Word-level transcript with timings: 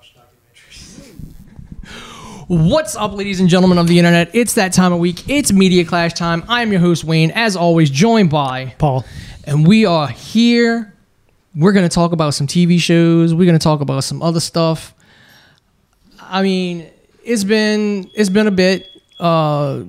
watch 0.00 0.14
documentaries. 0.14 1.12
What's 2.48 2.96
up, 2.96 3.12
ladies 3.12 3.40
and 3.40 3.50
gentlemen 3.50 3.76
of 3.76 3.86
the 3.86 3.98
internet? 3.98 4.30
It's 4.32 4.54
that 4.54 4.72
time 4.72 4.94
of 4.94 4.98
week. 4.98 5.28
It's 5.28 5.52
Media 5.52 5.84
Clash 5.84 6.14
time. 6.14 6.42
I'm 6.48 6.72
your 6.72 6.80
host, 6.80 7.04
Wayne, 7.04 7.30
as 7.32 7.54
always, 7.54 7.90
joined 7.90 8.30
by, 8.30 8.74
Paul. 8.78 9.04
and 9.44 9.66
we 9.66 9.84
are 9.84 10.08
here. 10.08 10.94
We're 11.54 11.72
going 11.72 11.86
to 11.86 11.94
talk 11.94 12.12
about 12.12 12.32
some 12.32 12.46
TV 12.46 12.80
shows. 12.80 13.34
We're 13.34 13.44
going 13.44 13.58
to 13.58 13.62
talk 13.62 13.82
about 13.82 14.04
some 14.04 14.22
other 14.22 14.40
stuff. 14.40 14.94
I 16.18 16.42
mean, 16.42 16.88
it's 17.22 17.44
been 17.44 18.10
it's 18.14 18.30
been 18.30 18.46
a 18.46 18.52
bit 18.52 18.88
uh, 19.18 19.82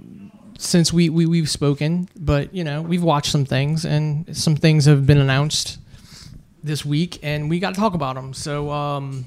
since 0.58 0.92
we, 0.92 1.08
we 1.08 1.26
we've 1.26 1.50
spoken, 1.50 2.10
but 2.20 2.54
you 2.54 2.66
know 2.66 2.82
we've 2.82 3.04
watched 3.04 3.32
some 3.32 3.46
things, 3.46 3.86
and 3.86 4.36
some 4.36 4.58
things 4.58 4.86
have 4.86 5.08
been 5.08 5.20
announced 5.20 5.78
this 6.64 6.84
week, 6.84 7.20
and 7.24 7.50
we 7.50 7.60
got 7.60 7.74
to 7.76 7.80
talk 7.80 7.94
about 7.94 8.16
them. 8.16 8.34
So. 8.34 8.70
Um, 8.72 9.26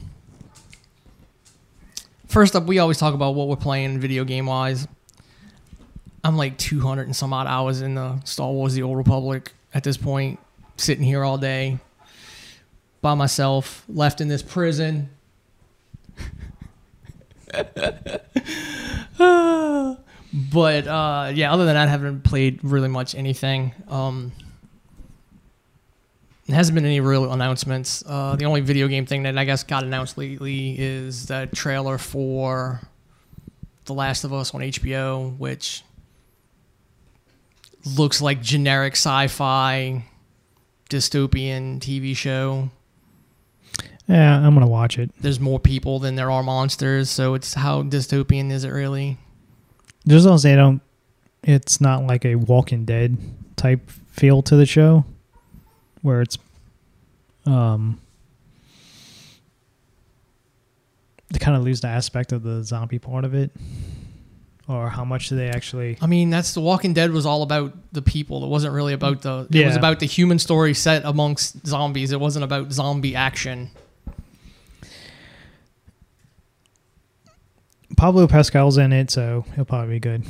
First 2.34 2.54
up, 2.56 2.64
we 2.64 2.80
always 2.80 2.98
talk 2.98 3.14
about 3.14 3.36
what 3.36 3.46
we're 3.46 3.54
playing 3.54 4.00
video 4.00 4.24
game 4.24 4.46
wise. 4.46 4.88
I'm 6.24 6.36
like 6.36 6.58
200 6.58 7.06
and 7.06 7.14
some 7.14 7.32
odd 7.32 7.46
hours 7.46 7.80
in 7.80 7.94
the 7.94 8.20
Star 8.24 8.50
Wars: 8.50 8.74
The 8.74 8.82
Old 8.82 8.96
Republic 8.96 9.52
at 9.72 9.84
this 9.84 9.96
point, 9.96 10.40
sitting 10.76 11.04
here 11.04 11.22
all 11.22 11.38
day 11.38 11.78
by 13.02 13.14
myself, 13.14 13.84
left 13.88 14.20
in 14.20 14.26
this 14.26 14.42
prison. 14.42 15.10
but 17.46 17.68
uh, 20.88 21.30
yeah, 21.32 21.52
other 21.52 21.66
than 21.66 21.74
that, 21.74 21.76
I 21.76 21.86
haven't 21.86 22.24
played 22.24 22.58
really 22.64 22.88
much 22.88 23.14
anything. 23.14 23.72
Um, 23.86 24.32
there 26.46 26.56
hasn't 26.56 26.74
been 26.74 26.84
any 26.84 27.00
real 27.00 27.32
announcements. 27.32 28.04
Uh, 28.06 28.36
the 28.36 28.44
only 28.44 28.60
video 28.60 28.86
game 28.88 29.06
thing 29.06 29.22
that 29.22 29.38
I 29.38 29.44
guess 29.44 29.64
got 29.64 29.82
announced 29.82 30.18
lately 30.18 30.76
is 30.78 31.26
the 31.26 31.48
trailer 31.54 31.96
for 31.96 32.80
The 33.86 33.94
Last 33.94 34.24
of 34.24 34.32
Us 34.32 34.54
on 34.54 34.60
HBO, 34.60 35.36
which 35.38 35.82
looks 37.96 38.20
like 38.20 38.42
generic 38.42 38.94
sci-fi 38.94 40.04
dystopian 40.90 41.80
TV 41.80 42.16
show. 42.16 42.70
Yeah, 44.06 44.36
I'm 44.36 44.52
gonna 44.52 44.66
watch 44.66 44.98
it. 44.98 45.10
There's 45.18 45.40
more 45.40 45.58
people 45.58 45.98
than 45.98 46.14
there 46.14 46.30
are 46.30 46.42
monsters, 46.42 47.08
so 47.08 47.32
it's 47.34 47.54
how 47.54 47.82
dystopian 47.82 48.50
is 48.50 48.64
it 48.64 48.68
really? 48.68 49.16
Just 50.06 50.26
don't 50.26 50.38
say 50.38 50.54
don't. 50.54 50.82
It's 51.42 51.80
not 51.80 52.04
like 52.04 52.24
a 52.26 52.34
Walking 52.34 52.84
Dead 52.84 53.16
type 53.56 53.90
feel 53.90 54.42
to 54.42 54.56
the 54.56 54.66
show, 54.66 55.06
where 56.04 56.20
it's 56.20 56.36
um 57.46 57.98
they 61.30 61.38
kind 61.38 61.56
of 61.56 61.64
lose 61.64 61.80
the 61.80 61.88
aspect 61.88 62.30
of 62.32 62.42
the 62.42 62.62
zombie 62.62 62.98
part 62.98 63.24
of 63.24 63.34
it, 63.34 63.50
or 64.68 64.88
how 64.90 65.04
much 65.04 65.30
do 65.30 65.36
they 65.36 65.48
actually? 65.48 65.98
I 66.00 66.06
mean, 66.06 66.30
that's 66.30 66.52
The 66.54 66.60
Walking 66.60 66.92
Dead 66.92 67.10
was 67.10 67.26
all 67.26 67.42
about 67.42 67.72
the 67.92 68.02
people. 68.02 68.44
It 68.44 68.48
wasn't 68.48 68.74
really 68.74 68.92
about 68.92 69.22
the. 69.22 69.48
It 69.50 69.66
was 69.66 69.76
about 69.76 69.98
the 69.98 70.06
human 70.06 70.38
story 70.38 70.74
set 70.74 71.04
amongst 71.04 71.66
zombies. 71.66 72.12
It 72.12 72.20
wasn't 72.20 72.44
about 72.44 72.70
zombie 72.72 73.16
action. 73.16 73.70
Pablo 77.96 78.26
Pascal's 78.26 78.76
in 78.76 78.92
it, 78.92 79.10
so 79.10 79.44
he'll 79.56 79.64
probably 79.64 79.94
be 79.96 80.00
good. 80.00 80.24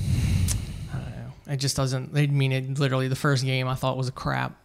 I 0.93 0.97
don't 0.99 1.11
know. 1.11 1.53
It 1.53 1.57
just 1.57 1.77
doesn't. 1.77 2.17
I 2.17 2.27
mean, 2.29 2.53
it 2.53 2.79
literally 2.79 3.09
the 3.09 3.17
first 3.17 3.45
game 3.45 3.67
I 3.69 3.75
thought 3.75 3.97
was 3.97 4.09
a 4.09 4.13
crap. 4.13 4.57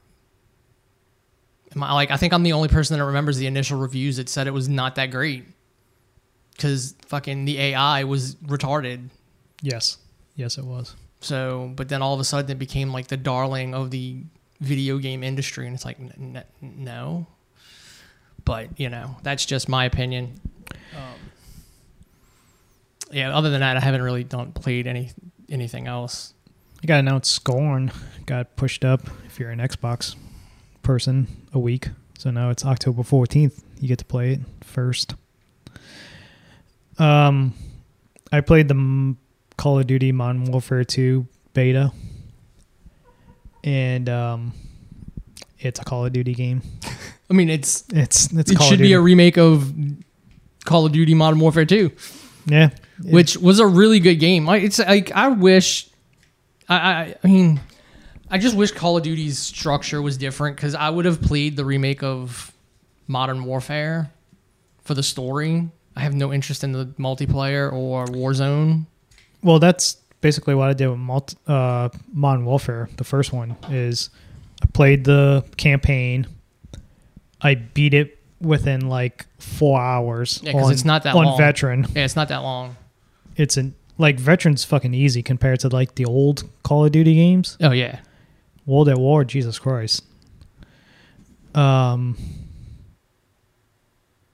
Like 1.75 2.11
I 2.11 2.17
think 2.17 2.33
I'm 2.33 2.43
the 2.43 2.53
only 2.53 2.67
person 2.67 2.97
that 2.97 3.05
remembers 3.05 3.37
the 3.37 3.47
initial 3.47 3.79
reviews 3.79 4.17
that 4.17 4.29
said 4.29 4.47
it 4.47 4.53
was 4.53 4.67
not 4.67 4.95
that 4.95 5.07
great 5.07 5.45
because 6.55 6.95
fucking 7.05 7.45
the 7.45 7.59
AI 7.59 8.03
was 8.03 8.35
retarded. 8.35 9.09
Yes, 9.61 9.97
yes, 10.35 10.57
it 10.57 10.65
was. 10.65 10.95
So, 11.21 11.71
but 11.75 11.89
then 11.89 12.01
all 12.01 12.13
of 12.13 12.19
a 12.19 12.23
sudden 12.23 12.49
it 12.51 12.59
became 12.59 12.91
like 12.91 13.07
the 13.07 13.17
darling 13.17 13.73
of 13.73 13.91
the 13.91 14.23
video 14.61 14.97
game 14.97 15.23
industry, 15.23 15.65
and 15.67 15.75
it's 15.75 15.85
like 15.85 15.99
n- 15.99 16.11
n- 16.17 16.43
no. 16.61 17.27
But 18.45 18.79
you 18.79 18.89
know, 18.89 19.17
that's 19.23 19.45
just 19.45 19.69
my 19.69 19.85
opinion. 19.85 20.39
Um, 20.95 21.19
yeah. 23.11 23.35
Other 23.35 23.49
than 23.49 23.59
that, 23.61 23.77
I 23.77 23.79
haven't 23.79 24.02
really 24.02 24.23
don't 24.23 24.53
played 24.53 24.87
any 24.87 25.11
anything 25.49 25.87
else. 25.87 26.33
You 26.81 26.87
got 26.87 26.99
announced 26.99 27.31
Scorn 27.31 27.91
got 28.25 28.55
pushed 28.55 28.85
up 28.85 29.02
if 29.25 29.39
you're 29.39 29.52
an 29.52 29.59
Xbox 29.59 30.15
person 30.83 31.27
a 31.53 31.59
week. 31.59 31.89
So 32.17 32.31
now 32.31 32.49
it's 32.49 32.65
October 32.65 33.03
14th. 33.03 33.61
You 33.79 33.87
get 33.87 33.99
to 33.99 34.05
play 34.05 34.33
it 34.33 34.39
first. 34.61 35.15
Um, 36.97 37.53
I 38.31 38.41
played 38.41 38.67
the 38.67 39.15
Call 39.57 39.79
of 39.79 39.87
Duty 39.87 40.11
Modern 40.11 40.45
Warfare 40.45 40.83
2 40.83 41.25
beta, 41.53 41.91
and 43.63 44.09
um, 44.09 44.53
it's 45.59 45.79
a 45.79 45.83
Call 45.83 46.05
of 46.05 46.13
Duty 46.13 46.33
game. 46.33 46.61
I 47.29 47.33
mean, 47.33 47.49
it's 47.49 47.85
It's 47.93 48.33
it's 48.33 48.51
it 48.51 48.57
Call 48.57 48.67
should 48.67 48.79
be 48.79 48.93
a 48.93 48.99
remake 48.99 49.37
of 49.37 49.73
Call 50.65 50.85
of 50.85 50.91
Duty 50.91 51.13
Modern 51.13 51.39
Warfare 51.39 51.65
2, 51.65 51.91
yeah, 52.47 52.69
which 53.03 53.37
was 53.37 53.59
a 53.59 53.67
really 53.67 53.99
good 53.99 54.15
game. 54.15 54.49
I, 54.49 54.57
it's 54.57 54.79
like 54.79 55.11
I 55.11 55.29
wish, 55.29 55.89
I, 56.67 56.75
I, 56.75 57.15
I 57.23 57.27
mean, 57.27 57.59
I 58.31 58.37
just 58.37 58.55
wish 58.55 58.71
Call 58.71 58.97
of 58.97 59.03
Duty's 59.03 59.37
structure 59.39 60.01
was 60.01 60.17
different 60.17 60.55
because 60.55 60.75
I 60.75 60.89
would 60.89 61.05
have 61.05 61.21
played 61.21 61.55
the 61.55 61.65
remake 61.65 62.03
of 62.03 62.51
Modern 63.07 63.43
Warfare 63.43 64.11
for 64.83 64.93
the 64.93 65.03
story. 65.03 65.67
I 65.95 66.01
have 66.01 66.13
no 66.13 66.31
interest 66.31 66.63
in 66.63 66.71
the 66.71 66.85
multiplayer 66.99 67.71
or 67.71 68.05
Warzone. 68.05 68.85
Well, 69.43 69.59
that's 69.59 69.97
basically 70.21 70.53
what 70.55 70.69
I 70.69 70.73
did 70.73 70.87
with 70.89 70.99
multi, 70.99 71.37
uh, 71.47 71.89
Modern 72.13 72.45
Warfare. 72.45 72.89
The 72.97 73.03
first 73.03 73.33
one 73.33 73.55
is 73.69 74.09
I 74.61 74.67
played 74.67 75.05
the 75.05 75.43
campaign. 75.57 76.27
I 77.41 77.55
beat 77.55 77.93
it 77.93 78.19
within 78.41 78.87
like 78.89 79.25
four 79.39 79.79
hours. 79.81 80.39
Yeah, 80.43 80.51
'cause 80.53 80.65
on- 80.67 80.71
it's 80.71 80.85
not 80.85 81.03
that 81.03 81.15
on 81.15 81.25
long. 81.25 81.37
veteran. 81.37 81.87
Yeah, 81.95 82.05
it's 82.05 82.15
not 82.15 82.27
that 82.29 82.39
long. 82.43 82.75
It's 83.35 83.57
an 83.57 83.73
like 83.97 84.19
veteran's 84.19 84.63
fucking 84.63 84.93
easy 84.93 85.21
compared 85.23 85.59
to 85.61 85.67
like 85.69 85.95
the 85.95 86.05
old 86.05 86.43
Call 86.63 86.85
of 86.85 86.91
Duty 86.91 87.15
games. 87.15 87.57
Oh 87.61 87.71
yeah, 87.71 87.99
World 88.69 88.87
at 88.89 88.97
War, 88.97 89.23
Jesus 89.23 89.59
Christ. 89.59 90.03
Um. 91.55 92.15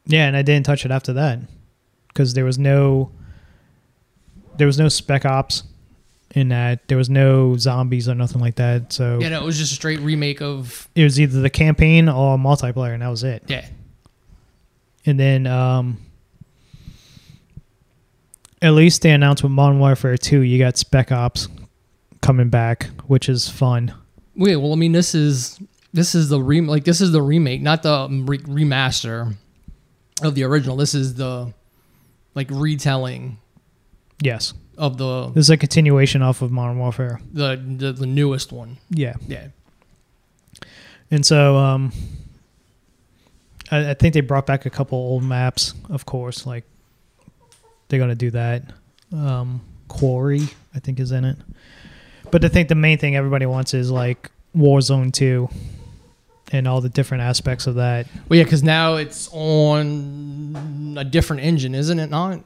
Yeah, 0.07 0.27
and 0.27 0.37
I 0.37 0.43
didn't 0.43 0.65
touch 0.65 0.85
it 0.85 0.91
after 0.91 1.13
that 1.13 1.39
because 2.09 2.35
there 2.35 2.45
was 2.45 2.59
no 2.59 3.11
there 4.57 4.67
was 4.67 4.77
no 4.77 4.87
spec 4.87 5.25
ops 5.25 5.63
in 6.35 6.49
that. 6.49 6.87
There 6.87 6.97
was 6.97 7.09
no 7.09 7.57
zombies 7.57 8.07
or 8.07 8.13
nothing 8.15 8.41
like 8.41 8.55
that. 8.55 8.93
So 8.93 9.19
yeah. 9.19 9.29
No, 9.29 9.41
it 9.41 9.45
was 9.45 9.57
just 9.57 9.71
a 9.71 9.75
straight 9.75 9.99
remake 10.01 10.41
of 10.41 10.87
it 10.95 11.03
was 11.03 11.19
either 11.19 11.41
the 11.41 11.49
campaign 11.49 12.07
or 12.09 12.37
multiplayer, 12.37 12.93
and 12.93 13.01
that 13.01 13.09
was 13.09 13.23
it. 13.23 13.43
yeah. 13.47 13.65
And 15.07 15.19
then 15.19 15.45
um, 15.45 15.97
at 18.61 18.71
least 18.73 19.03
they 19.03 19.11
announced 19.11 19.43
with 19.43 19.51
Modern 19.51 19.77
Warfare 19.77 20.17
2, 20.17 20.41
you 20.41 20.57
got 20.57 20.77
spec 20.77 21.11
ops 21.11 21.47
coming 22.21 22.49
back, 22.49 22.85
which 23.05 23.29
is 23.29 23.47
fun. 23.47 23.93
Wait, 24.35 24.55
well, 24.57 24.73
I 24.73 24.75
mean, 24.75 24.91
this 24.91 25.15
is 25.15 25.59
this 25.93 26.13
is 26.15 26.29
the 26.29 26.41
re 26.41 26.61
like 26.61 26.83
this 26.83 27.01
is 27.01 27.11
the 27.11 27.21
remake, 27.21 27.61
not 27.61 27.83
the 27.83 28.07
re- 28.27 28.37
remaster 28.39 29.33
of 30.21 30.35
the 30.35 30.43
original. 30.43 30.75
This 30.75 30.93
is 30.93 31.15
the 31.15 31.53
like 32.33 32.49
retelling 32.51 33.37
Yes, 34.21 34.53
of 34.77 34.97
the 34.97 35.29
this 35.29 35.45
is 35.45 35.49
a 35.49 35.57
continuation 35.57 36.21
off 36.21 36.41
of 36.41 36.51
Modern 36.51 36.77
Warfare. 36.79 37.19
the 37.31 37.55
the, 37.77 37.91
the 37.93 38.05
newest 38.05 38.51
one. 38.51 38.77
Yeah. 38.89 39.15
Yeah, 39.27 39.47
And 41.11 41.25
so 41.25 41.55
um, 41.57 41.91
I, 43.71 43.91
I 43.91 43.93
think 43.93 44.13
they 44.13 44.21
brought 44.21 44.45
back 44.45 44.65
a 44.65 44.69
couple 44.69 44.97
old 44.97 45.23
maps, 45.23 45.73
of 45.89 46.05
course. 46.05 46.45
Like 46.45 46.63
they're 47.87 47.99
gonna 47.99 48.15
do 48.15 48.31
that. 48.31 48.63
Um, 49.13 49.61
Quarry, 49.87 50.41
I 50.73 50.79
think, 50.79 50.99
is 50.99 51.11
in 51.11 51.23
it. 51.25 51.37
But 52.35 52.43
I 52.43 52.49
think 52.49 52.67
the 52.67 52.75
main 52.75 52.97
thing 52.97 53.15
everybody 53.15 53.45
wants 53.45 53.73
is 53.73 53.89
like 53.89 54.29
Warzone 54.53 55.13
Two, 55.13 55.47
and 56.51 56.67
all 56.67 56.81
the 56.81 56.89
different 56.89 57.23
aspects 57.23 57.65
of 57.65 57.75
that. 57.75 58.07
well, 58.27 58.35
yeah, 58.35 58.43
because 58.43 58.61
now 58.61 58.95
it's 58.95 59.29
on 59.31 60.97
a 60.99 61.05
different 61.05 61.43
engine, 61.43 61.73
isn't 61.73 61.97
it? 61.97 62.09
Not. 62.09 62.41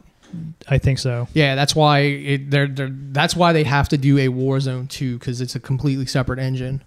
I 0.68 0.78
think 0.78 1.00
so. 1.00 1.28
Yeah, 1.34 1.56
that's 1.56 1.76
why 1.76 2.02
it, 2.02 2.52
they're, 2.52 2.68
they're 2.68 2.92
that's 2.92 3.36
why 3.36 3.52
they 3.52 3.64
have 3.64 3.90
to 3.90 3.98
do 3.98 4.20
a 4.20 4.28
Warzone 4.28 4.88
2 4.90 5.18
because 5.18 5.42
it's 5.42 5.56
a 5.56 5.60
completely 5.60 6.06
separate 6.06 6.38
engine. 6.38 6.84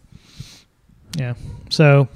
Yeah. 1.19 1.35
So 1.71 2.07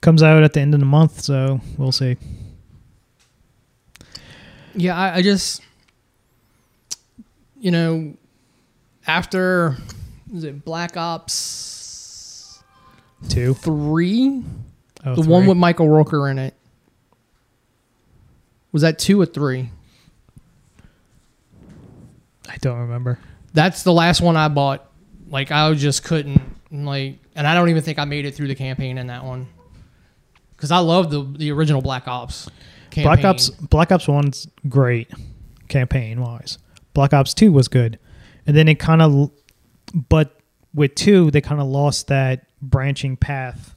comes 0.00 0.22
out 0.22 0.42
at 0.44 0.54
the 0.54 0.60
end 0.60 0.72
of 0.72 0.80
the 0.80 0.86
month, 0.86 1.20
so 1.20 1.60
we'll 1.76 1.92
see. 1.92 2.16
Yeah, 4.74 4.96
I, 4.96 5.16
I 5.16 5.22
just, 5.22 5.60
you 7.60 7.70
know, 7.70 8.16
after 9.06 9.76
is 10.34 10.44
it 10.44 10.64
Black 10.64 10.96
Ops 10.96 12.62
Two. 13.28 13.54
three, 13.54 14.42
Oh, 15.04 15.14
the 15.16 15.28
one 15.28 15.46
with 15.46 15.56
Michael 15.56 15.86
Rooker 15.86 16.30
in 16.30 16.38
it. 16.38 16.54
Was 18.70 18.82
that 18.82 18.98
two 18.98 19.20
or 19.20 19.26
three? 19.26 19.70
I 22.48 22.56
don't 22.60 22.78
remember. 22.78 23.18
That's 23.52 23.82
the 23.82 23.92
last 23.92 24.20
one 24.20 24.36
I 24.36 24.48
bought. 24.48 24.88
Like 25.28 25.50
I 25.50 25.72
just 25.74 26.04
couldn't 26.04 26.40
like, 26.70 27.18
and 27.34 27.46
I 27.46 27.54
don't 27.54 27.68
even 27.68 27.82
think 27.82 27.98
I 27.98 28.04
made 28.04 28.24
it 28.26 28.34
through 28.34 28.48
the 28.48 28.54
campaign 28.54 28.98
in 28.98 29.06
that 29.08 29.24
one 29.24 29.48
because 30.56 30.70
I 30.70 30.78
love 30.78 31.10
the 31.10 31.22
the 31.38 31.50
original 31.52 31.80
Black 31.82 32.06
Ops. 32.08 32.48
Campaign. 32.90 33.04
Black 33.04 33.24
Ops 33.24 33.50
Black 33.50 33.92
Ops 33.92 34.08
One's 34.08 34.46
great 34.68 35.10
campaign 35.68 36.20
wise. 36.20 36.58
Black 36.94 37.12
Ops 37.14 37.32
Two 37.34 37.50
was 37.52 37.68
good, 37.68 37.98
and 38.46 38.56
then 38.56 38.68
it 38.68 38.78
kind 38.78 39.02
of, 39.02 39.30
but 40.08 40.38
with 40.74 40.94
two 40.94 41.30
they 41.30 41.40
kind 41.40 41.60
of 41.60 41.66
lost 41.66 42.08
that 42.08 42.46
branching 42.60 43.16
path. 43.16 43.74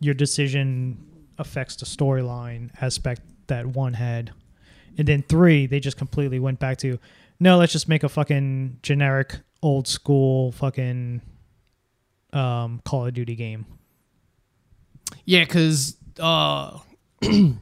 Your 0.00 0.14
decision 0.14 1.04
affects 1.38 1.76
the 1.76 1.86
storyline 1.86 2.70
aspect 2.80 3.22
that 3.46 3.66
one 3.66 3.94
had, 3.94 4.32
and 4.98 5.06
then 5.06 5.22
three 5.22 5.66
they 5.66 5.80
just 5.80 5.96
completely 5.96 6.38
went 6.38 6.58
back 6.58 6.78
to, 6.78 6.98
no, 7.40 7.58
let's 7.58 7.72
just 7.72 7.88
make 7.88 8.02
a 8.02 8.08
fucking 8.08 8.78
generic 8.82 9.38
old 9.62 9.88
school 9.88 10.52
fucking 10.52 11.20
um, 12.32 12.80
Call 12.84 13.06
of 13.06 13.14
Duty 13.14 13.34
game. 13.34 13.66
Yeah, 15.24 15.44
because 15.44 15.96
uh, 16.18 16.78
one 17.22 17.58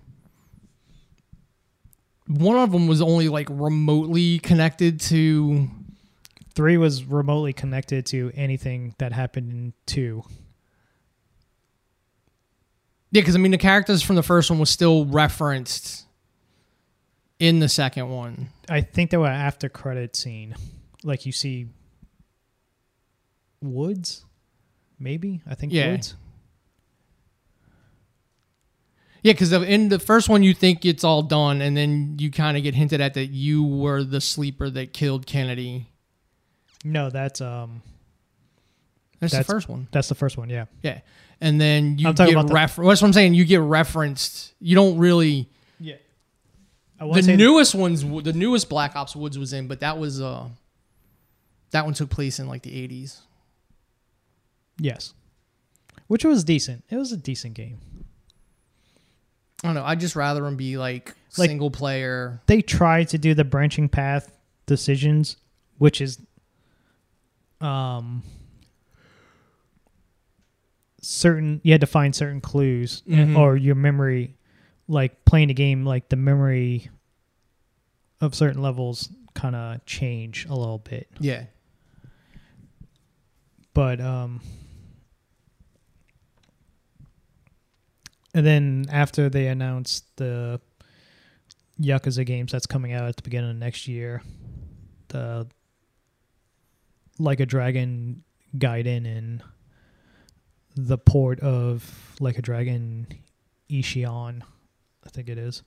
of 2.57 2.73
them 2.73 2.87
was 2.87 3.03
only 3.03 3.29
like 3.29 3.49
remotely 3.51 4.39
connected 4.41 5.01
to. 5.03 5.69
Three 6.55 6.77
was 6.77 7.05
remotely 7.05 7.53
connected 7.53 8.07
to 8.07 8.31
anything 8.35 8.95
that 8.99 9.13
happened 9.13 9.51
in 9.51 9.73
two. 9.87 10.23
Yeah, 13.11 13.21
because 13.23 13.35
I 13.35 13.39
mean 13.39 13.51
the 13.53 13.59
characters 13.59 14.03
from 14.03 14.17
the 14.17 14.23
first 14.23 14.51
one 14.51 14.59
was 14.59 14.71
still 14.71 15.05
referenced 15.07 16.05
in 17.39 17.59
the 17.61 17.69
second 17.69 18.09
one. 18.11 18.51
I 18.69 18.81
think 18.81 19.11
they 19.11 19.17
were 19.17 19.27
after 19.27 19.69
credit 19.69 20.17
scene, 20.17 20.55
like 21.03 21.27
you 21.27 21.33
see 21.33 21.69
Woods, 23.61 24.25
maybe 24.99 25.41
I 25.47 25.55
think 25.55 25.73
Yeah. 25.73 25.93
Woods. 25.93 26.15
Yeah, 29.23 29.33
because 29.33 29.53
in 29.53 29.89
the 29.89 29.99
first 29.99 30.29
one, 30.29 30.43
you 30.43 30.53
think 30.53 30.85
it's 30.85 31.03
all 31.03 31.23
done, 31.23 31.63
and 31.63 31.75
then 31.75 32.17
you 32.19 32.31
kind 32.31 32.59
of 32.59 32.63
get 32.63 32.75
hinted 32.75 33.01
at 33.01 33.15
that 33.15 33.29
you 33.31 33.65
were 33.65 34.05
the 34.05 34.21
sleeper 34.21 34.69
that 34.69 34.93
killed 34.93 35.27
Kennedy. 35.27 35.87
No, 36.85 37.09
that's 37.11 37.41
um, 37.41 37.83
That's, 39.21 39.33
That's- 39.33 39.47
the 39.47 39.53
first 39.53 39.69
one. 39.69 39.89
that's 39.91 40.09
the 40.09 40.15
first 40.15 40.37
one. 40.37 40.51
Yeah, 40.51 40.67
Yeah, 40.83 41.01
and 41.41 41.59
then 41.61 41.99
you 41.99 42.13
get 42.13 42.35
refer- 42.37 42.85
That's 42.85 43.01
what 43.01 43.03
I'm 43.05 43.13
saying. 43.13 43.35
You 43.35 43.45
get 43.45 43.61
referenced. 43.61 44.53
You 44.61 44.75
don't 44.75 44.99
really. 44.99 45.49
yeah. 45.81 45.95
I 47.01 47.21
The 47.21 47.37
newest 47.37 47.75
ones, 47.75 48.03
the 48.05 48.33
newest 48.33 48.69
Black 48.69 48.95
Ops 48.97 49.17
Woods 49.17 49.39
was 49.39 49.53
in, 49.53 49.67
but 49.67 49.81
that 49.81 49.99
was 49.99 50.21
uh, 50.21 50.49
that 51.73 51.85
one 51.85 51.95
took 51.95 52.11
place 52.11 52.39
in 52.39 52.47
like 52.47 52.63
the 52.63 52.71
80s. 52.71 53.19
yes, 54.79 55.13
which 56.07 56.25
was 56.25 56.45
decent. 56.45 56.85
It 56.91 56.97
was 56.97 57.11
a 57.13 57.17
decent 57.17 57.55
game. 57.55 57.79
I 59.63 59.69
don't 59.69 59.75
know. 59.75 59.85
I'd 59.85 60.01
just 60.01 60.15
rather 60.17 60.43
them 60.43 60.57
be 60.57 60.77
like, 60.77 61.15
Like- 61.39 61.49
single 61.49 61.71
player. 61.71 62.41
They 62.47 62.61
tried 62.63 63.09
to 63.09 63.19
do 63.19 63.35
the 63.35 63.45
branching 63.45 63.89
path 63.89 64.31
decisions, 64.67 65.37
which 65.79 66.01
is 66.01 66.21
um 67.61 68.23
certain 71.01 71.61
you 71.63 71.73
had 71.73 71.81
to 71.81 71.87
find 71.87 72.15
certain 72.15 72.41
clues 72.41 73.03
Mhm. 73.07 73.37
or 73.37 73.57
your 73.57 73.75
memory 73.75 74.37
like 74.89 75.25
playing 75.25 75.49
the 75.49 75.55
game 75.55 75.85
like 75.85 76.09
the 76.09 76.17
memory 76.17 76.89
of 78.21 78.35
certain 78.35 78.63
levels 78.63 79.11
kind 79.35 79.55
of 79.55 79.85
change 79.87 80.47
a 80.47 80.55
little 80.55 80.79
bit 80.79 81.09
Yeah. 81.21 81.45
but 83.75 84.01
um 84.01 84.41
and 88.35 88.45
then 88.47 88.87
after 88.91 89.29
they 89.29 89.47
announced 89.49 90.05
the 90.17 90.61
Yakuza 91.81 92.25
games 92.25 92.53
that's 92.53 92.67
coming 92.67 92.93
out 92.93 93.05
at 93.09 93.17
the 93.17 93.23
beginning 93.23 93.51
of 93.51 93.57
next 93.57 93.89
year, 93.89 94.23
the 95.09 95.47
Like 97.19 97.41
a 97.41 97.47
Dragon 97.47 98.23
Gaiden 98.57 99.07
and 99.07 99.43
the 100.77 100.99
port 100.99 101.41
of 101.41 102.17
Like 102.21 102.39
a 102.39 102.43
Dragon 102.43 103.07
Ishin, 103.71 104.43
I 105.05 105.09
think 105.11 105.29
it 105.29 105.39
is. 105.39 105.63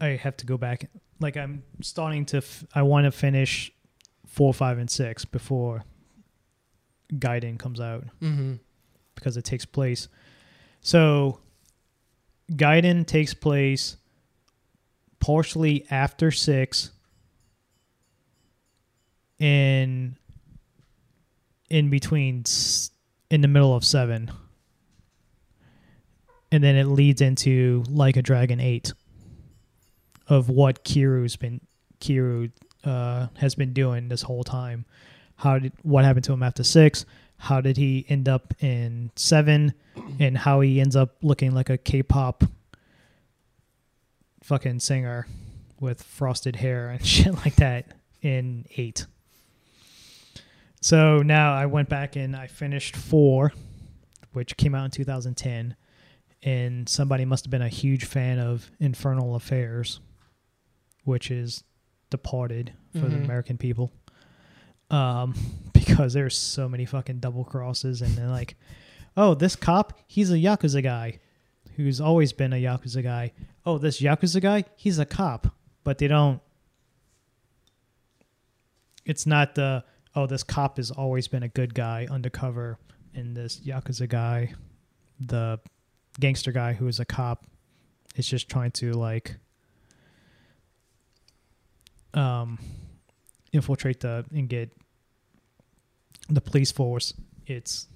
I 0.00 0.08
have 0.08 0.36
to 0.38 0.46
go 0.46 0.58
back. 0.58 0.90
Like 1.20 1.36
I'm 1.36 1.62
starting 1.80 2.26
to. 2.26 2.38
F- 2.38 2.64
I 2.74 2.82
want 2.82 3.04
to 3.06 3.10
finish 3.10 3.72
four, 4.26 4.52
five, 4.52 4.76
and 4.78 4.90
six 4.90 5.24
before 5.24 5.84
Gaiden 7.14 7.58
comes 7.58 7.80
out 7.80 8.04
Mm-hmm. 8.20 8.54
because 9.14 9.36
it 9.38 9.44
takes 9.44 9.64
place. 9.64 10.08
So, 10.82 11.40
Gaiden 12.52 13.06
takes 13.06 13.32
place 13.32 13.96
partially 15.18 15.86
after 15.90 16.30
six, 16.30 16.90
in 19.38 20.16
in 21.68 21.90
between, 21.90 22.44
in 23.30 23.40
the 23.40 23.48
middle 23.48 23.74
of 23.74 23.84
seven, 23.84 24.30
and 26.52 26.62
then 26.62 26.76
it 26.76 26.84
leads 26.84 27.20
into 27.20 27.84
like 27.88 28.16
a 28.16 28.22
Dragon 28.22 28.60
eight, 28.60 28.92
of 30.28 30.48
what 30.48 30.84
Kiryu's 30.84 31.36
been 31.36 31.60
Kiryu 32.00 32.52
uh, 32.84 33.28
has 33.36 33.54
been 33.54 33.72
doing 33.72 34.08
this 34.08 34.22
whole 34.22 34.44
time. 34.44 34.84
How 35.36 35.58
did 35.58 35.72
what 35.82 36.04
happened 36.04 36.24
to 36.24 36.32
him 36.32 36.42
after 36.42 36.64
six? 36.64 37.04
How 37.38 37.60
did 37.60 37.76
he 37.76 38.06
end 38.08 38.28
up 38.28 38.54
in 38.60 39.10
seven? 39.16 39.74
and 40.18 40.36
how 40.36 40.60
he 40.60 40.80
ends 40.80 40.96
up 40.96 41.16
looking 41.22 41.52
like 41.52 41.70
a 41.70 41.78
K-pop 41.78 42.44
fucking 44.42 44.80
singer 44.80 45.26
with 45.80 46.02
frosted 46.02 46.56
hair 46.56 46.90
and 46.90 47.04
shit 47.06 47.34
like 47.34 47.56
that 47.56 47.86
in 48.22 48.66
8. 48.76 49.06
So 50.86 51.18
now 51.18 51.52
I 51.52 51.66
went 51.66 51.88
back 51.88 52.14
and 52.14 52.36
I 52.36 52.46
finished 52.46 52.94
4 52.94 53.52
which 54.34 54.56
came 54.56 54.72
out 54.72 54.84
in 54.84 54.90
2010 54.92 55.74
and 56.44 56.88
somebody 56.88 57.24
must 57.24 57.44
have 57.44 57.50
been 57.50 57.60
a 57.60 57.68
huge 57.68 58.04
fan 58.04 58.38
of 58.38 58.70
Infernal 58.78 59.34
Affairs 59.34 59.98
which 61.02 61.32
is 61.32 61.64
Departed 62.08 62.72
for 62.92 63.08
the 63.08 63.16
Mhm. 63.16 63.24
American 63.24 63.58
people. 63.58 63.90
Um 64.88 65.34
because 65.72 66.12
there's 66.12 66.38
so 66.38 66.68
many 66.68 66.84
fucking 66.84 67.18
double 67.18 67.42
crosses 67.42 68.00
and 68.00 68.14
then 68.16 68.30
like 68.30 68.54
oh, 69.16 69.34
this 69.34 69.56
cop, 69.56 69.98
he's 70.06 70.30
a 70.30 70.36
Yakuza 70.36 70.84
guy 70.84 71.18
who's 71.74 72.00
always 72.00 72.32
been 72.32 72.52
a 72.52 72.62
Yakuza 72.62 73.02
guy. 73.02 73.32
Oh, 73.64 73.76
this 73.78 74.00
Yakuza 74.00 74.40
guy, 74.40 74.62
he's 74.76 75.00
a 75.00 75.04
cop. 75.04 75.48
But 75.82 75.98
they 75.98 76.06
don't. 76.06 76.40
It's 79.04 79.26
not 79.26 79.54
the, 79.56 79.82
oh, 80.16 80.26
this 80.26 80.42
cop 80.42 80.78
has 80.78 80.90
always 80.90 81.28
been 81.28 81.42
a 81.42 81.48
good 81.48 81.74
guy 81.74 82.06
undercover, 82.10 82.78
and 83.14 83.36
this 83.36 83.60
Yakuza 83.60 84.08
guy, 84.08 84.54
the 85.20 85.60
gangster 86.18 86.52
guy 86.52 86.72
who 86.72 86.88
is 86.88 86.98
a 86.98 87.04
cop, 87.04 87.44
is 88.16 88.26
just 88.26 88.48
trying 88.48 88.70
to, 88.72 88.92
like, 88.92 89.36
um, 92.14 92.58
infiltrate 93.52 94.00
the, 94.00 94.24
and 94.32 94.48
get 94.48 94.72
the 96.28 96.40
police 96.40 96.72
force. 96.72 97.12
It's 97.46 97.86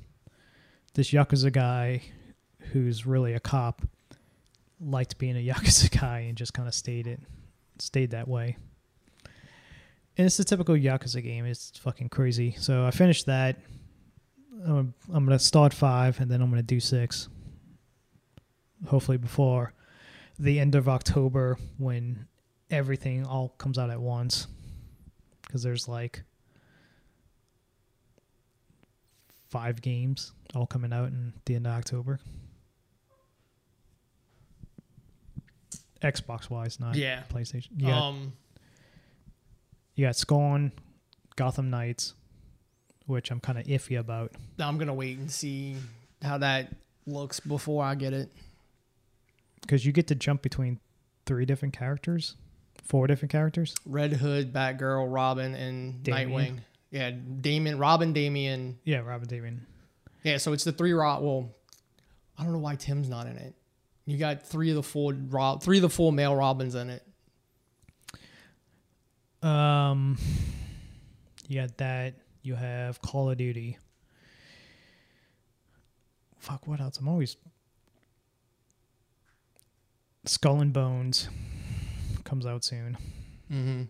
this 0.94 1.10
Yakuza 1.10 1.50
guy 1.50 2.02
who's 2.72 3.06
really 3.06 3.32
a 3.32 3.40
cop 3.40 3.82
liked 4.78 5.18
being 5.18 5.36
a 5.36 5.46
Yakuza 5.52 5.98
guy 5.98 6.20
and 6.20 6.36
just 6.36 6.52
kind 6.54 6.68
of 6.68 6.74
stayed 6.74 7.06
it 7.06 7.20
stayed 7.78 8.10
that 8.10 8.28
way. 8.28 8.56
And 10.16 10.26
it's 10.26 10.38
a 10.38 10.44
typical 10.44 10.74
Yakuza 10.74 11.22
game. 11.22 11.46
It's 11.46 11.72
fucking 11.78 12.08
crazy. 12.10 12.54
So 12.58 12.84
I 12.84 12.90
finished 12.90 13.26
that. 13.26 13.56
I'm, 14.66 14.92
I'm 15.12 15.24
gonna 15.24 15.38
start 15.38 15.72
five 15.72 16.20
and 16.20 16.30
then 16.30 16.42
I'm 16.42 16.50
gonna 16.50 16.62
do 16.62 16.80
six. 16.80 17.28
Hopefully 18.86 19.16
before 19.18 19.72
the 20.38 20.58
end 20.60 20.74
of 20.74 20.88
October 20.88 21.58
when 21.78 22.26
everything 22.70 23.24
all 23.26 23.50
comes 23.58 23.78
out 23.78 23.90
at 23.90 24.00
once. 24.00 24.46
Because 25.42 25.62
there's 25.62 25.88
like 25.88 26.22
five 29.48 29.80
games 29.80 30.32
all 30.54 30.66
coming 30.66 30.92
out 30.92 31.08
in 31.08 31.32
the 31.46 31.54
end 31.56 31.66
of 31.66 31.72
October. 31.72 32.20
Xbox 36.02 36.48
wise, 36.48 36.80
not 36.80 36.94
Yeah. 36.96 37.22
PlayStation. 37.32 37.80
Got, 37.80 38.02
Um. 38.02 38.32
You 40.00 40.06
got 40.06 40.16
Scorn, 40.16 40.72
Gotham 41.36 41.68
Knights, 41.68 42.14
which 43.04 43.30
I'm 43.30 43.38
kind 43.38 43.58
of 43.58 43.66
iffy 43.66 43.98
about. 43.98 44.32
Now 44.58 44.66
I'm 44.66 44.78
gonna 44.78 44.94
wait 44.94 45.18
and 45.18 45.30
see 45.30 45.76
how 46.22 46.38
that 46.38 46.74
looks 47.06 47.38
before 47.38 47.84
I 47.84 47.94
get 47.96 48.14
it. 48.14 48.30
because 49.60 49.84
you 49.84 49.92
get 49.92 50.06
to 50.08 50.14
jump 50.14 50.40
between 50.40 50.80
three 51.26 51.44
different 51.44 51.76
characters, 51.76 52.36
four 52.82 53.08
different 53.08 53.30
characters. 53.30 53.76
Red 53.84 54.14
Hood, 54.14 54.54
Batgirl, 54.54 55.12
Robin, 55.12 55.54
and 55.54 56.02
Damian. 56.02 56.30
Nightwing. 56.30 56.58
Yeah, 56.90 57.10
Damien, 57.10 57.76
Robin, 57.76 58.14
Damien. 58.14 58.78
Yeah, 58.84 59.00
Robin 59.00 59.28
Damien. 59.28 59.66
Yeah, 60.24 60.38
so 60.38 60.54
it's 60.54 60.64
the 60.64 60.72
three 60.72 60.94
Rob. 60.94 61.22
Well, 61.22 61.50
I 62.38 62.44
don't 62.44 62.54
know 62.54 62.58
why 62.58 62.76
Tim's 62.76 63.10
not 63.10 63.26
in 63.26 63.36
it. 63.36 63.54
You 64.06 64.16
got 64.16 64.46
three 64.46 64.70
of 64.70 64.76
the 64.76 64.82
four 64.82 65.12
Rob, 65.12 65.62
three 65.62 65.76
of 65.76 65.82
the 65.82 65.90
four 65.90 66.10
male 66.10 66.34
Robins 66.34 66.74
in 66.74 66.88
it. 66.88 67.02
Um, 69.42 70.18
you 71.48 71.60
got 71.60 71.76
that. 71.78 72.14
You 72.42 72.54
have 72.54 73.00
Call 73.02 73.30
of 73.30 73.38
Duty. 73.38 73.78
Fuck, 76.38 76.66
what 76.66 76.80
else? 76.80 76.98
I'm 76.98 77.08
always 77.08 77.36
Skull 80.24 80.60
and 80.60 80.72
Bones 80.72 81.28
comes 82.24 82.46
out 82.46 82.64
soon. 82.64 82.96
Mm-hmm. 83.50 83.82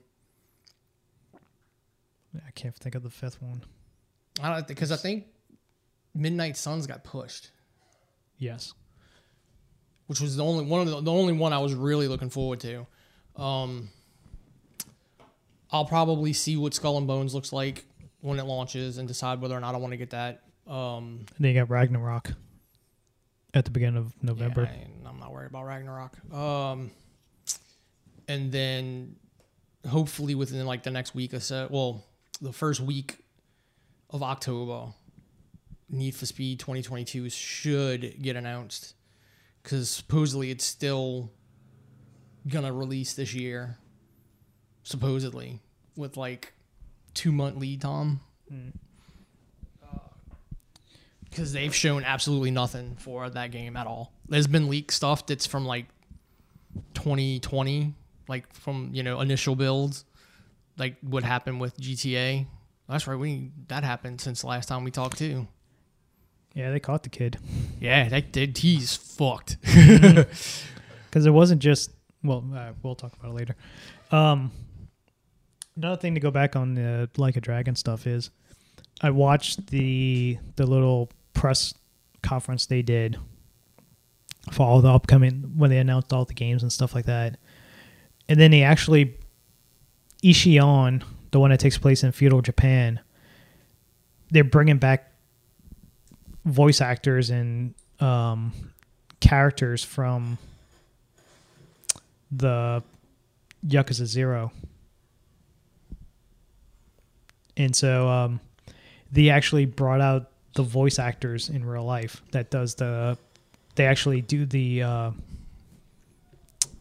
I 2.47 2.51
can't 2.55 2.75
think 2.77 2.95
of 2.95 3.03
the 3.03 3.11
fifth 3.11 3.41
one. 3.43 3.63
I 4.43 4.55
don't 4.55 4.67
because 4.69 4.93
I 4.93 4.97
think 4.97 5.27
Midnight 6.15 6.57
Suns 6.57 6.87
got 6.87 7.05
pushed, 7.05 7.51
Yes. 8.39 8.73
which 10.07 10.21
was 10.21 10.37
the 10.37 10.45
only 10.45 10.65
one 10.65 10.81
of 10.81 10.89
the, 10.89 11.01
the 11.01 11.13
only 11.13 11.33
one 11.33 11.53
I 11.53 11.59
was 11.59 11.75
really 11.75 12.09
looking 12.09 12.31
forward 12.31 12.61
to. 12.61 12.87
Um, 13.37 13.91
I'll 15.73 15.85
probably 15.85 16.33
see 16.33 16.57
what 16.57 16.75
Skull 16.75 16.99
and 16.99 17.07
Bones 17.07 17.35
looks 17.35 17.53
like 17.53 17.85
when 18.21 18.39
it 18.39 18.45
launches 18.45 18.99
and 18.99 19.07
decide 19.09 19.41
whether 19.41 19.57
or 19.57 19.61
not 19.61 19.75
I 19.75 19.79
want 19.79 19.93
to 19.93 19.97
get 19.97 20.11
that. 20.11 20.43
Um, 20.67 21.27
And 21.37 21.45
then 21.47 21.55
you 21.55 21.61
got 21.61 21.71
Ragnarok 21.71 22.33
at 23.55 23.65
the 23.65 23.71
beginning 23.71 23.99
of 23.99 24.13
November. 24.23 24.63
Yeah, 24.63 24.87
I, 25.07 25.09
I'm 25.09 25.19
not 25.19 25.33
worried 25.33 25.47
about 25.51 25.65
Ragnarok. 25.67 26.33
Um, 26.35 26.91
and 28.29 28.53
then 28.53 29.17
hopefully 29.89 30.35
within 30.35 30.65
like 30.67 30.83
the 30.83 30.91
next 30.91 31.15
week 31.15 31.35
or 31.35 31.41
so, 31.41 31.67
well, 31.71 32.05
the 32.41 32.53
first 32.53 32.81
week 32.81 33.19
of 34.11 34.23
October, 34.23 34.93
Need 35.89 36.15
for 36.15 36.27
Speed 36.27 36.61
2022 36.61 37.29
should 37.31 38.23
get 38.23 38.37
announced 38.37 38.95
because 39.63 39.91
supposedly 39.91 40.51
it's 40.51 40.65
still 40.65 41.33
gonna 42.47 42.73
release 42.73 43.15
this 43.15 43.35
year, 43.35 43.77
supposedly 44.83 45.61
with 45.97 46.17
like 46.17 46.53
two 47.15 47.33
month 47.33 47.57
lead 47.57 47.81
time 47.83 48.21
Mm. 48.53 48.73
because 51.25 51.53
they've 51.53 51.75
shown 51.75 52.03
absolutely 52.05 52.51
nothing 52.51 52.97
for 52.99 53.31
that 53.31 53.51
game 53.53 53.77
at 53.77 53.87
all. 53.87 54.13
There's 54.29 54.47
been 54.49 54.69
leaked 54.69 54.93
stuff 54.93 55.27
that's 55.27 55.47
from 55.47 55.65
like 55.65 55.87
2020, 56.95 57.95
like 58.29 58.53
from 58.53 58.91
you 58.93 59.03
know 59.03 59.21
initial 59.21 59.55
builds, 59.55 60.05
like 60.79 60.97
what 61.01 61.23
happened 61.23 61.61
with 61.61 61.79
GTA. 61.79 62.47
That's 62.89 63.07
right, 63.07 63.17
we 63.19 63.53
that 63.69 63.85
happened 63.85 64.21
since 64.21 64.41
the 64.41 64.49
last 64.49 64.69
time 64.69 64.83
we 64.85 64.91
talked 64.91 65.19
too. 65.19 65.47
Yeah, 66.55 66.73
they 66.73 66.81
caught 66.81 67.05
the 67.05 67.09
kid 67.11 67.39
Yeah, 67.81 68.09
that 68.09 68.33
did. 68.33 68.59
He's 68.59 68.97
fucked. 68.97 69.57
because 69.63 70.27
it 71.27 71.31
wasn't 71.31 71.63
just. 71.63 71.91
Well, 72.25 72.45
uh, 72.55 72.73
we'll 72.83 72.97
talk 72.97 73.13
about 73.19 73.31
it 73.31 73.35
later. 73.35 73.57
Um, 74.11 74.51
another 75.77 76.01
thing 76.01 76.15
to 76.15 76.21
go 76.21 76.31
back 76.31 76.57
on 76.57 76.75
the 76.75 77.09
Like 77.17 77.37
a 77.37 77.41
Dragon 77.41 77.77
stuff 77.77 78.07
is, 78.07 78.31
I 79.01 79.11
watched 79.11 79.69
the 79.69 80.39
the 80.57 80.67
little 80.67 81.11
press 81.33 81.75
conference 82.23 82.67
they 82.67 82.83
did 82.83 83.17
for 84.53 84.67
all 84.67 84.81
the 84.81 84.89
upcoming 84.89 85.53
when 85.57 85.71
they 85.71 85.79
announced 85.79 86.13
all 86.13 86.25
the 86.25 86.35
games 86.35 86.63
and 86.63 86.73
stuff 86.73 86.95
like 86.95 87.07
that, 87.07 87.39
and 88.29 88.39
then 88.39 88.51
they 88.51 88.63
actually 88.63 89.17
Ishin, 90.23 91.03
the 91.31 91.41
one 91.41 91.51
that 91.51 91.61
takes 91.61 91.79
place 91.79 92.05
in 92.05 92.13
feudal 92.13 92.43
Japan, 92.43 93.01
they're 94.31 94.45
bringing 94.45 94.79
back 94.79 95.13
voice 96.45 96.81
actors 96.81 97.31
and 97.31 97.75
um, 98.01 98.53
characters 99.21 99.83
from 99.85 100.39
the 102.31 102.83
Yakuza 103.67 104.07
Zero. 104.07 104.53
And 107.61 107.77
so 107.77 108.09
um, 108.09 108.41
they 109.13 109.29
actually 109.29 109.67
brought 109.67 110.01
out 110.01 110.31
the 110.55 110.63
voice 110.63 110.99
actors 110.99 111.51
in 111.51 111.63
real 111.63 111.85
life 111.85 112.23
that 112.33 112.51
does 112.51 112.75
the 112.75 113.19
they 113.75 113.85
actually 113.85 114.23
do 114.23 114.47
the 114.47 114.83
uh, 114.83 115.11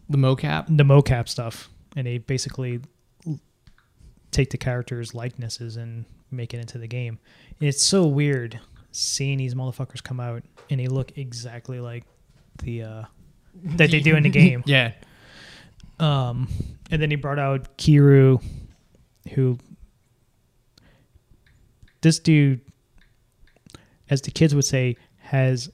the 0.10 0.18
mocap. 0.18 0.66
the 0.70 0.84
mocap 0.84 1.28
stuff. 1.28 1.70
And 1.98 2.08
they 2.08 2.18
basically 2.20 2.80
take 4.32 4.52
the 4.52 4.58
characters 4.58 5.14
likenesses 5.14 5.76
and 5.76 6.06
make 6.32 6.54
it 6.54 6.60
into 6.60 6.78
the 6.78 6.88
game. 6.88 7.20
It's 7.60 7.84
so 7.84 8.06
weird 8.06 8.58
seeing 8.92 9.38
these 9.38 9.56
motherfuckers 9.56 10.02
come 10.02 10.20
out 10.22 10.44
and 10.70 10.80
they 10.80 10.88
look 10.88 11.18
exactly 11.18 11.82
like 11.82 12.06
the 12.64 12.84
uh 12.84 13.04
that 13.64 13.92
they 13.92 14.00
do 14.00 14.16
in 14.16 14.24
the 14.24 14.30
game. 14.44 14.64
Yeah, 14.66 14.94
um 16.00 16.48
and 16.90 17.02
then 17.02 17.10
he 17.10 17.18
brought 17.18 17.40
out 17.40 17.78
Kiryu 17.78 18.42
who 19.34 19.58
this 22.02 22.20
dude 22.20 22.62
as 24.10 24.22
the 24.22 24.32
kids 24.32 24.56
would 24.56 24.66
say 24.66 24.96
has 25.18 25.72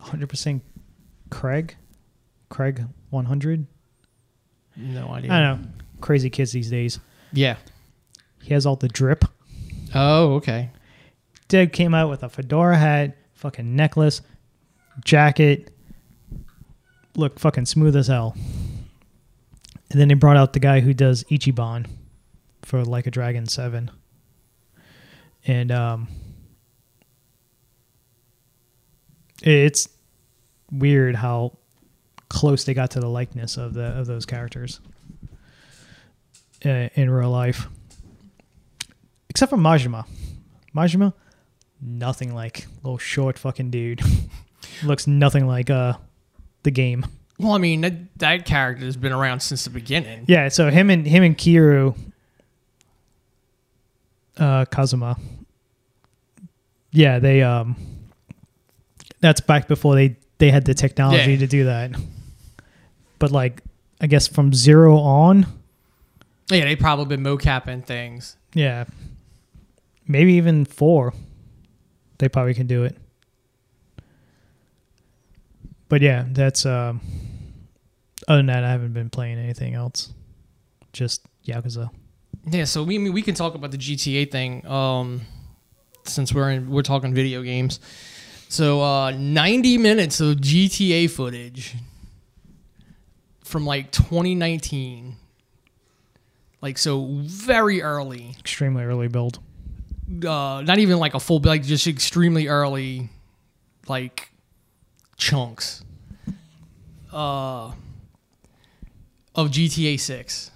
100% 0.00 0.60
craig 1.30 1.76
craig 2.48 2.84
100 3.10 3.66
no 4.76 5.08
idea. 5.08 5.32
I 5.32 5.40
don't 5.40 5.62
know. 5.62 5.68
Crazy 6.00 6.30
kids 6.30 6.52
these 6.52 6.70
days. 6.70 6.98
Yeah. 7.32 7.56
He 8.42 8.54
has 8.54 8.66
all 8.66 8.76
the 8.76 8.88
drip. 8.88 9.24
Oh, 9.94 10.34
okay. 10.34 10.70
Dude 11.48 11.72
came 11.72 11.94
out 11.94 12.08
with 12.08 12.22
a 12.22 12.28
fedora 12.28 12.76
hat, 12.76 13.16
fucking 13.34 13.76
necklace, 13.76 14.22
jacket. 15.04 15.70
Look 17.16 17.38
fucking 17.38 17.66
smooth 17.66 17.94
as 17.94 18.06
hell. 18.08 18.34
And 19.90 20.00
then 20.00 20.08
they 20.08 20.14
brought 20.14 20.38
out 20.38 20.54
the 20.54 20.60
guy 20.60 20.80
who 20.80 20.94
does 20.94 21.24
Ichiban 21.24 21.86
for 22.72 22.82
Like 22.86 23.06
a 23.06 23.10
Dragon 23.10 23.44
7. 23.44 23.90
And 25.44 25.70
um 25.70 26.08
it's 29.42 29.90
weird 30.70 31.16
how 31.16 31.58
close 32.30 32.64
they 32.64 32.72
got 32.72 32.92
to 32.92 33.00
the 33.00 33.10
likeness 33.10 33.58
of 33.58 33.74
the 33.74 33.82
of 33.82 34.06
those 34.06 34.24
characters 34.24 34.80
uh, 36.64 36.88
in 36.94 37.10
real 37.10 37.28
life. 37.28 37.66
Except 39.28 39.50
for 39.50 39.58
Majima. 39.58 40.06
Majima, 40.74 41.12
nothing 41.78 42.34
like 42.34 42.66
little 42.82 42.96
short 42.96 43.38
fucking 43.38 43.70
dude. 43.70 44.00
Looks 44.82 45.06
nothing 45.06 45.46
like 45.46 45.68
uh 45.68 45.98
the 46.62 46.70
game. 46.70 47.04
Well, 47.38 47.52
I 47.52 47.58
mean 47.58 47.82
that 47.82 48.18
that 48.18 48.46
character 48.46 48.86
has 48.86 48.96
been 48.96 49.12
around 49.12 49.40
since 49.40 49.64
the 49.64 49.70
beginning. 49.70 50.24
Yeah, 50.26 50.48
so 50.48 50.70
him 50.70 50.88
and 50.88 51.06
him 51.06 51.22
and 51.22 51.36
Kiryu 51.36 52.11
uh 54.38 54.64
Kazuma. 54.66 55.16
Yeah, 56.90 57.18
they 57.18 57.42
um 57.42 57.76
that's 59.20 59.40
back 59.40 59.68
before 59.68 59.94
they 59.94 60.16
they 60.38 60.50
had 60.50 60.64
the 60.64 60.74
technology 60.74 61.32
Yeah. 61.32 61.38
to 61.38 61.46
do 61.46 61.64
that. 61.64 61.92
But 63.18 63.30
like 63.30 63.62
I 64.00 64.06
guess 64.08 64.26
from 64.26 64.52
0 64.52 64.98
on, 64.98 65.46
Yeah, 66.50 66.64
they 66.64 66.74
probably 66.76 67.16
been 67.16 67.22
mocapping 67.24 67.84
things. 67.84 68.36
yeah. 68.54 68.84
Maybe 70.08 70.32
even 70.34 70.64
4. 70.64 71.14
They 72.18 72.28
probably 72.28 72.54
can 72.54 72.66
do 72.66 72.82
it. 72.84 72.96
But 75.88 76.02
yeah, 76.02 76.24
that's 76.30 76.66
um 76.66 77.00
other 78.28 78.38
than 78.38 78.46
that 78.46 78.64
I 78.64 78.70
haven't 78.70 78.92
been 78.92 79.10
playing 79.10 79.38
anything 79.38 79.74
else. 79.74 80.12
Just 80.92 81.22
Yakuza. 81.46 81.90
Yeah, 82.50 82.64
so 82.64 82.82
we 82.82 82.96
I 82.96 82.98
mean, 82.98 83.12
we 83.12 83.22
can 83.22 83.34
talk 83.34 83.54
about 83.54 83.70
the 83.70 83.78
GTA 83.78 84.30
thing 84.30 84.66
um, 84.66 85.22
since 86.04 86.32
we're 86.32 86.50
in, 86.50 86.70
we're 86.70 86.82
talking 86.82 87.14
video 87.14 87.42
games. 87.42 87.80
So 88.48 88.82
uh, 88.82 89.12
90 89.12 89.78
minutes 89.78 90.20
of 90.20 90.36
GTA 90.38 91.10
footage 91.10 91.74
from 93.44 93.64
like 93.64 93.90
2019. 93.92 95.16
Like 96.60 96.78
so 96.78 97.08
very 97.22 97.82
early. 97.82 98.36
Extremely 98.38 98.84
early 98.84 99.08
build. 99.08 99.38
Uh, 100.08 100.62
not 100.64 100.78
even 100.78 100.98
like 100.98 101.14
a 101.14 101.20
full 101.20 101.40
like 101.40 101.62
just 101.62 101.86
extremely 101.86 102.46
early 102.46 103.08
like 103.88 104.30
chunks 105.16 105.82
uh 107.12 107.72
of 109.34 109.50
GTA 109.50 109.98
6 109.98 110.51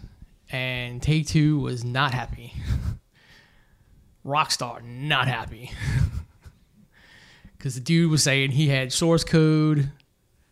and 0.50 1.02
Take 1.02 1.26
2 1.26 1.58
was 1.58 1.84
not 1.84 2.12
happy. 2.14 2.52
Rockstar 4.24 4.82
not 4.84 5.28
happy. 5.28 5.70
Cuz 7.58 7.74
the 7.74 7.80
dude 7.80 8.10
was 8.10 8.22
saying 8.22 8.52
he 8.52 8.68
had 8.68 8.92
source 8.92 9.24
code 9.24 9.90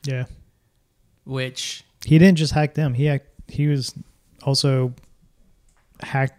Yeah. 0.07 0.25
which 1.25 1.85
He 2.05 2.19
didn't 2.19 2.39
just 2.39 2.53
hack 2.53 2.75
them. 2.75 2.95
He 2.95 3.05
hacked, 3.07 3.29
he 3.49 3.67
was 3.67 3.95
also 4.43 4.95
hacked 6.01 6.39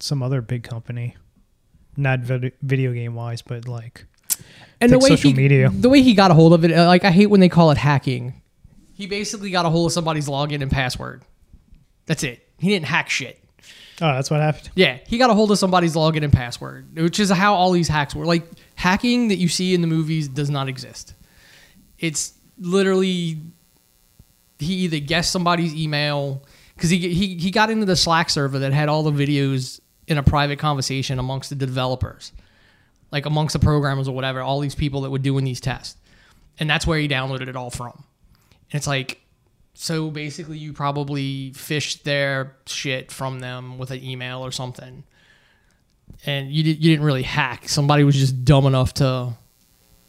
some 0.00 0.22
other 0.22 0.40
big 0.42 0.62
company, 0.62 1.16
not 1.96 2.20
vid- 2.20 2.52
video 2.62 2.92
game 2.92 3.14
wise, 3.14 3.40
but 3.42 3.66
like 3.68 4.04
and 4.80 4.92
the 4.92 4.98
way 4.98 5.08
social 5.10 5.30
he, 5.30 5.36
media. 5.36 5.70
the 5.70 5.88
way 5.88 6.02
he 6.02 6.12
got 6.12 6.30
a 6.30 6.34
hold 6.34 6.52
of 6.52 6.64
it, 6.64 6.72
uh, 6.72 6.86
like 6.86 7.04
I 7.04 7.10
hate 7.10 7.26
when 7.26 7.40
they 7.40 7.48
call 7.48 7.70
it 7.70 7.78
hacking. 7.78 8.34
He 8.94 9.06
basically 9.06 9.50
got 9.50 9.64
a 9.66 9.70
hold 9.70 9.86
of 9.86 9.92
somebody's 9.92 10.28
login 10.28 10.60
and 10.62 10.70
password. 10.70 11.22
That's 12.06 12.22
it. 12.22 12.45
He 12.58 12.68
didn't 12.68 12.86
hack 12.86 13.10
shit. 13.10 13.42
oh, 14.00 14.12
that's 14.14 14.30
what 14.30 14.40
happened. 14.40 14.70
Yeah, 14.74 14.98
he 15.06 15.18
got 15.18 15.30
a 15.30 15.34
hold 15.34 15.50
of 15.50 15.58
somebody's 15.58 15.94
login 15.94 16.22
and 16.24 16.32
password, 16.32 16.98
which 16.98 17.20
is 17.20 17.30
how 17.30 17.54
all 17.54 17.72
these 17.72 17.88
hacks 17.88 18.14
were. 18.14 18.24
Like 18.24 18.44
hacking 18.74 19.28
that 19.28 19.36
you 19.36 19.48
see 19.48 19.74
in 19.74 19.80
the 19.80 19.86
movies 19.86 20.28
does 20.28 20.50
not 20.50 20.68
exist. 20.68 21.14
It's 21.98 22.34
literally 22.58 23.38
he 24.58 24.74
either 24.74 24.98
guessed 24.98 25.30
somebody's 25.32 25.74
email 25.74 26.42
because 26.74 26.90
he, 26.90 26.98
he 26.98 27.36
he 27.36 27.50
got 27.50 27.70
into 27.70 27.86
the 27.86 27.96
Slack 27.96 28.30
server 28.30 28.58
that 28.60 28.72
had 28.72 28.88
all 28.88 29.02
the 29.02 29.12
videos 29.12 29.80
in 30.06 30.18
a 30.18 30.22
private 30.22 30.58
conversation 30.58 31.18
amongst 31.18 31.50
the 31.50 31.56
developers, 31.56 32.32
like 33.10 33.26
amongst 33.26 33.52
the 33.54 33.58
programmers 33.58 34.08
or 34.08 34.14
whatever. 34.14 34.40
All 34.40 34.60
these 34.60 34.74
people 34.74 35.02
that 35.02 35.10
were 35.10 35.18
doing 35.18 35.44
these 35.44 35.60
tests, 35.60 35.96
and 36.58 36.68
that's 36.68 36.86
where 36.86 36.98
he 36.98 37.08
downloaded 37.08 37.48
it 37.48 37.56
all 37.56 37.70
from. 37.70 38.04
And 38.70 38.78
it's 38.78 38.86
like 38.86 39.20
so 39.78 40.10
basically, 40.10 40.56
you 40.56 40.72
probably 40.72 41.52
phished 41.52 42.02
their 42.02 42.56
shit 42.64 43.12
from 43.12 43.40
them 43.40 43.76
with 43.76 43.90
an 43.90 44.02
email 44.02 44.40
or 44.40 44.50
something, 44.50 45.04
and 46.24 46.50
you 46.50 46.62
did, 46.62 46.82
you 46.82 46.92
didn't 46.92 47.04
really 47.04 47.22
hack. 47.22 47.68
Somebody 47.68 48.02
was 48.02 48.16
just 48.16 48.42
dumb 48.42 48.64
enough 48.64 48.94
to 48.94 49.34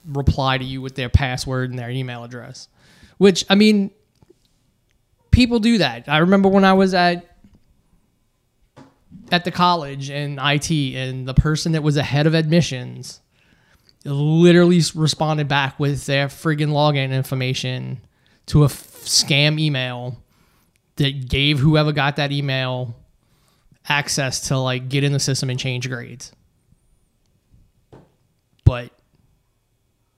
reply 0.06 0.58
to 0.58 0.64
you 0.64 0.82
with 0.82 0.96
their 0.96 1.10
password 1.10 1.70
and 1.70 1.78
their 1.78 1.90
email 1.90 2.24
address. 2.24 2.70
Which 3.18 3.44
I 3.50 3.56
mean, 3.56 3.92
people 5.32 5.60
do 5.60 5.80
that. 5.80 6.08
I 6.08 6.20
remember 6.20 6.48
when 6.48 6.64
I 6.64 6.72
was 6.72 6.94
at 6.94 7.36
at 9.34 9.44
the 9.44 9.52
college 9.52 10.10
in 10.10 10.40
IT, 10.42 10.72
and 10.72 11.28
the 11.28 11.34
person 11.34 11.74
that 11.74 11.84
was 11.84 11.98
ahead 11.98 12.26
of 12.26 12.34
admissions 12.34 13.20
literally 14.06 14.82
responded 14.96 15.50
back 15.50 15.78
with 15.78 16.06
their 16.06 16.28
friggin' 16.28 16.70
login 16.70 17.12
information 17.12 18.00
to 18.46 18.64
a 18.64 18.70
scam 19.08 19.60
email 19.60 20.18
that 20.98 21.30
gave 21.30 21.60
whoever 21.60 21.92
got 21.92 22.18
that 22.18 22.32
email 22.32 22.96
access 23.88 24.48
to 24.50 24.58
like 24.58 24.90
get 24.90 25.04
in 25.04 25.14
the 25.14 25.20
system 25.20 25.50
and 25.50 25.60
change 25.60 25.90
grades. 25.90 26.32
But 28.66 28.92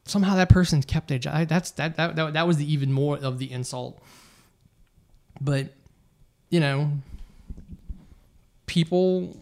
somehow 0.06 0.36
that 0.38 0.50
person 0.50 0.82
kept 0.82 1.08
their 1.08 1.20
job. 1.20 1.48
That's 1.48 1.72
that, 1.72 1.96
that 1.98 2.16
that 2.16 2.34
that 2.34 2.48
was 2.48 2.58
the 2.58 2.72
even 2.72 2.92
more 2.92 3.18
of 3.18 3.38
the 3.40 3.52
insult. 3.52 4.02
But 5.40 5.70
you 6.50 6.60
know, 6.60 6.92
people 8.66 9.38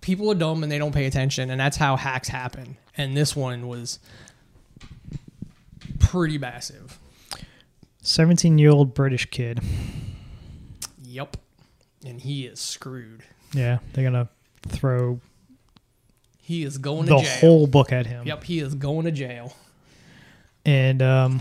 people 0.00 0.30
are 0.30 0.34
dumb 0.34 0.62
and 0.62 0.70
they 0.70 0.78
don't 0.78 0.92
pay 0.92 1.06
attention, 1.06 1.50
and 1.50 1.60
that's 1.60 1.76
how 1.76 1.96
hacks 1.96 2.28
happen. 2.28 2.76
And 2.96 3.16
this 3.16 3.34
one 3.34 3.66
was 3.66 3.98
pretty 5.98 6.38
massive. 6.38 6.98
17 8.02 8.58
year 8.58 8.70
old 8.70 8.94
British 8.94 9.26
kid. 9.30 9.60
Yep. 11.04 11.36
And 12.04 12.20
he 12.20 12.46
is 12.46 12.60
screwed. 12.60 13.22
Yeah, 13.54 13.78
they're 13.92 14.04
gonna 14.04 14.28
throw 14.66 15.20
He 16.40 16.62
is 16.64 16.78
going 16.78 17.06
the 17.06 17.16
to 17.18 17.22
jail. 17.24 17.38
whole 17.40 17.66
book 17.66 17.92
at 17.92 18.06
him. 18.06 18.26
Yep, 18.26 18.44
he 18.44 18.58
is 18.60 18.74
going 18.74 19.04
to 19.06 19.10
jail. 19.12 19.54
And 20.64 21.02
um, 21.02 21.40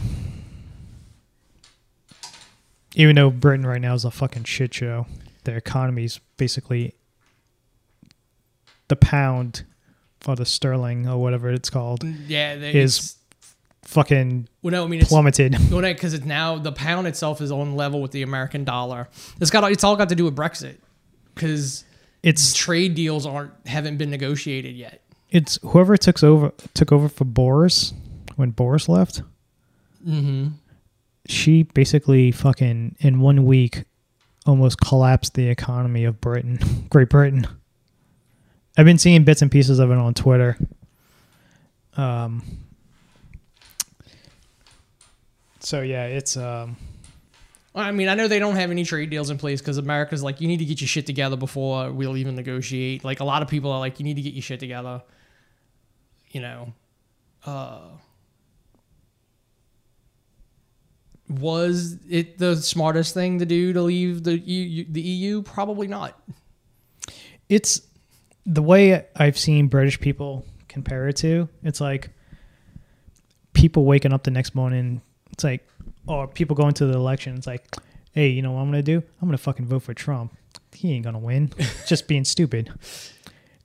even 2.95 3.15
though 3.15 3.29
Britain 3.29 3.65
right 3.65 3.81
now 3.81 3.93
is 3.93 4.05
a 4.05 4.11
fucking 4.11 4.43
shit 4.45 4.73
show, 4.73 5.05
their 5.43 5.57
economy's 5.57 6.19
basically 6.37 6.93
the 8.87 8.95
pound 8.95 9.63
or 10.27 10.35
the 10.35 10.45
sterling 10.45 11.07
or 11.07 11.17
whatever 11.19 11.49
it's 11.49 11.69
called 11.69 12.03
Yeah, 12.03 12.55
they, 12.57 12.73
Is- 12.73 13.15
fucking 13.83 14.47
well, 14.61 14.71
no, 14.71 14.83
I 14.85 14.87
mean 14.87 15.01
it's 15.01 15.09
plummeted. 15.09 15.55
well, 15.71 15.81
because 15.81 16.13
it's 16.13 16.25
now 16.25 16.57
the 16.57 16.71
pound 16.71 17.07
itself 17.07 17.41
is 17.41 17.51
on 17.51 17.75
level 17.75 18.01
with 18.01 18.11
the 18.11 18.21
American 18.21 18.63
dollar. 18.63 19.09
It's 19.39 19.49
got 19.51 19.69
it's 19.71 19.83
all 19.83 19.95
got 19.95 20.09
to 20.09 20.15
do 20.15 20.25
with 20.25 20.35
Brexit 20.35 20.77
because 21.33 21.83
It's 22.23 22.53
trade 22.53 22.95
deals 22.95 23.25
aren't 23.25 23.51
haven't 23.65 23.97
been 23.97 24.09
negotiated 24.11 24.75
yet. 24.75 25.01
it's 25.31 25.57
whoever 25.63 25.97
took 25.97 26.23
over 26.23 26.51
took 26.73 26.91
over 26.91 27.09
for 27.09 27.25
Boris 27.25 27.93
when 28.35 28.51
Boris 28.51 28.87
left. 28.89 29.21
Mm-hmm. 30.07 30.47
She 31.27 31.63
basically 31.63 32.31
fucking 32.31 32.95
in 32.99 33.19
one 33.19 33.45
week 33.45 33.83
almost 34.45 34.79
collapsed 34.81 35.35
the 35.35 35.47
economy 35.49 36.03
of 36.03 36.19
Britain, 36.19 36.59
Great 36.89 37.09
Britain. 37.09 37.47
I've 38.77 38.85
been 38.85 38.97
seeing 38.97 39.23
bits 39.23 39.41
and 39.41 39.51
pieces 39.51 39.79
of 39.79 39.91
it 39.91 39.97
on 39.97 40.13
Twitter. 40.13 40.57
Um. 41.97 42.41
So 45.61 45.81
yeah, 45.81 46.05
it's 46.05 46.35
um. 46.37 46.75
I 47.73 47.91
mean, 47.91 48.09
I 48.09 48.15
know 48.15 48.27
they 48.27 48.39
don't 48.39 48.57
have 48.57 48.69
any 48.69 48.83
trade 48.83 49.09
deals 49.09 49.29
in 49.29 49.37
place 49.37 49.61
because 49.61 49.77
America's 49.77 50.21
like, 50.21 50.41
you 50.41 50.47
need 50.49 50.57
to 50.57 50.65
get 50.65 50.81
your 50.81 50.89
shit 50.89 51.05
together 51.05 51.37
before 51.37 51.89
we'll 51.89 52.17
even 52.17 52.35
negotiate. 52.35 53.05
Like, 53.05 53.21
a 53.21 53.23
lot 53.23 53.41
of 53.41 53.47
people 53.47 53.71
are 53.71 53.79
like, 53.79 53.97
you 53.97 54.03
need 54.03 54.15
to 54.15 54.21
get 54.21 54.33
your 54.33 54.41
shit 54.41 54.59
together. 54.59 55.01
You 56.31 56.41
know, 56.41 56.73
uh, 57.45 57.79
was 61.29 61.97
it 62.09 62.37
the 62.37 62.57
smartest 62.57 63.13
thing 63.13 63.39
to 63.39 63.45
do 63.45 63.71
to 63.71 63.81
leave 63.81 64.23
the 64.23 64.37
EU? 64.37 64.85
The 64.89 65.01
EU? 65.01 65.41
Probably 65.41 65.87
not. 65.87 66.19
it's 67.47 67.81
the 68.45 68.61
way 68.61 69.05
I've 69.15 69.37
seen 69.37 69.67
British 69.67 69.99
people 69.99 70.45
compare 70.67 71.07
it 71.07 71.17
to. 71.17 71.47
It's 71.63 71.79
like 71.79 72.09
people 73.53 73.85
waking 73.85 74.13
up 74.13 74.23
the 74.23 74.31
next 74.31 74.55
morning. 74.55 75.01
It's 75.33 75.43
like, 75.43 75.67
or 76.07 76.27
people 76.27 76.55
going 76.55 76.73
to 76.75 76.85
the 76.85 76.93
election. 76.93 77.35
It's 77.37 77.47
like, 77.47 77.65
hey, 78.13 78.27
you 78.29 78.41
know 78.41 78.51
what 78.51 78.61
I'm 78.61 78.67
gonna 78.67 78.81
do? 78.83 78.97
I'm 79.21 79.27
gonna 79.27 79.37
fucking 79.37 79.65
vote 79.65 79.83
for 79.83 79.93
Trump. 79.93 80.35
He 80.73 80.93
ain't 80.93 81.03
gonna 81.05 81.19
win. 81.19 81.51
Just 81.87 82.07
being 82.07 82.25
stupid. 82.25 82.71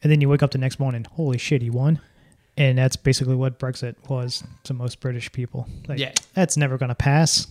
And 0.02 0.12
then 0.12 0.20
you 0.20 0.28
wake 0.28 0.42
up 0.42 0.50
the 0.52 0.58
next 0.58 0.78
morning. 0.78 1.04
Holy 1.12 1.38
shit, 1.38 1.62
he 1.62 1.70
won. 1.70 2.00
And 2.56 2.78
that's 2.78 2.96
basically 2.96 3.34
what 3.34 3.58
Brexit 3.58 3.96
was 4.08 4.42
to 4.64 4.72
most 4.74 5.00
British 5.00 5.30
people. 5.32 5.68
Like, 5.88 5.98
Yeah. 5.98 6.12
that's 6.34 6.56
never 6.56 6.78
gonna 6.78 6.94
pass. 6.94 7.46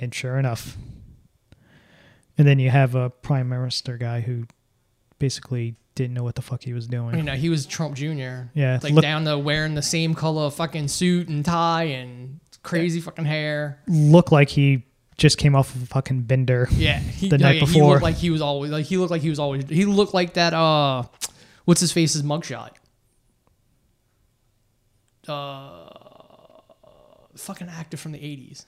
And 0.00 0.14
sure 0.14 0.38
enough. 0.38 0.76
And 2.38 2.46
then 2.46 2.58
you 2.58 2.70
have 2.70 2.94
a 2.94 3.10
prime 3.10 3.48
minister 3.48 3.96
guy 3.98 4.20
who 4.22 4.46
basically 5.18 5.76
didn't 5.94 6.14
know 6.14 6.22
what 6.22 6.34
the 6.36 6.42
fuck 6.42 6.62
he 6.62 6.72
was 6.72 6.86
doing. 6.86 7.16
You 7.16 7.22
know, 7.22 7.34
he 7.34 7.50
was 7.50 7.66
Trump 7.66 7.96
Jr. 7.96 8.48
Yeah, 8.54 8.78
like 8.82 8.92
look- 8.94 9.02
down 9.02 9.24
to 9.26 9.36
wearing 9.36 9.74
the 9.74 9.82
same 9.82 10.14
color 10.14 10.50
fucking 10.50 10.88
suit 10.88 11.28
and 11.28 11.44
tie 11.44 11.84
and 11.84 12.39
crazy 12.62 13.00
fucking 13.00 13.24
hair. 13.24 13.80
Looked 13.86 14.32
like 14.32 14.48
he 14.48 14.84
just 15.16 15.36
came 15.38 15.54
off 15.54 15.74
of 15.74 15.82
a 15.82 15.86
fucking 15.86 16.22
bender. 16.22 16.68
Yeah, 16.72 16.98
he, 16.98 17.28
the 17.28 17.38
night 17.38 17.56
yeah, 17.56 17.66
He 17.66 17.74
before. 17.74 17.90
looked 17.92 18.02
like 18.02 18.16
he 18.16 18.30
was 18.30 18.40
always 18.40 18.70
like 18.70 18.86
he 18.86 18.96
looked 18.96 19.10
like 19.10 19.22
he 19.22 19.30
was 19.30 19.38
always 19.38 19.68
he 19.68 19.84
looked 19.84 20.14
like 20.14 20.34
that. 20.34 20.52
Uh, 20.54 21.04
what's 21.64 21.80
his 21.80 21.92
face's 21.92 22.22
mugshot? 22.22 22.70
Uh, 25.28 25.88
fucking 27.36 27.68
actor 27.68 27.96
from 27.96 28.12
the 28.12 28.18
eighties. 28.24 28.66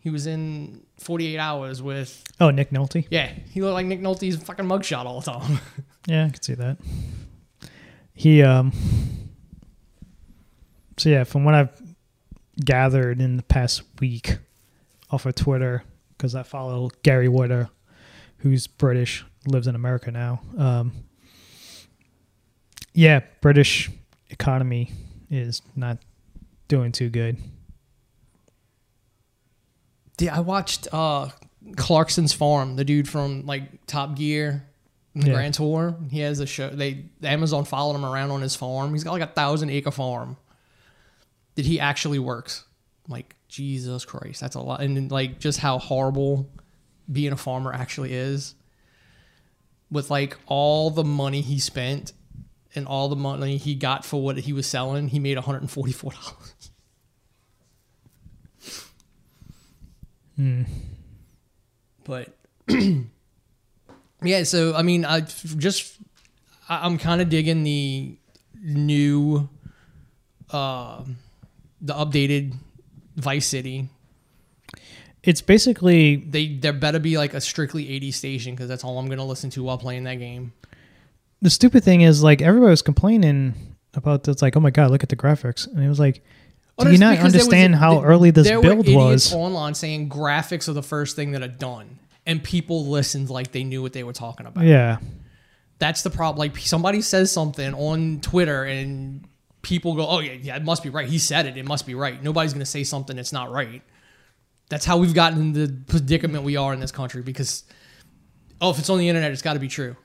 He 0.00 0.10
was 0.10 0.26
in 0.26 0.82
Forty 0.98 1.34
Eight 1.34 1.38
Hours 1.38 1.80
with 1.82 2.22
Oh, 2.40 2.50
Nick 2.50 2.70
Nolte. 2.70 3.06
yeah. 3.10 3.32
He 3.50 3.62
looked 3.62 3.74
like 3.74 3.86
Nick 3.86 4.00
Nolte's 4.00 4.36
fucking 4.36 4.66
mugshot 4.66 5.06
all 5.06 5.20
the 5.20 5.30
time. 5.32 5.58
Yeah, 6.06 6.26
I 6.26 6.28
could 6.28 6.44
see 6.44 6.52
that. 6.52 6.76
He 8.12 8.42
um. 8.42 8.72
So 10.98 11.08
yeah, 11.08 11.24
from 11.24 11.44
what 11.46 11.54
I've 11.54 11.70
gathered 12.62 13.20
in 13.20 13.36
the 13.36 13.42
past 13.42 13.82
week 14.00 14.38
off 15.10 15.26
of 15.26 15.34
Twitter, 15.34 15.84
because 16.16 16.34
I 16.34 16.42
follow 16.42 16.90
Gary 17.02 17.28
Whitta, 17.28 17.70
who's 18.38 18.66
British, 18.66 19.24
lives 19.46 19.66
in 19.66 19.74
America 19.74 20.10
now. 20.10 20.40
Um. 20.58 20.92
Yeah, 22.96 23.20
British 23.40 23.90
economy 24.30 24.92
is 25.30 25.62
not 25.74 25.98
doing 26.68 26.92
too 26.92 27.08
good. 27.10 27.38
Yeah, 30.20 30.36
I 30.36 30.40
watched 30.40 30.86
uh 30.92 31.30
Clarkson's 31.76 32.32
Farm, 32.32 32.76
the 32.76 32.84
dude 32.84 33.08
from 33.08 33.46
like 33.46 33.84
Top 33.86 34.16
Gear, 34.16 34.64
the 35.14 35.26
Yeah. 35.26 35.32
Grand 35.32 35.54
Tour. 35.54 35.96
He 36.10 36.20
has 36.20 36.40
a 36.40 36.46
show. 36.46 36.70
They 36.70 37.06
Amazon 37.22 37.64
followed 37.64 37.96
him 37.96 38.04
around 38.04 38.30
on 38.30 38.42
his 38.42 38.54
farm. 38.54 38.92
He's 38.92 39.02
got 39.02 39.12
like 39.12 39.22
a 39.22 39.32
thousand 39.32 39.70
acre 39.70 39.90
farm 39.90 40.36
that 41.54 41.64
he 41.64 41.78
actually 41.80 42.18
works. 42.18 42.64
Like 43.08 43.36
Jesus 43.48 44.04
Christ, 44.04 44.40
that's 44.40 44.54
a 44.56 44.60
lot. 44.60 44.80
And 44.80 45.10
like 45.10 45.38
just 45.38 45.58
how 45.58 45.78
horrible 45.78 46.48
being 47.10 47.32
a 47.32 47.36
farmer 47.36 47.72
actually 47.72 48.14
is. 48.14 48.54
With 49.90 50.10
like 50.10 50.36
all 50.46 50.90
the 50.90 51.04
money 51.04 51.40
he 51.42 51.58
spent 51.58 52.12
and 52.74 52.86
all 52.86 53.08
the 53.08 53.16
money 53.16 53.58
he 53.58 53.74
got 53.74 54.04
for 54.04 54.22
what 54.22 54.38
he 54.38 54.52
was 54.52 54.66
selling, 54.66 55.08
he 55.08 55.18
made 55.18 55.36
one 55.36 55.44
hundred 55.44 55.60
and 55.62 55.70
forty 55.70 55.92
four 55.92 56.12
dollars. 56.12 56.70
Mm. 60.38 60.66
But 62.04 62.36
yeah, 64.22 64.42
so 64.42 64.74
I 64.74 64.82
mean, 64.82 65.04
I 65.04 65.20
just 65.20 65.98
I- 66.68 66.84
I'm 66.84 66.98
kind 66.98 67.20
of 67.20 67.28
digging 67.28 67.62
the 67.62 68.16
new, 68.60 69.48
uh, 70.50 71.04
the 71.84 71.94
updated 71.94 72.54
Vice 73.16 73.46
City. 73.46 73.88
It's 75.22 75.40
basically 75.40 76.16
They 76.16 76.48
there 76.48 76.72
better 76.72 76.98
be 76.98 77.16
like 77.16 77.32
a 77.34 77.40
strictly 77.40 77.88
80 77.90 78.10
station 78.10 78.54
because 78.54 78.68
that's 78.68 78.84
all 78.84 78.98
I'm 78.98 79.08
gonna 79.08 79.24
listen 79.24 79.50
to 79.50 79.62
while 79.62 79.78
playing 79.78 80.04
that 80.04 80.16
game. 80.16 80.52
the 81.40 81.50
stupid 81.50 81.84
thing 81.84 82.00
is 82.02 82.22
like 82.22 82.42
everybody 82.42 82.70
was 82.70 82.82
complaining 82.82 83.54
about 83.94 84.24
this. 84.24 84.42
Like, 84.42 84.56
oh 84.56 84.60
my 84.60 84.70
god, 84.70 84.90
look 84.90 85.02
at 85.02 85.08
the 85.08 85.16
graphics, 85.16 85.66
and 85.66 85.82
it 85.82 85.88
was 85.88 86.00
like, 86.00 86.22
Oh, 86.78 86.84
do 86.84 86.90
you 86.90 86.98
not 86.98 87.18
understand 87.18 87.74
a- 87.74 87.76
how 87.78 87.92
th- 87.92 88.04
early 88.04 88.30
this 88.32 88.48
build 88.48 88.88
was? 88.88 89.32
online 89.32 89.74
saying 89.74 90.08
graphics 90.08 90.68
are 90.68 90.72
the 90.72 90.82
first 90.82 91.14
thing 91.16 91.30
that 91.32 91.42
are 91.42 91.48
done, 91.48 91.98
and 92.26 92.42
people 92.42 92.86
listened 92.86 93.30
like 93.30 93.52
they 93.52 93.62
knew 93.62 93.80
what 93.82 93.92
they 93.92 94.02
were 94.02 94.12
talking 94.12 94.46
about. 94.46 94.64
Yeah, 94.64 94.98
That's 95.78 96.02
the 96.02 96.10
problem. 96.10 96.38
Like 96.38 96.58
somebody 96.58 97.00
says 97.00 97.30
something 97.30 97.72
on 97.74 98.20
Twitter 98.20 98.64
and 98.64 99.24
people 99.64 99.94
go, 99.94 100.06
"Oh 100.06 100.20
yeah, 100.20 100.32
yeah, 100.40 100.56
it 100.56 100.62
must 100.62 100.84
be 100.84 100.90
right. 100.90 101.08
He 101.08 101.18
said 101.18 101.46
it. 101.46 101.56
It 101.56 101.66
must 101.66 101.86
be 101.86 101.96
right." 101.96 102.22
Nobody's 102.22 102.52
going 102.52 102.60
to 102.60 102.66
say 102.66 102.84
something 102.84 103.16
that's 103.16 103.32
not 103.32 103.50
right. 103.50 103.82
That's 104.68 104.84
how 104.84 104.98
we've 104.98 105.14
gotten 105.14 105.40
in 105.40 105.52
the 105.52 105.76
predicament 105.88 106.44
we 106.44 106.56
are 106.56 106.72
in 106.72 106.78
this 106.78 106.92
country 106.92 107.22
because 107.22 107.64
oh, 108.60 108.70
if 108.70 108.78
it's 108.78 108.88
on 108.88 108.98
the 108.98 109.08
internet, 109.08 109.32
it's 109.32 109.42
got 109.42 109.54
to 109.54 109.58
be 109.58 109.68
true. 109.68 109.96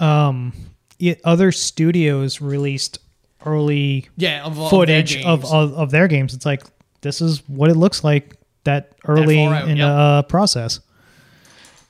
um, 0.00 0.52
it, 0.98 1.20
other 1.24 1.52
studios 1.52 2.40
released 2.40 2.98
early 3.44 4.08
Yeah, 4.16 4.44
of, 4.44 4.56
footage 4.70 5.22
of, 5.24 5.44
of 5.44 5.74
of 5.74 5.90
their 5.90 6.08
games. 6.08 6.32
It's 6.32 6.46
like 6.46 6.62
this 7.02 7.20
is 7.20 7.46
what 7.48 7.68
it 7.68 7.76
looks 7.76 8.02
like 8.02 8.36
that 8.64 8.94
early 9.06 9.36
far 9.44 9.54
out, 9.54 9.68
in 9.68 9.76
yep. 9.76 9.86
the 9.86 9.92
uh, 9.92 10.22
process. 10.22 10.80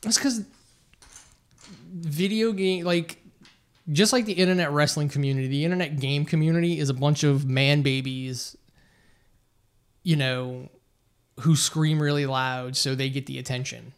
That's 0.02 0.18
because 0.18 0.44
video 1.92 2.52
game, 2.52 2.84
like, 2.84 3.18
just 3.90 4.12
like 4.12 4.24
the 4.24 4.32
internet 4.32 4.70
wrestling 4.72 5.08
community, 5.08 5.46
the 5.48 5.64
internet 5.64 5.98
game 6.00 6.24
community 6.24 6.78
is 6.78 6.88
a 6.88 6.94
bunch 6.94 7.22
of 7.24 7.46
man 7.46 7.82
babies, 7.82 8.56
you 10.02 10.16
know, 10.16 10.68
who 11.40 11.56
scream 11.56 12.00
really 12.00 12.26
loud 12.26 12.76
so 12.76 12.94
they 12.94 13.10
get 13.10 13.26
the 13.26 13.38
attention. 13.38 13.92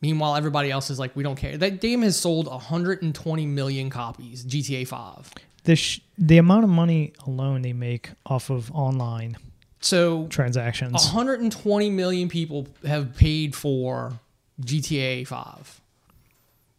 Meanwhile, 0.00 0.36
everybody 0.36 0.70
else 0.70 0.90
is 0.90 0.98
like, 0.98 1.16
we 1.16 1.22
don't 1.22 1.36
care. 1.36 1.56
That 1.56 1.80
game 1.80 2.02
has 2.02 2.18
sold 2.18 2.46
120 2.46 3.46
million 3.46 3.88
copies, 3.88 4.44
GTA 4.44 4.86
5. 4.86 5.32
The 5.62 5.76
sh- 5.76 6.00
the 6.18 6.36
amount 6.36 6.64
of 6.64 6.70
money 6.70 7.14
alone 7.26 7.62
they 7.62 7.72
make 7.72 8.10
off 8.26 8.50
of 8.50 8.70
online 8.72 9.38
So 9.80 10.26
transactions. 10.26 10.92
120 10.92 11.88
million 11.88 12.28
people 12.28 12.68
have 12.86 13.16
paid 13.16 13.54
for 13.54 14.12
GTA 14.60 15.26
5. 15.26 15.80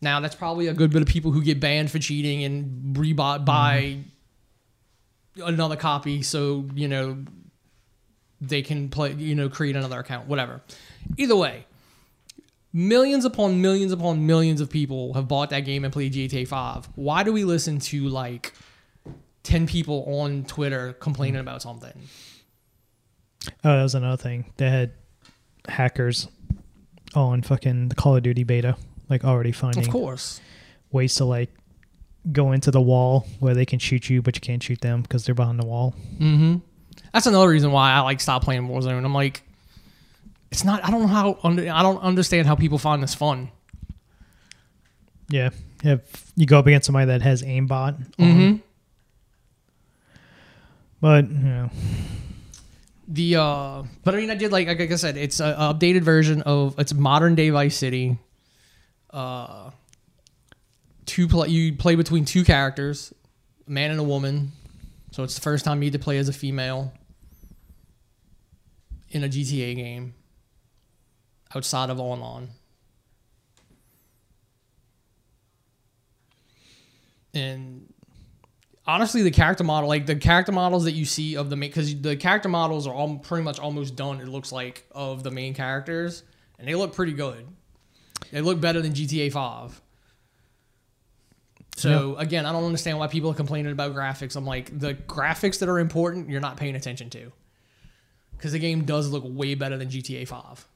Now, 0.06 0.20
that's 0.20 0.36
probably 0.36 0.68
a 0.68 0.74
good 0.74 0.92
bit 0.92 1.02
of 1.02 1.08
people 1.08 1.32
who 1.32 1.42
get 1.42 1.60
banned 1.60 1.90
for 1.90 1.98
cheating 1.98 2.44
and 2.44 2.96
rebought 2.96 3.38
mm-hmm. 3.38 3.46
buy 3.46 3.98
another 5.44 5.76
copy 5.76 6.22
so, 6.22 6.70
you 6.76 6.88
know, 6.88 7.26
they 8.40 8.62
can 8.62 8.90
play, 8.90 9.14
you 9.14 9.34
know, 9.34 9.50
create 9.50 9.76
another 9.76 10.00
account, 10.00 10.28
whatever. 10.28 10.62
Either 11.18 11.36
way, 11.36 11.66
millions 12.72 13.26
upon 13.26 13.64
millions 13.64 13.92
upon 13.92 14.28
millions 14.28 14.62
of 14.62 14.70
people 14.70 15.16
have 15.16 15.28
bought 15.28 15.50
that 15.50 15.62
game 15.62 15.84
and 15.84 15.92
played 15.92 16.14
GTA 16.14 16.48
5. 16.48 16.90
Why 16.94 17.24
do 17.24 17.34
we 17.34 17.44
listen 17.44 17.80
to 17.80 18.08
like 18.08 18.54
10 19.42 19.66
people 19.66 20.06
on 20.22 20.44
Twitter 20.44 20.94
complaining 20.94 21.40
mm-hmm. 21.40 21.48
about 21.48 21.64
something? 21.64 22.00
Oh, 23.64 23.76
that 23.76 23.82
was 23.82 23.96
another 23.96 24.22
thing. 24.22 24.54
They 24.58 24.70
had 24.70 24.92
hackers 25.68 26.28
on 27.16 27.42
fucking 27.42 27.90
the 27.90 27.96
Call 27.96 28.16
of 28.16 28.22
Duty 28.22 28.44
beta, 28.44 28.78
like 29.10 29.24
already 29.24 29.52
finding 29.52 29.84
Of 29.86 29.90
course. 29.90 30.42
ways 30.92 31.16
to 31.16 31.26
like 31.26 31.50
go 32.32 32.52
into 32.54 32.72
the 32.72 32.82
wall 32.82 33.28
where 33.40 33.54
they 33.54 33.66
can 33.66 33.80
shoot 33.80 34.10
you, 34.10 34.22
but 34.22 34.36
you 34.36 34.42
can't 34.42 34.62
shoot 34.64 34.82
them 34.82 35.02
because 35.02 35.26
they're 35.26 35.36
behind 35.36 35.60
the 35.60 35.66
wall. 35.66 35.94
Mm-hmm. 36.20 36.58
That's 37.14 37.28
another 37.28 37.50
reason 37.50 37.72
why 37.72 37.92
I 37.92 38.00
like 38.02 38.20
stop 38.22 38.44
playing 38.44 38.68
Warzone. 38.68 39.04
I'm 39.06 39.14
like, 39.14 39.44
it's 40.52 40.64
not. 40.64 40.84
I 40.86 40.92
don't 40.92 41.02
know 41.02 41.08
how. 41.08 41.38
I 41.44 41.82
don't 41.84 42.02
understand 42.02 42.48
how 42.48 42.56
people 42.56 42.78
find 42.78 43.02
this 43.04 43.14
fun. 43.16 43.50
Yeah, 45.30 45.50
if 45.84 46.32
you 46.36 46.46
go 46.46 46.60
up 46.60 46.68
against 46.68 46.86
somebody 46.86 47.08
that 47.08 47.22
has 47.22 47.42
aimbot, 47.42 47.96
on, 47.96 48.06
Mm-hmm. 48.20 48.56
but 51.02 51.30
you 51.30 51.38
know, 51.38 51.70
The 53.08 53.36
uh, 53.36 53.84
but 54.04 54.14
I 54.16 54.18
mean, 54.18 54.30
I 54.32 54.36
did 54.36 54.52
like 54.52 54.68
like 54.68 54.80
I 54.92 54.96
said, 54.96 55.18
it's 55.18 55.40
an 55.40 55.56
updated 55.56 56.02
version 56.02 56.42
of 56.44 56.78
it's 56.80 56.94
modern 56.94 57.36
day 57.36 57.50
Vice 57.50 57.76
City. 57.78 58.18
Uh, 59.16 59.72
two 61.06 61.26
play 61.30 61.48
you 61.48 61.74
play 61.74 61.96
between 61.96 62.26
two 62.26 62.44
characters, 62.44 63.14
a 63.66 63.72
man 63.72 63.90
and 63.90 64.00
a 64.00 64.04
woman. 64.04 64.52
So 65.12 65.24
it's 65.24 65.36
the 65.36 65.42
first 65.42 65.64
time 65.64 65.82
you 65.82 65.90
get 65.90 65.98
to 65.98 66.04
play 66.04 66.18
as 66.18 66.28
a 66.28 66.34
female 66.34 66.92
in 69.12 69.24
a 69.24 69.30
GTA 69.30 69.74
game 69.78 70.16
outside 71.56 71.90
of 71.90 72.02
online. 72.02 72.50
And 77.34 77.94
honestly, 78.86 79.22
the 79.22 79.32
character 79.32 79.64
model, 79.64 79.88
like 79.88 80.06
the 80.06 80.18
character 80.18 80.52
models 80.52 80.84
that 80.84 80.92
you 80.92 81.06
see 81.06 81.38
of 81.38 81.50
the 81.50 81.56
main, 81.56 81.70
because 81.70 82.02
the 82.02 82.18
character 82.18 82.50
models 82.50 82.86
are 82.86 82.94
all 82.94 83.18
pretty 83.20 83.46
much 83.46 83.60
almost 83.60 83.96
done. 83.96 84.20
It 84.20 84.28
looks 84.28 84.52
like 84.52 84.86
of 84.92 85.24
the 85.24 85.32
main 85.32 85.54
characters, 85.54 86.24
and 86.60 86.68
they 86.68 86.76
look 86.76 86.94
pretty 86.94 87.14
good. 87.14 87.48
They 88.36 88.42
look 88.42 88.60
better 88.60 88.82
than 88.82 88.92
GTA 88.92 89.32
Five. 89.32 89.82
So 91.78 92.18
again, 92.18 92.46
I 92.46 92.52
don't 92.52 92.66
understand 92.66 93.00
why 93.00 93.08
people 93.08 93.32
are 93.32 93.34
complaining 93.34 93.72
about 93.72 93.96
graphics. 93.96 94.36
I'm 94.36 94.46
like, 94.46 94.78
the 94.78 94.94
graphics 94.94 95.60
that 95.60 95.70
are 95.70 95.80
important, 95.80 96.30
you're 96.30 96.42
not 96.42 96.58
paying 96.58 96.76
attention 96.76 97.10
to, 97.12 97.32
because 98.34 98.52
the 98.52 98.60
game 98.60 98.84
does 98.84 99.10
look 99.10 99.24
way 99.26 99.56
better 99.56 99.78
than 99.78 99.88
GTA 99.88 100.28
Five. 100.28 100.68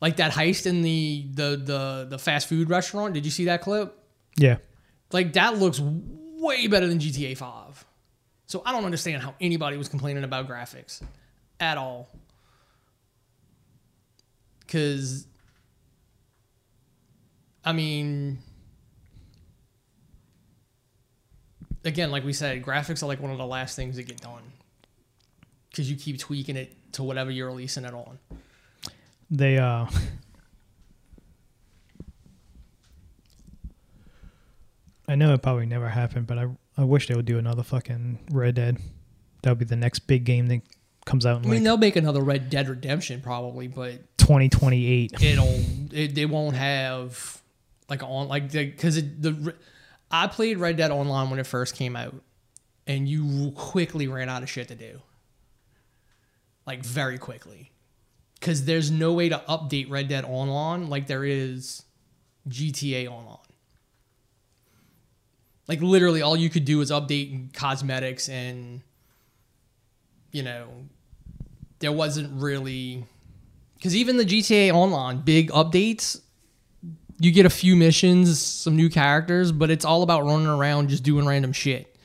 Like 0.00 0.18
that 0.18 0.30
heist 0.30 0.66
in 0.66 0.82
the 0.82 1.26
the 1.34 1.56
the 1.56 2.06
the 2.10 2.18
fast 2.20 2.48
food 2.48 2.70
restaurant. 2.70 3.14
Did 3.14 3.24
you 3.24 3.32
see 3.32 3.46
that 3.46 3.60
clip? 3.60 3.92
yeah, 4.36 4.58
Like 5.10 5.32
that 5.32 5.58
looks 5.58 5.80
way 5.82 6.68
better 6.68 6.86
than 6.86 7.00
GTA 7.00 7.36
5. 7.36 7.84
So 8.46 8.62
I 8.64 8.70
don't 8.70 8.84
understand 8.84 9.22
how 9.24 9.34
anybody 9.40 9.76
was 9.76 9.88
complaining 9.88 10.22
about 10.22 10.48
graphics 10.48 11.02
at 11.58 11.78
all. 11.78 12.10
Cuz 14.68 15.26
I 17.64 17.72
mean 17.72 18.38
again, 21.84 22.10
like 22.10 22.24
we 22.24 22.32
said, 22.32 22.62
graphics 22.62 23.02
are 23.02 23.06
like 23.06 23.20
one 23.20 23.30
of 23.30 23.38
the 23.38 23.46
last 23.46 23.76
things 23.76 23.96
that 23.96 24.04
get 24.04 24.20
done. 24.20 24.42
Cuz 25.74 25.90
you 25.90 25.96
keep 25.96 26.18
tweaking 26.18 26.56
it 26.56 26.76
to 26.92 27.02
whatever 27.02 27.30
you're 27.30 27.48
releasing 27.48 27.84
it 27.84 27.94
on. 27.94 28.18
they 29.30 29.58
uh. 29.58 29.86
I 35.06 35.16
know 35.16 35.34
it 35.34 35.42
probably 35.42 35.66
never 35.66 35.88
happened, 35.88 36.26
but 36.26 36.38
I 36.38 36.48
I 36.76 36.84
wish 36.84 37.08
they 37.08 37.14
would 37.14 37.26
do 37.26 37.38
another 37.38 37.62
fucking 37.62 38.18
Red 38.30 38.56
Dead. 38.56 38.78
That 39.42 39.50
would 39.50 39.58
be 39.58 39.64
the 39.64 39.76
next 39.76 40.00
big 40.00 40.24
game 40.24 40.46
that 40.48 40.62
comes 41.04 41.26
out 41.26 41.36
in 41.36 41.42
I 41.42 41.44
mean, 41.44 41.50
like 41.56 41.62
they'll 41.64 41.76
make 41.76 41.96
another 41.96 42.22
Red 42.22 42.50
Dead 42.50 42.68
Redemption 42.68 43.20
probably, 43.20 43.68
but 43.68 44.16
2028. 44.18 45.22
it'll 45.22 45.60
it, 45.92 46.14
they 46.14 46.26
won't 46.26 46.56
have 46.56 47.42
like 47.88 48.02
on 48.02 48.28
like 48.28 48.52
because 48.52 48.96
it 48.96 49.20
the 49.20 49.54
I 50.10 50.26
played 50.26 50.58
Red 50.58 50.76
Dead 50.76 50.90
Online 50.90 51.30
when 51.30 51.38
it 51.38 51.46
first 51.46 51.74
came 51.74 51.96
out, 51.96 52.14
and 52.86 53.08
you 53.08 53.52
quickly 53.52 54.06
ran 54.08 54.28
out 54.28 54.42
of 54.42 54.50
shit 54.50 54.68
to 54.68 54.74
do. 54.74 55.00
Like 56.66 56.84
very 56.84 57.18
quickly, 57.18 57.72
because 58.40 58.64
there's 58.64 58.90
no 58.90 59.12
way 59.12 59.28
to 59.28 59.42
update 59.48 59.90
Red 59.90 60.08
Dead 60.08 60.24
Online 60.24 60.88
like 60.88 61.06
there 61.06 61.24
is 61.24 61.82
GTA 62.48 63.08
Online. 63.08 63.38
Like 65.68 65.80
literally, 65.80 66.22
all 66.22 66.36
you 66.36 66.50
could 66.50 66.64
do 66.64 66.80
is 66.80 66.90
update 66.90 67.52
cosmetics 67.54 68.28
and 68.28 68.82
you 70.32 70.42
know 70.42 70.68
there 71.78 71.92
wasn't 71.92 72.40
really 72.40 73.04
because 73.76 73.94
even 73.94 74.16
the 74.16 74.24
GTA 74.24 74.72
Online 74.72 75.18
big 75.18 75.50
updates, 75.50 76.20
you 77.18 77.30
get 77.30 77.46
a 77.46 77.50
few 77.50 77.76
missions, 77.76 78.40
some 78.40 78.76
new 78.76 78.88
characters, 78.90 79.52
but 79.52 79.70
it's 79.70 79.84
all 79.84 80.02
about 80.02 80.24
running 80.24 80.46
around 80.46 80.88
just 80.88 81.02
doing 81.02 81.26
random 81.26 81.52
shit. 81.52 81.96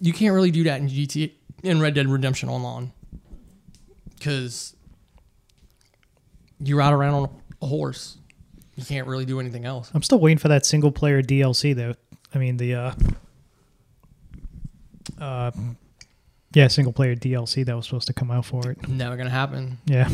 You 0.00 0.12
can't 0.12 0.34
really 0.34 0.50
do 0.50 0.64
that 0.64 0.80
in 0.80 0.88
GTA 0.88 1.32
in 1.62 1.80
Red 1.80 1.94
Dead 1.94 2.06
Redemption 2.06 2.48
Online 2.48 2.92
because 4.16 4.74
you 6.60 6.76
ride 6.76 6.92
around 6.92 7.14
on 7.14 7.30
a 7.62 7.66
horse. 7.66 8.18
You 8.74 8.84
can't 8.84 9.06
really 9.06 9.24
do 9.24 9.40
anything 9.40 9.64
else. 9.64 9.90
I'm 9.94 10.02
still 10.02 10.18
waiting 10.18 10.38
for 10.38 10.48
that 10.48 10.66
single 10.66 10.92
player 10.92 11.22
DLC 11.22 11.74
though. 11.74 11.94
I 12.34 12.38
mean 12.38 12.56
the 12.58 12.74
uh 12.74 12.92
uh 15.18 15.50
yeah, 16.52 16.68
single 16.68 16.92
player 16.92 17.14
DLC 17.14 17.64
that 17.64 17.76
was 17.76 17.86
supposed 17.86 18.06
to 18.06 18.12
come 18.12 18.30
out 18.30 18.44
for 18.44 18.70
it. 18.70 18.88
Never 18.88 19.16
gonna 19.16 19.30
happen. 19.30 19.78
Yeah. 19.86 20.08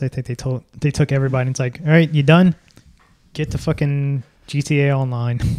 I 0.00 0.08
think 0.08 0.26
they 0.26 0.34
told 0.34 0.64
they 0.80 0.90
took 0.90 1.12
everybody. 1.12 1.42
and 1.42 1.50
It's 1.50 1.60
like, 1.60 1.80
all 1.80 1.88
right, 1.88 2.08
you 2.12 2.22
done? 2.22 2.54
Get 3.32 3.50
the 3.50 3.58
fucking 3.58 4.22
GTA 4.48 4.96
Online. 4.96 5.40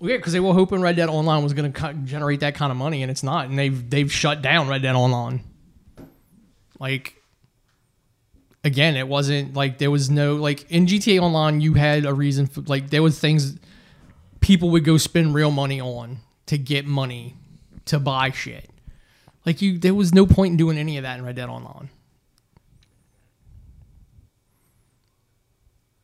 Well, 0.00 0.12
yeah, 0.12 0.16
because 0.18 0.32
they 0.32 0.38
were 0.38 0.52
hoping 0.54 0.80
Red 0.80 0.94
Dead 0.94 1.08
Online 1.08 1.42
was 1.42 1.52
going 1.54 1.72
to 1.72 1.92
generate 2.04 2.38
that 2.40 2.54
kind 2.54 2.70
of 2.70 2.78
money, 2.78 3.02
and 3.02 3.10
it's 3.10 3.24
not. 3.24 3.48
And 3.48 3.58
they've 3.58 3.90
they've 3.90 4.12
shut 4.12 4.42
down 4.42 4.68
Red 4.68 4.82
Dead 4.82 4.94
Online. 4.94 5.42
Like, 6.78 7.20
again, 8.62 8.96
it 8.96 9.08
wasn't 9.08 9.54
like 9.54 9.78
there 9.78 9.90
was 9.90 10.08
no 10.08 10.36
like 10.36 10.70
in 10.70 10.86
GTA 10.86 11.20
Online. 11.20 11.60
You 11.60 11.74
had 11.74 12.04
a 12.04 12.14
reason 12.14 12.46
for 12.46 12.60
like 12.60 12.90
there 12.90 13.02
was 13.02 13.18
things 13.18 13.58
people 14.40 14.70
would 14.70 14.84
go 14.84 14.98
spend 14.98 15.34
real 15.34 15.50
money 15.50 15.80
on 15.80 16.18
to 16.46 16.58
get 16.58 16.86
money 16.86 17.34
to 17.86 17.98
buy 17.98 18.30
shit. 18.30 18.70
Like 19.44 19.60
you, 19.60 19.78
there 19.78 19.94
was 19.94 20.14
no 20.14 20.26
point 20.26 20.52
in 20.52 20.56
doing 20.56 20.78
any 20.78 20.96
of 20.96 21.02
that 21.02 21.18
in 21.18 21.24
Red 21.24 21.34
Dead 21.34 21.48
Online. 21.48 21.88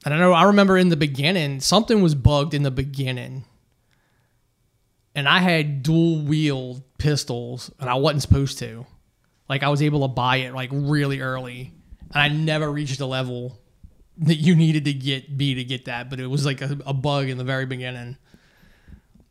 I 0.04 0.10
don't 0.10 0.18
know. 0.18 0.32
I 0.32 0.44
remember 0.44 0.76
in 0.76 0.90
the 0.90 0.96
beginning, 0.96 1.60
something 1.60 2.02
was 2.02 2.14
bugged 2.14 2.52
in 2.52 2.62
the 2.62 2.70
beginning 2.70 3.44
and 5.14 5.28
I 5.28 5.38
had 5.38 5.82
dual 5.82 6.20
wheel 6.20 6.84
pistols 6.98 7.70
and 7.78 7.88
I 7.88 7.94
wasn't 7.94 8.22
supposed 8.22 8.58
to. 8.58 8.86
Like 9.48 9.62
I 9.62 9.68
was 9.68 9.82
able 9.82 10.02
to 10.02 10.08
buy 10.08 10.36
it 10.38 10.54
like 10.54 10.70
really 10.72 11.20
early 11.20 11.72
and 12.12 12.22
I 12.22 12.28
never 12.28 12.70
reached 12.70 12.98
the 12.98 13.06
level 13.06 13.58
that 14.18 14.36
you 14.36 14.54
needed 14.54 14.84
to 14.84 14.92
get 14.92 15.36
B 15.36 15.54
to 15.54 15.64
get 15.64 15.86
that, 15.86 16.10
but 16.10 16.20
it 16.20 16.26
was 16.26 16.44
like 16.44 16.60
a, 16.60 16.78
a 16.86 16.94
bug 16.94 17.28
in 17.28 17.38
the 17.38 17.44
very 17.44 17.66
beginning 17.66 18.16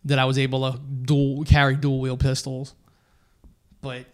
that 0.05 0.19
I 0.19 0.25
was 0.25 0.37
able 0.37 0.71
to 0.71 0.79
dual 0.79 1.43
carry 1.43 1.75
dual 1.75 1.99
wheel 1.99 2.17
pistols. 2.17 2.73
But 3.81 4.05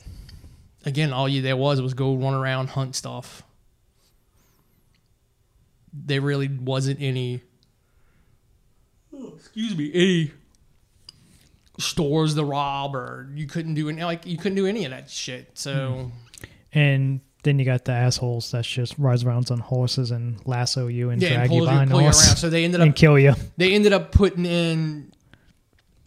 again, 0.85 1.13
all 1.13 1.27
you 1.27 1.41
there 1.41 1.57
was 1.57 1.81
was 1.81 1.93
go 1.93 2.15
run 2.15 2.33
around 2.33 2.69
hunt 2.69 2.95
stuff. 2.95 3.43
There 5.93 6.21
really 6.21 6.47
wasn't 6.47 7.01
any 7.01 7.41
oh, 9.15 9.33
excuse 9.35 9.75
me, 9.75 9.91
any 9.93 10.31
stores 11.79 12.35
to 12.35 12.43
rob 12.43 12.95
or 12.95 13.29
you 13.33 13.47
couldn't 13.47 13.73
do 13.73 13.89
any 13.89 14.03
like 14.03 14.25
you 14.25 14.37
couldn't 14.37 14.55
do 14.55 14.65
any 14.65 14.85
of 14.85 14.91
that 14.91 15.09
shit. 15.09 15.51
So 15.53 16.11
hmm. 16.11 16.47
And 16.71 17.21
then 17.43 17.57
you 17.57 17.65
got 17.65 17.85
the 17.85 17.93
assholes 17.93 18.51
that 18.51 18.63
just 18.65 18.97
rides 18.99 19.23
around 19.23 19.49
on 19.49 19.59
horses 19.59 20.11
and 20.11 20.45
lasso 20.45 20.87
you 20.87 21.09
and 21.09 21.21
yeah, 21.21 21.35
drag 21.35 21.47
pull, 21.49 21.57
you 21.57 21.63
you, 21.63 21.69
behind 21.69 21.89
the 21.89 21.93
pull 21.93 22.01
you 22.01 22.07
around. 22.07 22.13
So 22.13 22.49
they 22.49 22.65
ended 22.65 22.81
and 22.81 22.91
up 22.91 22.95
kill 22.95 23.17
you. 23.17 23.33
they 23.57 23.73
ended 23.73 23.93
up 23.93 24.11
putting 24.11 24.45
in 24.45 25.11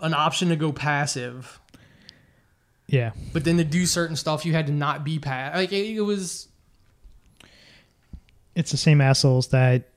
an 0.01 0.15
option 0.15 0.51
to 0.51 0.57
go 0.57 0.73
passive, 0.73 1.59
Yeah. 2.87 3.13
but 3.33 3.45
then 3.45 3.57
to 3.57 3.65
do 3.65 3.87
certain 3.87 4.17
stuff 4.17 4.45
you 4.45 4.53
had 4.53 4.67
to 4.67 4.73
not 4.73 5.05
be 5.05 5.19
passive. 5.19 5.57
Like 5.57 5.73
it, 5.73 5.97
it 5.97 6.01
was 6.03 6.49
It's 8.55 8.71
the 8.71 8.77
same 8.77 9.01
assholes 9.01 9.49
that 9.49 9.89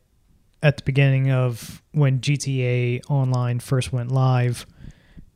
at 0.63 0.77
the 0.77 0.83
beginning 0.83 1.31
of 1.31 1.81
when 1.91 2.21
GTA 2.21 3.01
Online 3.09 3.59
first 3.59 3.91
went 3.93 4.11
live, 4.11 4.65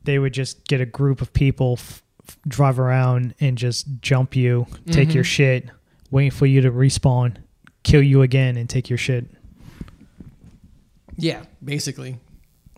they 0.04 0.18
would 0.20 0.34
just 0.34 0.66
get 0.68 0.80
a 0.82 0.86
group 0.86 1.22
of 1.22 1.34
people, 1.34 1.74
f- 1.78 2.02
f- 2.28 2.38
drive 2.48 2.80
around, 2.80 3.36
and 3.40 3.58
just 3.58 3.88
jump 4.02 4.36
you, 4.36 4.66
take 4.90 5.14
your 5.14 5.24
Mhm. 5.24 5.28
shit, 5.28 5.70
waiting 6.10 6.32
for 6.32 6.46
you 6.46 6.62
to 6.62 6.72
respawn, 6.72 7.36
kill 7.84 8.02
you 8.02 8.22
again, 8.22 8.56
and 8.58 8.70
take 8.70 8.90
your 8.90 8.98
shit. 8.98 9.26
yeah, 11.18 11.44
basically. 11.64 12.18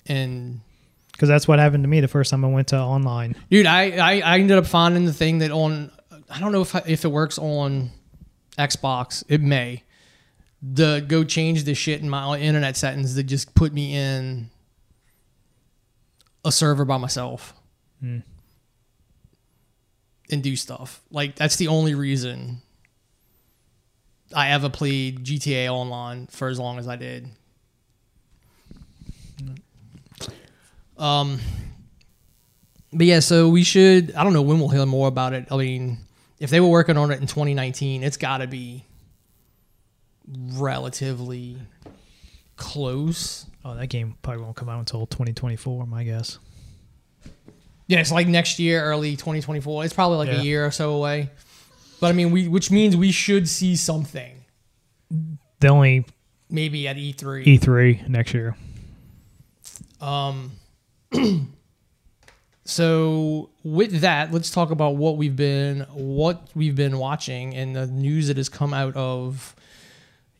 And 0.08 0.62
Because 1.12 1.30
that's 1.30 1.47
what 1.47 1.60
happened 1.60 1.84
to 1.84 1.88
me 1.88 1.99
the 1.99 2.08
first 2.08 2.32
time 2.32 2.43
I 2.43 2.47
went 2.47 2.69
to 2.69 2.80
online. 2.80 3.36
Dude, 3.51 3.67
I, 3.67 3.91
I, 3.91 4.19
I 4.21 4.39
ended 4.39 4.58
up 4.58 4.65
finding 4.65 5.06
the 5.06 5.13
thing 5.13 5.38
that 5.39 5.51
on 5.51 5.91
I 6.30 6.39
don't 6.39 6.51
know 6.51 6.62
if 6.62 6.73
if 6.88 7.04
it 7.06 7.10
works 7.12 7.38
on 7.38 7.91
Xbox. 8.58 9.23
It 9.27 9.41
may. 9.41 9.84
The 10.62 11.04
go 11.08 11.24
change 11.24 11.63
the 11.63 11.74
shit 11.74 12.02
in 12.02 12.10
my 12.10 12.38
internet 12.39 12.78
settings 12.78 13.15
that 13.15 13.24
just 13.24 13.56
put 13.56 13.74
me 13.74 13.95
in 13.95 14.50
a 16.45 16.52
server 16.52 16.86
by 16.86 16.97
myself 16.97 17.54
Hmm. 18.00 18.19
and 20.32 20.41
do 20.43 20.56
stuff. 20.56 21.02
Like 21.12 21.36
that's 21.36 21.56
the 21.56 21.67
only 21.67 21.93
reason 21.95 22.62
I 24.36 24.50
ever 24.52 24.69
played 24.69 25.24
GTA 25.24 25.67
online 25.71 26.28
for 26.28 26.47
as 26.47 26.60
long 26.60 26.78
as 26.80 26.88
I 26.88 26.95
did. 26.95 27.28
Um 30.97 31.39
but 32.93 33.06
yeah, 33.06 33.19
so 33.21 33.47
we 33.47 33.63
should. 33.63 34.13
I 34.15 34.24
don't 34.24 34.34
know 34.34 34.41
when 34.41 34.60
we'll 34.60 34.67
hear 34.69 34.86
more 34.86 35.08
about 35.08 35.32
it. 35.34 35.47
I 35.50 35.56
mean, 35.56 36.00
if 36.39 36.50
they 36.50 36.60
were 36.60 36.67
working 36.67 36.97
on 36.97 37.10
it 37.12 37.21
in 37.21 37.26
2019, 37.28 38.04
it's 38.04 38.17
got 38.17 38.39
to 38.39 38.47
be 38.47 38.86
relatively 40.27 41.57
close. 42.55 43.45
Oh, 43.65 43.75
that 43.75 43.88
game 43.88 44.15
probably 44.21 44.43
won't 44.43 44.55
come 44.55 44.69
out 44.69 44.79
until 44.79 45.05
2024, 45.07 45.86
my 45.88 46.03
guess. 46.03 46.39
Yeah, 47.88 47.99
it's 47.99 48.12
like 48.12 48.27
next 48.27 48.57
year, 48.60 48.81
early 48.84 49.12
2024. 49.15 49.84
It's 49.86 49.93
probably 49.93 50.17
like 50.17 50.29
Yeah. 50.29 50.39
a 50.39 50.43
year 50.43 50.65
or 50.65 50.71
so 50.71 50.93
away. 50.93 51.29
But 51.99 52.07
I 52.07 52.13
mean, 52.13 52.31
we 52.31 52.47
which 52.47 52.71
means 52.71 52.95
we 52.95 53.12
should 53.12 53.47
see 53.49 53.75
something 53.75 54.34
The 55.60 55.67
only 55.67 56.05
maybe 56.49 56.88
at 56.88 56.97
E 56.97 57.13
E3. 57.13 57.45
E3 57.45 58.07
next 58.10 58.34
year. 58.34 58.55
Um, 59.99 60.53
so 62.65 63.49
with 63.63 64.01
that, 64.01 64.31
let's 64.31 64.51
talk 64.51 64.71
about 64.71 64.95
what 64.95 65.17
we've 65.17 65.36
been 65.36 65.81
what 65.93 66.47
we've 66.55 66.75
been 66.75 66.97
watching 66.97 67.53
and 67.55 67.75
the 67.75 67.88
news 67.88 68.27
that 68.27 68.38
has 68.38 68.49
come 68.49 68.73
out 68.73 68.95
of 68.95 69.55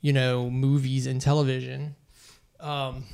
you 0.02 0.14
know 0.14 0.50
movies 0.50 1.08
and 1.08 1.22
television. 1.22 1.96
Um, 2.60 3.06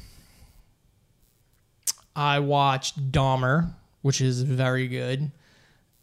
I 2.15 2.39
watched 2.39 3.11
Dahmer, 3.11 3.73
which 4.01 4.21
is 4.21 4.41
very 4.41 4.87
good. 4.87 5.31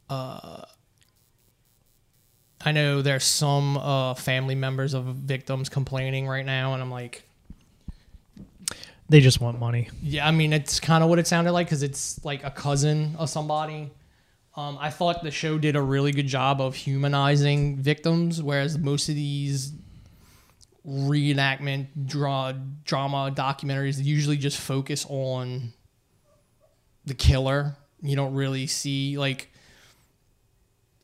Uh, 0.09 0.63
I 2.65 2.73
know 2.73 3.03
there's 3.03 3.25
some 3.25 3.77
uh, 3.77 4.15
family 4.15 4.55
members 4.55 4.95
of 4.95 5.05
victims 5.05 5.69
complaining 5.69 6.27
right 6.27 6.47
now, 6.47 6.73
and 6.73 6.83
I'm 6.83 6.91
like, 6.91 7.25
They 9.09 9.21
just 9.21 9.41
want 9.41 9.59
money. 9.59 9.91
yeah, 10.03 10.27
I 10.27 10.31
mean, 10.31 10.53
it's 10.53 10.81
kind 10.81 11.05
of 11.05 11.11
what 11.11 11.19
it 11.19 11.27
sounded 11.27 11.53
like 11.53 11.67
because 11.67 11.83
it's 11.83 12.25
like 12.25 12.43
a 12.45 12.51
cousin 12.51 13.17
of 13.19 13.29
somebody. 13.29 13.91
Um, 14.57 14.79
I 14.81 14.89
thought 14.91 15.23
the 15.25 15.31
show 15.33 15.59
did 15.59 15.75
a 15.77 15.83
really 15.83 16.13
good 16.13 16.29
job 16.29 16.61
of 16.61 16.75
humanizing 16.77 17.77
victims, 17.77 18.41
whereas 18.43 18.79
most 18.79 19.09
of 19.09 19.15
these 19.17 19.73
reenactment 20.87 22.07
draw 22.07 22.53
drama 22.85 23.33
documentaries 23.35 24.03
usually 24.03 24.37
just 24.37 24.59
focus 24.59 25.07
on 25.09 25.73
the 27.07 27.15
killer. 27.15 27.77
You 28.03 28.17
don't 28.17 28.35
really 28.35 28.67
see 28.67 29.17
like 29.17 29.51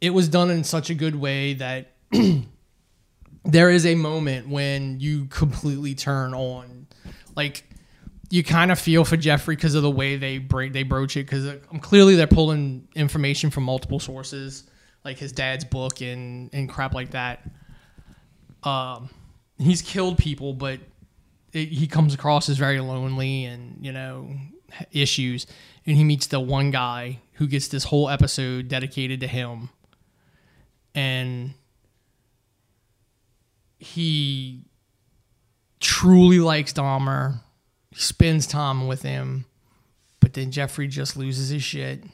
it 0.01 0.11
was 0.11 0.29
done 0.29 0.51
in 0.51 0.65
such 0.65 0.91
a 0.91 0.95
good 0.95 1.15
way 1.15 1.55
that 1.55 1.93
there 3.45 3.71
is 3.71 3.87
a 3.87 3.95
moment 3.95 4.49
when 4.49 5.01
you 5.01 5.27
completely 5.27 5.95
turn 5.95 6.35
on 6.35 6.87
like 7.37 7.65
you 8.31 8.45
kind 8.45 8.71
of 8.71 8.79
feel 8.79 9.05
for 9.05 9.17
Jeffrey 9.17 9.57
because 9.57 9.75
of 9.75 9.83
the 9.83 9.91
way 9.91 10.17
they 10.17 10.39
break 10.39 10.73
they 10.73 10.83
broach 10.83 11.17
it 11.17 11.25
because 11.25 11.55
clearly 11.81 12.17
they're 12.17 12.27
pulling 12.27 12.87
information 12.95 13.51
from 13.51 13.65
multiple 13.65 13.99
sources 13.99 14.65
like 15.05 15.19
his 15.19 15.33
dad's 15.33 15.65
book 15.65 16.01
and 16.03 16.51
and 16.53 16.69
crap 16.69 16.95
like 16.95 17.11
that 17.11 17.49
um 18.63 19.09
he's 19.63 19.83
killed 19.83 20.19
people 20.19 20.53
but 20.53 20.81
it, 21.53 21.69
he 21.69 21.87
comes 21.87 22.15
across 22.15 22.49
as 22.49 22.57
very 22.57 22.81
lonely 22.81 23.45
and 23.45 23.77
you 23.85 23.93
know 23.93 24.31
issues 24.93 25.47
and 25.87 25.97
he 25.97 26.05
meets 26.05 26.29
the 26.29 26.39
one 26.39 26.71
guy 26.71 27.19
who 27.35 27.47
gets 27.47 27.69
this 27.69 27.85
whole 27.85 28.09
episode 28.09 28.69
dedicated 28.69 29.21
to 29.21 29.27
him 29.27 29.69
and 30.95 31.55
he 33.79 34.63
truly 35.81 36.39
likes 36.39 36.73
Dahmer. 36.73 37.41
Spends 37.93 38.47
time 38.47 38.87
with 38.87 39.03
him, 39.03 39.47
but 40.21 40.35
then 40.35 40.53
Jeffrey 40.53 40.87
just 40.87 41.17
loses 41.17 41.49
his 41.49 41.63
shit, 41.63 42.05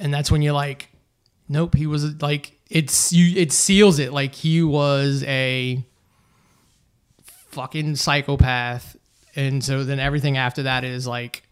and 0.00 0.12
that's 0.12 0.32
when 0.32 0.42
you're 0.42 0.52
like, 0.52 0.88
nope, 1.48 1.76
he 1.76 1.86
was 1.86 2.20
like 2.20 2.58
it's 2.68 3.12
you. 3.12 3.38
It 3.40 3.52
seals 3.52 4.00
it 4.00 4.12
like 4.12 4.34
he 4.34 4.64
was 4.64 5.22
a 5.28 5.84
fucking 7.50 7.96
psychopath, 7.96 8.96
and 9.36 9.62
so 9.62 9.84
then 9.84 9.98
everything 9.98 10.36
after 10.36 10.64
that 10.64 10.84
is 10.84 11.06
like, 11.06 11.42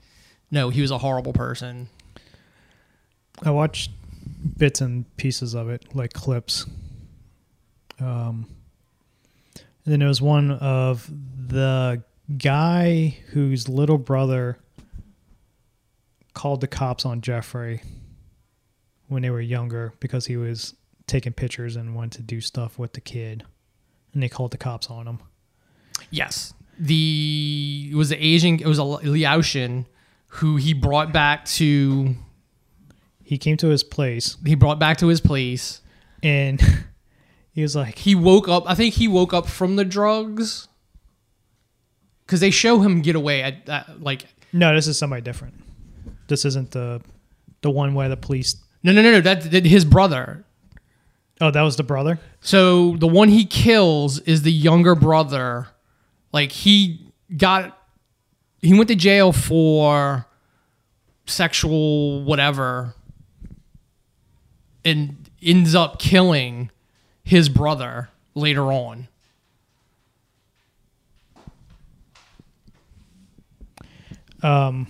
no, 0.51 0.71
he 0.71 0.81
was 0.81 0.91
a 0.91 0.99
horrible 0.99 1.33
person. 1.33 1.89
I 3.43 3.51
watched 3.51 3.91
bits 4.57 4.81
and 4.81 5.05
pieces 5.17 5.55
of 5.55 5.69
it, 5.69 5.95
like 5.95 6.13
clips. 6.13 6.67
Um, 8.01 8.47
and 9.57 9.93
then 9.93 9.99
there 10.01 10.09
was 10.09 10.23
one 10.23 10.51
of 10.53 11.11
the 11.49 12.03
guy 12.37 13.19
whose 13.31 13.69
little 13.69 13.99
brother 13.99 14.59
called 16.35 16.61
the 16.61 16.69
cops 16.69 17.05
on 17.05 17.21
Jeffrey 17.21 17.83
when 19.09 19.23
they 19.23 19.31
were 19.31 19.41
younger 19.41 19.93
because 19.99 20.27
he 20.27 20.37
was 20.37 20.75
taking 21.07 21.33
pictures 21.33 21.75
and 21.75 21.95
wanted 21.95 22.13
to 22.19 22.23
do 22.23 22.41
stuff 22.41 22.79
with 22.79 22.93
the 22.93 23.01
kid. 23.01 23.45
and 24.13 24.23
they 24.23 24.29
called 24.29 24.51
the 24.51 24.59
cops 24.59 24.89
on 24.89 25.07
him. 25.07 25.19
Yes. 26.11 26.55
The 26.79 27.89
it 27.93 27.95
was 27.97 28.09
the 28.11 28.25
Asian 28.25 28.61
it 28.61 28.67
was 28.67 28.79
a 28.79 28.85
Laotian 28.85 29.87
who 30.29 30.57
he 30.57 30.73
brought 30.75 31.13
back 31.13 31.45
to 31.47 32.15
He 33.25 33.37
came 33.39 33.57
to 33.59 33.69
his 33.69 33.83
place 33.83 34.37
he 34.47 34.55
brought 34.55 34.79
back 34.79 34.99
to 34.99 35.09
his 35.09 35.21
place. 35.21 35.81
and 36.23 36.61
he 37.53 37.63
was 37.63 37.75
like, 37.75 37.99
He 37.99 38.15
woke 38.15 38.49
up 38.49 38.65
I 38.69 38.75
think 38.75 38.95
he 38.95 39.09
woke 39.09 39.33
up 39.35 39.47
from 39.49 39.77
the 39.77 39.85
drugs 39.85 40.69
cuz 42.27 42.41
they 42.41 42.51
show 42.51 42.81
him 42.81 43.01
get 43.03 43.17
away 43.17 43.43
at, 43.43 43.69
at 43.69 44.03
like 44.03 44.27
"No, 44.53 44.75
this 44.75 44.87
is 44.87 44.97
somebody 44.99 45.23
different. 45.23 45.55
This 46.29 46.45
isn't 46.45 46.71
the 46.73 47.01
the 47.63 47.71
one 47.71 47.95
where 47.95 48.09
the 48.09 48.17
police." 48.17 48.57
no 48.85 48.93
no 48.93 49.03
no 49.03 49.11
no 49.13 49.21
that, 49.21 49.51
that 49.51 49.65
his 49.67 49.85
brother. 49.85 50.45
Oh, 51.41 51.51
that 51.51 51.63
was 51.63 51.77
the 51.77 51.83
brother. 51.85 52.19
So 52.41 52.97
the 52.97 53.07
one 53.07 53.29
he 53.29 53.45
kills 53.45 54.19
is 54.21 54.43
the 54.43 54.53
younger 54.53 54.95
brother. 54.95 55.69
Like 56.33 56.53
he 56.53 57.13
got 57.37 57.79
he 58.61 58.75
went 58.75 58.89
to 58.89 58.97
jail 58.97 59.33
for 59.33 60.27
sexual 61.27 62.23
whatever 62.25 62.95
and 64.85 65.29
ends 65.43 65.75
up 65.75 65.99
killing 65.99 66.71
his 67.23 67.49
brother 67.49 68.09
later 68.35 68.73
on. 68.73 69.09
Um, 74.43 74.87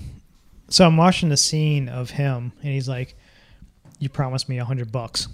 so 0.68 0.84
I'm 0.84 0.96
watching 0.96 1.30
the 1.30 1.36
scene 1.36 1.88
of 1.88 2.10
him, 2.10 2.52
and 2.62 2.72
he's 2.72 2.88
like, 2.88 3.16
"You 3.98 4.08
promised 4.08 4.48
me 4.48 4.58
a 4.58 4.64
hundred 4.64 4.92
bucks, 4.92 5.28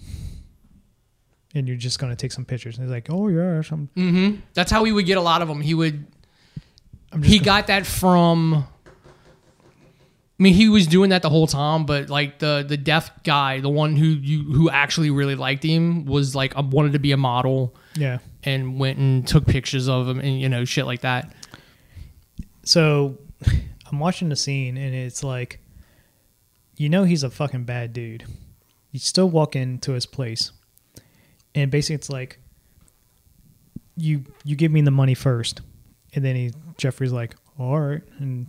and 1.54 1.68
you're 1.68 1.76
just 1.76 1.98
gonna 1.98 2.16
take 2.16 2.32
some 2.32 2.44
pictures." 2.44 2.76
And 2.76 2.86
he's 2.86 2.92
like, 2.92 3.06
"Oh 3.10 3.28
yeah, 3.28 3.62
some." 3.62 3.88
Mm-hmm. 3.96 4.40
That's 4.54 4.70
how 4.70 4.84
he 4.84 4.92
would 4.92 5.06
get 5.06 5.18
a 5.18 5.22
lot 5.22 5.42
of 5.42 5.48
them. 5.48 5.60
He 5.60 5.74
would 5.74 6.06
I'm 7.12 7.22
just 7.22 7.32
he 7.32 7.38
gonna- 7.38 7.60
got 7.60 7.66
that 7.68 7.86
from 7.86 8.66
I 10.38 10.42
mean, 10.42 10.54
he 10.54 10.68
was 10.68 10.88
doing 10.88 11.10
that 11.10 11.22
the 11.22 11.30
whole 11.30 11.46
time, 11.46 11.86
but 11.86 12.10
like 12.10 12.40
the 12.40 12.64
the 12.66 12.76
deaf 12.76 13.22
guy, 13.22 13.60
the 13.60 13.68
one 13.68 13.94
who 13.94 14.06
you 14.06 14.42
who 14.52 14.68
actually 14.68 15.10
really 15.10 15.36
liked 15.36 15.62
him, 15.62 16.06
was 16.06 16.34
like 16.34 16.54
wanted 16.56 16.92
to 16.94 16.98
be 16.98 17.12
a 17.12 17.16
model 17.16 17.72
yeah. 17.94 18.18
and 18.42 18.80
went 18.80 18.98
and 18.98 19.26
took 19.28 19.46
pictures 19.46 19.88
of 19.88 20.08
him 20.08 20.18
and 20.18 20.40
you 20.40 20.48
know 20.48 20.64
shit 20.64 20.86
like 20.86 21.02
that. 21.02 21.32
So 22.64 23.18
I'm 23.92 24.00
watching 24.00 24.28
the 24.28 24.34
scene, 24.34 24.76
and 24.76 24.92
it's 24.92 25.22
like, 25.22 25.60
you 26.76 26.88
know, 26.88 27.04
he's 27.04 27.22
a 27.22 27.30
fucking 27.30 27.62
bad 27.62 27.92
dude. 27.92 28.24
You 28.90 28.98
still 28.98 29.30
walk 29.30 29.54
into 29.54 29.92
his 29.92 30.04
place, 30.04 30.50
and 31.54 31.70
basically, 31.70 31.96
it's 31.96 32.10
like, 32.10 32.38
you 33.96 34.24
you 34.44 34.56
give 34.56 34.72
me 34.72 34.80
the 34.80 34.90
money 34.90 35.14
first, 35.14 35.60
and 36.14 36.24
then 36.24 36.36
he 36.36 36.52
Jeffrey's 36.76 37.12
like, 37.12 37.36
all 37.58 37.80
right, 37.80 38.02
and 38.18 38.46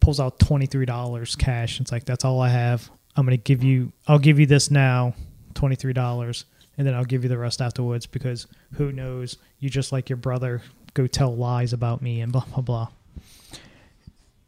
pulls 0.00 0.20
out 0.20 0.38
twenty 0.38 0.66
three 0.66 0.86
dollars 0.86 1.36
cash. 1.36 1.80
It's 1.80 1.92
like 1.92 2.04
that's 2.04 2.24
all 2.24 2.40
I 2.40 2.48
have. 2.48 2.90
I'm 3.16 3.24
gonna 3.24 3.36
give 3.36 3.62
you. 3.62 3.92
I'll 4.06 4.18
give 4.18 4.38
you 4.38 4.46
this 4.46 4.70
now, 4.70 5.14
twenty 5.54 5.74
three 5.76 5.92
dollars, 5.92 6.44
and 6.78 6.86
then 6.86 6.94
I'll 6.94 7.04
give 7.04 7.22
you 7.22 7.28
the 7.28 7.38
rest 7.38 7.60
afterwards 7.60 8.06
because 8.06 8.46
who 8.74 8.92
knows? 8.92 9.36
You 9.58 9.68
just 9.68 9.92
like 9.92 10.08
your 10.08 10.16
brother 10.16 10.62
go 10.94 11.06
tell 11.06 11.34
lies 11.34 11.72
about 11.72 12.02
me 12.02 12.20
and 12.20 12.32
blah 12.32 12.44
blah 12.44 12.62
blah. 12.62 12.88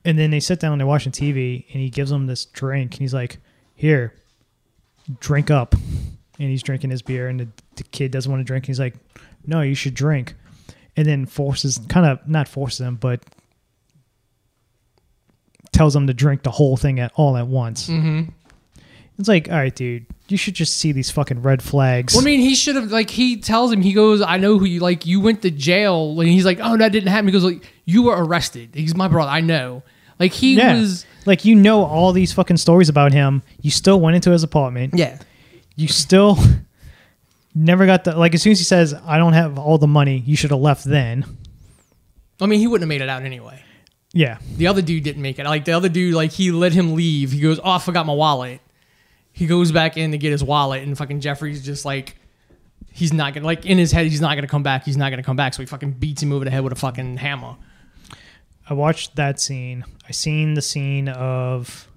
And 0.04 0.18
then 0.18 0.30
they 0.30 0.40
sit 0.40 0.58
down, 0.58 0.72
and 0.72 0.80
they're 0.80 0.86
watching 0.86 1.12
TV, 1.12 1.64
and 1.72 1.80
he 1.80 1.88
gives 1.88 2.10
them 2.10 2.26
this 2.26 2.44
drink, 2.44 2.92
and 2.94 3.00
he's 3.00 3.14
like, 3.14 3.38
"Here, 3.74 4.14
drink 5.20 5.50
up." 5.50 5.74
And 6.42 6.50
he's 6.50 6.64
drinking 6.64 6.90
his 6.90 7.02
beer, 7.02 7.28
and 7.28 7.38
the, 7.38 7.48
the 7.76 7.84
kid 7.84 8.10
doesn't 8.10 8.28
want 8.28 8.40
to 8.40 8.44
drink. 8.44 8.66
He's 8.66 8.80
like, 8.80 8.96
"No, 9.46 9.60
you 9.60 9.76
should 9.76 9.94
drink." 9.94 10.34
And 10.96 11.06
then 11.06 11.24
forces, 11.24 11.78
kind 11.88 12.04
of 12.04 12.28
not 12.28 12.48
forces 12.48 12.80
him, 12.80 12.96
but 12.96 13.22
tells 15.72 15.94
him 15.94 16.08
to 16.08 16.14
drink 16.14 16.42
the 16.42 16.50
whole 16.50 16.76
thing 16.76 16.98
at 16.98 17.12
all 17.14 17.36
at 17.36 17.46
once. 17.46 17.88
Mm-hmm. 17.88 18.30
It's 19.20 19.28
like, 19.28 19.48
all 19.48 19.56
right, 19.56 19.74
dude, 19.74 20.06
you 20.26 20.36
should 20.36 20.54
just 20.54 20.76
see 20.78 20.90
these 20.90 21.10
fucking 21.12 21.42
red 21.42 21.62
flags. 21.62 22.12
Well, 22.12 22.22
I 22.22 22.24
mean, 22.24 22.40
he 22.40 22.56
should 22.56 22.74
have 22.74 22.90
like 22.90 23.08
he 23.08 23.36
tells 23.36 23.70
him 23.70 23.82
he 23.82 23.92
goes, 23.92 24.20
"I 24.20 24.36
know 24.38 24.58
who 24.58 24.64
you 24.64 24.80
like. 24.80 25.06
You 25.06 25.20
went 25.20 25.42
to 25.42 25.50
jail," 25.52 26.18
and 26.18 26.28
he's 26.28 26.44
like, 26.44 26.58
"Oh, 26.60 26.76
that 26.76 26.90
didn't 26.90 27.08
happen." 27.08 27.28
He 27.28 27.32
goes, 27.32 27.44
"Like 27.44 27.62
you 27.84 28.02
were 28.02 28.24
arrested." 28.24 28.70
He's 28.74 28.96
my 28.96 29.06
brother. 29.06 29.30
I 29.30 29.40
know. 29.40 29.84
Like 30.18 30.32
he 30.32 30.56
yeah, 30.56 30.74
was. 30.74 31.06
like 31.26 31.44
you 31.44 31.54
know 31.54 31.84
all 31.84 32.12
these 32.12 32.32
fucking 32.32 32.56
stories 32.56 32.88
about 32.88 33.12
him. 33.12 33.42
You 33.60 33.70
still 33.70 34.00
went 34.00 34.16
into 34.16 34.30
his 34.30 34.42
apartment. 34.42 34.94
Yeah. 34.96 35.18
You 35.76 35.88
still 35.88 36.38
never 37.54 37.86
got 37.86 38.04
the 38.04 38.16
like. 38.16 38.34
As 38.34 38.42
soon 38.42 38.52
as 38.52 38.58
he 38.58 38.64
says, 38.64 38.94
"I 38.94 39.18
don't 39.18 39.32
have 39.32 39.58
all 39.58 39.78
the 39.78 39.86
money," 39.86 40.22
you 40.26 40.36
should 40.36 40.50
have 40.50 40.60
left 40.60 40.84
then. 40.84 41.24
I 42.40 42.46
mean, 42.46 42.58
he 42.60 42.66
wouldn't 42.66 42.82
have 42.82 42.88
made 42.88 43.00
it 43.02 43.08
out 43.08 43.22
anyway. 43.22 43.62
Yeah, 44.14 44.38
The 44.56 44.66
other 44.66 44.82
dude 44.82 45.04
didn't 45.04 45.22
make 45.22 45.38
it. 45.38 45.44
Like 45.46 45.64
the 45.64 45.72
other 45.72 45.88
dude, 45.88 46.12
like 46.14 46.32
he 46.32 46.50
let 46.52 46.72
him 46.74 46.94
leave. 46.94 47.32
He 47.32 47.40
goes, 47.40 47.58
"Oh, 47.62 47.70
I 47.70 47.78
forgot 47.78 48.04
my 48.04 48.12
wallet." 48.12 48.60
He 49.32 49.46
goes 49.46 49.72
back 49.72 49.96
in 49.96 50.10
to 50.12 50.18
get 50.18 50.32
his 50.32 50.44
wallet, 50.44 50.82
and 50.82 50.96
fucking 50.98 51.20
Jeffrey's 51.20 51.64
just 51.64 51.86
like, 51.86 52.16
he's 52.92 53.14
not 53.14 53.32
gonna 53.32 53.46
like 53.46 53.64
in 53.64 53.78
his 53.78 53.90
head, 53.90 54.06
he's 54.06 54.20
not 54.20 54.34
gonna 54.34 54.46
come 54.46 54.62
back. 54.62 54.84
He's 54.84 54.98
not 54.98 55.08
gonna 55.08 55.22
come 55.22 55.36
back. 55.36 55.54
So 55.54 55.62
he 55.62 55.66
fucking 55.66 55.92
beats 55.92 56.22
him 56.22 56.30
over 56.32 56.44
the 56.44 56.50
head 56.50 56.62
with 56.62 56.74
a 56.74 56.76
fucking 56.76 57.16
hammer. 57.16 57.56
I 58.68 58.74
watched 58.74 59.16
that 59.16 59.40
scene. 59.40 59.84
I 60.06 60.12
seen 60.12 60.54
the 60.54 60.62
scene 60.62 61.08
of. 61.08 61.88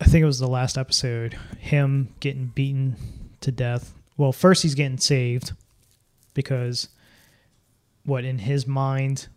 I 0.00 0.04
think 0.04 0.22
it 0.22 0.26
was 0.26 0.38
the 0.38 0.48
last 0.48 0.76
episode. 0.76 1.36
Him 1.58 2.14
getting 2.20 2.46
beaten 2.46 2.96
to 3.40 3.50
death. 3.50 3.94
Well, 4.16 4.32
first 4.32 4.62
he's 4.62 4.74
getting 4.74 4.98
saved 4.98 5.52
because 6.34 6.88
what 8.04 8.24
in 8.24 8.38
his 8.38 8.66
mind, 8.66 9.28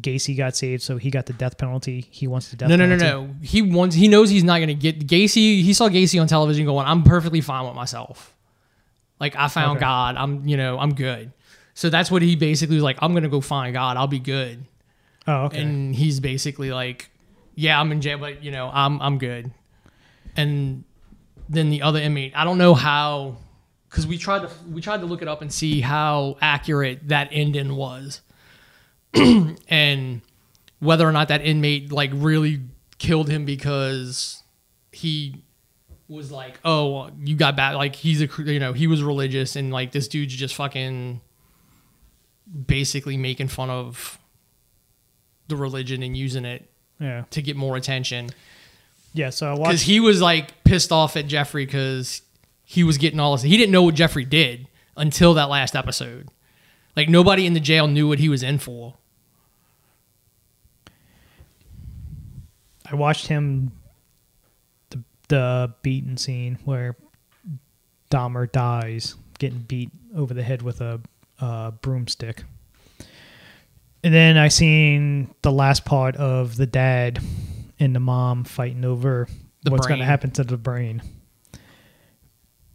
Gacy 0.00 0.36
got 0.36 0.56
saved, 0.56 0.82
so 0.82 0.96
he 0.96 1.10
got 1.10 1.26
the 1.26 1.32
death 1.32 1.58
penalty. 1.58 2.06
He 2.10 2.26
wants 2.26 2.48
the 2.50 2.56
death. 2.56 2.68
No, 2.68 2.76
no, 2.76 2.86
no, 2.86 2.98
penalty. 2.98 3.26
no. 3.26 3.34
He 3.42 3.62
wants. 3.62 3.94
He 3.96 4.08
knows 4.08 4.30
he's 4.30 4.44
not 4.44 4.58
gonna 4.60 4.74
get 4.74 5.06
Gacy. 5.06 5.62
He 5.62 5.72
saw 5.72 5.88
Gacy 5.88 6.20
on 6.20 6.26
television 6.26 6.64
going, 6.64 6.86
"I'm 6.86 7.02
perfectly 7.02 7.40
fine 7.40 7.64
with 7.66 7.74
myself. 7.74 8.34
Like 9.20 9.36
I 9.36 9.48
found 9.48 9.76
Okay. 9.76 9.80
God. 9.80 10.16
I'm, 10.16 10.46
you 10.48 10.56
know, 10.56 10.78
I'm 10.78 10.94
good." 10.94 11.32
So 11.74 11.90
that's 11.90 12.10
what 12.10 12.22
he 12.22 12.34
basically 12.36 12.76
was 12.76 12.82
like. 12.84 12.98
I'm 13.02 13.14
gonna 13.14 13.28
go 13.28 13.40
find 13.40 13.72
God. 13.72 13.96
I'll 13.96 14.06
be 14.06 14.18
good. 14.20 14.64
Oh, 15.26 15.44
okay. 15.46 15.62
and 15.62 15.94
he's 15.94 16.18
basically 16.20 16.70
like, 16.72 17.10
"Yeah, 17.54 17.80
I'm 17.80 17.90
in 17.92 18.00
jail, 18.00 18.18
but 18.18 18.42
you 18.42 18.50
know, 18.50 18.70
I'm 18.72 19.00
I'm 19.00 19.18
good." 19.18 19.50
And 20.36 20.84
then 21.48 21.70
the 21.70 21.82
other 21.82 22.00
inmate, 22.00 22.32
I 22.34 22.44
don't 22.44 22.58
know 22.58 22.74
how, 22.74 23.36
because 23.88 24.06
we 24.06 24.18
tried 24.18 24.40
to 24.40 24.50
we 24.70 24.80
tried 24.80 25.00
to 25.00 25.06
look 25.06 25.22
it 25.22 25.28
up 25.28 25.42
and 25.42 25.52
see 25.52 25.80
how 25.80 26.36
accurate 26.40 27.08
that 27.08 27.28
ending 27.30 27.76
was, 27.76 28.20
and 29.14 30.20
whether 30.80 31.08
or 31.08 31.12
not 31.12 31.28
that 31.28 31.42
inmate 31.42 31.92
like 31.92 32.10
really 32.12 32.60
killed 32.98 33.28
him 33.28 33.44
because 33.44 34.42
he 34.92 35.44
was 36.08 36.30
like, 36.30 36.58
"Oh, 36.64 37.10
you 37.20 37.36
got 37.36 37.56
bad." 37.56 37.76
Like 37.76 37.94
he's 37.94 38.22
a 38.22 38.28
you 38.42 38.58
know 38.58 38.72
he 38.72 38.86
was 38.86 39.02
religious 39.02 39.56
and 39.56 39.72
like 39.72 39.92
this 39.92 40.08
dude's 40.08 40.34
just 40.34 40.54
fucking 40.54 41.20
basically 42.66 43.16
making 43.16 43.48
fun 43.48 43.70
of 43.70 44.18
the 45.48 45.56
religion 45.56 46.02
and 46.02 46.16
using 46.16 46.44
it 46.44 46.70
yeah, 47.00 47.24
to 47.30 47.42
get 47.42 47.56
more 47.56 47.76
attention 47.76 48.30
yeah. 49.14 49.30
So 49.30 49.52
I 49.52 49.56
because 49.56 49.82
he 49.82 50.00
was 50.00 50.20
like 50.20 50.64
pissed 50.64 50.92
off 50.92 51.16
at 51.16 51.26
Jeffrey 51.26 51.64
because 51.64 52.20
he 52.64 52.84
was 52.84 52.98
getting 52.98 53.20
all 53.20 53.32
this. 53.32 53.42
He 53.42 53.56
didn't 53.56 53.72
know 53.72 53.84
what 53.84 53.94
Jeffrey 53.94 54.24
did 54.24 54.68
until 54.96 55.34
that 55.34 55.48
last 55.48 55.74
episode. 55.74 56.28
Like 56.96 57.08
nobody 57.08 57.46
in 57.46 57.54
the 57.54 57.60
jail 57.60 57.86
knew 57.86 58.08
what 58.08 58.18
he 58.18 58.28
was 58.28 58.42
in 58.42 58.58
for. 58.58 58.94
I 62.90 62.96
watched 62.96 63.28
him 63.28 63.72
the 64.90 65.02
the 65.28 65.74
beaten 65.82 66.16
scene 66.16 66.58
where 66.64 66.96
Dahmer 68.10 68.50
dies, 68.50 69.16
getting 69.38 69.60
beat 69.60 69.90
over 70.14 70.34
the 70.34 70.42
head 70.42 70.62
with 70.62 70.80
a 70.80 71.00
uh, 71.40 71.70
broomstick. 71.70 72.44
And 74.02 74.12
then 74.12 74.36
I 74.36 74.48
seen 74.48 75.34
the 75.42 75.50
last 75.50 75.84
part 75.84 76.14
of 76.16 76.56
the 76.56 76.66
dad 76.66 77.20
and 77.78 77.94
the 77.94 78.00
mom 78.00 78.44
fighting 78.44 78.84
over 78.84 79.28
The 79.62 79.70
what's 79.70 79.86
going 79.86 80.00
to 80.00 80.06
happen 80.06 80.30
to 80.32 80.44
the 80.44 80.56
brain. 80.56 81.02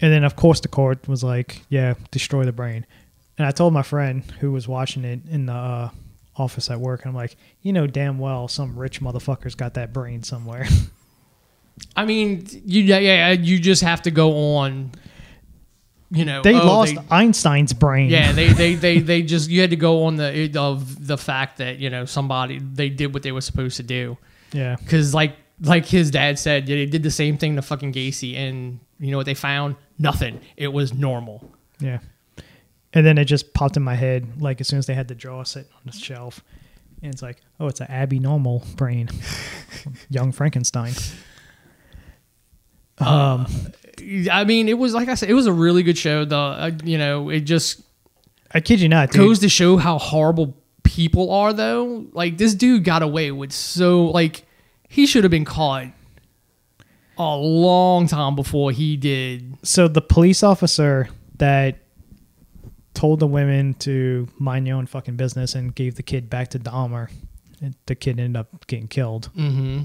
And 0.01 0.13
then, 0.13 0.23
of 0.23 0.35
course, 0.35 0.59
the 0.61 0.67
court 0.67 1.07
was 1.07 1.23
like, 1.23 1.63
"Yeah, 1.69 1.95
destroy 2.11 2.45
the 2.45 2.51
brain." 2.51 2.85
And 3.37 3.45
I 3.45 3.51
told 3.51 3.73
my 3.73 3.83
friend 3.83 4.23
who 4.39 4.51
was 4.51 4.67
watching 4.67 5.03
it 5.03 5.21
in 5.29 5.45
the 5.45 5.53
uh, 5.53 5.89
office 6.35 6.69
at 6.69 6.79
work, 6.79 7.05
I'm 7.05 7.13
like, 7.13 7.35
"You 7.61 7.73
know 7.73 7.85
damn 7.87 8.17
well 8.17 8.47
some 8.47 8.77
rich 8.77 9.01
motherfucker's 9.01 9.55
got 9.55 9.73
that 9.73 9.91
brain 9.91 10.23
somewhere." 10.23 10.67
I 11.95 12.05
mean, 12.05 12.45
you 12.65 12.83
yeah, 12.83 12.99
yeah 12.99 13.31
you 13.31 13.59
just 13.59 13.81
have 13.81 14.01
to 14.03 14.11
go 14.11 14.55
on. 14.57 14.91
You 16.11 16.25
know, 16.25 16.41
they 16.41 16.55
oh, 16.55 16.65
lost 16.65 16.95
they- 16.95 17.01
Einstein's 17.11 17.73
brain. 17.73 18.09
yeah, 18.09 18.31
they, 18.31 18.51
they, 18.51 18.73
they, 18.73 18.99
they 19.11 19.21
just 19.21 19.49
you 19.49 19.61
had 19.61 19.69
to 19.69 19.75
go 19.75 20.05
on 20.05 20.15
the 20.15 20.51
of 20.57 21.05
the 21.05 21.17
fact 21.17 21.57
that 21.57 21.77
you 21.77 21.89
know 21.89 22.05
somebody 22.05 22.59
they 22.59 22.89
did 22.89 23.13
what 23.13 23.23
they 23.23 23.31
were 23.31 23.41
supposed 23.41 23.77
to 23.77 23.83
do. 23.83 24.17
Yeah, 24.53 24.75
Because 24.79 25.13
like 25.13 25.35
like 25.61 25.85
his 25.85 26.09
dad 26.11 26.39
said, 26.39 26.67
they 26.67 26.85
did 26.85 27.03
the 27.03 27.11
same 27.11 27.37
thing 27.37 27.55
to 27.57 27.61
fucking 27.61 27.91
Gacy, 27.93 28.35
and 28.37 28.79
you 28.99 29.11
know 29.11 29.17
what 29.17 29.25
they 29.25 29.33
found? 29.33 29.75
Nothing. 29.97 30.39
It 30.57 30.69
was 30.69 30.93
normal. 30.93 31.51
yeah. 31.79 31.99
And 32.93 33.05
then 33.05 33.17
it 33.19 33.25
just 33.25 33.53
popped 33.53 33.77
in 33.77 33.83
my 33.83 33.93
head, 33.93 34.41
like 34.41 34.59
as 34.61 34.67
soon 34.67 34.79
as 34.79 34.87
they 34.87 34.95
had 34.95 35.07
the 35.07 35.13
jaw 35.15 35.43
sitting 35.43 35.69
on 35.75 35.81
the 35.85 35.91
shelf, 35.91 36.43
and 37.03 37.13
it's 37.13 37.21
like, 37.21 37.37
oh, 37.59 37.67
it's 37.67 37.81
an 37.81 37.87
Abby 37.87 38.17
normal 38.19 38.63
brain, 38.77 39.09
young 40.09 40.31
Frankenstein. 40.31 40.93
Um, 42.97 43.45
I 44.31 44.43
mean, 44.45 44.67
it 44.69 44.77
was 44.77 44.93
like 44.93 45.07
I 45.07 45.15
said, 45.15 45.29
it 45.29 45.33
was 45.33 45.45
a 45.45 45.53
really 45.53 45.83
good 45.83 45.97
show. 45.97 46.25
The 46.25 46.35
uh, 46.35 46.71
you 46.83 46.97
know, 46.97 47.29
it 47.29 47.41
just 47.41 47.81
I 48.53 48.59
kid 48.59 48.81
you 48.81 48.89
not, 48.89 49.11
dude. 49.11 49.21
goes 49.21 49.39
to 49.39 49.49
show 49.49 49.77
how 49.77 49.97
horrible 49.99 50.57
people 50.89 51.31
are, 51.31 51.53
though. 51.53 52.07
Like 52.13 52.37
this 52.37 52.55
dude 52.55 52.83
got 52.83 53.03
away 53.03 53.31
with 53.31 53.51
so 53.51 54.05
like 54.05 54.43
he 54.87 55.05
should 55.05 55.23
have 55.23 55.31
been 55.31 55.45
caught 55.45 55.87
a 57.17 57.35
long 57.35 58.07
time 58.07 58.35
before 58.35 58.71
he 58.71 58.97
did. 58.97 59.55
so 59.61 59.87
the 59.87 60.01
police 60.01 60.41
officer 60.41 61.09
that 61.37 61.77
told 62.93 63.19
the 63.19 63.27
women 63.27 63.73
to 63.75 64.27
mind 64.39 64.67
your 64.67 64.77
own 64.77 64.87
fucking 64.87 65.15
business 65.15 65.53
and 65.53 65.75
gave 65.75 65.95
the 65.95 66.03
kid 66.03 66.29
back 66.29 66.47
to 66.49 66.59
Dahmer, 66.59 67.09
and 67.61 67.75
the 67.85 67.95
kid 67.95 68.19
ended 68.19 68.37
up 68.39 68.65
getting 68.67 68.87
killed. 68.87 69.29
Mm-hmm. 69.37 69.83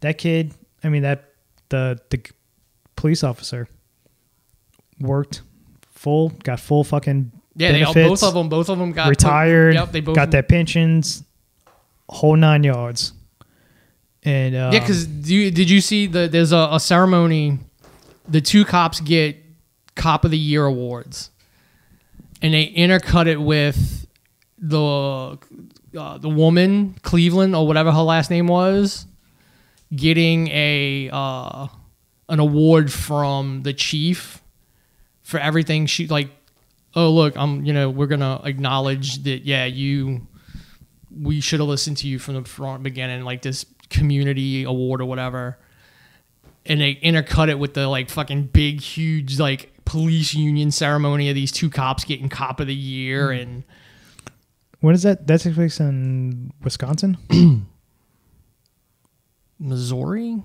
That 0.00 0.18
kid, 0.18 0.52
I 0.84 0.90
mean 0.90 1.02
that 1.02 1.32
the 1.70 1.98
the 2.10 2.20
police 2.96 3.24
officer 3.24 3.68
worked 5.00 5.40
full, 5.92 6.30
got 6.44 6.60
full 6.60 6.84
fucking 6.84 7.32
Yeah, 7.56 7.72
they 7.72 7.82
all, 7.82 7.94
both 7.94 8.22
of 8.22 8.34
them, 8.34 8.48
both 8.48 8.68
of 8.68 8.78
them 8.78 8.92
got 8.92 9.08
retired, 9.08 9.74
Yep, 9.74 9.92
they 9.92 10.00
both 10.00 10.14
got 10.14 10.30
their 10.30 10.42
pensions, 10.42 11.24
whole 12.08 12.36
nine 12.36 12.62
yards. 12.62 13.12
And 14.22 14.54
uh, 14.54 14.70
Yeah, 14.72 14.80
because 14.80 15.06
did 15.06 15.70
you 15.70 15.80
see 15.80 16.06
the 16.06 16.28
there's 16.28 16.52
a, 16.52 16.68
a 16.72 16.80
ceremony? 16.80 17.58
The 18.28 18.40
two 18.40 18.64
cops 18.64 19.00
get 19.00 19.36
cop 19.94 20.24
of 20.24 20.30
the 20.32 20.38
year 20.38 20.66
awards, 20.66 21.30
and 22.42 22.52
they 22.52 22.68
intercut 22.72 23.26
it 23.26 23.40
with 23.40 24.06
the 24.58 25.38
uh, 25.98 26.18
the 26.18 26.28
woman 26.28 26.96
Cleveland 27.02 27.54
or 27.56 27.66
whatever 27.66 27.92
her 27.92 28.02
last 28.02 28.30
name 28.30 28.48
was, 28.48 29.06
getting 29.94 30.48
a 30.48 31.08
uh, 31.12 31.68
an 32.28 32.40
award 32.40 32.92
from 32.92 33.62
the 33.62 33.72
chief 33.72 34.42
for 35.22 35.38
everything 35.40 35.86
she 35.86 36.06
like. 36.06 36.30
Oh 36.96 37.10
look, 37.10 37.36
I'm 37.36 37.64
you 37.64 37.72
know 37.72 37.90
we're 37.90 38.06
gonna 38.06 38.40
acknowledge 38.42 39.22
that 39.24 39.44
yeah 39.44 39.66
you 39.66 40.26
we 41.10 41.40
should 41.40 41.60
have 41.60 41.68
listened 41.68 41.98
to 41.98 42.08
you 42.08 42.18
from 42.18 42.34
the 42.34 42.44
front 42.44 42.82
beginning 42.82 43.22
like 43.22 43.42
this 43.42 43.64
community 43.88 44.64
award 44.64 45.00
or 45.00 45.04
whatever 45.04 45.58
and 46.64 46.80
they 46.80 46.96
intercut 46.96 47.48
it 47.48 47.58
with 47.58 47.74
the 47.74 47.86
like 47.88 48.10
fucking 48.10 48.44
big 48.44 48.80
huge 48.80 49.38
like 49.38 49.72
police 49.84 50.34
union 50.34 50.70
ceremony 50.70 51.28
of 51.28 51.34
these 51.34 51.52
two 51.52 51.70
cops 51.70 52.04
getting 52.04 52.28
cop 52.28 52.60
of 52.60 52.66
the 52.66 52.74
year 52.74 53.32
hmm. 53.32 53.40
and 53.40 53.64
when 54.80 54.94
is 54.94 55.02
that? 55.04 55.26
That 55.26 55.40
takes 55.40 55.56
place 55.56 55.80
in 55.80 56.52
Wisconsin. 56.62 57.16
missouri 59.58 60.42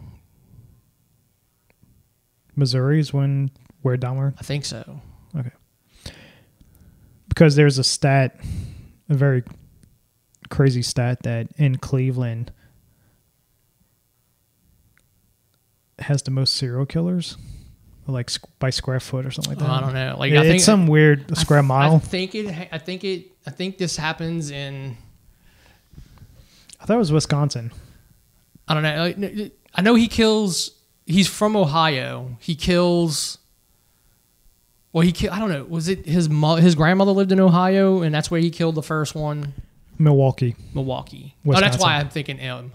Missouri 2.56 3.00
is 3.00 3.14
when 3.14 3.52
where 3.82 3.98
Dahmer 3.98 4.34
i 4.40 4.44
think 4.44 4.64
so 4.64 5.02
because 7.32 7.56
there's 7.56 7.78
a 7.78 7.84
stat, 7.84 8.36
a 9.10 9.14
very 9.14 9.44
crazy 10.50 10.82
stat 10.82 11.24
that 11.24 11.48
in 11.56 11.78
Cleveland 11.78 12.52
has 16.00 16.24
the 16.24 16.32
most 16.32 16.58
serial 16.58 16.86
killers, 16.86 17.38
like 18.06 18.30
by 18.60 18.70
square 18.70 19.00
foot 19.00 19.26
or 19.26 19.32
something 19.32 19.54
like 19.54 19.64
oh, 19.64 19.68
that. 19.68 19.72
i 19.72 19.80
don't 19.80 19.94
know 19.94 20.16
like 20.20 20.34
It- 20.34 20.38
i 20.38 20.42
think 20.42 20.56
it's 20.56 20.66
some 20.66 20.88
weird 20.88 21.38
square 21.38 21.60
I, 21.60 21.62
mile. 21.62 21.96
I 21.96 22.00
think 22.00 22.36
it 22.36 22.68
i 22.72 22.78
think 22.78 23.06
it 23.06 23.28
i 23.48 23.52
think 23.52 23.78
this 23.78 23.96
happens 23.96 24.52
in 24.52 24.98
I 26.82 26.86
thought 26.86 26.96
it 26.96 27.00
was 27.00 27.12
Wisconsin. 27.12 27.72
I 28.68 28.74
don't 28.74 28.82
know. 28.82 29.50
I 29.76 29.82
know 29.82 29.94
he 29.94 30.08
kills. 30.08 30.72
He's 31.06 31.28
from 31.28 31.56
Ohio. 31.56 32.38
He 32.40 32.56
kills. 32.56 33.38
Well, 34.94 35.02
he. 35.02 35.12
killed. 35.12 35.34
I 35.34 35.40
don't 35.40 35.50
know. 35.50 35.64
Was 35.64 35.88
it 35.88 36.06
his 36.06 36.30
mo- 36.30 36.56
his 36.56 36.76
grandmother 36.76 37.12
lived 37.12 37.32
in 37.32 37.40
Ohio, 37.40 38.02
and 38.02 38.14
that's 38.14 38.30
where 38.30 38.42
he 38.42 38.50
killed 38.50 38.76
the 38.76 38.84
first 38.84 39.16
one, 39.16 39.54
Milwaukee. 39.98 40.56
Milwaukee. 40.74 41.36
Oh, 41.46 41.60
that's 41.60 41.78
why 41.78 41.98
I'm 41.98 42.10
thinking 42.10 42.38
him. 42.38 42.74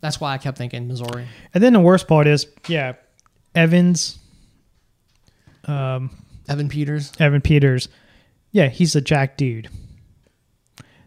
That's 0.00 0.20
why 0.20 0.34
I 0.34 0.38
kept 0.38 0.58
thinking 0.58 0.86
Missouri. 0.86 1.26
And 1.54 1.62
then 1.62 1.72
the 1.72 1.80
worst 1.80 2.06
part 2.06 2.26
is, 2.26 2.46
yeah, 2.68 2.92
Evans, 3.54 4.18
um, 5.64 6.10
Evan 6.48 6.68
Peters. 6.68 7.12
Evan 7.18 7.40
Peters, 7.40 7.88
yeah, 8.52 8.68
he's 8.68 8.94
a 8.94 9.00
jack 9.00 9.36
dude. 9.36 9.68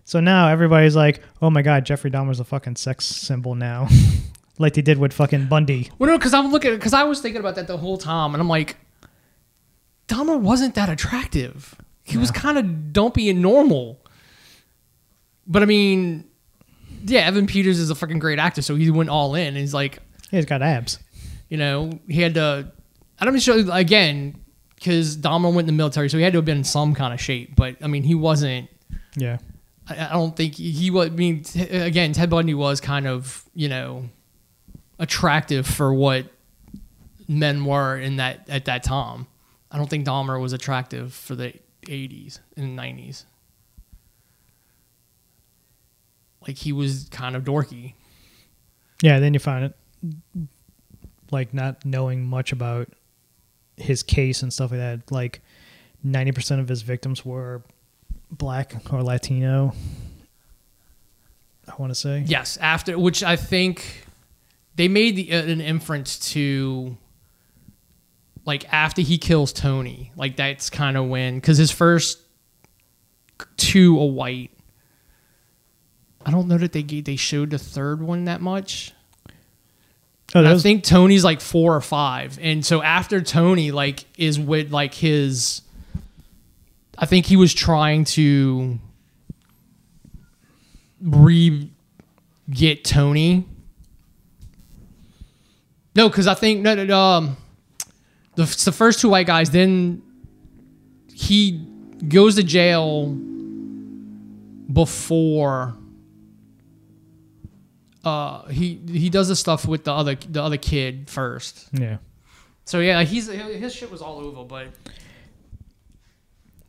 So 0.03 0.20
now 0.20 0.47
everybody's 0.47 0.95
like, 0.95 1.22
oh 1.41 1.51
my 1.51 1.61
god, 1.61 1.86
Jeffrey 1.86 2.09
Dahmer's 2.09 2.39
a 2.39 2.43
fucking 2.43 2.76
sex 2.78 3.05
symbol 3.05 3.53
now, 3.53 3.88
like 4.57 4.74
they 4.74 4.82
did 4.82 4.97
with 4.97 5.13
fucking 5.13 5.45
Bundy. 5.45 5.91
Well, 5.99 6.09
no, 6.09 6.17
because 6.17 6.34
I'm 6.34 6.51
looking. 6.51 6.74
Because 6.74 6.93
I 6.93 7.03
was 7.03 7.22
thinking 7.22 7.39
about 7.39 7.55
that 7.55 7.67
the 7.67 7.78
whole 7.78 7.97
time, 7.97 8.34
and 8.34 8.41
I'm 8.41 8.49
like, 8.49 8.76
Dahmer 10.10 10.39
wasn't 10.39 10.76
that 10.76 10.89
attractive. 10.89 11.76
He 12.03 12.18
was 12.18 12.32
kind 12.32 12.57
of 12.57 12.91
dumpy 12.91 13.30
and 13.30 13.41
normal. 13.41 13.99
But 15.47 15.62
I 15.62 15.66
mean, 15.66 16.26
yeah, 17.05 17.22
Evan 17.22 17.45
Peters 17.47 17.80
is 17.80 17.89
a 17.89 17.95
fucking 17.95 18.20
great 18.20 18.39
actor, 18.39 18.62
so 18.62 18.76
he 18.76 18.89
went 18.89 19.10
all 19.10 19.36
in. 19.36 19.55
He's 19.55 19.74
like, 19.74 19.99
He's 20.32 20.45
got 20.45 20.62
abs. 20.62 20.99
you 21.49 21.57
know, 21.57 21.91
he 22.07 22.22
had 22.22 22.34
to. 22.34 22.72
I 23.20 23.26
don't 23.26 23.39
show 23.39 23.72
again 23.72 24.36
because 24.76 25.18
Dahmer 25.18 25.53
went 25.53 25.60
in 25.60 25.66
the 25.68 25.78
military, 25.78 26.10
so 26.10 26.18
he 26.18 26.24
had 26.24 26.34
to 26.34 26.38
have 26.39 26.45
been 26.45 26.57
in 26.60 26.64
some 26.64 26.93
kind 26.95 27.14
of 27.14 27.22
shape. 27.22 27.55
But 27.55 27.78
I 27.82 27.88
mean, 27.88 28.03
he 28.03 28.16
wasn't. 28.16 28.70
Yeah. 29.16 29.38
I, 29.88 30.07
I 30.07 30.14
don't 30.14 30.36
think 30.36 30.55
he, 30.55 30.72
he 30.72 30.89
was. 30.91 31.07
I 31.07 31.12
mean, 31.12 31.43
t- 31.43 31.62
again, 31.62 32.14
Ted 32.14 32.30
Bundy 32.30 32.53
was 32.53 32.82
kind 32.82 33.07
of 33.07 33.43
you 33.53 33.70
know 33.70 34.10
attractive 34.97 35.66
for 35.68 35.93
what 35.93 36.26
men 37.28 37.66
were 37.66 37.97
in 37.97 38.16
that 38.18 38.47
at 38.49 38.66
that 38.66 38.84
time. 38.84 39.28
I 39.72 39.78
don't 39.78 39.89
think 39.89 40.05
Dahmer 40.05 40.41
was 40.41 40.53
attractive 40.53 41.13
for 41.13 41.36
the 41.36 41.53
80s 41.84 42.39
and 42.55 42.78
90s. 42.78 43.26
Like 46.47 46.57
he 46.57 46.72
was 46.72 47.07
kind 47.11 47.36
of 47.36 47.43
dorky. 47.43 47.93
Yeah, 49.01 49.20
then 49.20 49.34
you 49.34 49.39
find 49.39 49.65
it 49.65 49.78
like 51.32 51.53
not 51.53 51.86
knowing 51.86 52.26
much 52.26 52.51
about 52.51 52.89
his 53.78 54.03
case 54.03 54.41
and 54.41 54.51
stuff 54.51 54.72
like 54.72 54.80
that. 54.80 55.11
Like 55.11 55.41
ninety 56.03 56.32
percent 56.32 56.61
of 56.61 56.67
his 56.67 56.82
victims 56.82 57.26
were 57.26 57.61
black 58.32 58.74
or 58.91 59.03
Latino. 59.03 59.74
I 61.67 61.74
want 61.78 61.91
to 61.91 61.95
say. 61.95 62.24
Yes, 62.26 62.57
after 62.57 62.97
which 62.97 63.24
I 63.24 63.36
think 63.36 64.07
they 64.76 64.88
made 64.88 65.15
the, 65.15 65.34
uh, 65.34 65.43
an 65.43 65.61
inference 65.61 66.17
to 66.32 66.97
like 68.49 68.73
after 68.73 69.03
he 69.03 69.19
kills 69.19 69.53
Tony, 69.53 70.11
like 70.15 70.35
that's 70.35 70.71
kind 70.71 70.97
of 70.97 71.05
when 71.05 71.35
because 71.35 71.59
his 71.59 71.69
first 71.69 72.17
two 73.57 73.99
a 73.99 74.05
white. 74.07 74.49
I 76.25 76.31
don't 76.31 76.47
know 76.47 76.57
that 76.57 76.71
they 76.71 76.81
they 76.81 77.15
showed 77.15 77.51
the 77.51 77.59
third 77.59 78.01
one 78.01 78.25
that 78.25 78.41
much. 78.41 78.91
Oh, 80.33 80.41
that 80.41 80.49
I 80.49 80.53
was, 80.53 80.63
think 80.63 80.83
Tony's 80.83 81.23
like 81.23 81.41
four 81.41 81.75
or 81.75 81.81
five, 81.81 82.39
and 82.41 82.65
so 82.65 82.81
after 82.81 83.21
Tony 83.21 83.69
like 83.69 84.05
is 84.17 84.39
with 84.39 84.71
like 84.71 84.95
his. 84.95 85.61
I 86.97 87.05
think 87.05 87.27
he 87.27 87.37
was 87.37 87.53
trying 87.53 88.05
to 88.05 88.79
re 91.03 91.69
get 92.49 92.83
Tony. 92.83 93.45
No, 95.93 96.09
because 96.09 96.25
I 96.25 96.33
think 96.33 96.61
no, 96.61 96.73
no, 96.73 96.83
no, 96.83 96.99
um, 96.99 97.37
the 98.39 98.43
it's 98.43 98.65
the 98.65 98.71
first 98.71 99.01
two 99.01 99.09
white 99.09 99.27
guys. 99.27 99.49
Then 99.49 100.01
he 101.13 101.67
goes 102.07 102.35
to 102.35 102.43
jail 102.43 103.07
before. 104.71 105.75
Uh, 108.03 108.47
he 108.47 108.79
he 108.87 109.09
does 109.09 109.27
the 109.27 109.35
stuff 109.35 109.67
with 109.67 109.83
the 109.83 109.91
other 109.91 110.15
the 110.15 110.41
other 110.41 110.57
kid 110.57 111.09
first. 111.09 111.67
yeah. 111.73 111.97
So 112.65 112.79
yeah, 112.79 113.03
he's 113.03 113.27
his 113.27 113.73
shit 113.73 113.91
was 113.91 114.01
all 114.01 114.19
over, 114.19 114.43
but 114.43 114.67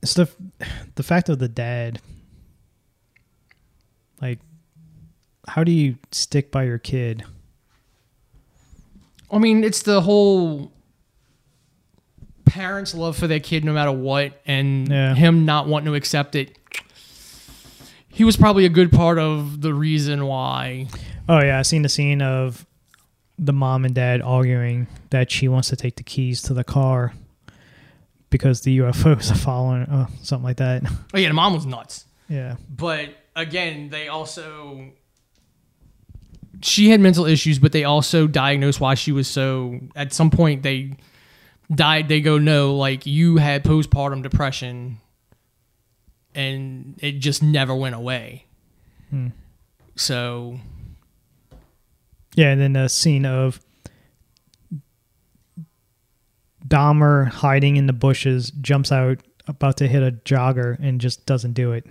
It's 0.03 0.15
the 0.15 0.29
the 0.97 1.03
fact 1.03 1.29
of 1.29 1.39
the 1.39 1.49
dad. 1.49 2.01
Like, 4.21 4.41
how 5.47 5.63
do 5.63 5.73
you 5.73 5.97
stick 6.11 6.51
by 6.51 6.65
your 6.65 6.79
kid? 6.79 7.23
I 9.33 9.39
mean, 9.39 9.63
it's 9.63 9.83
the 9.83 10.01
whole 10.01 10.73
parents' 12.51 12.95
love 12.95 13.17
for 13.17 13.27
their 13.27 13.41
kid 13.41 13.65
no 13.65 13.73
matter 13.73 13.93
what, 13.93 14.41
and 14.47 14.89
Yeah. 14.89 15.15
him 15.15 15.45
not 15.45 15.67
wanting 15.69 15.87
to 15.87 15.95
accept 15.95 16.35
it. 16.35 16.57
He 18.09 18.25
was 18.25 18.37
probably 18.37 18.65
a 18.67 18.69
good 18.71 18.91
part 18.91 19.19
of 19.19 19.61
the 19.61 19.73
reason 19.73 20.27
why. 20.27 20.89
Oh 21.29 21.41
yeah, 21.41 21.59
I 21.59 21.63
seen 21.63 21.83
the 21.83 21.89
scene 21.89 22.21
of 22.21 22.67
the 23.39 23.53
mom 23.53 23.85
and 23.85 23.95
dad 23.95 24.21
arguing 24.21 24.87
that 25.11 25.31
she 25.31 25.49
wants 25.49 25.69
to 25.71 25.77
take 25.77 25.97
the 25.97 26.03
keys 26.03 26.43
to 26.43 26.55
the 26.55 26.65
car, 26.65 27.13
because 28.31 28.63
the 28.63 28.79
UFOs 28.79 29.31
are 29.33 29.35
following, 29.39 29.83
uh, 29.83 30.07
something 30.23 30.45
like 30.45 30.57
that. 30.59 30.83
Oh 31.15 31.19
yeah, 31.19 31.29
the 31.29 31.35
mom 31.35 31.55
was 31.55 31.67
nuts. 31.67 32.05
Yeah. 32.29 32.57
But 32.69 33.11
again, 33.37 33.89
they 33.91 34.09
also 34.09 34.91
she 36.63 36.91
had 36.91 37.01
mental 37.01 37.25
issues, 37.25 37.59
but 37.59 37.73
they 37.73 37.85
also 37.85 38.27
diagnosed 38.27 38.81
why 38.81 38.95
she 38.95 39.13
was 39.13 39.29
so. 39.29 39.81
At 39.97 40.13
some 40.13 40.31
point, 40.31 40.63
they 40.63 40.97
died. 41.75 42.09
They 42.09 42.21
go, 42.21 42.39
no, 42.39 42.75
like 42.75 43.07
you 43.07 43.37
had 43.37 43.65
postpartum 43.65 44.23
depression, 44.23 44.99
and 46.35 46.99
it 46.99 47.19
just 47.19 47.43
never 47.43 47.75
went 47.75 47.95
away. 47.95 48.47
Hmm. 49.11 49.29
So 49.97 50.59
Yeah, 52.35 52.51
and 52.51 52.61
then 52.61 52.73
the 52.73 52.89
scene 52.89 53.27
of 53.27 53.61
Dahmer 56.67 57.29
hiding 57.29 57.77
in 57.77 57.87
the 57.87 57.93
bushes, 57.93 58.51
jumps 58.61 58.93
out, 58.93 59.19
about 59.47 59.77
to 59.79 59.89
hit 59.89 60.03
a 60.03 60.13
jogger, 60.13 60.79
and 60.81 61.01
just 61.01 61.27
doesn't 61.27 61.55
do 61.55 61.73
it. 61.73 61.87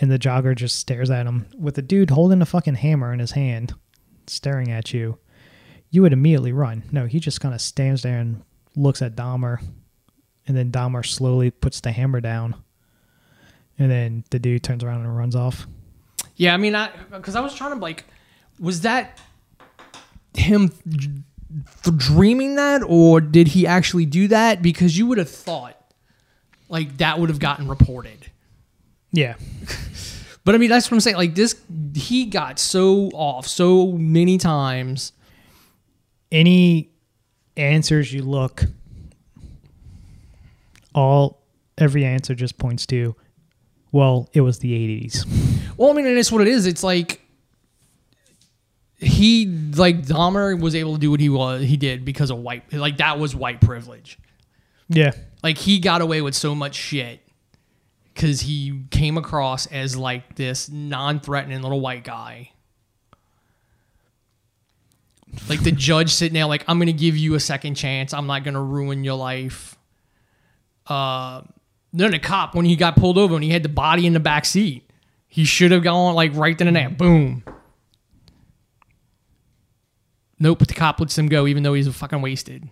And 0.00 0.10
the 0.10 0.18
jogger 0.18 0.56
just 0.56 0.76
stares 0.76 1.10
at 1.10 1.26
him 1.26 1.46
with 1.56 1.74
the 1.74 1.82
dude 1.82 2.10
holding 2.10 2.42
a 2.42 2.46
fucking 2.46 2.74
hammer 2.76 3.12
in 3.12 3.18
his 3.20 3.32
hand, 3.32 3.74
staring 4.26 4.70
at 4.70 4.92
you. 4.92 5.18
You 5.90 6.02
would 6.02 6.12
immediately 6.12 6.52
run. 6.52 6.82
No, 6.90 7.06
he 7.06 7.20
just 7.20 7.40
kind 7.40 7.54
of 7.54 7.60
stands 7.60 8.02
there 8.02 8.18
and 8.18 8.42
looks 8.76 9.02
at 9.02 9.14
Dahmer, 9.16 9.62
and 10.46 10.56
then 10.56 10.70
Dahmer 10.70 11.04
slowly 11.06 11.50
puts 11.50 11.80
the 11.80 11.92
hammer 11.92 12.20
down. 12.20 12.54
And 13.78 13.90
then 13.90 14.24
the 14.30 14.38
dude 14.38 14.62
turns 14.62 14.84
around 14.84 15.00
and 15.00 15.16
runs 15.16 15.34
off. 15.34 15.66
yeah, 16.36 16.54
I 16.54 16.56
mean, 16.56 16.74
I 16.74 16.90
because 17.10 17.34
I 17.34 17.40
was 17.40 17.54
trying 17.54 17.72
to 17.72 17.78
like, 17.78 18.04
was 18.60 18.82
that 18.82 19.20
him 20.36 20.70
dreaming 21.96 22.54
that, 22.56 22.82
or 22.86 23.20
did 23.20 23.48
he 23.48 23.66
actually 23.66 24.06
do 24.06 24.28
that? 24.28 24.62
Because 24.62 24.96
you 24.96 25.06
would 25.06 25.18
have 25.18 25.30
thought 25.30 25.76
like 26.68 26.98
that 26.98 27.18
would 27.18 27.28
have 27.30 27.38
gotten 27.40 27.68
reported. 27.68 28.30
Yeah. 29.12 29.34
But 30.44 30.54
I 30.54 30.58
mean, 30.58 30.68
that's 30.68 30.90
what 30.90 30.96
I'm 30.96 31.00
saying. 31.00 31.16
Like 31.16 31.34
this, 31.34 31.56
he 31.94 32.26
got 32.26 32.58
so 32.58 33.08
off 33.14 33.46
so 33.46 33.92
many 33.92 34.36
times. 34.36 35.12
any 36.30 36.90
answers 37.56 38.12
you 38.12 38.22
look 38.22 38.64
all 40.94 41.42
every 41.78 42.04
answer 42.04 42.34
just 42.34 42.58
points 42.58 42.86
to 42.86 43.14
well 43.92 44.28
it 44.32 44.40
was 44.40 44.58
the 44.60 44.72
80s 44.72 45.24
Well, 45.76 45.90
I 45.90 45.92
mean, 45.94 46.06
and 46.06 46.16
it's 46.16 46.30
what 46.30 46.40
it 46.40 46.48
is. 46.48 46.66
It's 46.66 46.84
like 46.84 47.20
he, 48.96 49.46
like 49.46 50.02
Dahmer, 50.02 50.58
was 50.58 50.74
able 50.74 50.94
to 50.94 51.00
do 51.00 51.10
what 51.10 51.18
he 51.20 51.28
was. 51.28 51.62
He 51.62 51.76
did 51.76 52.04
because 52.04 52.30
of 52.30 52.38
white. 52.38 52.72
Like 52.72 52.98
that 52.98 53.18
was 53.18 53.34
white 53.34 53.60
privilege. 53.60 54.18
yeah 54.88 55.10
Like 55.42 55.58
he 55.58 55.80
got 55.80 56.00
away 56.00 56.20
with 56.22 56.34
so 56.34 56.54
much 56.54 56.74
shit 56.76 57.20
because 58.14 58.42
he 58.42 58.84
came 58.90 59.18
across 59.18 59.66
as 59.66 59.96
like 59.96 60.36
this 60.36 60.70
non-threatening 60.70 61.60
little 61.60 61.80
white 61.80 62.04
guy. 62.04 62.50
Like 65.48 65.62
the 65.62 65.72
judge 65.72 66.10
sitting 66.10 66.34
there, 66.34 66.46
like 66.46 66.64
I'm 66.68 66.78
gonna 66.78 66.92
give 66.92 67.16
you 67.16 67.34
a 67.34 67.40
second 67.40 67.74
chance. 67.74 68.12
I'm 68.14 68.26
not 68.26 68.44
gonna 68.44 68.62
ruin 68.62 69.04
your 69.04 69.14
life. 69.16 69.76
Uh, 70.86 71.42
then 71.92 72.10
the 72.10 72.18
cop 72.18 72.54
when 72.54 72.64
he 72.64 72.76
got 72.76 72.96
pulled 72.96 73.18
over 73.18 73.34
and 73.34 73.44
he 73.44 73.50
had 73.50 73.62
the 73.62 73.68
body 73.68 74.06
in 74.06 74.12
the 74.12 74.20
back 74.20 74.44
seat, 74.44 74.90
he 75.28 75.44
should 75.44 75.70
have 75.70 75.82
gone 75.82 76.14
like 76.14 76.34
right 76.34 76.56
then 76.58 76.66
and 76.68 76.76
there, 76.76 76.90
boom. 76.90 77.42
Nope, 80.38 80.58
but 80.58 80.68
the 80.68 80.74
cop 80.74 80.98
lets 81.00 81.16
him 81.16 81.28
go 81.28 81.46
even 81.46 81.62
though 81.62 81.74
he's 81.74 81.88
fucking 81.94 82.20
wasted. 82.20 82.68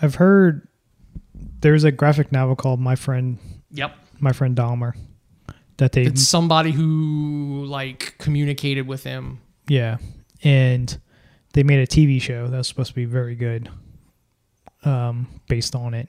i've 0.00 0.16
heard 0.16 0.66
there's 1.60 1.84
a 1.84 1.92
graphic 1.92 2.32
novel 2.32 2.56
called 2.56 2.80
my 2.80 2.96
friend 2.96 3.38
Yep. 3.70 3.94
my 4.18 4.32
friend 4.32 4.56
dahmer 4.56 4.94
that 5.82 5.92
they 5.92 6.02
It's 6.04 6.22
somebody 6.22 6.70
who 6.72 7.64
like 7.66 8.14
communicated 8.18 8.86
with 8.86 9.02
him. 9.04 9.40
yeah 9.68 9.96
and 10.44 10.98
they 11.54 11.62
made 11.64 11.80
a 11.80 11.86
tv 11.86 12.20
show 12.22 12.46
that 12.48 12.56
was 12.56 12.68
supposed 12.68 12.90
to 12.90 12.94
be 12.94 13.04
very 13.04 13.34
good 13.34 13.68
um 14.84 15.26
based 15.48 15.74
on 15.74 15.92
it 15.94 16.08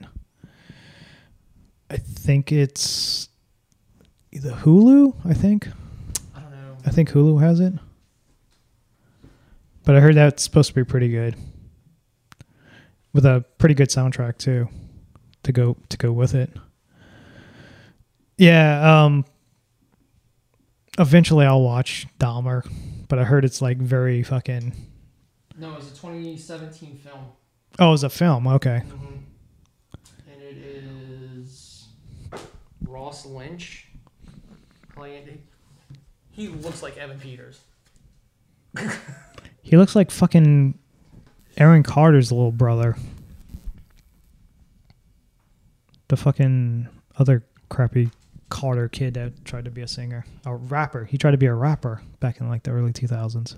i 1.90 1.96
think 1.96 2.50
it's 2.52 3.28
the 4.32 4.50
hulu 4.50 5.14
i 5.24 5.34
think 5.34 5.68
I 6.36 6.40
don't 6.40 6.50
know. 6.52 6.76
I 6.86 6.90
think 6.90 7.10
Hulu 7.10 7.40
has 7.40 7.60
it. 7.60 7.72
But 9.84 9.96
I 9.96 10.00
heard 10.00 10.16
that's 10.16 10.42
supposed 10.42 10.68
to 10.70 10.74
be 10.74 10.82
pretty 10.84 11.08
good. 11.08 11.36
With 13.12 13.24
a 13.26 13.44
pretty 13.58 13.74
good 13.74 13.90
soundtrack 13.90 14.38
too 14.38 14.68
to 15.44 15.52
go 15.52 15.76
to 15.90 15.96
go 15.96 16.10
with 16.10 16.34
it. 16.34 16.50
Yeah, 18.38 19.04
um 19.04 19.24
eventually 20.98 21.46
I'll 21.46 21.62
watch 21.62 22.06
Dahmer, 22.18 22.68
but 23.08 23.18
I 23.18 23.24
heard 23.24 23.44
it's 23.44 23.60
like 23.62 23.78
very 23.78 24.22
fucking 24.22 24.72
No, 25.58 25.76
it's 25.76 25.86
a 25.92 25.94
2017 25.94 26.96
film. 26.98 27.18
Oh, 27.78 27.92
it's 27.92 28.02
a 28.02 28.08
film. 28.08 28.46
Okay. 28.46 28.82
Mm-hmm. 28.86 29.14
And 30.32 30.42
it 30.42 30.56
is 30.56 31.86
Ross 32.86 33.26
Lynch 33.26 33.88
playing. 34.94 35.42
He 36.30 36.48
looks 36.48 36.82
like 36.82 36.96
Evan 36.96 37.18
Peters. 37.18 37.60
He 39.62 39.76
looks 39.76 39.94
like 39.96 40.10
fucking 40.10 40.78
Aaron 41.56 41.82
Carter's 41.82 42.30
little 42.32 42.52
brother. 42.52 42.96
The 46.08 46.16
fucking 46.16 46.88
other 47.18 47.44
crappy 47.70 48.10
Carter 48.50 48.88
kid 48.88 49.14
that 49.14 49.44
tried 49.44 49.64
to 49.64 49.70
be 49.70 49.80
a 49.82 49.88
singer, 49.88 50.24
a 50.44 50.54
rapper. 50.54 51.04
He 51.04 51.18
tried 51.18 51.32
to 51.32 51.36
be 51.38 51.46
a 51.46 51.54
rapper 51.54 52.02
back 52.20 52.40
in 52.40 52.48
like 52.48 52.62
the 52.62 52.70
early 52.70 52.92
2000s. 52.92 53.56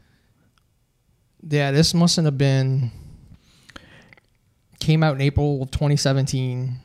Yeah, 1.49 1.71
this 1.71 1.93
mustn't 1.95 2.25
have 2.25 2.39
been. 2.39 2.91
Came 4.81 5.03
out 5.03 5.15
in 5.17 5.21
April 5.21 5.63
of 5.63 5.71
2017. 5.71 6.77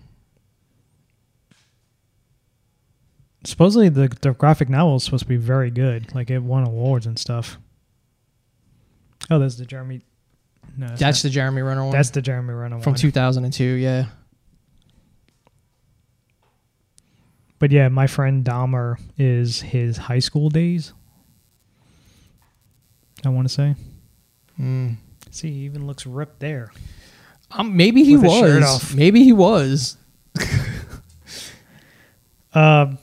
Supposedly 3.44 3.90
the 3.90 4.08
the 4.22 4.34
graphic 4.34 4.70
novel 4.70 4.98
is 4.98 5.04
supposed 5.04 5.24
to 5.24 5.30
be 5.30 5.38
very 5.38 5.72
good. 5.72 6.14
Like 6.14 6.30
it 6.30 6.40
won 6.40 6.66
awards 6.68 7.08
and 7.08 7.18
stuff. 7.18 7.58
Oh, 9.30 9.40
that's 9.40 9.56
the 9.56 9.66
Jeremy. 9.66 10.02
No, 10.78 10.88
that's, 10.88 11.00
That's 11.00 11.22
the 11.24 11.30
Jeremy 11.30 11.62
Renner 11.64 11.84
one. 11.84 11.92
that's 11.92 12.12
the 12.12 12.22
Jeremy 12.22 12.54
Renner 12.54 12.80
from 12.82 12.96
2002. 12.96 13.64
Yeah. 13.64 14.06
But 17.62 17.72
yeah, 17.72 17.90
my 17.90 18.08
friend 18.08 18.44
Dahmer 18.44 19.00
is 19.20 19.62
his 19.62 19.96
high 19.96 20.18
school 20.18 20.50
days. 20.50 20.94
I 23.24 23.30
want 23.30 23.48
to 23.48 23.54
say. 23.54 23.76
Mm. 24.60 24.96
See, 25.30 25.52
he 25.52 25.60
even 25.60 25.86
looks 25.86 26.08
ripped 26.08 26.40
there. 26.40 26.72
Um, 27.52 27.78
maybe 27.78 28.04
he 28.04 28.18
With 28.18 28.32
his 28.32 28.40
shirt 28.40 28.62
was. 28.64 28.96
Maybe 28.96 29.24
he 29.24 29.32
was. 29.32 29.96
Um, 32.54 32.98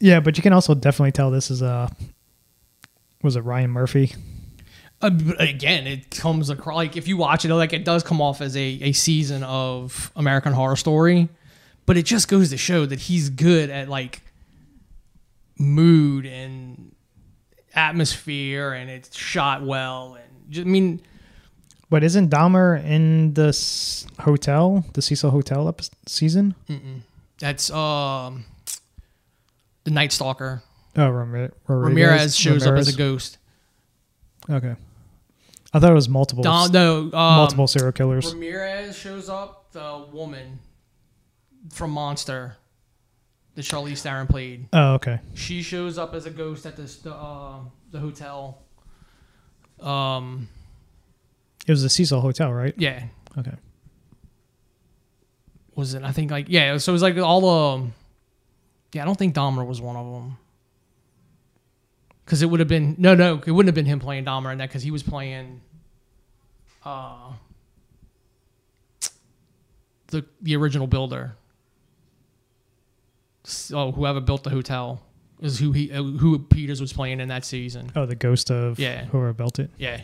yeah, 0.00 0.20
but 0.20 0.36
you 0.36 0.42
can 0.42 0.52
also 0.52 0.74
definitely 0.74 1.12
tell 1.12 1.30
this 1.30 1.50
is 1.50 1.62
a 1.62 1.90
was 3.22 3.36
it 3.36 3.40
Ryan 3.40 3.70
Murphy? 3.70 4.14
Uh, 5.00 5.10
again, 5.38 5.86
it 5.86 6.10
comes 6.10 6.50
across 6.50 6.76
like 6.76 6.98
if 6.98 7.08
you 7.08 7.16
watch 7.16 7.46
it, 7.46 7.54
like 7.54 7.72
it 7.72 7.86
does 7.86 8.02
come 8.02 8.20
off 8.20 8.42
as 8.42 8.54
a, 8.54 8.60
a 8.82 8.92
season 8.92 9.42
of 9.44 10.12
American 10.14 10.52
Horror 10.52 10.76
Story, 10.76 11.30
but 11.92 11.98
it 11.98 12.04
just 12.06 12.26
goes 12.26 12.48
to 12.48 12.56
show 12.56 12.86
that 12.86 13.00
he's 13.00 13.28
good 13.28 13.68
at 13.68 13.86
like 13.86 14.22
mood 15.58 16.24
and 16.24 16.94
atmosphere, 17.74 18.72
and 18.72 18.88
it's 18.88 19.14
shot 19.14 19.62
well. 19.62 20.14
And 20.14 20.50
just, 20.50 20.66
I 20.66 20.70
mean, 20.70 21.02
But 21.90 22.02
isn't 22.02 22.30
Dahmer 22.30 22.82
in 22.82 23.34
the 23.34 23.52
hotel, 24.20 24.86
the 24.94 25.02
Cecil 25.02 25.32
Hotel 25.32 25.68
ep- 25.68 25.82
season? 26.06 26.54
that's 27.38 27.68
um 27.70 28.46
the 29.84 29.90
Night 29.90 30.12
Stalker. 30.12 30.62
Oh, 30.96 31.00
Ramir- 31.10 31.52
Ramirez 31.68 32.34
shows 32.34 32.66
up 32.66 32.78
as 32.78 32.88
a 32.88 32.96
ghost. 32.96 33.36
Okay, 34.48 34.76
I 35.74 35.78
thought 35.78 35.90
it 35.90 35.94
was 35.94 36.08
multiple 36.08 36.42
Don, 36.42 36.72
no, 36.72 37.00
um, 37.00 37.10
multiple 37.12 37.66
serial 37.66 37.92
killers. 37.92 38.32
Ramirez 38.32 38.96
shows 38.96 39.28
up. 39.28 39.58
The 39.72 40.06
woman 40.10 40.58
from 41.70 41.90
Monster 41.90 42.56
that 43.54 43.62
Charlize 43.62 44.00
Theron 44.02 44.26
played. 44.26 44.66
Oh, 44.72 44.94
okay. 44.94 45.20
she 45.34 45.62
shows 45.62 45.98
up 45.98 46.14
as 46.14 46.26
a 46.26 46.30
ghost 46.30 46.64
at 46.66 46.76
this 46.76 46.96
the 46.96 47.14
uh, 47.14 47.56
the 47.90 47.98
hotel. 48.00 48.62
Um, 49.80 50.48
It 51.66 51.70
was 51.72 51.82
the 51.82 51.88
Cecil 51.90 52.20
Hotel, 52.20 52.52
right? 52.52 52.74
yeah, 52.78 53.04
Okay. 53.38 53.52
was 55.74 55.94
it? 55.94 56.02
I 56.02 56.12
think 56.12 56.30
like 56.30 56.46
yeah. 56.48 56.76
So 56.78 56.92
it 56.92 56.94
was 56.94 57.02
like 57.02 57.16
all 57.18 57.40
the. 57.80 57.90
Yeah, 58.94 59.02
I 59.02 59.04
don't 59.06 59.18
think 59.18 59.34
Dahmer 59.34 59.66
was 59.66 59.80
one 59.80 59.96
of 59.96 60.04
them. 60.12 60.36
Because 62.24 62.42
it 62.42 62.46
would 62.46 62.60
have 62.60 62.68
been 62.68 62.94
no, 62.98 63.14
no, 63.14 63.40
it 63.44 63.50
wouldn't 63.50 63.68
have 63.68 63.74
been 63.74 63.86
him 63.86 63.98
playing 64.00 64.24
Dahmer 64.24 64.52
in 64.52 64.58
that 64.58 64.68
because 64.68 64.82
he 64.82 64.90
was 64.90 65.02
playing. 65.02 65.60
Uh, 66.84 67.32
the 70.08 70.24
the 70.42 70.56
original 70.56 70.86
builder. 70.86 71.34
So 73.44 73.92
whoever 73.92 74.20
built 74.20 74.44
the 74.44 74.50
hotel 74.50 75.02
is 75.40 75.58
who 75.58 75.72
he 75.72 75.90
uh, 75.92 76.02
who 76.02 76.38
Peters 76.38 76.80
was 76.80 76.92
playing 76.92 77.20
in 77.20 77.28
that 77.28 77.44
season. 77.44 77.90
Oh, 77.96 78.06
the 78.06 78.14
ghost 78.14 78.50
of 78.50 78.78
Yeah. 78.78 79.04
whoever 79.06 79.32
built 79.32 79.58
it. 79.58 79.70
Yeah. 79.78 80.00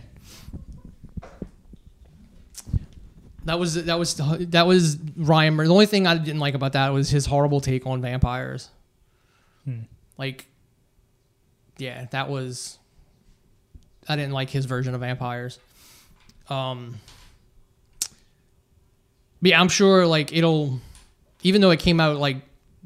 That 3.44 3.58
was 3.58 3.82
that 3.84 3.98
was 3.98 4.14
that 4.16 4.66
was 4.66 4.98
Ryan. 5.16 5.56
The 5.56 5.64
only 5.68 5.86
thing 5.86 6.06
I 6.06 6.18
didn't 6.18 6.40
like 6.40 6.54
about 6.54 6.72
that 6.72 6.90
was 6.90 7.08
his 7.08 7.24
horrible 7.26 7.60
take 7.60 7.86
on 7.86 8.02
vampires. 8.02 8.68
Hmm. 9.64 9.80
Like, 10.18 10.46
yeah, 11.78 12.06
that 12.10 12.28
was. 12.28 12.78
I 14.08 14.16
didn't 14.16 14.32
like 14.32 14.50
his 14.50 14.66
version 14.66 14.94
of 14.94 15.00
vampires. 15.00 15.58
Um. 16.50 16.96
But 19.40 19.50
yeah, 19.52 19.60
I'm 19.60 19.68
sure 19.68 20.06
like 20.06 20.32
it'll, 20.32 20.80
even 21.44 21.60
though 21.60 21.70
it 21.70 21.78
came 21.78 22.00
out 22.00 22.16
like 22.18 22.38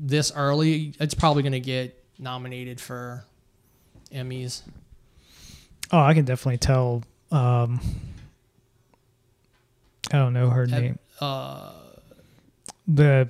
this 0.05 0.33
early, 0.35 0.93
it's 1.01 1.15
probably 1.15 1.43
gonna 1.45 1.61
get 1.61 1.97
nominated 2.19 2.81
for 2.81 3.25
Emmys. 4.13 4.63
Oh, 5.91 5.99
I 6.01 6.13
can 6.15 6.25
definitely 6.25 6.59
tell. 6.59 7.03
Um, 7.31 7.81
I 10.13 10.19
don't 10.19 10.33
know 10.35 10.51
her 10.51 10.67
name. 10.67 10.99
Uh, 11.21 11.73
The 12.89 13.29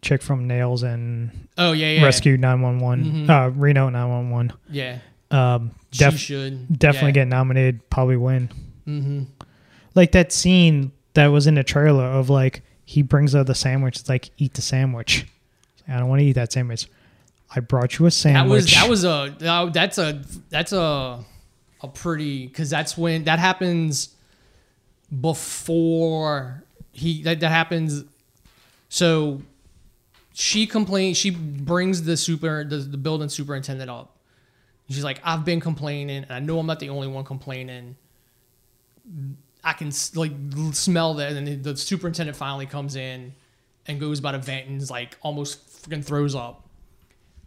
chick 0.00 0.22
from 0.22 0.46
Nails 0.46 0.82
and 0.82 1.48
oh 1.58 1.72
yeah, 1.72 1.90
yeah. 1.92 2.04
Rescue 2.04 2.36
911, 2.36 3.26
Mhm. 3.26 3.30
uh, 3.30 3.50
Reno 3.50 3.88
911. 3.90 4.52
Yeah, 4.70 4.98
Um, 5.30 5.72
she 5.92 5.98
def- 6.04 6.18
should 6.18 6.78
definitely 6.78 7.10
yeah. 7.10 7.12
get 7.24 7.28
nominated, 7.28 7.88
probably 7.90 8.16
win. 8.16 8.48
Mm-hmm. 8.86 9.22
Like 9.94 10.12
that 10.12 10.32
scene 10.32 10.92
that 11.14 11.26
was 11.28 11.46
in 11.46 11.54
the 11.54 11.62
trailer 11.64 12.04
of 12.04 12.28
like 12.30 12.62
he 12.84 13.02
brings 13.02 13.32
her 13.34 13.44
the 13.44 13.54
sandwich. 13.54 14.00
It's 14.00 14.08
like 14.08 14.30
eat 14.38 14.54
the 14.54 14.62
sandwich. 14.62 15.26
I 15.88 15.98
don't 15.98 16.08
want 16.08 16.20
to 16.20 16.26
eat 16.26 16.32
that 16.32 16.52
sandwich. 16.52 16.88
I 17.54 17.60
brought 17.60 17.98
you 17.98 18.06
a 18.06 18.10
sandwich. 18.10 18.74
That 18.74 18.88
was 18.88 19.04
that 19.04 19.36
was 19.38 19.68
a 19.68 19.70
that's 19.72 19.98
a 19.98 20.22
that's 20.50 20.72
a 20.72 21.24
a 21.82 21.88
pretty 21.88 22.46
because 22.46 22.70
that's 22.70 22.96
when 22.96 23.24
that 23.24 23.38
happens 23.38 24.14
before 25.20 26.64
he 26.92 27.22
that, 27.22 27.40
that 27.40 27.50
happens. 27.50 28.04
So 28.88 29.42
she 30.32 30.66
complains. 30.66 31.16
She 31.16 31.30
brings 31.30 32.02
the 32.02 32.16
super 32.16 32.64
the, 32.64 32.78
the 32.78 32.96
building 32.96 33.28
superintendent 33.28 33.90
up. 33.90 34.16
She's 34.88 35.04
like, 35.04 35.20
I've 35.24 35.44
been 35.44 35.60
complaining, 35.60 36.24
and 36.24 36.32
I 36.32 36.40
know 36.40 36.58
I'm 36.58 36.66
not 36.66 36.78
the 36.78 36.90
only 36.90 37.08
one 37.08 37.24
complaining. 37.24 37.96
I 39.62 39.72
can 39.72 39.92
like 40.14 40.32
smell 40.72 41.14
that, 41.14 41.32
and 41.32 41.62
the 41.62 41.76
superintendent 41.76 42.36
finally 42.36 42.66
comes 42.66 42.96
in 42.96 43.32
and 43.86 44.00
goes 44.00 44.20
by 44.20 44.32
the 44.32 44.38
vent 44.38 44.68
and 44.68 44.80
is 44.80 44.90
like 44.90 45.16
almost 45.22 45.73
freaking 45.84 46.04
throws 46.04 46.34
up. 46.34 46.68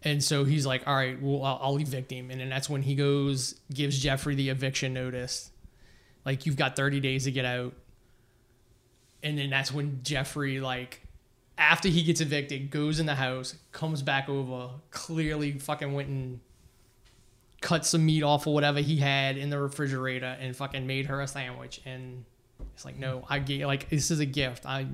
And 0.04 0.24
so 0.24 0.44
he's 0.44 0.66
like, 0.66 0.88
all 0.88 0.96
right, 0.96 1.22
well, 1.22 1.44
I'll, 1.44 1.60
I'll 1.62 1.80
evict 1.80 2.12
him. 2.12 2.30
And 2.30 2.40
then 2.40 2.50
that's 2.50 2.70
when 2.70 2.84
he 2.84 2.96
goes, 2.96 3.56
gives 3.74 4.00
Jeffrey 4.00 4.36
the 4.36 4.50
eviction 4.50 4.94
notice. 4.94 5.52
Like, 6.26 6.46
you've 6.46 6.56
got 6.56 6.76
30 6.76 7.00
days 7.00 7.24
to 7.24 7.32
get 7.32 7.46
out. 7.46 7.74
And 9.24 9.38
then 9.38 9.50
that's 9.50 9.74
when 9.74 10.02
Jeffrey, 10.04 10.60
like, 10.60 11.02
after 11.58 11.90
he 11.90 12.04
gets 12.04 12.22
evicted, 12.22 12.70
goes 12.70 13.00
in 13.00 13.06
the 13.06 13.16
house, 13.16 13.56
comes 13.72 14.02
back 14.02 14.30
over, 14.30 14.70
clearly 14.92 15.54
fucking 15.54 15.94
went 15.94 16.10
and 16.10 16.40
cut 17.62 17.86
some 17.86 18.06
meat 18.06 18.22
off 18.22 18.46
or 18.46 18.54
whatever 18.54 18.80
he 18.80 18.98
had 18.98 19.36
in 19.38 19.50
the 19.50 19.60
refrigerator 19.60 20.38
and 20.40 20.56
fucking 20.56 20.86
made 20.86 21.08
her 21.08 21.20
a 21.22 21.28
sandwich. 21.28 21.82
And 21.86 22.24
it's 22.76 22.86
like, 22.86 22.98
no, 22.98 23.26
I 23.28 23.40
gave, 23.40 23.66
like, 23.66 23.90
this 23.90 24.12
is 24.12 24.20
a 24.20 24.26
gift. 24.26 24.66
I, 24.66 24.86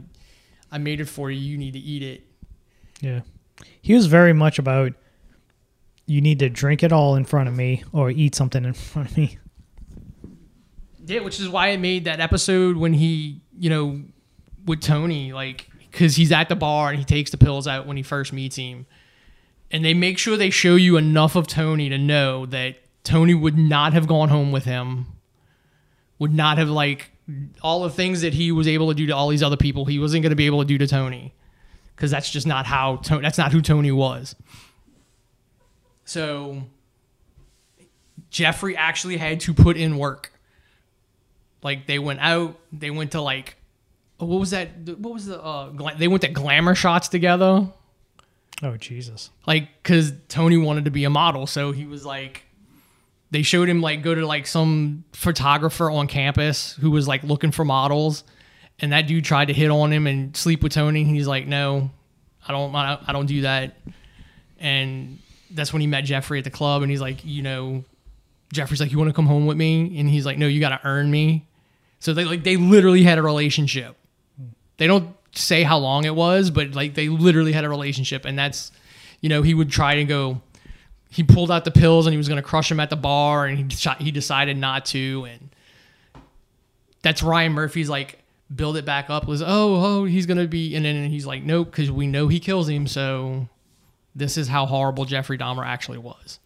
I 0.71 0.77
made 0.77 1.01
it 1.01 1.05
for 1.05 1.29
you. 1.29 1.39
You 1.39 1.57
need 1.57 1.73
to 1.73 1.79
eat 1.79 2.03
it. 2.03 2.23
Yeah. 3.01 3.21
He 3.81 3.93
was 3.93 4.07
very 4.07 4.33
much 4.33 4.59
about 4.59 4.93
you 6.05 6.21
need 6.21 6.39
to 6.39 6.49
drink 6.49 6.83
it 6.83 6.91
all 6.91 7.15
in 7.15 7.25
front 7.25 7.47
of 7.47 7.55
me 7.55 7.83
or 7.91 8.09
eat 8.09 8.35
something 8.35 8.65
in 8.65 8.73
front 8.73 9.11
of 9.11 9.17
me. 9.17 9.37
Yeah, 11.05 11.19
which 11.21 11.39
is 11.39 11.49
why 11.49 11.69
I 11.69 11.77
made 11.77 12.05
that 12.05 12.19
episode 12.19 12.77
when 12.77 12.93
he, 12.93 13.41
you 13.57 13.69
know, 13.69 14.01
with 14.65 14.81
Tony, 14.81 15.33
like, 15.33 15.69
because 15.91 16.15
he's 16.15 16.31
at 16.31 16.49
the 16.49 16.55
bar 16.55 16.89
and 16.89 16.97
he 16.97 17.05
takes 17.05 17.31
the 17.31 17.37
pills 17.37 17.67
out 17.67 17.85
when 17.85 17.97
he 17.97 18.03
first 18.03 18.31
meets 18.31 18.55
him. 18.55 18.85
And 19.69 19.83
they 19.83 19.93
make 19.93 20.17
sure 20.17 20.37
they 20.37 20.49
show 20.49 20.75
you 20.75 20.97
enough 20.97 21.35
of 21.35 21.47
Tony 21.47 21.89
to 21.89 21.97
know 21.97 22.45
that 22.47 22.77
Tony 23.03 23.33
would 23.33 23.57
not 23.57 23.93
have 23.93 24.07
gone 24.07 24.29
home 24.29 24.51
with 24.51 24.65
him, 24.65 25.07
would 26.19 26.33
not 26.33 26.57
have, 26.57 26.69
like, 26.69 27.11
all 27.61 27.83
the 27.83 27.89
things 27.89 28.21
that 28.21 28.33
he 28.33 28.51
was 28.51 28.67
able 28.67 28.89
to 28.89 28.93
do 28.93 29.07
to 29.07 29.13
all 29.13 29.29
these 29.29 29.43
other 29.43 29.57
people, 29.57 29.85
he 29.85 29.99
wasn't 29.99 30.23
going 30.23 30.29
to 30.29 30.35
be 30.35 30.45
able 30.45 30.59
to 30.59 30.65
do 30.65 30.77
to 30.77 30.87
Tony. 30.87 31.33
Because 31.95 32.11
that's 32.11 32.29
just 32.29 32.47
not 32.47 32.65
how, 32.65 32.97
Tony, 32.97 33.21
that's 33.21 33.37
not 33.37 33.51
who 33.51 33.61
Tony 33.61 33.91
was. 33.91 34.35
So, 36.05 36.63
Jeffrey 38.29 38.75
actually 38.75 39.17
had 39.17 39.39
to 39.41 39.53
put 39.53 39.77
in 39.77 39.97
work. 39.97 40.31
Like 41.61 41.87
they 41.87 41.99
went 41.99 42.19
out, 42.19 42.59
they 42.71 42.89
went 42.89 43.11
to 43.11 43.21
like, 43.21 43.55
what 44.17 44.39
was 44.39 44.51
that? 44.51 44.69
What 44.97 45.13
was 45.13 45.25
the? 45.25 45.41
Uh, 45.41 45.69
gla- 45.69 45.95
they 45.97 46.07
went 46.07 46.21
to 46.21 46.29
glamour 46.29 46.75
shots 46.75 47.07
together. 47.07 47.67
Oh 48.61 48.77
Jesus! 48.77 49.29
Like, 49.45 49.83
cause 49.83 50.13
Tony 50.27 50.57
wanted 50.57 50.85
to 50.85 50.91
be 50.91 51.03
a 51.03 51.09
model, 51.09 51.47
so 51.47 51.71
he 51.71 51.85
was 51.85 52.05
like, 52.05 52.43
they 53.31 53.41
showed 53.41 53.67
him 53.69 53.81
like 53.81 54.01
go 54.01 54.13
to 54.15 54.25
like 54.25 54.47
some 54.47 55.03
photographer 55.13 55.89
on 55.89 56.07
campus 56.07 56.73
who 56.73 56.91
was 56.91 57.07
like 57.07 57.23
looking 57.23 57.51
for 57.51 57.65
models, 57.65 58.23
and 58.83 58.91
that 58.91 59.07
dude 59.07 59.23
tried 59.23 59.45
to 59.45 59.53
hit 59.53 59.71
on 59.71 59.93
him 59.93 60.07
and 60.07 60.35
sleep 60.35 60.61
with 60.61 60.73
Tony. 60.73 61.05
He's 61.05 61.25
like, 61.27 61.47
no, 61.47 61.89
I 62.45 62.51
don't, 62.51 62.75
I 62.75 63.11
don't- 63.13 63.25
do 63.25 63.41
that. 63.41 63.77
And 64.59 65.19
that's 65.51 65.71
when 65.71 65.79
he 65.81 65.87
met 65.87 66.03
Jeffrey 66.03 66.37
at 66.39 66.43
the 66.43 66.49
club, 66.49 66.81
and 66.81 66.91
he's 66.91 66.99
like, 67.01 67.23
you 67.23 67.41
know, 67.41 67.85
Jeffrey's 68.51 68.81
like, 68.81 68.91
you 68.91 68.97
want 68.97 69.09
to 69.09 69.13
come 69.13 69.25
home 69.25 69.45
with 69.45 69.55
me? 69.57 69.97
And 69.99 70.09
he's 70.09 70.25
like, 70.25 70.37
no, 70.37 70.47
you 70.47 70.59
got 70.59 70.69
to 70.69 70.81
earn 70.87 71.09
me. 71.09 71.45
So 71.99 72.13
they 72.13 72.25
like 72.25 72.43
they 72.43 72.57
literally 72.57 73.03
had 73.03 73.17
a 73.17 73.21
relationship. 73.21 73.95
They 74.77 74.87
don't 74.87 75.15
say 75.33 75.63
how 75.63 75.77
long 75.77 76.03
it 76.05 76.13
was, 76.15 76.49
but 76.49 76.75
like 76.75 76.93
they 76.95 77.07
literally 77.07 77.53
had 77.53 77.63
a 77.63 77.69
relationship, 77.69 78.25
and 78.25 78.37
that's, 78.37 78.71
you 79.21 79.29
know, 79.29 79.41
he 79.41 79.53
would 79.53 79.69
try 79.71 79.95
to 79.95 80.03
go. 80.03 80.41
He 81.09 81.23
pulled 81.23 81.49
out 81.51 81.63
the 81.63 81.71
pills 81.71 82.05
and 82.07 82.13
he 82.13 82.17
was 82.17 82.27
going 82.27 82.41
to 82.41 82.47
crush 82.47 82.69
him 82.69 82.79
at 82.81 82.89
the 82.89 82.95
bar, 82.97 83.45
and 83.45 83.71
he 83.71 83.89
he 84.03 84.11
decided 84.11 84.57
not 84.57 84.85
to, 84.87 85.25
and 85.29 85.49
that's 87.01 87.23
Ryan 87.23 87.53
Murphy's 87.53 87.89
like 87.89 88.19
build 88.55 88.77
it 88.77 88.85
back 88.85 89.09
up 89.09 89.27
was 89.27 89.41
oh 89.41 89.47
oh 89.47 90.05
he's 90.05 90.25
gonna 90.25 90.47
be 90.47 90.75
and 90.75 90.85
then 90.85 91.09
he's 91.09 91.25
like 91.25 91.43
nope 91.43 91.71
because 91.71 91.91
we 91.91 92.05
know 92.07 92.27
he 92.27 92.39
kills 92.39 92.67
him 92.69 92.85
so 92.87 93.47
this 94.15 94.37
is 94.37 94.47
how 94.47 94.65
horrible 94.65 95.05
Jeffrey 95.05 95.37
Dahmer 95.37 95.65
actually 95.65 95.97
was 95.97 96.39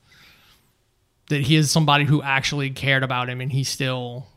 that 1.29 1.41
he 1.41 1.55
is 1.57 1.69
somebody 1.69 2.05
who 2.05 2.21
actually 2.21 2.69
cared 2.69 3.03
about 3.03 3.29
him 3.29 3.41
and 3.41 3.51
he 3.51 3.63
still 3.63 4.27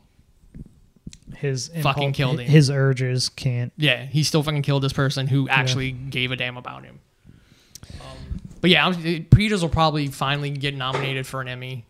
His 1.37 1.71
Fucking 1.81 2.11
killed 2.13 2.39
him. 2.41 2.49
His 2.49 2.69
urges 2.69 3.29
can't. 3.29 3.71
yeah 3.77 4.05
he 4.05 4.23
still 4.23 4.43
fucking 4.43 4.63
killed 4.63 4.83
this 4.83 4.93
person 4.93 5.27
who 5.27 5.47
actually 5.47 5.91
gave 5.91 6.31
a 6.31 6.35
damn 6.35 6.57
about 6.57 6.83
him 6.83 6.99
um, 7.93 8.41
but 8.59 8.69
yeah 8.69 8.91
Peters 9.31 9.61
will 9.61 9.69
probably 9.69 10.07
finally 10.07 10.49
get 10.49 10.75
nominated 10.75 11.25
for 11.25 11.41
an 11.41 11.47
Emmy 11.47 11.85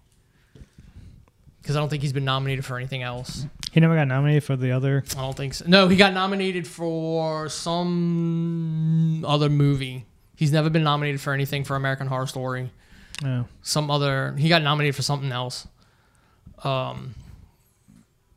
because 1.61 1.75
I 1.75 1.79
don't 1.79 1.89
think 1.89 2.01
he's 2.01 2.13
been 2.13 2.25
nominated 2.25 2.65
for 2.65 2.77
anything 2.77 3.03
else 3.03 3.45
He 3.71 3.79
never 3.79 3.95
got 3.95 4.07
nominated 4.07 4.43
for 4.43 4.55
the 4.55 4.71
other. 4.71 5.03
I 5.17 5.21
don't 5.21 5.37
think 5.37 5.53
so. 5.53 5.65
No, 5.67 5.87
he 5.87 5.95
got 5.95 6.13
nominated 6.13 6.67
for 6.67 7.47
some 7.49 9.23
other 9.25 9.49
movie. 9.49 10.05
He's 10.35 10.51
never 10.51 10.69
been 10.69 10.83
nominated 10.83 11.21
for 11.21 11.33
anything 11.33 11.63
for 11.63 11.75
American 11.75 12.07
Horror 12.07 12.27
Story. 12.27 12.71
Oh, 13.23 13.45
Some 13.61 13.91
other, 13.91 14.35
he 14.37 14.49
got 14.49 14.63
nominated 14.63 14.95
for 14.95 15.03
something 15.03 15.31
else. 15.31 15.67
Um, 16.63 17.13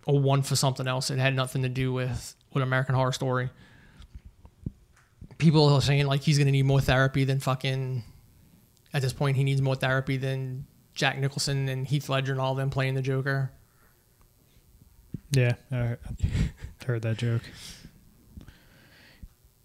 or 0.07 0.19
one 0.21 0.43
for 0.43 0.57
something 0.57 0.87
else. 0.87 1.11
It 1.11 1.19
had 1.19 1.35
nothing 1.35 1.63
to 1.63 1.69
do 1.69 1.93
with 1.93 2.37
with 2.53 2.63
American 2.63 2.95
Horror 2.95 3.13
Story. 3.13 3.51
People 5.39 5.69
are 5.73 5.81
saying 5.81 6.07
like 6.07 6.23
he's 6.23 6.39
gonna 6.39 6.51
need 6.51 6.65
more 6.65 6.81
therapy 6.81 7.25
than 7.25 7.41
fucking. 7.41 8.03
At 8.93 9.03
this 9.03 9.13
point, 9.13 9.37
he 9.37 9.45
needs 9.45 9.61
more 9.61 9.75
therapy 9.75 10.17
than 10.17 10.67
Jack 10.95 11.19
Nicholson 11.19 11.69
and 11.69 11.87
Heath 11.87 12.09
Ledger 12.09 12.33
and 12.33 12.41
all 12.41 12.53
of 12.53 12.59
them 12.59 12.71
playing 12.71 12.95
the 12.95 13.03
Joker. 13.03 13.51
yeah. 15.33 15.55
I 15.73 15.77
I 15.77 15.97
heard 16.87 17.03
that 17.03 17.17
joke. 17.19 17.43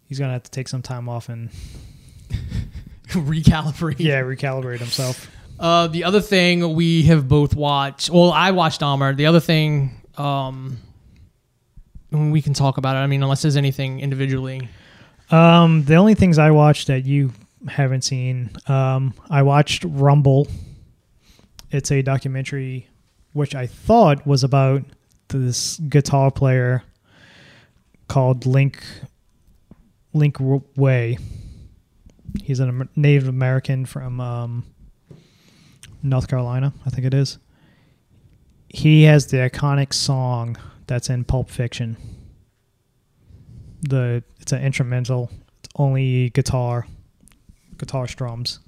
He's 0.07 0.17
gonna 0.19 0.33
have 0.33 0.43
to 0.43 0.51
take 0.51 0.67
some 0.67 0.81
time 0.81 1.07
off 1.07 1.29
and 1.29 1.49
Recalibrate. 3.09 3.95
yeah, 3.99 4.21
recalibrate 4.21 4.79
himself. 4.79 5.29
Uh, 5.59 5.87
the 5.87 6.03
other 6.03 6.21
thing 6.21 6.73
we 6.75 7.03
have 7.03 7.27
both 7.27 7.55
watched. 7.55 8.09
Well, 8.09 8.31
I 8.31 8.51
watched 8.51 8.81
Dahmer. 8.81 9.15
The 9.15 9.25
other 9.25 9.39
thing, 9.39 9.99
um, 10.17 10.77
we 12.11 12.41
can 12.41 12.53
talk 12.53 12.77
about 12.77 12.95
it. 12.95 12.99
I 12.99 13.07
mean, 13.07 13.21
unless 13.23 13.41
there's 13.41 13.57
anything 13.57 13.99
individually. 13.99 14.69
Um, 15.31 15.83
the 15.83 15.95
only 15.95 16.15
things 16.15 16.37
I 16.37 16.51
watched 16.51 16.87
that 16.87 17.03
you 17.05 17.33
haven't 17.67 18.03
seen, 18.03 18.51
um, 18.67 19.13
I 19.29 19.41
watched 19.43 19.83
Rumble. 19.85 20.47
It's 21.71 21.91
a 21.91 22.01
documentary 22.01 22.87
which 23.33 23.53
I 23.55 23.67
thought 23.67 24.25
was 24.25 24.43
about 24.43 24.83
this 25.27 25.77
guitar 25.77 26.31
player 26.31 26.83
called 28.07 28.45
Link 28.45 28.83
Link 30.13 30.37
Wray. 30.75 31.17
He's 32.43 32.59
a 32.59 32.87
Native 32.95 33.27
American 33.27 33.85
from 33.85 34.19
um, 34.19 34.65
North 36.01 36.27
Carolina, 36.27 36.73
I 36.85 36.89
think 36.89 37.05
it 37.05 37.13
is. 37.13 37.37
He 38.67 39.03
has 39.03 39.27
the 39.27 39.37
iconic 39.37 39.93
song 39.93 40.57
that's 40.87 41.09
in 41.09 41.23
Pulp 41.23 41.49
Fiction. 41.49 41.97
The 43.81 44.23
it's 44.39 44.51
an 44.51 44.63
instrumental. 44.63 45.29
It's 45.59 45.69
only 45.75 46.29
guitar, 46.31 46.87
guitar 47.77 48.07
strums. 48.07 48.59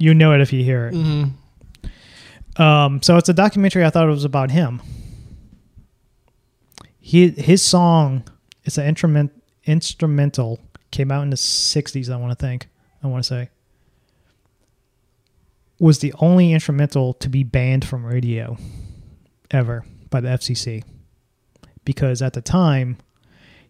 You 0.00 0.14
know 0.14 0.32
it 0.32 0.40
if 0.40 0.52
you 0.52 0.64
hear 0.64 0.88
it. 0.88 0.94
Mm-hmm. 0.94 2.60
Um, 2.60 3.00
so 3.02 3.16
it's 3.16 3.28
a 3.28 3.34
documentary. 3.34 3.84
I 3.84 3.90
thought 3.90 4.06
it 4.08 4.10
was 4.10 4.24
about 4.24 4.50
him. 4.50 4.82
He 6.98 7.28
his 7.30 7.62
song, 7.62 8.24
it's 8.64 8.78
an 8.78 8.86
instrument 8.86 9.32
instrumental. 9.64 10.58
Came 10.90 11.12
out 11.12 11.22
in 11.22 11.30
the 11.30 11.36
'60s. 11.36 12.10
I 12.12 12.16
want 12.16 12.36
to 12.36 12.46
think. 12.46 12.66
I 13.02 13.06
want 13.06 13.22
to 13.24 13.28
say 13.28 13.50
was 15.78 16.00
the 16.00 16.12
only 16.18 16.52
instrumental 16.52 17.14
to 17.14 17.28
be 17.30 17.42
banned 17.42 17.86
from 17.86 18.04
radio 18.04 18.58
ever 19.50 19.82
by 20.10 20.20
the 20.20 20.28
FCC 20.28 20.84
because 21.86 22.20
at 22.20 22.34
the 22.34 22.42
time 22.42 22.98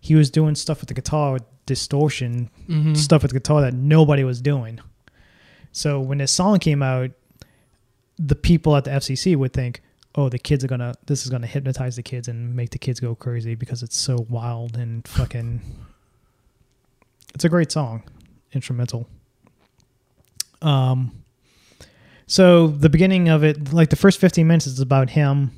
he 0.01 0.17
was 0.17 0.29
doing 0.29 0.57
stuff 0.57 0.81
with 0.81 0.89
the 0.89 0.95
guitar 0.95 1.35
with 1.35 1.45
distortion 1.67 2.51
Mm-hmm. 2.69 2.95
stuff 2.95 3.23
with 3.23 3.31
the 3.33 3.39
guitar 3.39 3.61
that 3.61 3.75
nobody 3.75 4.25
was 4.25 4.41
doing. 4.41 4.81
So 5.73 6.01
when 6.01 6.19
this 6.19 6.33
song 6.33 6.59
came 6.59 6.83
out, 6.83 7.11
the 8.19 8.35
people 8.35 8.77
at 8.77 8.85
the 8.85 8.91
FCC 8.91 9.37
would 9.37 9.53
think, 9.53 9.83
"Oh, 10.15 10.29
the 10.29 10.39
kids 10.39 10.65
are 10.65 10.69
gonna. 10.69 10.95
This 11.07 11.25
is 11.25 11.31
gonna 11.31 11.47
hypnotize 11.47 11.97
the 11.97 12.03
kids 12.03 12.29
and 12.29 12.55
make 12.55 12.71
the 12.71 12.79
kids 12.79 13.01
go 13.01 13.15
crazy 13.15 13.55
because 13.55 13.83
it's 13.83 13.97
so 13.97 14.27
wild 14.29 14.77
and 14.77 15.07
fucking." 15.07 15.61
It's 17.35 17.45
a 17.45 17.49
great 17.49 17.73
song, 17.73 18.03
instrumental. 18.53 19.09
Um. 20.61 21.13
So 22.27 22.69
the 22.69 22.91
beginning 22.91 23.29
of 23.29 23.43
it, 23.43 23.73
like 23.73 23.91
the 23.91 23.97
first 23.97 24.21
fifteen 24.21 24.47
minutes, 24.47 24.67
is 24.67 24.81
about 24.81 25.11
him, 25.11 25.53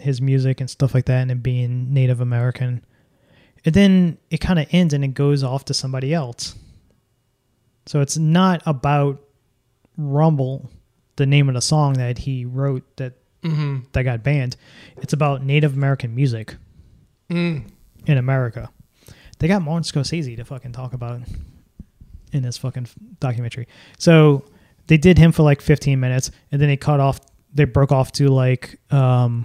his 0.00 0.20
music 0.20 0.60
and 0.60 0.68
stuff 0.68 0.94
like 0.94 1.06
that, 1.06 1.22
and 1.22 1.30
it 1.30 1.42
being 1.42 1.92
Native 1.94 2.20
American. 2.20 2.84
And 3.64 3.74
then 3.74 4.18
it 4.30 4.38
kind 4.38 4.58
of 4.58 4.66
ends 4.72 4.92
and 4.92 5.04
it 5.04 5.14
goes 5.14 5.44
off 5.44 5.64
to 5.66 5.74
somebody 5.74 6.12
else. 6.12 6.56
So 7.86 8.00
it's 8.00 8.16
not 8.16 8.62
about 8.66 9.21
Rumble, 9.96 10.70
the 11.16 11.26
name 11.26 11.48
of 11.48 11.54
the 11.54 11.60
song 11.60 11.94
that 11.94 12.18
he 12.18 12.44
wrote 12.44 12.96
that 12.96 13.14
Mm-hmm. 13.42 13.78
that 13.90 14.04
got 14.04 14.22
banned. 14.22 14.56
It's 14.98 15.12
about 15.12 15.42
Native 15.44 15.74
American 15.74 16.14
music 16.14 16.54
Mm. 17.28 17.64
in 18.06 18.16
America. 18.18 18.70
They 19.40 19.48
got 19.48 19.62
Martin 19.62 19.82
Scorsese 19.82 20.36
to 20.36 20.44
fucking 20.44 20.70
talk 20.70 20.92
about 20.92 21.22
in 22.32 22.42
this 22.44 22.56
fucking 22.56 22.86
documentary. 23.18 23.66
So 23.98 24.44
they 24.86 24.96
did 24.96 25.18
him 25.18 25.32
for 25.32 25.42
like 25.42 25.60
15 25.60 25.98
minutes, 25.98 26.30
and 26.52 26.60
then 26.62 26.68
they 26.68 26.76
cut 26.76 27.00
off. 27.00 27.18
They 27.52 27.64
broke 27.64 27.90
off 27.90 28.12
to 28.12 28.28
like 28.28 28.78
um, 28.92 29.44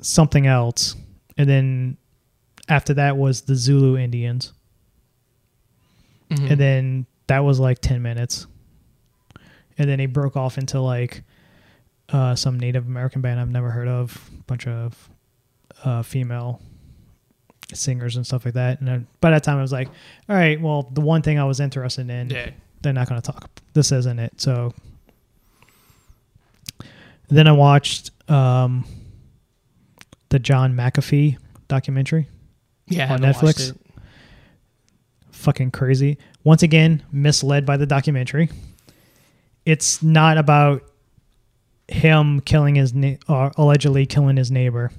something 0.00 0.46
else, 0.46 0.94
and 1.36 1.48
then 1.48 1.96
after 2.68 2.94
that 2.94 3.16
was 3.16 3.42
the 3.42 3.54
Zulu 3.56 3.96
Indians, 3.98 4.52
Mhm. 6.30 6.50
and 6.52 6.60
then 6.60 7.06
that 7.26 7.40
was 7.40 7.58
like 7.58 7.80
10 7.80 8.02
minutes, 8.02 8.46
and 9.78 9.88
then 9.88 9.98
he 9.98 10.06
broke 10.06 10.36
off 10.36 10.58
into 10.58 10.80
like 10.80 11.22
uh, 12.10 12.34
some 12.34 12.58
Native 12.58 12.86
American 12.86 13.20
band 13.20 13.40
I've 13.40 13.50
never 13.50 13.70
heard 13.70 13.88
of, 13.88 14.30
a 14.38 14.42
bunch 14.44 14.66
of 14.66 15.08
uh, 15.84 16.02
female 16.02 16.60
singers 17.74 18.16
and 18.16 18.26
stuff 18.26 18.44
like 18.44 18.54
that. 18.54 18.78
And 18.80 18.88
then 18.88 19.06
by 19.20 19.30
that 19.30 19.42
time, 19.42 19.58
I 19.58 19.62
was 19.62 19.72
like, 19.72 19.88
all 20.28 20.36
right, 20.36 20.60
well, 20.60 20.88
the 20.92 21.00
one 21.00 21.22
thing 21.22 21.38
I 21.38 21.44
was 21.44 21.60
interested 21.60 22.08
in, 22.08 22.30
yeah. 22.30 22.50
they're 22.82 22.92
not 22.92 23.08
going 23.08 23.20
to 23.20 23.32
talk. 23.32 23.50
This 23.72 23.92
isn't 23.92 24.18
it. 24.18 24.40
So 24.40 24.72
then 27.28 27.48
I 27.48 27.52
watched 27.52 28.10
um, 28.30 28.84
the 30.28 30.38
John 30.38 30.74
McAfee 30.74 31.38
documentary. 31.68 32.28
Yeah. 32.86 33.12
On 33.12 33.18
Netflix? 33.20 33.76
Fucking 35.32 35.72
crazy. 35.72 36.18
Once 36.46 36.62
again, 36.62 37.02
misled 37.10 37.66
by 37.66 37.76
the 37.76 37.86
documentary. 37.86 38.48
It's 39.64 40.00
not 40.00 40.38
about 40.38 40.84
him 41.88 42.40
killing 42.40 42.76
his 42.76 42.94
na- 42.94 43.16
or 43.28 43.50
allegedly 43.56 44.06
killing 44.06 44.36
his 44.36 44.48
neighbor 44.48 44.92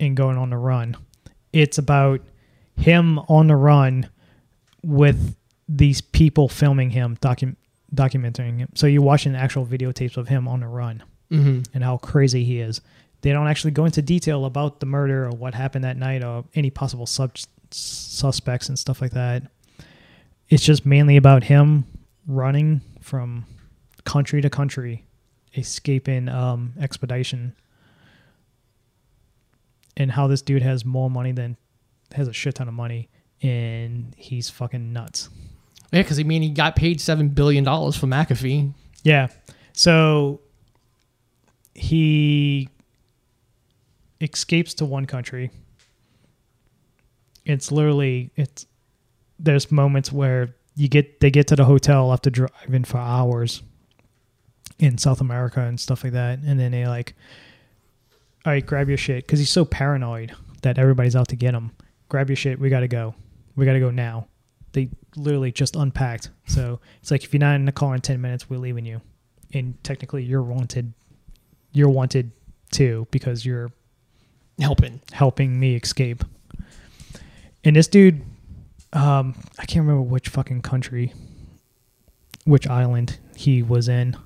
and 0.00 0.16
going 0.16 0.36
on 0.36 0.50
the 0.50 0.56
run. 0.56 0.96
It's 1.52 1.78
about 1.78 2.20
him 2.76 3.20
on 3.28 3.46
the 3.46 3.54
run 3.54 4.08
with 4.82 5.36
these 5.68 6.00
people 6.00 6.48
filming 6.48 6.90
him, 6.90 7.16
docu- 7.18 7.54
documenting 7.94 8.58
him. 8.58 8.70
So 8.74 8.88
you're 8.88 9.02
watching 9.02 9.36
actual 9.36 9.64
videotapes 9.66 10.16
of 10.16 10.26
him 10.26 10.48
on 10.48 10.58
the 10.58 10.66
run 10.66 11.04
Mhm. 11.30 11.64
and 11.72 11.84
how 11.84 11.96
crazy 11.96 12.42
he 12.42 12.58
is. 12.58 12.80
They 13.20 13.30
don't 13.30 13.46
actually 13.46 13.70
go 13.70 13.84
into 13.84 14.02
detail 14.02 14.46
about 14.46 14.80
the 14.80 14.86
murder 14.86 15.26
or 15.26 15.30
what 15.30 15.54
happened 15.54 15.84
that 15.84 15.96
night 15.96 16.24
or 16.24 16.44
any 16.56 16.70
possible 16.70 17.06
sub- 17.06 17.36
suspects 17.70 18.68
and 18.68 18.76
stuff 18.76 19.00
like 19.00 19.12
that. 19.12 19.44
It's 20.48 20.64
just 20.64 20.86
mainly 20.86 21.16
about 21.16 21.44
him 21.44 21.84
running 22.26 22.80
from 23.00 23.44
country 24.04 24.40
to 24.40 24.50
country, 24.50 25.04
escaping 25.54 26.28
um, 26.28 26.72
expedition, 26.80 27.54
and 29.96 30.10
how 30.10 30.26
this 30.26 30.40
dude 30.42 30.62
has 30.62 30.84
more 30.84 31.10
money 31.10 31.32
than 31.32 31.56
has 32.14 32.28
a 32.28 32.32
shit 32.32 32.54
ton 32.54 32.68
of 32.68 32.74
money, 32.74 33.08
and 33.42 34.14
he's 34.16 34.48
fucking 34.48 34.92
nuts. 34.92 35.28
Yeah, 35.92 36.02
because 36.02 36.18
I 36.18 36.22
mean, 36.22 36.42
he 36.42 36.50
got 36.50 36.76
paid 36.76 37.00
seven 37.00 37.28
billion 37.28 37.64
dollars 37.64 37.96
for 37.96 38.06
McAfee. 38.06 38.72
Yeah. 39.02 39.28
So 39.72 40.40
he 41.74 42.68
escapes 44.20 44.74
to 44.74 44.84
one 44.84 45.06
country. 45.06 45.50
It's 47.44 47.72
literally 47.72 48.30
it's 48.36 48.66
there's 49.38 49.70
moments 49.70 50.12
where 50.12 50.54
you 50.76 50.88
get 50.88 51.20
they 51.20 51.30
get 51.30 51.46
to 51.48 51.56
the 51.56 51.64
hotel 51.64 52.12
after 52.12 52.30
driving 52.30 52.84
for 52.84 52.98
hours 52.98 53.62
in 54.78 54.96
South 54.98 55.20
America 55.20 55.60
and 55.60 55.78
stuff 55.80 56.04
like 56.04 56.12
that, 56.12 56.38
and 56.40 56.58
then 56.58 56.72
they 56.72 56.86
like, 56.86 57.14
all 58.46 58.52
right, 58.52 58.64
grab 58.64 58.88
your 58.88 58.96
shit 58.98 59.26
because 59.26 59.38
he's 59.38 59.50
so 59.50 59.64
paranoid 59.64 60.32
that 60.62 60.78
everybody's 60.78 61.16
out 61.16 61.28
to 61.28 61.36
get 61.36 61.54
him. 61.54 61.72
Grab 62.08 62.28
your 62.28 62.36
shit, 62.36 62.58
we 62.58 62.68
gotta 62.70 62.88
go, 62.88 63.14
we 63.56 63.66
gotta 63.66 63.80
go 63.80 63.90
now. 63.90 64.28
They 64.72 64.88
literally 65.16 65.50
just 65.50 65.76
unpacked, 65.76 66.30
so 66.46 66.80
it's 67.00 67.10
like 67.10 67.24
if 67.24 67.32
you're 67.32 67.40
not 67.40 67.56
in 67.56 67.64
the 67.64 67.72
car 67.72 67.94
in 67.94 68.00
ten 68.00 68.20
minutes, 68.20 68.48
we're 68.48 68.58
leaving 68.58 68.86
you, 68.86 69.00
and 69.52 69.82
technically 69.82 70.22
you're 70.22 70.42
wanted, 70.42 70.92
you're 71.72 71.88
wanted 71.88 72.30
too 72.70 73.06
because 73.10 73.44
you're 73.44 73.72
Helping. 74.60 75.00
helping 75.12 75.58
me 75.58 75.76
escape. 75.76 76.24
And 77.64 77.76
this 77.76 77.86
dude, 77.88 78.22
um, 78.92 79.34
I 79.58 79.66
can't 79.66 79.86
remember 79.86 80.02
which 80.02 80.28
fucking 80.28 80.62
country, 80.62 81.12
which 82.44 82.66
island 82.66 83.18
he 83.36 83.62
was 83.62 83.88
in, 83.88 84.16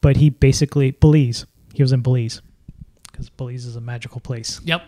but 0.00 0.16
he 0.16 0.30
basically 0.30 0.92
Belize. 0.92 1.46
He 1.74 1.82
was 1.82 1.92
in 1.92 2.00
Belize 2.02 2.42
because 3.10 3.28
Belize 3.30 3.66
is 3.66 3.76
a 3.76 3.80
magical 3.80 4.20
place, 4.20 4.60
Yep. 4.64 4.82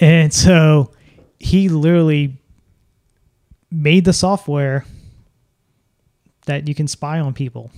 and 0.00 0.32
so 0.32 0.92
he 1.38 1.68
literally 1.68 2.38
made 3.70 4.04
the 4.04 4.12
software 4.12 4.84
that 6.46 6.68
you 6.68 6.74
can 6.74 6.86
spy 6.88 7.18
on 7.20 7.34
people. 7.34 7.70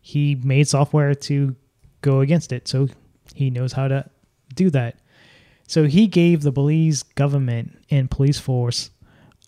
He 0.00 0.34
made 0.34 0.66
software 0.68 1.14
to 1.14 1.54
go 2.00 2.20
against 2.20 2.50
it, 2.52 2.66
so 2.66 2.88
he 3.34 3.50
knows 3.50 3.72
how 3.72 3.88
to 3.88 4.08
do 4.54 4.68
that. 4.70 4.96
So 5.68 5.84
he 5.84 6.06
gave 6.06 6.42
the 6.42 6.50
Belize 6.50 7.02
government 7.02 7.78
and 7.90 8.10
police 8.10 8.38
force 8.38 8.90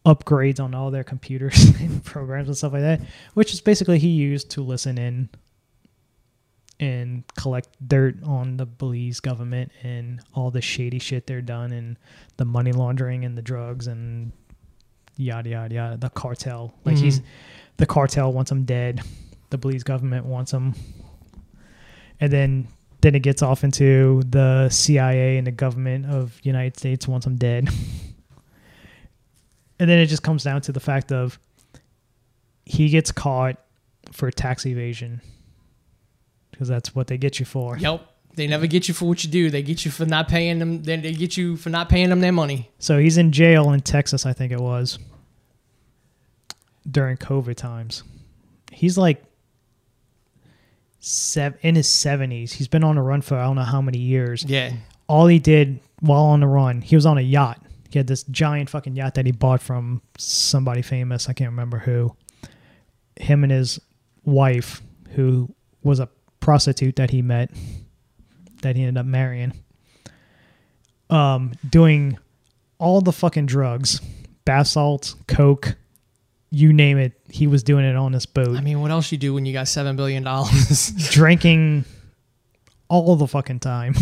upgrades 0.05 0.61
on 0.61 0.75
all 0.75 0.91
their 0.91 1.05
computers 1.05 1.65
and 1.81 2.05
programs 2.05 2.49
and 2.49 2.57
stuff 2.57 2.73
like 2.73 2.83
that, 2.83 3.01
which 3.35 3.53
is 3.53 3.61
basically 3.61 3.99
he 3.99 4.09
used 4.09 4.51
to 4.51 4.63
listen 4.63 4.99
in 4.99 5.29
and 6.81 7.25
collect 7.37 7.69
dirt 7.87 8.17
on 8.25 8.57
the 8.57 8.67
Belize 8.67 9.21
government 9.21 9.71
and 9.83 10.21
all 10.35 10.51
the 10.51 10.61
shady 10.61 10.99
shit 10.99 11.27
they're 11.27 11.41
done 11.41 11.73
and 11.73 11.97
the 12.37 12.45
money 12.45 12.73
laundering 12.73 13.25
and 13.25 13.39
the 13.39 13.43
drugs 13.43 13.87
and 13.87 14.33
yada 15.17 15.51
yada 15.51 15.75
yada. 15.75 15.97
The 15.97 16.11
cartel, 16.11 16.75
like 16.85 16.97
he's 16.97 17.21
mm-hmm. 17.21 17.29
the 17.77 17.87
cartel 17.87 18.33
wants 18.33 18.51
him 18.51 18.65
dead. 18.65 19.03
The 19.51 19.59
Belize 19.59 19.85
government 19.85 20.27
wants 20.27 20.53
him, 20.53 20.75
and 22.21 22.33
then 22.33 22.67
then 23.03 23.15
it 23.15 23.21
gets 23.21 23.43
off 23.43 23.63
into 23.63 24.23
the 24.29 24.69
CIA 24.71 25.37
and 25.37 25.47
the 25.47 25.53
government 25.53 26.07
of 26.07 26.41
United 26.43 26.77
States 26.77 27.07
wants 27.07 27.27
him 27.27 27.37
dead. 27.37 27.69
and 29.79 29.89
then 29.89 29.99
it 29.99 30.07
just 30.07 30.23
comes 30.23 30.45
down 30.45 30.61
to 30.63 30.73
the 30.73 30.81
fact 30.81 31.13
of 31.13 31.39
he 32.65 32.89
gets 32.89 33.13
caught 33.13 33.57
for 34.13 34.31
tax 34.31 34.67
evasion 34.67 35.21
because 36.51 36.69
that's 36.69 36.95
what 36.95 37.09
they 37.09 37.19
get 37.19 37.39
you 37.39 37.47
for. 37.47 37.77
Yep. 37.77 38.11
They 38.37 38.47
never 38.47 38.67
get 38.67 38.89
you 38.89 38.95
for 38.95 39.07
what 39.07 39.23
you 39.23 39.31
do. 39.31 39.51
They 39.51 39.63
get 39.63 39.85
you 39.85 39.91
for 39.91 40.07
not 40.07 40.29
paying 40.29 40.59
them. 40.59 40.83
They, 40.83 40.97
they 40.97 41.13
get 41.13 41.37
you 41.37 41.57
for 41.57 41.71
not 41.71 41.89
paying 41.89 42.11
them 42.11 42.21
their 42.21 42.33
money. 42.33 42.69
So 42.79 42.99
he's 42.99 43.17
in 43.17 43.31
jail 43.31 43.71
in 43.71 43.81
Texas, 43.81 44.27
I 44.27 44.33
think 44.33 44.51
it 44.53 44.61
was, 44.61 44.99
during 46.89 47.17
COVID 47.17 47.55
times. 47.55 48.03
He's 48.73 48.99
like 48.99 49.23
sev- 50.99 51.59
in 51.63 51.77
his 51.77 51.87
70s. 51.87 52.53
He's 52.53 52.67
been 52.67 52.83
on 52.83 52.97
the 52.97 53.03
run 53.03 53.23
for 53.23 53.37
I 53.37 53.45
don't 53.45 53.57
know 53.57 53.63
how 53.63 53.81
many 53.81 53.99
years. 53.99 54.45
Yeah. 54.45 54.73
All 55.07 55.27
he 55.27 55.39
did 55.39 55.79
while 56.01 56.25
on 56.25 56.41
the 56.41 56.49
run, 56.49 56.81
he 56.81 56.97
was 56.97 57.07
on 57.07 57.19
a 57.19 57.23
yacht. 57.23 57.64
He 57.95 57.99
had 58.01 58.09
this 58.09 58.25
giant 58.25 58.71
fucking 58.71 58.97
yacht 58.97 59.15
that 59.15 59.25
he 59.25 59.31
bought 59.31 59.63
from 59.63 60.03
somebody 60.19 60.83
famous. 60.83 61.29
I 61.29 61.33
can't 61.33 61.51
remember 61.51 61.79
who. 61.79 62.17
Him 63.15 63.45
and 63.45 63.53
his 63.53 63.81
wife, 64.25 64.83
who 65.11 65.55
was 65.85 66.01
a 66.01 66.09
prostitute 66.41 66.97
that 66.97 67.11
he 67.11 67.23
met, 67.23 67.53
that 68.63 68.75
he 68.75 68.83
ended 68.83 68.99
up 68.99 69.07
marrying, 69.07 69.53
um, 71.09 71.53
doing 71.71 72.19
all 72.79 73.01
the 73.01 73.13
fucking 73.13 73.47
drugs, 73.47 74.01
bath 74.45 74.67
salts, 74.67 75.15
coke, 75.29 75.77
you 76.51 76.73
name 76.73 76.99
it. 76.99 77.13
He 77.31 77.47
was 77.47 77.63
doing 77.63 77.85
it 77.85 77.95
on 77.95 78.11
this 78.11 78.27
boat, 78.27 78.57
I 78.57 78.61
mean, 78.61 78.81
what 78.81 78.91
else 78.91 79.13
you 79.13 79.19
do 79.19 79.33
when 79.35 79.47
you 79.47 79.53
got 79.53 79.69
seven 79.69 79.95
billion 79.95 80.25
dollars? 80.25 80.91
drinking 81.13 81.85
all 82.89 83.15
the 83.15 83.29
fucking 83.29 83.61
time, 83.61 83.95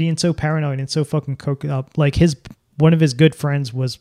being 0.00 0.16
so 0.16 0.32
paranoid 0.32 0.78
and 0.80 0.88
so 0.88 1.04
fucking 1.04 1.36
coked 1.36 1.68
up. 1.68 1.98
Like 1.98 2.14
his 2.14 2.34
one 2.78 2.94
of 2.94 3.00
his 3.00 3.12
good 3.12 3.34
friends 3.34 3.70
was 3.70 3.98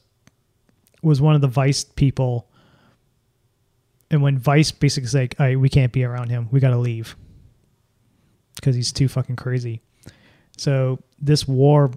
was 1.02 1.20
one 1.20 1.36
of 1.36 1.41
the 1.41 1.47
Vice 1.50 1.84
people, 1.84 2.50
and 4.10 4.22
when 4.22 4.38
Vice 4.38 4.72
basically 4.72 5.20
like, 5.20 5.36
"All 5.41 5.45
right, 5.45 5.60
we 5.60 5.68
can't 5.68 5.91
be 5.91 6.06
around 6.06 6.30
him. 6.30 6.47
We 6.52 6.62
got 6.62 6.70
to 6.70 6.78
leave 6.78 7.18
because 8.56 8.78
he's 8.78 8.93
too 8.93 9.10
fucking 9.10 9.36
crazy." 9.36 9.82
So 10.56 11.00
this 11.20 11.45
war 11.45 11.91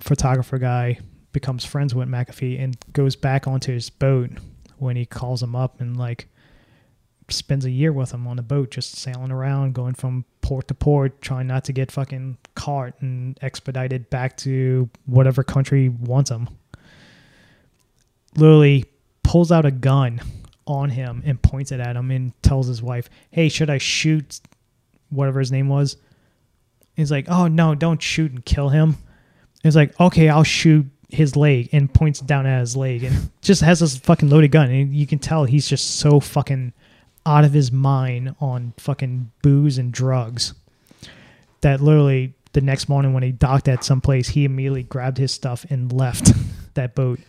photographer 0.00 0.56
guy 0.56 1.00
becomes 1.32 1.62
friends 1.62 1.94
with 1.94 2.08
McAfee 2.08 2.58
and 2.58 2.74
goes 2.94 3.16
back 3.16 3.46
onto 3.46 3.70
his 3.70 3.90
boat 3.90 4.30
when 4.78 4.96
he 4.96 5.04
calls 5.04 5.42
him 5.42 5.54
up 5.54 5.78
and 5.78 5.98
like 5.98 6.26
spends 7.28 7.66
a 7.66 7.70
year 7.70 7.92
with 7.92 8.12
him 8.12 8.26
on 8.26 8.38
the 8.38 8.42
boat, 8.42 8.70
just 8.70 8.96
sailing 8.96 9.30
around, 9.30 9.74
going 9.74 9.92
from 9.92 10.24
port 10.42 10.68
to 10.68 10.74
port, 10.74 11.22
trying 11.22 11.46
not 11.46 11.64
to 11.64 11.72
get 11.72 11.90
fucking 11.90 12.36
caught 12.54 12.94
and 13.00 13.38
expedited 13.40 14.10
back 14.10 14.36
to 14.38 14.90
whatever 15.06 15.42
country 15.42 15.88
wants 15.88 16.30
him. 16.30 16.48
Literally 18.36 18.84
pulls 19.22 19.50
out 19.50 19.64
a 19.64 19.70
gun 19.70 20.20
on 20.66 20.90
him 20.90 21.22
and 21.24 21.40
points 21.40 21.72
it 21.72 21.80
at 21.80 21.96
him 21.96 22.10
and 22.10 22.40
tells 22.42 22.66
his 22.66 22.82
wife, 22.82 23.08
Hey, 23.30 23.48
should 23.48 23.70
I 23.70 23.78
shoot 23.78 24.40
whatever 25.08 25.38
his 25.38 25.52
name 25.52 25.68
was? 25.68 25.96
He's 26.94 27.10
like, 27.10 27.26
Oh, 27.28 27.46
no, 27.46 27.74
don't 27.74 28.02
shoot 28.02 28.30
and 28.30 28.44
kill 28.44 28.68
him. 28.68 28.96
He's 29.62 29.76
like, 29.76 29.98
Okay, 30.00 30.28
I'll 30.28 30.44
shoot 30.44 30.86
his 31.08 31.36
leg 31.36 31.68
and 31.72 31.92
points 31.92 32.20
down 32.20 32.46
at 32.46 32.60
his 32.60 32.76
leg 32.76 33.04
and 33.04 33.30
just 33.42 33.60
has 33.60 33.80
this 33.80 33.98
fucking 33.98 34.28
loaded 34.30 34.50
gun. 34.50 34.70
And 34.70 34.94
you 34.94 35.06
can 35.06 35.18
tell 35.18 35.44
he's 35.44 35.68
just 35.68 35.96
so 35.96 36.20
fucking 36.20 36.72
out 37.24 37.44
of 37.44 37.52
his 37.52 37.70
mind 37.70 38.34
on 38.40 38.74
fucking 38.78 39.30
booze 39.42 39.78
and 39.78 39.92
drugs 39.92 40.54
that 41.60 41.80
literally 41.80 42.34
the 42.52 42.60
next 42.60 42.88
morning 42.88 43.12
when 43.12 43.22
he 43.22 43.32
docked 43.32 43.68
at 43.68 43.84
some 43.84 44.00
place, 44.00 44.28
he 44.28 44.44
immediately 44.44 44.82
grabbed 44.82 45.18
his 45.18 45.32
stuff 45.32 45.64
and 45.70 45.92
left 45.92 46.32
that 46.74 46.94
boat 46.94 47.20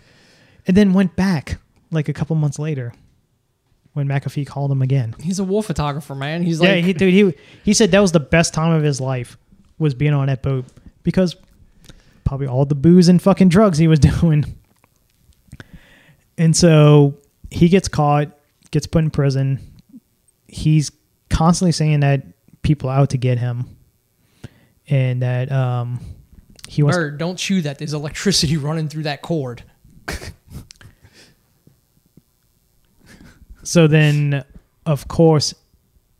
and 0.67 0.75
then 0.75 0.93
went 0.93 1.15
back 1.15 1.59
like 1.91 2.09
a 2.09 2.13
couple 2.13 2.35
months 2.35 2.59
later 2.59 2.93
when 3.93 4.07
McAfee 4.07 4.47
called 4.47 4.71
him 4.71 4.81
again. 4.81 5.15
He's 5.21 5.39
a 5.39 5.43
war 5.43 5.63
photographer, 5.63 6.15
man. 6.15 6.43
He's 6.43 6.59
yeah, 6.59 6.73
like, 6.73 6.83
he, 6.83 6.93
dude, 6.93 7.13
he 7.13 7.33
he 7.63 7.73
said 7.73 7.91
that 7.91 7.99
was 7.99 8.11
the 8.11 8.19
best 8.19 8.53
time 8.53 8.73
of 8.73 8.83
his 8.83 8.99
life 8.99 9.37
was 9.77 9.93
being 9.93 10.13
on 10.13 10.27
that 10.27 10.41
boat 10.41 10.65
because 11.03 11.35
probably 12.23 12.47
all 12.47 12.65
the 12.65 12.75
booze 12.75 13.09
and 13.09 13.21
fucking 13.21 13.49
drugs 13.49 13.77
he 13.77 13.87
was 13.87 13.99
doing. 14.21 14.45
And 16.37 16.55
so 16.55 17.15
he 17.51 17.69
gets 17.69 17.87
caught, 17.87 18.35
gets 18.71 18.87
put 18.87 19.03
in 19.03 19.11
prison. 19.11 19.59
He's 20.53 20.91
constantly 21.29 21.71
saying 21.71 22.01
that 22.01 22.23
people 22.61 22.89
out 22.89 23.09
to 23.09 23.17
get 23.17 23.39
him, 23.39 23.75
and 24.87 25.21
that 25.21 25.51
um, 25.51 25.99
he 26.67 26.83
wants. 26.83 26.97
Bird, 26.97 27.17
don't 27.17 27.37
chew 27.37 27.61
that. 27.61 27.79
There's 27.79 27.93
electricity 27.93 28.57
running 28.67 28.87
through 28.87 29.03
that 29.03 29.21
cord. 29.21 29.63
So 33.65 33.87
then, 33.87 34.43
of 34.85 35.07
course, 35.07 35.53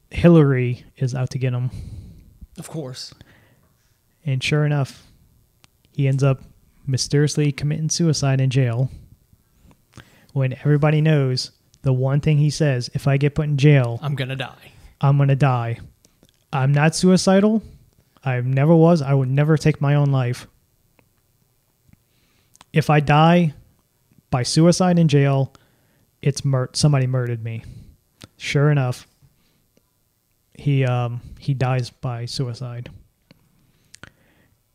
Hillary 0.09 0.86
is 0.95 1.13
out 1.13 1.29
to 1.31 1.38
get 1.38 1.51
him, 1.53 1.71
Of 2.57 2.69
course. 2.69 3.13
and 4.25 4.41
sure 4.41 4.65
enough, 4.65 5.05
he 5.91 6.07
ends 6.07 6.23
up 6.23 6.41
mysteriously 6.88 7.51
committing 7.51 7.89
suicide 7.89 8.39
in 8.39 8.49
jail. 8.49 8.89
When 10.31 10.53
everybody 10.53 11.01
knows 11.01 11.51
the 11.84 11.93
one 11.93 12.19
thing 12.19 12.38
he 12.38 12.49
says: 12.49 12.89
"If 12.93 13.07
I 13.07 13.17
get 13.17 13.36
put 13.36 13.45
in 13.45 13.57
jail, 13.57 13.99
I'm 14.01 14.15
gonna 14.15 14.36
die. 14.36 14.71
I'm 14.99 15.17
gonna 15.17 15.36
die. 15.36 15.79
I'm 16.51 16.71
not 16.71 16.95
suicidal. 16.95 17.61
I 18.23 18.39
never 18.41 18.75
was. 18.75 19.01
I 19.01 19.13
would 19.13 19.29
never 19.29 19.57
take 19.57 19.81
my 19.81 19.95
own 19.95 20.11
life. 20.11 20.47
If 22.71 22.89
I 22.89 22.99
die 22.99 23.53
by 24.31 24.43
suicide 24.43 24.97
in 24.97 25.07
jail, 25.07 25.53
it's 26.21 26.43
mur- 26.43 26.69
somebody 26.73 27.05
murdered 27.05 27.43
me. 27.43 27.63
Sure 28.38 28.71
enough, 28.71 29.07
he 30.53 30.86
um, 30.86 31.21
he 31.39 31.53
dies 31.53 31.89
by 31.89 32.25
suicide. 32.25 32.89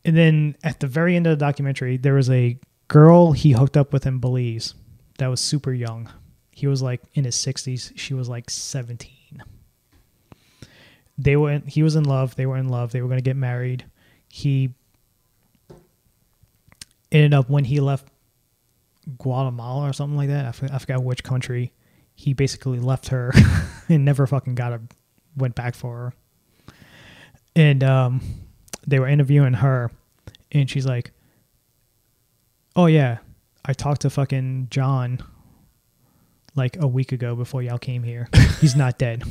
And 0.05 0.15
then 0.15 0.55
at 0.63 0.79
the 0.79 0.87
very 0.87 1.15
end 1.15 1.27
of 1.27 1.37
the 1.37 1.45
documentary, 1.45 1.97
there 1.97 2.13
was 2.13 2.29
a 2.29 2.57
girl 2.87 3.33
he 3.33 3.51
hooked 3.51 3.77
up 3.77 3.91
with 3.91 4.05
in 4.05 4.19
Belize 4.19 4.73
that 5.17 5.27
was 5.27 5.41
super 5.41 5.73
young. 5.73 6.09
He 6.59 6.67
was 6.67 6.81
like 6.81 7.01
in 7.13 7.23
his 7.23 7.35
60s. 7.35 7.93
She 7.95 8.13
was 8.13 8.27
like 8.27 8.49
17 8.49 9.43
they 11.19 11.35
were 11.35 11.61
he 11.67 11.83
was 11.83 11.95
in 11.95 12.05
love 12.05 12.35
they 12.35 12.45
were 12.45 12.57
in 12.57 12.69
love 12.69 12.91
they 12.91 13.01
were 13.01 13.07
going 13.07 13.19
to 13.19 13.23
get 13.23 13.35
married 13.35 13.85
he 14.29 14.73
ended 17.11 17.33
up 17.33 17.49
when 17.49 17.65
he 17.65 17.79
left 17.79 18.07
guatemala 19.17 19.87
or 19.87 19.93
something 19.93 20.15
like 20.15 20.29
that 20.29 20.45
I 20.45 20.51
forgot, 20.53 20.75
I 20.75 20.77
forgot 20.79 21.03
which 21.03 21.23
country 21.23 21.73
he 22.15 22.33
basically 22.33 22.79
left 22.79 23.09
her 23.09 23.33
and 23.89 24.05
never 24.05 24.25
fucking 24.25 24.55
got 24.55 24.73
a 24.73 24.81
went 25.35 25.55
back 25.55 25.75
for 25.75 25.95
her 25.95 26.13
and 27.55 27.83
um 27.83 28.21
they 28.87 28.99
were 28.99 29.07
interviewing 29.07 29.53
her 29.55 29.91
and 30.51 30.69
she's 30.69 30.85
like 30.85 31.11
oh 32.75 32.85
yeah 32.85 33.17
i 33.65 33.73
talked 33.73 34.01
to 34.01 34.09
fucking 34.09 34.67
john 34.69 35.19
like 36.55 36.77
a 36.81 36.87
week 36.87 37.11
ago 37.11 37.35
before 37.35 37.61
y'all 37.61 37.77
came 37.77 38.03
here 38.03 38.27
he's 38.59 38.75
not 38.75 38.97
dead 38.97 39.23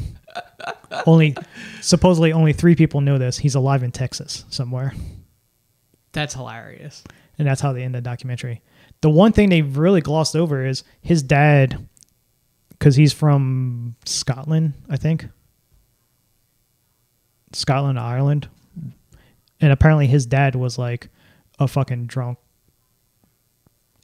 only 1.06 1.36
supposedly 1.80 2.32
only 2.32 2.52
three 2.52 2.74
people 2.74 3.00
know 3.00 3.18
this. 3.18 3.36
He's 3.38 3.54
alive 3.54 3.82
in 3.82 3.92
Texas 3.92 4.44
somewhere, 4.48 4.94
That's 6.12 6.34
hilarious. 6.34 7.04
and 7.38 7.46
that's 7.46 7.60
how 7.60 7.72
they 7.72 7.82
end 7.82 7.94
the 7.94 8.00
documentary. 8.00 8.62
The 9.02 9.10
one 9.10 9.32
thing 9.32 9.48
they've 9.50 9.76
really 9.76 10.00
glossed 10.00 10.34
over 10.34 10.64
is 10.66 10.82
his 11.02 11.22
dad, 11.22 11.86
because 12.70 12.96
he's 12.96 13.12
from 13.12 13.96
Scotland, 14.06 14.72
I 14.88 14.96
think, 14.96 15.26
Scotland, 17.52 17.98
Ireland, 17.98 18.48
and 19.60 19.72
apparently 19.72 20.06
his 20.06 20.26
dad 20.26 20.54
was 20.54 20.78
like 20.78 21.08
a 21.58 21.68
fucking 21.68 22.06
drunk, 22.06 22.38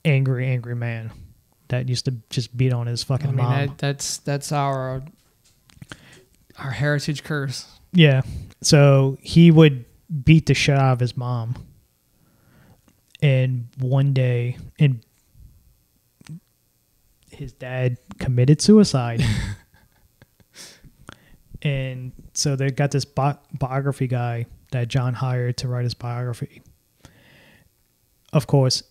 angry, 0.04 0.46
angry 0.46 0.76
man 0.76 1.10
that 1.74 1.88
used 1.88 2.04
to 2.04 2.12
just 2.30 2.56
beat 2.56 2.72
on 2.72 2.86
his 2.86 3.02
fucking 3.02 3.28
I 3.28 3.32
mean, 3.32 3.44
mom. 3.44 3.52
that, 3.52 3.78
that's 3.78 4.18
that's 4.18 4.52
our 4.52 4.96
uh, 4.96 5.00
our 6.58 6.70
heritage 6.70 7.24
curse. 7.24 7.66
Yeah. 7.92 8.22
So 8.62 9.18
he 9.20 9.50
would 9.50 9.84
beat 10.24 10.46
the 10.46 10.54
shit 10.54 10.76
out 10.76 10.92
of 10.92 11.00
his 11.00 11.16
mom. 11.16 11.54
And 13.22 13.68
one 13.78 14.12
day, 14.12 14.58
and 14.78 15.00
his 17.30 17.52
dad 17.52 17.96
committed 18.18 18.60
suicide. 18.60 19.24
and 21.62 22.12
so 22.34 22.54
they 22.54 22.70
got 22.70 22.90
this 22.90 23.04
bi- 23.04 23.38
biography 23.52 24.06
guy 24.06 24.46
that 24.72 24.88
John 24.88 25.14
hired 25.14 25.56
to 25.58 25.68
write 25.68 25.84
his 25.84 25.94
biography. 25.94 26.62
Of 28.32 28.46
course, 28.46 28.82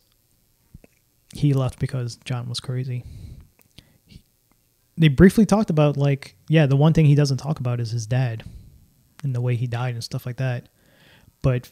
he 1.34 1.53
left 1.53 1.79
because 1.79 2.15
John 2.25 2.47
was 2.47 2.59
crazy. 2.59 3.03
They 4.95 5.07
briefly 5.07 5.45
talked 5.45 5.69
about, 5.69 5.97
like, 5.97 6.36
yeah, 6.47 6.67
the 6.67 6.75
one 6.75 6.93
thing 6.93 7.05
he 7.05 7.15
doesn't 7.15 7.38
talk 7.38 7.59
about 7.59 7.79
is 7.79 7.91
his 7.91 8.05
dad 8.05 8.43
and 9.23 9.34
the 9.34 9.41
way 9.41 9.55
he 9.55 9.67
died 9.67 9.95
and 9.95 10.03
stuff 10.03 10.25
like 10.25 10.38
that. 10.38 10.69
But 11.41 11.71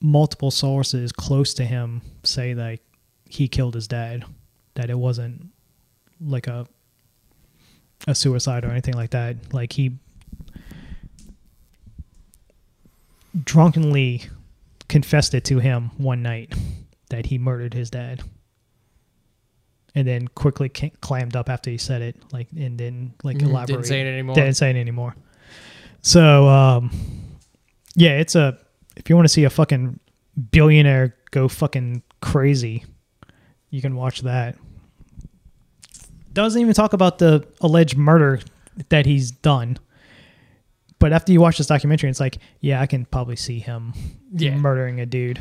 multiple 0.00 0.50
sources 0.50 1.12
close 1.12 1.52
to 1.54 1.64
him 1.64 2.02
say 2.22 2.54
that 2.54 2.78
he 3.24 3.48
killed 3.48 3.74
his 3.74 3.88
dad, 3.88 4.24
that 4.74 4.90
it 4.90 4.98
wasn't 4.98 5.48
like 6.20 6.46
a 6.46 6.66
a 8.06 8.14
suicide 8.14 8.64
or 8.64 8.70
anything 8.70 8.94
like 8.94 9.10
that. 9.10 9.52
Like 9.52 9.72
he 9.72 9.98
drunkenly 13.44 14.24
confessed 14.88 15.34
it 15.34 15.44
to 15.44 15.58
him 15.58 15.90
one 15.98 16.22
night 16.22 16.52
that 17.10 17.26
he 17.26 17.38
murdered 17.38 17.74
his 17.74 17.90
dad. 17.90 18.22
And 19.94 20.06
then 20.06 20.28
quickly 20.28 20.68
clammed 20.68 21.34
up 21.34 21.48
after 21.48 21.68
he 21.70 21.76
said 21.76 22.00
it, 22.00 22.16
like, 22.32 22.46
and 22.56 22.78
then 22.78 23.12
like 23.24 23.38
Mhm, 23.38 23.48
elaborate. 23.48 23.66
Didn't 23.76 23.86
say 23.86 24.00
it 24.00 24.06
anymore. 24.06 24.34
Didn't 24.36 24.54
say 24.56 24.70
it 24.70 24.76
anymore. 24.76 25.16
So, 26.02 26.48
um, 26.48 26.90
yeah, 27.96 28.10
it's 28.18 28.34
a. 28.36 28.56
If 28.96 29.10
you 29.10 29.16
want 29.16 29.24
to 29.26 29.32
see 29.32 29.44
a 29.44 29.50
fucking 29.50 29.98
billionaire 30.52 31.16
go 31.32 31.48
fucking 31.48 32.02
crazy, 32.22 32.84
you 33.70 33.80
can 33.82 33.96
watch 33.96 34.20
that. 34.22 34.56
Doesn't 36.32 36.60
even 36.60 36.74
talk 36.74 36.92
about 36.92 37.18
the 37.18 37.46
alleged 37.60 37.96
murder 37.96 38.40
that 38.90 39.06
he's 39.06 39.30
done. 39.32 39.76
But 41.00 41.12
after 41.12 41.32
you 41.32 41.40
watch 41.40 41.58
this 41.58 41.66
documentary, 41.66 42.10
it's 42.10 42.20
like, 42.20 42.38
yeah, 42.60 42.80
I 42.80 42.86
can 42.86 43.04
probably 43.06 43.36
see 43.36 43.58
him 43.58 43.92
Yeah. 44.32 44.56
murdering 44.56 45.00
a 45.00 45.06
dude 45.06 45.40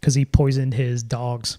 because 0.00 0.14
he 0.14 0.24
poisoned 0.24 0.72
his 0.74 1.02
dogs. 1.02 1.58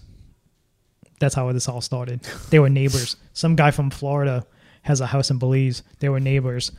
That's 1.20 1.34
how 1.34 1.50
this 1.52 1.68
all 1.68 1.80
started. 1.80 2.22
They 2.50 2.58
were 2.58 2.68
neighbors. 2.68 3.16
Some 3.32 3.56
guy 3.56 3.70
from 3.70 3.90
Florida 3.90 4.46
has 4.82 5.00
a 5.00 5.06
house 5.06 5.30
in 5.30 5.38
Belize. 5.38 5.82
They 5.98 6.08
were 6.08 6.20
neighbors. 6.20 6.72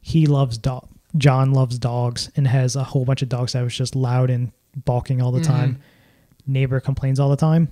He 0.00 0.26
loves 0.26 0.58
dog. 0.58 0.88
John 1.16 1.52
loves 1.52 1.78
dogs 1.78 2.30
and 2.36 2.46
has 2.46 2.76
a 2.76 2.84
whole 2.84 3.04
bunch 3.04 3.22
of 3.22 3.28
dogs 3.28 3.52
that 3.52 3.62
was 3.62 3.74
just 3.74 3.96
loud 3.96 4.30
and 4.30 4.52
barking 4.84 5.22
all 5.22 5.32
the 5.32 5.40
time. 5.42 5.80
Neighbor 6.46 6.80
complains 6.80 7.18
all 7.18 7.30
the 7.30 7.36
time. 7.36 7.70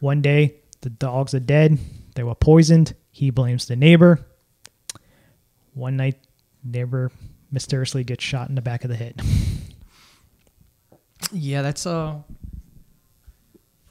One 0.00 0.22
day, 0.22 0.54
the 0.80 0.90
dogs 0.90 1.34
are 1.34 1.40
dead. 1.40 1.78
They 2.14 2.22
were 2.22 2.34
poisoned. 2.34 2.94
He 3.10 3.30
blames 3.30 3.66
the 3.66 3.76
neighbor. 3.76 4.24
One 5.74 5.96
night, 5.96 6.18
neighbor 6.64 7.10
mysteriously 7.50 8.04
gets 8.04 8.24
shot 8.24 8.48
in 8.48 8.54
the 8.54 8.62
back 8.62 8.84
of 8.84 8.90
the 8.90 8.96
head. 8.96 9.20
Yeah, 11.30 11.62
that's 11.62 11.86
uh. 11.86 12.16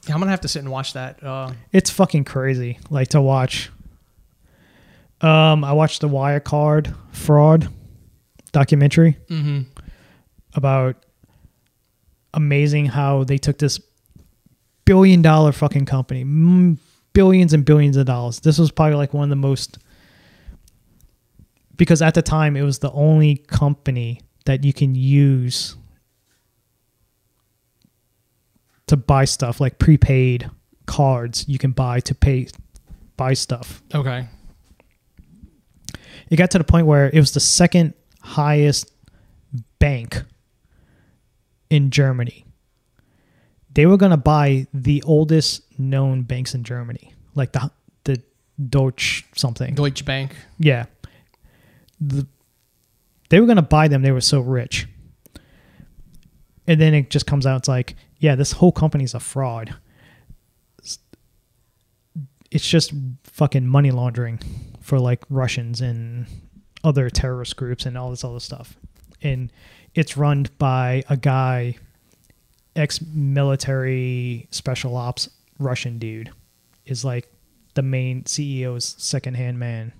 Yeah, 0.06 0.14
I'm 0.14 0.20
gonna 0.20 0.30
have 0.30 0.40
to 0.40 0.48
sit 0.48 0.60
and 0.60 0.70
watch 0.70 0.94
that. 0.94 1.22
Uh, 1.22 1.52
It's 1.72 1.90
fucking 1.90 2.24
crazy, 2.24 2.78
like 2.90 3.08
to 3.08 3.20
watch. 3.20 3.70
Um, 5.20 5.62
I 5.62 5.72
watched 5.72 6.00
the 6.00 6.08
Wirecard 6.08 6.94
fraud 7.12 7.68
documentary 8.50 9.16
mm-hmm. 9.28 9.62
about 10.54 10.96
amazing 12.34 12.86
how 12.86 13.22
they 13.24 13.38
took 13.38 13.58
this 13.58 13.80
billion 14.84 15.22
dollar 15.22 15.52
fucking 15.52 15.86
company, 15.86 16.24
mm, 16.24 16.76
billions 17.12 17.52
and 17.52 17.64
billions 17.64 17.96
of 17.96 18.06
dollars. 18.06 18.40
This 18.40 18.58
was 18.58 18.72
probably 18.72 18.96
like 18.96 19.14
one 19.14 19.24
of 19.24 19.30
the 19.30 19.36
most 19.36 19.78
because 21.76 22.02
at 22.02 22.14
the 22.14 22.22
time 22.22 22.56
it 22.56 22.62
was 22.62 22.80
the 22.80 22.90
only 22.92 23.36
company 23.36 24.20
that 24.44 24.64
you 24.64 24.72
can 24.72 24.94
use 24.94 25.76
to 28.92 28.96
buy 28.98 29.24
stuff 29.24 29.58
like 29.58 29.78
prepaid 29.78 30.50
cards 30.84 31.48
you 31.48 31.56
can 31.56 31.70
buy 31.70 31.98
to 31.98 32.14
pay 32.14 32.46
buy 33.16 33.32
stuff. 33.32 33.82
Okay. 33.94 34.28
It 36.28 36.36
got 36.36 36.50
to 36.50 36.58
the 36.58 36.64
point 36.64 36.86
where 36.86 37.08
it 37.08 37.18
was 37.18 37.32
the 37.32 37.40
second 37.40 37.94
highest 38.20 38.92
bank 39.78 40.22
in 41.70 41.90
Germany. 41.90 42.44
They 43.72 43.86
were 43.86 43.96
going 43.96 44.10
to 44.10 44.18
buy 44.18 44.66
the 44.74 45.02
oldest 45.04 45.62
known 45.78 46.22
banks 46.22 46.54
in 46.54 46.62
Germany, 46.62 47.14
like 47.34 47.52
the 47.52 47.70
the 48.04 48.22
Deutsche 48.68 49.24
something. 49.34 49.74
Deutsche 49.74 50.04
Bank. 50.04 50.36
Yeah. 50.58 50.84
The, 51.98 52.26
they 53.30 53.40
were 53.40 53.46
going 53.46 53.56
to 53.56 53.62
buy 53.62 53.88
them. 53.88 54.02
They 54.02 54.12
were 54.12 54.20
so 54.20 54.40
rich. 54.40 54.86
And 56.66 56.78
then 56.78 56.92
it 56.92 57.08
just 57.08 57.26
comes 57.26 57.46
out. 57.46 57.60
It's 57.60 57.68
like, 57.68 57.96
yeah, 58.22 58.36
this 58.36 58.52
whole 58.52 58.70
company's 58.70 59.14
a 59.14 59.20
fraud. 59.20 59.74
It's 62.52 62.68
just 62.68 62.92
fucking 63.24 63.66
money 63.66 63.90
laundering 63.90 64.38
for 64.80 65.00
like 65.00 65.24
Russians 65.28 65.80
and 65.80 66.26
other 66.84 67.10
terrorist 67.10 67.56
groups 67.56 67.84
and 67.84 67.98
all 67.98 68.10
this 68.10 68.22
other 68.22 68.38
stuff. 68.38 68.76
And 69.22 69.50
it's 69.96 70.16
run 70.16 70.46
by 70.58 71.02
a 71.10 71.16
guy, 71.16 71.78
ex 72.76 73.00
military 73.02 74.46
special 74.52 74.96
ops 74.96 75.28
Russian 75.58 75.98
dude, 75.98 76.30
is 76.86 77.04
like 77.04 77.28
the 77.74 77.82
main 77.82 78.22
CEO's 78.22 78.94
second 78.98 79.34
hand 79.34 79.58
man 79.58 79.92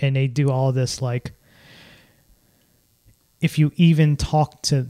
and 0.00 0.16
they 0.16 0.26
do 0.26 0.50
all 0.50 0.72
this 0.72 1.00
like 1.00 1.32
if 3.40 3.58
you 3.58 3.70
even 3.76 4.16
talk 4.16 4.62
to 4.62 4.86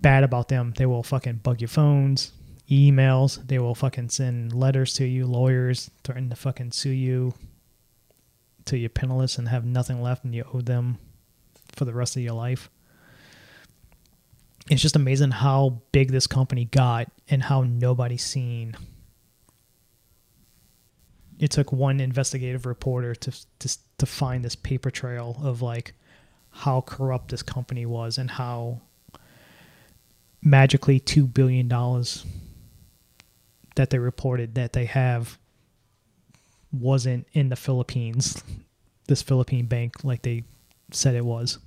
bad 0.00 0.24
about 0.24 0.48
them 0.48 0.72
they 0.76 0.86
will 0.86 1.02
fucking 1.02 1.36
bug 1.36 1.60
your 1.60 1.68
phones 1.68 2.32
emails 2.70 3.46
they 3.46 3.58
will 3.58 3.74
fucking 3.74 4.08
send 4.08 4.54
letters 4.54 4.94
to 4.94 5.04
you 5.04 5.26
lawyers 5.26 5.90
threaten 6.02 6.30
to 6.30 6.36
fucking 6.36 6.72
sue 6.72 6.90
you 6.90 7.34
till 8.64 8.78
you're 8.78 8.88
penniless 8.88 9.38
and 9.38 9.48
have 9.48 9.64
nothing 9.64 10.00
left 10.00 10.24
and 10.24 10.34
you 10.34 10.44
owe 10.52 10.60
them 10.60 10.98
for 11.72 11.84
the 11.84 11.94
rest 11.94 12.16
of 12.16 12.22
your 12.22 12.34
life. 12.34 12.70
It's 14.70 14.82
just 14.82 14.96
amazing 14.96 15.32
how 15.32 15.82
big 15.90 16.12
this 16.12 16.26
company 16.26 16.66
got 16.66 17.10
and 17.28 17.42
how 17.42 17.62
nobody's 17.62 18.24
seen. 18.24 18.76
It 21.38 21.50
took 21.50 21.72
one 21.72 21.98
investigative 21.98 22.66
reporter 22.66 23.14
to 23.16 23.32
to 23.58 23.78
to 23.98 24.06
find 24.06 24.44
this 24.44 24.54
paper 24.54 24.90
trail 24.90 25.40
of 25.42 25.62
like 25.62 25.94
how 26.50 26.82
corrupt 26.82 27.30
this 27.30 27.42
company 27.42 27.86
was 27.86 28.18
and 28.18 28.30
how 28.30 28.82
magically 30.42 30.98
2 30.98 31.26
billion 31.26 31.68
dollars 31.68 32.24
that 33.76 33.90
they 33.90 33.98
reported 33.98 34.54
that 34.54 34.72
they 34.72 34.84
have 34.84 35.38
wasn't 36.72 37.26
in 37.32 37.48
the 37.48 37.56
Philippines 37.56 38.42
this 39.08 39.22
Philippine 39.22 39.66
bank 39.66 40.04
like 40.04 40.22
they 40.22 40.44
said 40.90 41.14
it 41.14 41.24
was 41.24 41.58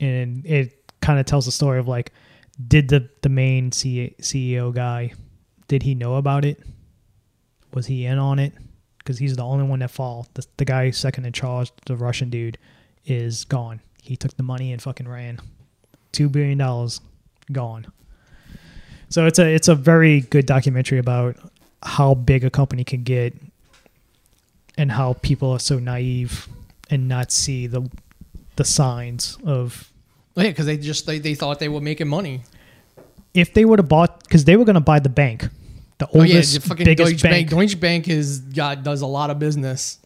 and 0.00 0.44
it 0.46 0.92
kind 1.00 1.18
of 1.18 1.26
tells 1.26 1.44
the 1.44 1.52
story 1.52 1.78
of 1.78 1.88
like 1.88 2.12
did 2.68 2.88
the 2.88 3.08
the 3.22 3.28
main 3.28 3.72
C- 3.72 4.14
CEO 4.20 4.72
guy 4.72 5.12
did 5.66 5.82
he 5.82 5.94
know 5.94 6.16
about 6.16 6.44
it 6.44 6.62
was 7.74 7.86
he 7.86 8.06
in 8.06 8.18
on 8.18 8.38
it? 8.38 8.52
Because 8.98 9.18
he's 9.18 9.36
the 9.36 9.44
only 9.44 9.66
one 9.66 9.80
that 9.80 9.90
fall. 9.90 10.26
The, 10.34 10.46
the 10.56 10.64
guy 10.64 10.90
second 10.90 11.26
in 11.26 11.32
charge, 11.32 11.72
the 11.86 11.96
Russian 11.96 12.30
dude, 12.30 12.56
is 13.04 13.44
gone. 13.44 13.80
He 14.00 14.16
took 14.16 14.36
the 14.36 14.42
money 14.42 14.72
and 14.72 14.80
fucking 14.80 15.08
ran. 15.08 15.40
Two 16.14 16.28
billion 16.30 16.56
dollars 16.58 17.00
gone. 17.52 17.86
So 19.10 19.26
it's 19.26 19.38
a 19.38 19.46
it's 19.54 19.68
a 19.68 19.74
very 19.74 20.20
good 20.22 20.46
documentary 20.46 20.98
about 20.98 21.36
how 21.82 22.14
big 22.14 22.44
a 22.44 22.50
company 22.50 22.84
can 22.84 23.02
get 23.02 23.34
and 24.78 24.90
how 24.90 25.12
people 25.14 25.50
are 25.50 25.58
so 25.60 25.78
naive 25.78 26.48
and 26.90 27.08
not 27.08 27.30
see 27.30 27.66
the 27.66 27.88
the 28.56 28.64
signs 28.64 29.36
of 29.44 29.90
yeah, 30.36 30.44
because 30.48 30.66
they 30.66 30.76
just 30.78 31.06
they, 31.06 31.18
they 31.18 31.34
thought 31.34 31.58
they 31.58 31.68
were 31.68 31.80
making 31.80 32.08
money. 32.08 32.42
if 33.34 33.52
they 33.54 33.64
would 33.64 33.78
have 33.78 33.88
bought 33.88 34.22
because 34.24 34.44
they 34.44 34.56
were 34.56 34.64
going 34.64 34.74
to 34.74 34.80
buy 34.80 34.98
the 35.00 35.08
bank, 35.08 35.48
the 35.98 36.06
Oh 36.12 36.22
yeah, 36.22 36.34
oldest 36.34 36.54
the 36.54 36.60
fucking 36.68 36.84
biggest 36.84 37.12
Deutsche 37.12 37.22
bank. 37.22 37.50
Bank. 37.50 37.50
Deutsche 37.50 37.80
Bank 37.80 38.08
is 38.08 38.38
got 38.40 38.82
does 38.82 39.02
a 39.02 39.06
lot 39.06 39.30
of 39.30 39.38
business, 39.38 39.98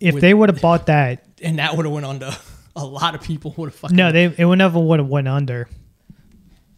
if 0.00 0.14
with- 0.14 0.20
they 0.20 0.34
would 0.34 0.48
have 0.48 0.60
bought 0.60 0.86
that, 0.86 1.24
and 1.42 1.58
that 1.58 1.76
would 1.76 1.86
have 1.86 1.92
went 1.92 2.06
under. 2.06 2.30
A 2.82 2.84
lot 2.84 3.14
of 3.14 3.20
people 3.22 3.54
would 3.56 3.66
have 3.70 3.74
fucking 3.74 3.96
No, 3.96 4.12
they 4.12 4.24
it 4.36 4.44
would 4.44 4.58
never 4.58 4.78
would 4.78 4.98
have 4.98 5.08
went 5.08 5.28
under. 5.28 5.68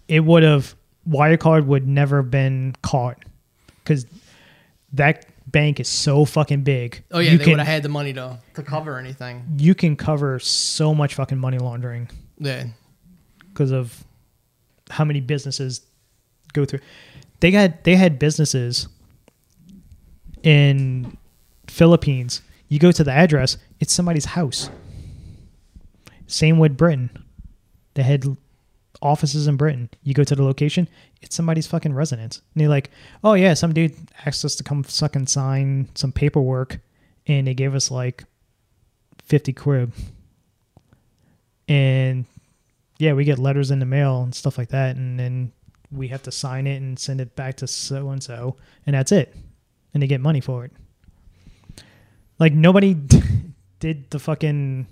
It 0.09 0.21
would 0.21 0.43
have 0.43 0.75
Wirecard 1.09 1.67
would 1.67 1.87
never 1.87 2.19
have 2.23 2.31
been 2.31 2.75
caught 2.83 3.25
because 3.83 4.07
that 4.93 5.27
bank 5.51 5.81
is 5.81 5.89
so 5.89 6.25
fucking 6.25 6.63
big. 6.63 7.03
Oh 7.11 7.19
yeah, 7.19 7.33
you 7.33 7.39
they 7.39 7.45
can 7.45 7.53
would 7.53 7.59
have 7.61 7.67
had 7.69 7.83
the 7.83 7.89
money 7.89 8.13
to 8.15 8.39
to 8.55 8.63
cover 8.63 8.99
anything. 8.99 9.45
you 9.57 9.75
can 9.75 9.97
cover 9.97 10.39
so 10.39 10.95
much 10.95 11.15
fucking 11.15 11.39
money 11.39 11.59
laundering 11.59 12.09
Yeah, 12.39 12.65
because 13.53 13.71
of 13.73 14.05
how 14.91 15.05
many 15.05 15.21
businesses 15.21 15.83
go 16.53 16.65
through. 16.65 16.81
They 17.41 17.51
got 17.51 17.85
they 17.85 17.97
had 17.97 18.19
businesses 18.19 18.89
in 20.43 21.17
Philippines. 21.67 22.43
You 22.69 22.79
go 22.79 22.93
to 22.93 23.03
the 23.03 23.13
address, 23.13 23.57
it's 23.81 23.93
somebody's 23.93 24.27
house. 24.27 24.71
Same 26.31 26.59
with 26.59 26.77
Britain. 26.77 27.11
They 27.95 28.03
had 28.03 28.25
offices 29.03 29.47
in 29.47 29.57
Britain. 29.57 29.91
You 30.03 30.15
go 30.15 30.25
to 30.25 30.35
the 30.37 30.45
location, 30.45 30.89
it's 31.23 31.35
somebody's 31.35 31.67
fucking 31.67 31.93
residence. 31.93 32.41
And 32.55 32.61
they're 32.61 32.69
like, 32.69 32.91
oh 33.25 33.35
yeah, 33.35 33.55
some 33.55 33.73
dude 33.73 33.97
asked 34.25 34.45
us 34.45 34.55
to 34.57 34.65
come 34.65 34.83
fucking 34.83 35.27
sign 35.27 35.89
some 35.95 36.13
paperwork, 36.13 36.79
and 37.27 37.47
they 37.47 37.55
gave 37.55 37.75
us 37.75 37.91
like 37.91 38.25
fifty 39.25 39.53
quid. 39.53 39.93
And 41.69 42.25
yeah, 42.99 43.13
we 43.13 43.25
get 43.25 43.39
letters 43.39 43.71
in 43.71 43.79
the 43.79 43.87
mail 43.87 44.23
and 44.23 44.35
stuff 44.35 44.59
like 44.59 44.69
that, 44.69 44.97
and 44.97 45.19
then 45.19 45.53
we 45.91 46.09
have 46.09 46.23
to 46.23 46.31
sign 46.31 46.67
it 46.67 46.77
and 46.77 46.99
send 46.99 47.21
it 47.21 47.35
back 47.35 47.57
to 47.57 47.67
so 47.67 48.11
and 48.11 48.23
so, 48.23 48.57
and 48.87 48.95
that's 48.95 49.13
it. 49.13 49.35
And 49.93 50.03
they 50.03 50.07
get 50.07 50.21
money 50.21 50.41
for 50.41 50.65
it. 50.65 50.73
Like 52.39 52.53
nobody 52.53 52.97
did 53.81 54.11
the 54.11 54.19
fucking 54.21 54.87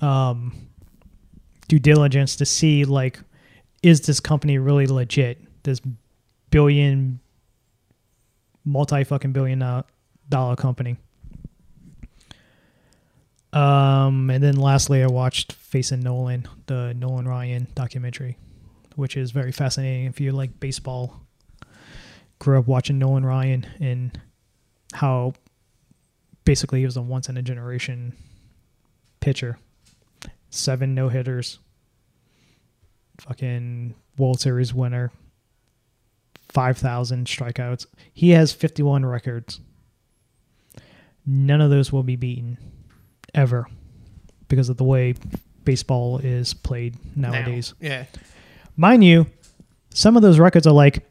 um 0.00 0.52
due 1.68 1.78
diligence 1.78 2.36
to 2.36 2.44
see 2.44 2.84
like 2.84 3.18
is 3.82 4.00
this 4.02 4.18
company 4.18 4.58
really 4.58 4.86
legit? 4.86 5.38
This 5.62 5.80
billion 6.50 7.20
multi 8.64 9.04
fucking 9.04 9.32
billion 9.32 9.58
dollar- 9.58 9.84
dollar 10.28 10.56
company. 10.56 10.96
Um, 13.52 14.30
and 14.30 14.42
then 14.42 14.56
lastly, 14.56 15.02
I 15.02 15.06
watched 15.06 15.52
Facing 15.52 16.00
Nolan, 16.00 16.48
the 16.66 16.92
Nolan 16.94 17.28
Ryan 17.28 17.68
documentary, 17.74 18.36
which 18.96 19.16
is 19.16 19.30
very 19.30 19.52
fascinating 19.52 20.06
if 20.06 20.18
you 20.18 20.32
like 20.32 20.58
baseball. 20.58 21.20
Grew 22.40 22.58
up 22.58 22.66
watching 22.66 22.98
Nolan 22.98 23.24
Ryan 23.24 23.66
and 23.80 24.20
how 24.92 25.34
basically 26.44 26.80
he 26.80 26.84
was 26.84 26.96
a 26.96 27.02
once 27.02 27.28
in 27.28 27.36
a 27.36 27.42
generation 27.42 28.12
pitcher. 29.20 29.58
Seven 30.54 30.94
no 30.94 31.08
hitters, 31.08 31.58
fucking 33.18 33.92
World 34.16 34.38
Series 34.38 34.72
winner, 34.72 35.10
5,000 36.50 37.26
strikeouts. 37.26 37.86
He 38.12 38.30
has 38.30 38.52
51 38.52 39.04
records. 39.04 39.58
None 41.26 41.60
of 41.60 41.70
those 41.70 41.92
will 41.92 42.04
be 42.04 42.14
beaten 42.14 42.58
ever 43.34 43.66
because 44.46 44.68
of 44.68 44.76
the 44.76 44.84
way 44.84 45.16
baseball 45.64 46.18
is 46.18 46.54
played 46.54 46.98
nowadays. 47.16 47.74
Now. 47.80 47.88
Yeah. 47.88 48.04
Mind 48.76 49.02
you, 49.02 49.26
some 49.92 50.14
of 50.16 50.22
those 50.22 50.38
records 50.38 50.68
are 50.68 50.72
like 50.72 51.04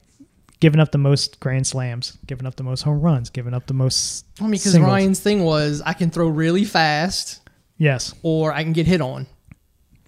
giving 0.61 0.79
up 0.79 0.93
the 0.93 0.97
most 0.97 1.41
grand 1.41 1.67
slams, 1.67 2.17
giving 2.27 2.45
up 2.45 2.55
the 2.55 2.63
most 2.63 2.83
home 2.83 3.01
runs, 3.01 3.29
giving 3.29 3.53
up 3.53 3.67
the 3.67 3.73
most. 3.73 4.25
I 4.39 4.43
mean, 4.43 4.51
because. 4.51 4.79
Ryan's 4.79 5.19
thing 5.19 5.43
was 5.43 5.81
I 5.85 5.91
can 5.91 6.11
throw 6.11 6.29
really 6.29 6.63
fast 6.63 7.41
Yes, 7.77 8.13
or 8.23 8.53
I 8.53 8.63
can 8.63 8.73
get 8.73 8.87
hit 8.87 9.01
on. 9.01 9.27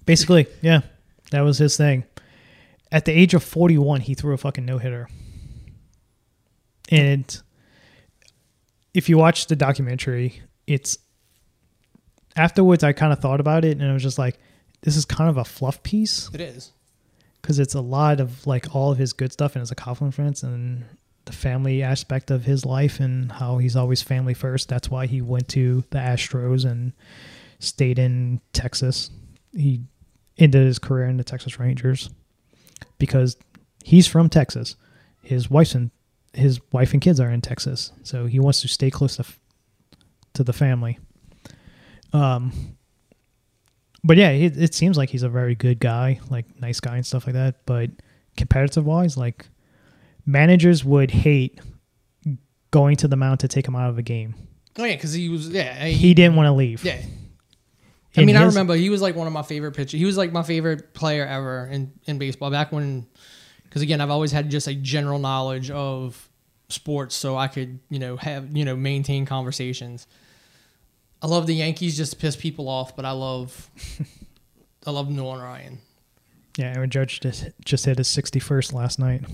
Basically, 0.06 0.46
yeah, 0.62 0.80
that 1.30 1.42
was 1.42 1.58
his 1.58 1.76
thing. 1.76 2.04
At 2.90 3.04
the 3.04 3.12
age 3.12 3.34
of 3.34 3.42
41, 3.42 4.00
he 4.02 4.14
threw 4.14 4.32
a 4.32 4.38
fucking 4.38 4.64
no 4.64 4.78
hitter. 4.78 5.08
And 6.88 7.40
if 8.94 9.08
you 9.08 9.18
watch 9.18 9.48
the 9.48 9.56
documentary, 9.56 10.40
it's 10.66 10.98
afterwards 12.36 12.84
I 12.84 12.92
kind 12.92 13.12
of 13.12 13.18
thought 13.18 13.40
about 13.40 13.64
it 13.64 13.78
and 13.78 13.88
I 13.88 13.92
was 13.92 14.02
just 14.02 14.18
like, 14.18 14.38
this 14.82 14.96
is 14.96 15.04
kind 15.04 15.28
of 15.28 15.36
a 15.36 15.44
fluff 15.44 15.82
piece. 15.82 16.30
It 16.32 16.40
is. 16.40 16.72
because 17.42 17.58
it's 17.58 17.74
a 17.74 17.80
lot 17.80 18.20
of 18.20 18.46
like 18.46 18.74
all 18.74 18.92
of 18.92 18.98
his 18.98 19.12
good 19.12 19.32
stuff 19.32 19.54
and 19.54 19.60
his 19.60 19.70
accomplishments 19.70 20.42
and 20.42 20.84
the 21.24 21.32
family 21.32 21.82
aspect 21.82 22.30
of 22.30 22.44
his 22.44 22.64
life 22.64 23.00
and 23.00 23.32
how 23.32 23.58
he's 23.58 23.74
always 23.76 24.00
family 24.02 24.34
first. 24.34 24.68
That's 24.68 24.88
why 24.90 25.06
he 25.06 25.20
went 25.22 25.48
to 25.48 25.82
the 25.90 25.98
Astros 25.98 26.64
and 26.64 26.92
stayed 27.58 27.98
in 27.98 28.40
Texas. 28.52 29.10
He 29.52 29.80
ended 30.38 30.66
his 30.66 30.78
career 30.78 31.06
in 31.06 31.16
the 31.16 31.24
Texas 31.24 31.58
Rangers 31.58 32.10
because 32.98 33.36
he's 33.84 34.06
from 34.06 34.28
Texas. 34.28 34.76
His 35.22 35.50
wife's 35.50 35.74
and 35.74 35.90
his 36.32 36.60
wife 36.72 36.92
and 36.92 37.00
kids 37.00 37.18
are 37.20 37.30
in 37.30 37.40
Texas, 37.40 37.92
so 38.02 38.26
he 38.26 38.38
wants 38.38 38.60
to 38.62 38.68
stay 38.68 38.90
close 38.90 39.16
to 39.16 39.20
f- 39.22 39.38
to 40.34 40.44
the 40.44 40.52
family. 40.52 40.98
Um, 42.12 42.52
but 44.04 44.16
yeah, 44.16 44.30
it, 44.30 44.56
it 44.56 44.74
seems 44.74 44.96
like 44.96 45.10
he's 45.10 45.22
a 45.22 45.28
very 45.28 45.54
good 45.54 45.80
guy, 45.80 46.20
like 46.30 46.44
nice 46.60 46.78
guy 46.80 46.96
and 46.96 47.04
stuff 47.06 47.26
like 47.26 47.34
that. 47.34 47.64
But 47.66 47.90
competitive 48.36 48.84
wise, 48.86 49.16
like 49.16 49.46
managers 50.26 50.84
would 50.84 51.10
hate 51.10 51.58
going 52.70 52.96
to 52.96 53.08
the 53.08 53.16
mound 53.16 53.40
to 53.40 53.48
take 53.48 53.66
him 53.66 53.74
out 53.74 53.88
of 53.90 53.98
a 53.98 54.02
game. 54.02 54.34
Oh 54.78 54.84
yeah, 54.84 54.94
because 54.94 55.12
he 55.14 55.28
was 55.28 55.48
yeah 55.48 55.86
he, 55.86 55.92
He 55.94 56.14
didn't 56.14 56.36
want 56.36 56.46
to 56.46 56.52
leave. 56.52 56.84
yeah. 56.84 57.00
I 58.16 58.24
mean, 58.24 58.36
I 58.36 58.44
remember 58.44 58.74
he 58.74 58.90
was 58.90 59.02
like 59.02 59.14
one 59.14 59.26
of 59.26 59.32
my 59.32 59.42
favorite 59.42 59.72
pitchers. 59.72 59.98
He 59.98 60.06
was 60.06 60.16
like 60.16 60.32
my 60.32 60.42
favorite 60.42 60.94
player 60.94 61.26
ever 61.26 61.66
in 61.66 61.92
in 62.04 62.18
baseball 62.18 62.50
back 62.50 62.72
when. 62.72 63.06
Because 63.64 63.82
again, 63.82 64.00
I've 64.00 64.10
always 64.10 64.32
had 64.32 64.50
just 64.50 64.68
a 64.68 64.74
general 64.74 65.18
knowledge 65.18 65.70
of 65.70 66.28
sports, 66.68 67.14
so 67.14 67.36
I 67.36 67.48
could 67.48 67.78
you 67.90 67.98
know 67.98 68.16
have 68.16 68.56
you 68.56 68.64
know 68.64 68.76
maintain 68.76 69.26
conversations. 69.26 70.06
I 71.22 71.26
love 71.26 71.46
the 71.46 71.54
Yankees 71.54 71.96
just 71.96 72.12
to 72.12 72.18
piss 72.18 72.36
people 72.36 72.68
off, 72.68 72.94
but 72.96 73.04
I 73.04 73.10
love 73.12 73.70
I 74.86 74.90
love 74.90 75.10
Nolan 75.10 75.42
Ryan. 75.42 75.78
Yeah, 76.56 76.72
Aaron 76.74 76.90
Judge 76.90 77.20
just 77.20 77.48
just 77.64 77.84
hit 77.84 77.98
his 77.98 78.08
61st 78.08 78.72
last 78.72 78.98
night 78.98 79.24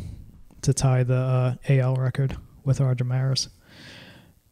to 0.62 0.72
tie 0.72 1.02
the 1.02 1.14
uh, 1.14 1.54
AL 1.68 1.96
record 1.96 2.36
with 2.64 2.80
Roger 2.80 3.04
Maris. 3.04 3.48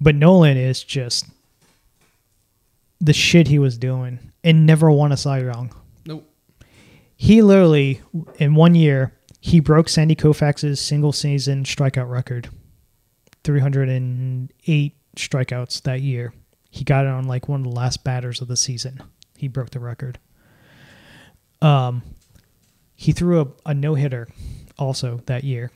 But 0.01 0.15
Nolan 0.15 0.57
is 0.57 0.83
just 0.83 1.27
the 3.01 3.13
shit 3.13 3.49
he 3.49 3.59
was 3.59 3.79
doing 3.79 4.33
and 4.45 4.67
never 4.67 4.91
won 4.91 5.13
a 5.13 5.17
Cy 5.17 5.41
Young. 5.41 5.75
Nope. 6.07 6.31
He 7.17 7.43
literally, 7.43 8.01
in 8.39 8.55
one 8.55 8.75
year, 8.75 9.17
he 9.41 9.61
broke 9.61 9.89
Sandy 9.89 10.15
Koufax's 10.15 10.81
single 10.81 11.13
season 11.13 11.65
strikeout 11.65 12.11
record 12.11 12.49
308 13.45 14.97
strikeouts 15.17 15.83
that 15.83 16.01
year. 16.03 16.33
He 16.71 16.85
got 16.85 17.07
it 17.07 17.09
on 17.09 17.27
like 17.27 17.49
one 17.49 17.61
of 17.61 17.65
the 17.65 17.77
last 17.77 18.05
batters 18.05 18.41
of 18.41 18.49
the 18.49 18.57
season. 18.57 19.03
He 19.37 19.49
broke 19.49 19.71
the 19.71 19.81
record. 19.81 20.19
Um, 21.63 22.03
he 22.95 23.13
threw 23.13 23.41
a, 23.41 23.71
a 23.71 23.75
no 23.75 23.95
hitter 23.95 24.29
also 24.79 25.21
that 25.27 25.43
year. 25.43 25.71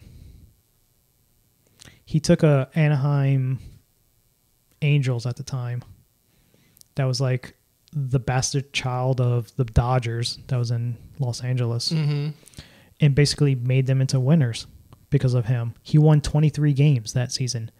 He 2.04 2.20
took 2.20 2.42
a 2.42 2.68
Anaheim 2.74 3.58
Angels 4.82 5.24
at 5.24 5.36
the 5.36 5.42
time. 5.42 5.82
That 6.96 7.04
was 7.04 7.20
like 7.20 7.56
the 7.92 8.18
bastard 8.20 8.72
child 8.72 9.20
of 9.20 9.54
the 9.56 9.64
Dodgers 9.64 10.38
that 10.48 10.56
was 10.56 10.70
in 10.70 10.96
Los 11.18 11.42
Angeles 11.42 11.90
Mm-hmm. 11.90 12.30
and 13.00 13.14
basically 13.14 13.54
made 13.54 13.86
them 13.86 14.00
into 14.00 14.18
winners 14.20 14.66
because 15.10 15.34
of 15.34 15.46
him. 15.46 15.74
He 15.82 15.98
won 15.98 16.20
23 16.20 16.72
games 16.72 17.12
that 17.12 17.30
season 17.32 17.70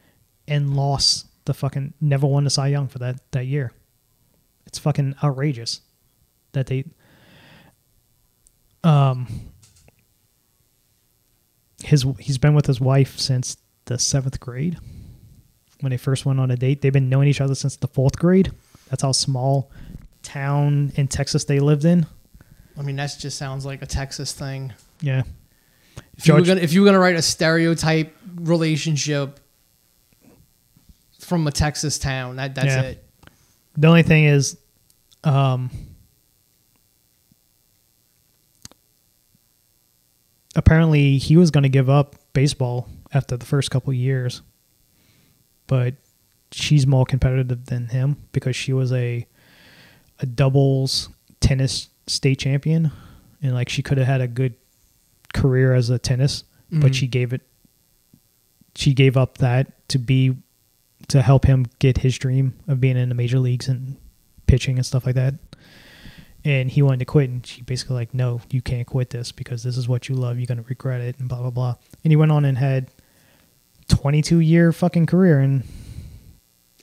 and 0.47 0.77
lost 0.77 1.27
the 1.47 1.55
fucking 1.55 1.95
never 2.01 2.27
won 2.27 2.45
the 2.45 2.51
Cy 2.51 2.69
Young 2.69 2.89
for 2.89 2.99
that 3.01 3.21
that 3.33 3.47
year. 3.47 3.73
It's 4.67 4.79
fucking 4.79 5.15
outrageous 5.23 5.81
that 6.53 6.67
they 6.69 6.85
um 8.83 9.27
his 11.83 12.07
he's 12.19 12.39
been 12.39 12.55
with 12.55 12.67
his 12.67 12.81
wife 12.81 13.19
since 13.19 13.57
the 13.87 13.95
7th 13.97 14.41
grade 14.41 14.79
when 15.81 15.91
they 15.91 15.97
first 15.97 16.25
went 16.25 16.41
on 16.41 16.51
a 16.51 16.57
date. 16.57 16.81
They've 16.81 16.93
been 16.93 17.09
knowing 17.11 17.29
each 17.29 17.41
other 17.41 17.55
since 17.55 17.77
the 17.77 17.89
4th 17.89 18.17
grade. 18.17 18.53
That's 18.89 19.03
how 19.03 19.13
small 19.13 19.71
town 20.23 20.93
in 20.97 21.09
Texas 21.09 21.45
they 21.45 21.61
lived 21.61 21.85
in. 21.85 22.07
I 22.79 22.83
mean, 22.83 22.97
that 22.97 23.15
just 23.19 23.39
sounds 23.39 23.65
like 23.65 23.83
a 23.83 23.87
Texas 23.87 24.33
thing. 24.33 24.73
Yeah. 25.01 25.23
If 26.17 26.27
you, 26.27 26.35
were 26.35 26.43
gonna, 26.43 26.61
if 26.61 26.73
you 26.73 26.81
were 26.83 26.87
gonna 26.87 26.99
write 26.99 27.17
a 27.17 27.23
stereotype 27.23 28.17
relationship 28.37 29.41
from 31.21 31.47
a 31.47 31.53
Texas 31.53 31.99
town, 31.99 32.37
that 32.37 32.55
that's 32.55 32.67
Yeah. 32.67 32.83
it. 32.83 33.05
The 33.77 33.89
only 33.89 34.03
thing 34.03 34.25
is, 34.25 34.57
um, 35.25 35.71
apparently 40.57 41.19
he 41.19 41.37
was 41.37 41.51
going 41.51 41.63
to 41.63 41.69
give 41.69 41.91
up 41.91 42.17
baseball 42.33 42.89
after 43.13 43.37
the 43.37 43.45
first 43.47 43.71
couple 43.71 43.93
years, 43.93 44.43
but 45.67 45.95
she's 46.55 46.87
more 46.87 47.05
competitive 47.05 47.67
than 47.67 47.89
him 47.89 48.17
because 48.33 48.55
she 48.57 48.73
was 48.73 48.93
a 48.93 49.27
a 50.21 50.27
doubles 50.27 51.09
tennis 51.41 51.89
state 52.07 52.39
champion, 52.39 52.91
and 53.43 53.53
like 53.55 53.69
she 53.69 53.83
could 53.83 53.99
have 53.99 54.07
had 54.07 54.21
a 54.21 54.29
good 54.29 54.55
career 55.33 55.75
as 55.75 55.91
a 55.91 55.99
tennis, 55.99 56.45
but 56.71 56.93
Mhm. 56.93 56.95
she 56.95 57.07
gave 57.07 57.33
it. 57.33 57.43
She 58.77 58.93
gave 58.95 59.17
up 59.17 59.39
that 59.39 59.89
to 59.89 59.99
be 59.99 60.37
to 61.09 61.21
help 61.23 61.45
him 61.45 61.67
get 61.81 61.99
his 61.99 62.17
dream 62.17 62.55
of 62.67 62.81
being 62.81 62.97
in 62.97 63.09
the 63.09 63.15
major 63.15 63.39
leagues 63.39 63.69
and 63.69 63.97
pitching 64.47 64.77
and 64.77 64.87
stuff 64.87 65.05
like 65.05 65.15
that. 65.17 65.35
And 66.45 66.71
he 66.71 66.81
wanted 66.83 66.99
to 67.01 67.05
quit, 67.05 67.29
and 67.31 67.45
she 67.47 67.63
basically 67.63 67.95
like, 67.97 68.15
no, 68.15 68.41
you 68.51 68.61
can't 68.63 68.87
quit 68.87 69.11
this 69.11 69.33
because 69.33 69.63
this 69.63 69.77
is 69.77 69.89
what 69.89 70.09
you 70.09 70.15
love. 70.15 70.39
You're 70.39 70.47
gonna 70.47 70.63
regret 70.69 71.01
it, 71.01 71.19
and 71.19 71.29
blah 71.29 71.41
blah 71.41 71.51
blah. 71.51 71.75
And 72.05 72.13
he 72.13 72.17
went 72.17 72.31
on 72.33 72.45
and 72.45 72.57
had 72.59 72.89
22 73.89 74.39
year 74.41 74.73
fucking 74.73 75.07
career, 75.07 75.41
and 75.41 75.65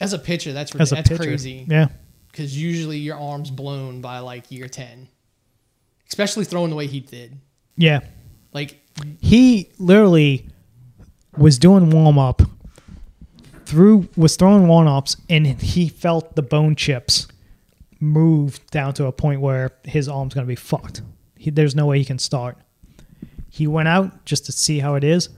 As 0.01 0.11
a 0.13 0.19
pitcher, 0.19 0.51
that's 0.51 0.75
as 0.75 0.89
that's 0.89 1.07
pitcher, 1.07 1.23
crazy. 1.23 1.65
yeah, 1.69 1.87
Because 2.31 2.57
usually 2.61 2.97
your 2.97 3.17
arm's 3.17 3.51
blown 3.51 4.01
by 4.01 4.19
like 4.19 4.51
year 4.51 4.67
ten, 4.67 5.07
especially 6.09 6.43
throwing 6.43 6.69
the 6.71 6.75
way 6.75 6.87
he 6.87 6.99
did. 6.99 7.37
yeah. 7.77 8.01
Like 8.53 8.81
He 9.21 9.69
literally 9.77 10.49
was 11.37 11.57
doing 11.57 11.89
warm 11.91 12.17
up, 12.19 12.41
through 13.65 14.09
was 14.17 14.35
throwing 14.35 14.67
warm 14.67 14.87
ups, 14.87 15.15
and 15.29 15.45
he 15.45 15.87
felt 15.87 16.35
the 16.35 16.41
bone 16.41 16.75
chips 16.75 17.27
move 17.99 18.59
down 18.71 18.93
to 18.95 19.05
a 19.05 19.11
point 19.11 19.39
where 19.39 19.71
his 19.85 20.09
arm's 20.09 20.33
gonna 20.33 20.47
be 20.47 20.55
fucked. 20.55 21.01
He, 21.37 21.49
there's 21.51 21.75
no 21.75 21.85
way 21.85 21.99
he 21.99 22.05
can 22.05 22.19
start. 22.19 22.57
He 23.49 23.67
went 23.67 23.87
out 23.87 24.25
just 24.25 24.45
to 24.47 24.51
see 24.51 24.79
how 24.79 24.95
it 24.95 25.03
is. 25.03 25.29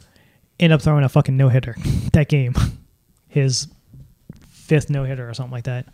End 0.59 0.71
up 0.71 0.81
throwing 0.81 1.03
a 1.03 1.09
fucking 1.09 1.35
no 1.35 1.49
hitter 1.49 1.75
that 2.13 2.29
game. 2.29 2.53
His 3.27 3.67
fifth 4.63 4.89
no 4.89 5.03
hitter 5.03 5.29
or 5.29 5.33
something 5.33 5.51
like 5.51 5.65
that. 5.65 5.87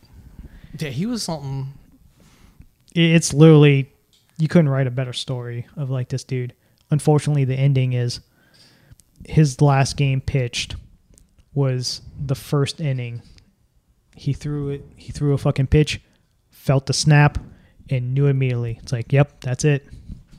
yeah, 0.78 0.90
he 0.90 1.06
was 1.06 1.24
something. 1.24 1.74
It's 2.96 3.34
literally 3.34 3.92
you 4.38 4.48
couldn't 4.48 4.70
write 4.70 4.88
a 4.88 4.92
better 4.92 5.14
story 5.14 5.68
of 5.76 5.90
like 5.90 6.10
this 6.10 6.24
dude. 6.24 6.54
Unfortunately, 6.92 7.46
the 7.46 7.56
ending 7.56 7.94
is 7.94 8.20
his 9.26 9.60
last 9.62 9.98
game 9.98 10.22
pitched 10.22 10.76
was 11.54 12.02
the 12.24 12.36
first 12.36 12.80
inning. 12.80 13.22
He 14.16 14.34
threw 14.34 14.70
it. 14.70 14.86
He 14.96 15.12
threw 15.12 15.34
a 15.34 15.38
fucking 15.38 15.68
pitch, 15.68 16.02
felt 16.52 16.86
the 16.86 16.94
snap, 16.94 17.38
and 17.90 18.14
knew 18.14 18.28
immediately. 18.28 18.80
It's 18.82 18.92
like, 18.92 19.12
yep, 19.12 19.42
that's 19.42 19.66
it, 19.66 19.88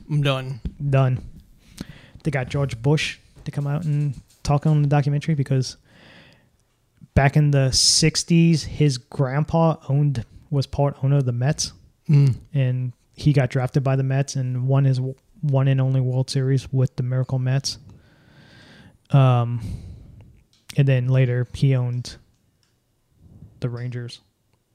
I'm 0.09 0.21
done. 0.21 0.61
done. 0.89 1.23
They 2.23 2.31
got 2.31 2.49
George 2.49 2.81
Bush 2.81 3.17
to 3.45 3.51
come 3.51 3.67
out 3.67 3.83
and 3.83 4.13
talk 4.43 4.65
on 4.65 4.81
the 4.83 4.87
documentary 4.87 5.35
because 5.35 5.77
back 7.13 7.35
in 7.37 7.51
the 7.51 7.69
'60s, 7.71 8.63
his 8.63 8.97
grandpa 8.97 9.77
owned 9.89 10.25
was 10.49 10.65
part 10.67 10.97
owner 11.03 11.17
of 11.17 11.25
the 11.25 11.31
Mets 11.31 11.73
Mm. 12.09 12.35
and 12.53 12.93
he 13.15 13.31
got 13.31 13.49
drafted 13.49 13.83
by 13.83 13.95
the 13.95 14.03
Mets 14.03 14.35
and 14.35 14.67
won 14.67 14.83
his 14.85 14.99
one 15.41 15.67
and 15.67 15.79
only 15.79 16.01
World 16.01 16.29
Series 16.29 16.71
with 16.73 16.95
the 16.97 17.03
Miracle 17.03 17.39
Mets. 17.39 17.77
Um, 19.11 19.61
and 20.77 20.87
then 20.87 21.07
later 21.07 21.47
he 21.53 21.75
owned 21.75 22.17
the 23.59 23.69
Rangers. 23.69 24.19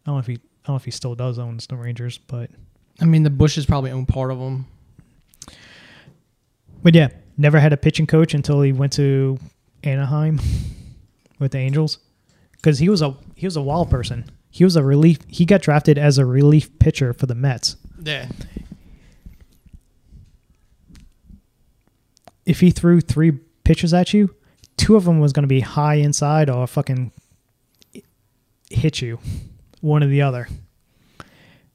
I 0.04 0.10
don't 0.10 0.14
know 0.16 0.20
if 0.20 0.26
he 0.26 0.34
I 0.34 0.38
don't 0.68 0.74
know 0.74 0.76
if 0.76 0.84
he 0.84 0.90
still 0.90 1.14
does 1.14 1.38
owns 1.38 1.66
the 1.66 1.76
Rangers, 1.76 2.18
but 2.18 2.50
I 3.00 3.04
mean, 3.04 3.22
the 3.22 3.30
Bushes 3.30 3.66
probably 3.66 3.90
own 3.90 4.06
part 4.06 4.30
of 4.30 4.38
them. 4.38 4.66
but 6.82 6.94
yeah, 6.94 7.08
never 7.36 7.58
had 7.60 7.72
a 7.72 7.76
pitching 7.76 8.06
coach 8.06 8.32
until 8.34 8.62
he 8.62 8.72
went 8.72 8.92
to 8.94 9.38
Anaheim 9.84 10.40
with 11.38 11.52
the 11.52 11.58
Angels 11.58 11.98
because 12.56 12.78
he 12.78 12.88
was 12.88 13.02
a 13.02 13.16
he 13.34 13.46
was 13.46 13.56
a 13.56 13.62
wild 13.62 13.90
person. 13.90 14.24
He 14.50 14.64
was 14.64 14.76
a 14.76 14.82
relief. 14.82 15.18
He 15.28 15.44
got 15.44 15.60
drafted 15.62 15.98
as 15.98 16.18
a 16.18 16.24
relief 16.24 16.78
pitcher 16.78 17.12
for 17.12 17.26
the 17.26 17.34
Mets. 17.34 17.76
Yeah. 18.02 18.28
if 22.46 22.60
he 22.60 22.70
threw 22.70 23.00
three 23.00 23.32
pitches 23.64 23.92
at 23.92 24.14
you, 24.14 24.34
two 24.76 24.96
of 24.96 25.04
them 25.04 25.18
was 25.18 25.32
going 25.32 25.42
to 25.42 25.48
be 25.48 25.60
high 25.60 25.96
inside 25.96 26.48
or 26.48 26.66
fucking 26.66 27.10
hit 28.70 29.02
you, 29.02 29.18
one 29.80 30.02
or 30.02 30.06
the 30.06 30.22
other. 30.22 30.48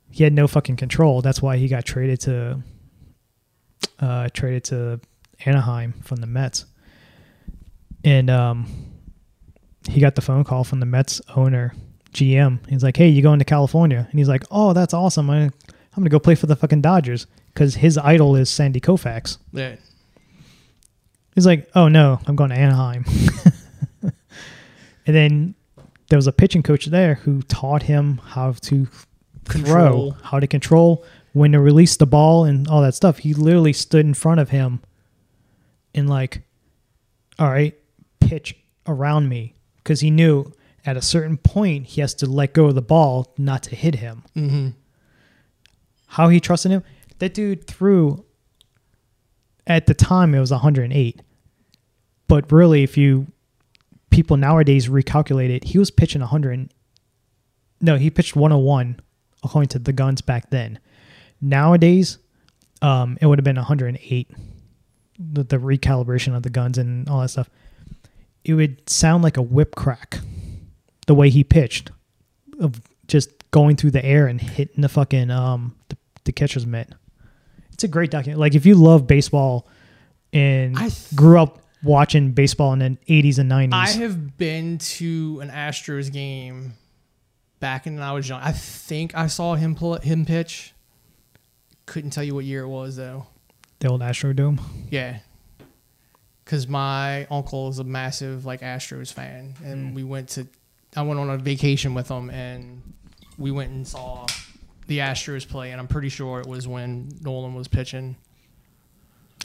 He 0.10 0.24
had 0.24 0.34
no 0.34 0.48
fucking 0.48 0.78
control. 0.78 1.22
That's 1.22 1.42
why 1.42 1.58
he 1.58 1.68
got 1.68 1.86
traded 1.86 2.22
to 2.22 2.64
uh, 4.00 4.30
traded 4.34 4.64
to 4.66 5.00
Anaheim 5.46 5.94
from 6.04 6.18
the 6.18 6.28
Mets, 6.28 6.66
and 8.04 8.30
um, 8.30 8.91
he 9.90 10.00
got 10.00 10.16
the 10.16 10.22
phone 10.22 10.44
call 10.44 10.64
from 10.64 10.80
the 10.80 10.86
Mets 10.86 11.22
owner 11.36 11.74
GM. 12.14 12.60
He's 12.70 12.84
like, 12.84 12.98
"Hey, 12.98 13.08
you 13.08 13.22
going 13.22 13.40
to 13.40 13.46
California?" 13.46 14.08
And 14.10 14.20
he's 14.20 14.30
like, 14.30 14.44
"Oh, 14.52 14.74
that's 14.74 14.94
awesome. 14.94 15.30
I, 15.30 15.44
I'm 15.44 15.52
gonna 15.96 16.10
go 16.10 16.20
play 16.20 16.36
for 16.36 16.48
the 16.48 16.56
fucking 16.56 16.82
Dodgers 16.82 17.28
because 17.54 17.76
his 17.76 17.98
idol 17.98 18.36
is 18.36 18.50
Sandy 18.50 18.80
Koufax." 18.80 19.38
Yeah. 19.52 19.76
He's 21.36 21.46
like, 21.46 21.70
"Oh 21.76 21.88
no, 21.88 22.20
I'm 22.28 22.36
going 22.36 22.50
to 22.50 22.56
Anaheim." 22.58 23.06
and 24.02 25.16
then 25.16 25.56
there 26.10 26.18
was 26.18 26.28
a 26.28 26.34
pitching 26.34 26.64
coach 26.64 26.88
there 26.88 27.16
who 27.16 27.42
taught 27.44 27.84
him 27.84 28.18
how 28.18 28.52
to 28.52 28.88
Control. 29.46 30.12
throw, 30.12 30.18
how 30.24 30.40
to 30.40 30.48
control, 30.48 31.06
when 31.34 31.54
to 31.54 31.60
release 31.60 31.96
the 31.96 32.06
ball, 32.06 32.44
and 32.46 32.68
all 32.68 32.82
that 32.82 32.96
stuff. 32.96 33.20
He 33.20 33.34
literally 33.34 33.74
stood 33.74 34.06
in 34.06 34.14
front 34.14 34.40
of 34.40 34.50
him 34.50 34.82
and 35.96 36.10
like, 36.10 36.44
"All 37.40 37.50
right, 37.50 37.78
pitch 38.20 38.56
around 38.86 39.30
me," 39.30 39.56
because 39.84 40.02
he 40.02 40.10
knew 40.10 40.52
at 40.86 40.98
a 40.98 41.02
certain 41.02 41.38
point 41.38 41.88
he 41.88 42.02
has 42.02 42.14
to 42.16 42.26
let 42.26 42.54
go 42.54 42.66
of 42.66 42.76
the 42.76 42.82
ball 42.82 43.34
not 43.38 43.64
to 43.64 43.76
hit 43.76 43.96
him. 43.96 44.24
Mm-hmm. 44.36 44.70
How 46.08 46.30
he 46.30 46.40
trusted 46.40 46.72
him? 46.72 46.84
That 47.20 47.34
dude 47.34 47.68
threw. 47.68 48.26
At 49.68 49.86
the 49.86 49.94
time, 49.94 50.34
it 50.34 50.40
was 50.40 50.52
108, 50.52 51.22
but 52.28 52.52
really, 52.52 52.82
if 52.82 52.98
you 52.98 53.28
people 54.10 54.36
nowadays 54.36 54.90
recalculate 54.90 55.50
it, 55.50 55.66
he 55.66 55.78
was 55.78 55.92
pitching 55.92 56.22
100. 56.22 56.74
No, 57.80 57.96
he 57.98 58.10
pitched 58.10 58.36
101 58.36 59.00
according 59.44 59.70
to 59.70 59.80
the 59.80 59.94
guns 59.94 60.22
back 60.22 60.50
then. 60.50 60.80
Nowadays, 61.40 62.18
um, 62.82 63.18
it 63.22 63.28
would 63.28 63.40
have 63.40 63.44
been 63.44 63.56
108. 63.56 64.32
The, 65.20 65.44
the 65.44 65.58
recalibration 65.58 66.36
of 66.36 66.44
the 66.44 66.50
guns 66.50 66.78
and 66.78 67.08
all 67.08 67.22
that 67.22 67.30
stuff. 67.30 67.50
It 68.44 68.54
would 68.56 68.90
sound 68.90 69.24
like 69.24 69.38
a 69.38 69.42
whip 69.42 69.76
crack, 69.76 70.20
the 71.08 71.14
way 71.16 71.30
he 71.30 71.44
pitched, 71.44 71.92
of 72.60 72.82
just 73.08 73.30
going 73.52 73.76
through 73.76 73.92
the 73.92 74.04
air 74.04 74.28
and 74.28 74.40
hitting 74.42 74.82
the 74.82 74.90
fucking 74.90 75.30
um 75.30 75.76
the, 75.90 75.98
the 76.24 76.32
catcher's 76.32 76.66
mitt. 76.66 76.90
It's 77.74 77.84
a 77.84 77.88
great 77.88 78.12
document. 78.12 78.40
Like 78.40 78.56
if 78.56 78.66
you 78.66 78.76
love 78.76 79.08
baseball 79.08 79.68
and 80.34 80.78
I 80.78 80.90
th- 80.90 81.16
grew 81.16 81.40
up 81.40 81.60
watching 81.84 82.32
baseball 82.32 82.74
in 82.74 82.80
the 82.80 83.22
80s 83.22 83.40
and 83.40 83.52
90s. 83.52 83.74
I 83.74 83.90
have 84.02 84.38
been 84.38 84.78
to 84.78 85.40
an 85.42 85.50
Astros 85.50 86.12
game 86.12 86.74
back 87.60 87.88
in 87.88 87.96
when 87.96 88.04
I 88.04 88.14
was 88.14 88.30
young. 88.30 88.42
I 88.42 88.52
think 88.52 89.16
I 89.16 89.28
saw 89.28 89.56
him 89.56 89.76
pull 89.76 89.96
him 89.96 90.26
pitch. 90.26 90.74
Couldn't 91.86 92.12
tell 92.12 92.24
you 92.24 92.36
what 92.36 92.46
year 92.46 92.62
it 92.64 92.68
was 92.68 92.96
though. 92.96 93.28
the 93.80 93.90
old 93.90 94.02
Astrodome. 94.02 94.60
Yeah. 94.90 95.20
Cause 96.52 96.68
my 96.68 97.26
uncle 97.28 97.70
is 97.70 97.80
a 97.80 97.86
massive 97.86 98.46
like 98.46 98.60
Astros 98.60 99.14
fan, 99.14 99.54
and 99.64 99.96
we 99.96 100.04
went 100.04 100.28
to. 100.32 100.46
I 100.98 101.02
went 101.02 101.18
on 101.18 101.30
a 101.30 101.38
vacation 101.38 101.94
with 101.94 102.10
him, 102.10 102.30
and 102.30 102.82
we 103.38 103.52
went 103.52 103.72
and 103.72 103.88
saw 103.88 104.28
the 104.88 104.98
Astros 104.98 105.48
play, 105.48 105.72
and 105.72 105.80
I'm 105.80 105.88
pretty 105.88 106.10
sure 106.10 106.42
it 106.42 106.48
was 106.48 106.68
when 106.68 107.08
Nolan 107.22 107.56
was 107.56 107.70
pitching. 107.70 108.18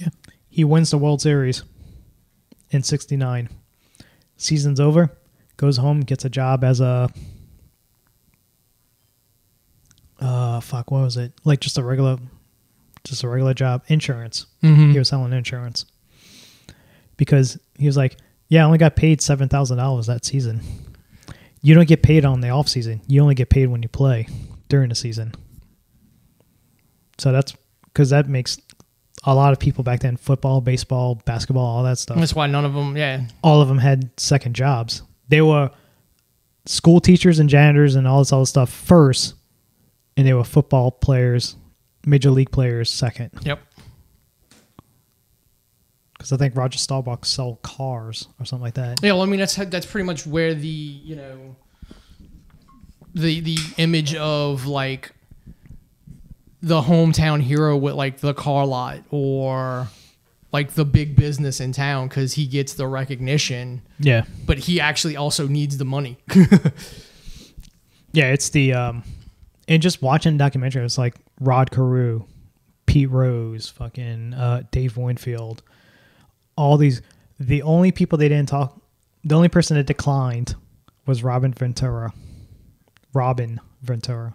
Yeah, 0.00 0.08
he 0.50 0.64
wins 0.64 0.90
the 0.90 0.98
World 0.98 1.22
Series 1.22 1.62
in 2.72 2.82
69. 2.82 3.50
Season's 4.36 4.80
over, 4.80 5.16
goes 5.58 5.76
home, 5.76 6.00
gets 6.00 6.24
a 6.24 6.28
job 6.28 6.64
as 6.64 6.80
a 6.80 7.08
uh 10.18 10.58
fuck, 10.58 10.90
what 10.90 11.02
was 11.02 11.16
it? 11.16 11.34
Like 11.44 11.60
just 11.60 11.78
a 11.78 11.84
regular 11.84 12.18
just 13.04 13.22
a 13.22 13.28
regular 13.28 13.54
job, 13.54 13.84
insurance. 13.86 14.46
Mm-hmm. 14.64 14.90
He 14.90 14.98
was 14.98 15.10
selling 15.10 15.32
insurance. 15.32 15.86
Because 17.16 17.58
he 17.78 17.86
was 17.86 17.96
like, 17.96 18.16
"Yeah, 18.48 18.62
I 18.62 18.66
only 18.66 18.78
got 18.78 18.96
paid 18.96 19.20
$7,000 19.20 20.06
that 20.06 20.24
season." 20.24 20.60
You 21.62 21.74
don't 21.74 21.88
get 21.88 22.02
paid 22.02 22.24
on 22.24 22.40
the 22.40 22.50
off 22.50 22.68
season. 22.68 23.00
You 23.08 23.22
only 23.22 23.34
get 23.34 23.48
paid 23.48 23.66
when 23.68 23.82
you 23.82 23.88
play 23.88 24.28
during 24.68 24.88
the 24.88 24.94
season. 24.94 25.34
So 27.18 27.32
that's 27.32 27.54
cuz 27.94 28.10
that 28.10 28.28
makes 28.28 28.58
a 29.24 29.34
lot 29.34 29.52
of 29.52 29.58
people 29.58 29.82
back 29.82 30.00
then 30.00 30.16
football, 30.16 30.60
baseball, 30.60 31.16
basketball, 31.24 31.64
all 31.64 31.82
that 31.82 31.98
stuff. 31.98 32.18
That's 32.18 32.34
why 32.34 32.46
none 32.46 32.64
of 32.64 32.74
them. 32.74 32.96
Yeah, 32.96 33.26
All 33.42 33.60
of 33.60 33.68
them 33.68 33.78
had 33.78 34.10
second 34.18 34.54
jobs. 34.54 35.02
They 35.28 35.42
were 35.42 35.70
school 36.66 37.00
teachers 37.00 37.38
and 37.38 37.48
janitors 37.48 37.96
and 37.96 38.06
all 38.06 38.20
this 38.20 38.32
other 38.32 38.46
stuff 38.46 38.70
first, 38.70 39.34
and 40.16 40.26
they 40.26 40.32
were 40.34 40.44
football 40.44 40.90
players, 40.92 41.56
major 42.04 42.30
league 42.30 42.50
players 42.52 42.90
second. 42.90 43.30
Yep. 43.42 43.60
Because 46.26 46.40
I 46.40 46.44
think 46.44 46.56
Roger 46.56 46.76
Staubach 46.76 47.24
sold 47.24 47.62
cars 47.62 48.26
or 48.40 48.44
something 48.44 48.64
like 48.64 48.74
that. 48.74 48.98
Yeah, 49.00 49.12
well, 49.12 49.22
I 49.22 49.26
mean 49.26 49.38
that's 49.38 49.54
that's 49.54 49.86
pretty 49.86 50.04
much 50.04 50.26
where 50.26 50.54
the 50.54 50.66
you 50.66 51.14
know 51.14 51.54
the 53.14 53.38
the 53.38 53.56
image 53.76 54.16
of 54.16 54.66
like 54.66 55.12
the 56.62 56.80
hometown 56.82 57.40
hero 57.40 57.76
with 57.76 57.94
like 57.94 58.18
the 58.18 58.34
car 58.34 58.66
lot 58.66 58.98
or 59.12 59.86
like 60.50 60.72
the 60.72 60.84
big 60.84 61.14
business 61.14 61.60
in 61.60 61.70
town 61.70 62.08
because 62.08 62.32
he 62.32 62.48
gets 62.48 62.74
the 62.74 62.88
recognition, 62.88 63.82
Yeah, 64.00 64.24
but 64.46 64.58
he 64.58 64.80
actually 64.80 65.16
also 65.16 65.46
needs 65.46 65.78
the 65.78 65.84
money. 65.84 66.18
yeah. 68.12 68.32
It's 68.32 68.48
the 68.48 68.72
um, 68.72 69.04
and 69.68 69.80
just 69.80 70.02
watching 70.02 70.32
the 70.32 70.38
documentary, 70.38 70.84
it's 70.84 70.98
like 70.98 71.14
Rod 71.38 71.70
Carew, 71.70 72.24
Pete 72.86 73.10
Rose, 73.10 73.70
fucking 73.70 74.34
uh, 74.34 74.64
Dave 74.72 74.96
Winfield, 74.96 75.62
all 76.56 76.76
these. 76.76 77.02
The 77.38 77.62
only 77.62 77.92
people 77.92 78.18
they 78.18 78.28
didn't 78.28 78.48
talk, 78.48 78.80
the 79.22 79.34
only 79.34 79.48
person 79.48 79.76
that 79.76 79.86
declined 79.86 80.54
was 81.06 81.22
Robin 81.22 81.52
Ventura. 81.52 82.12
Robin 83.12 83.60
Ventura, 83.82 84.34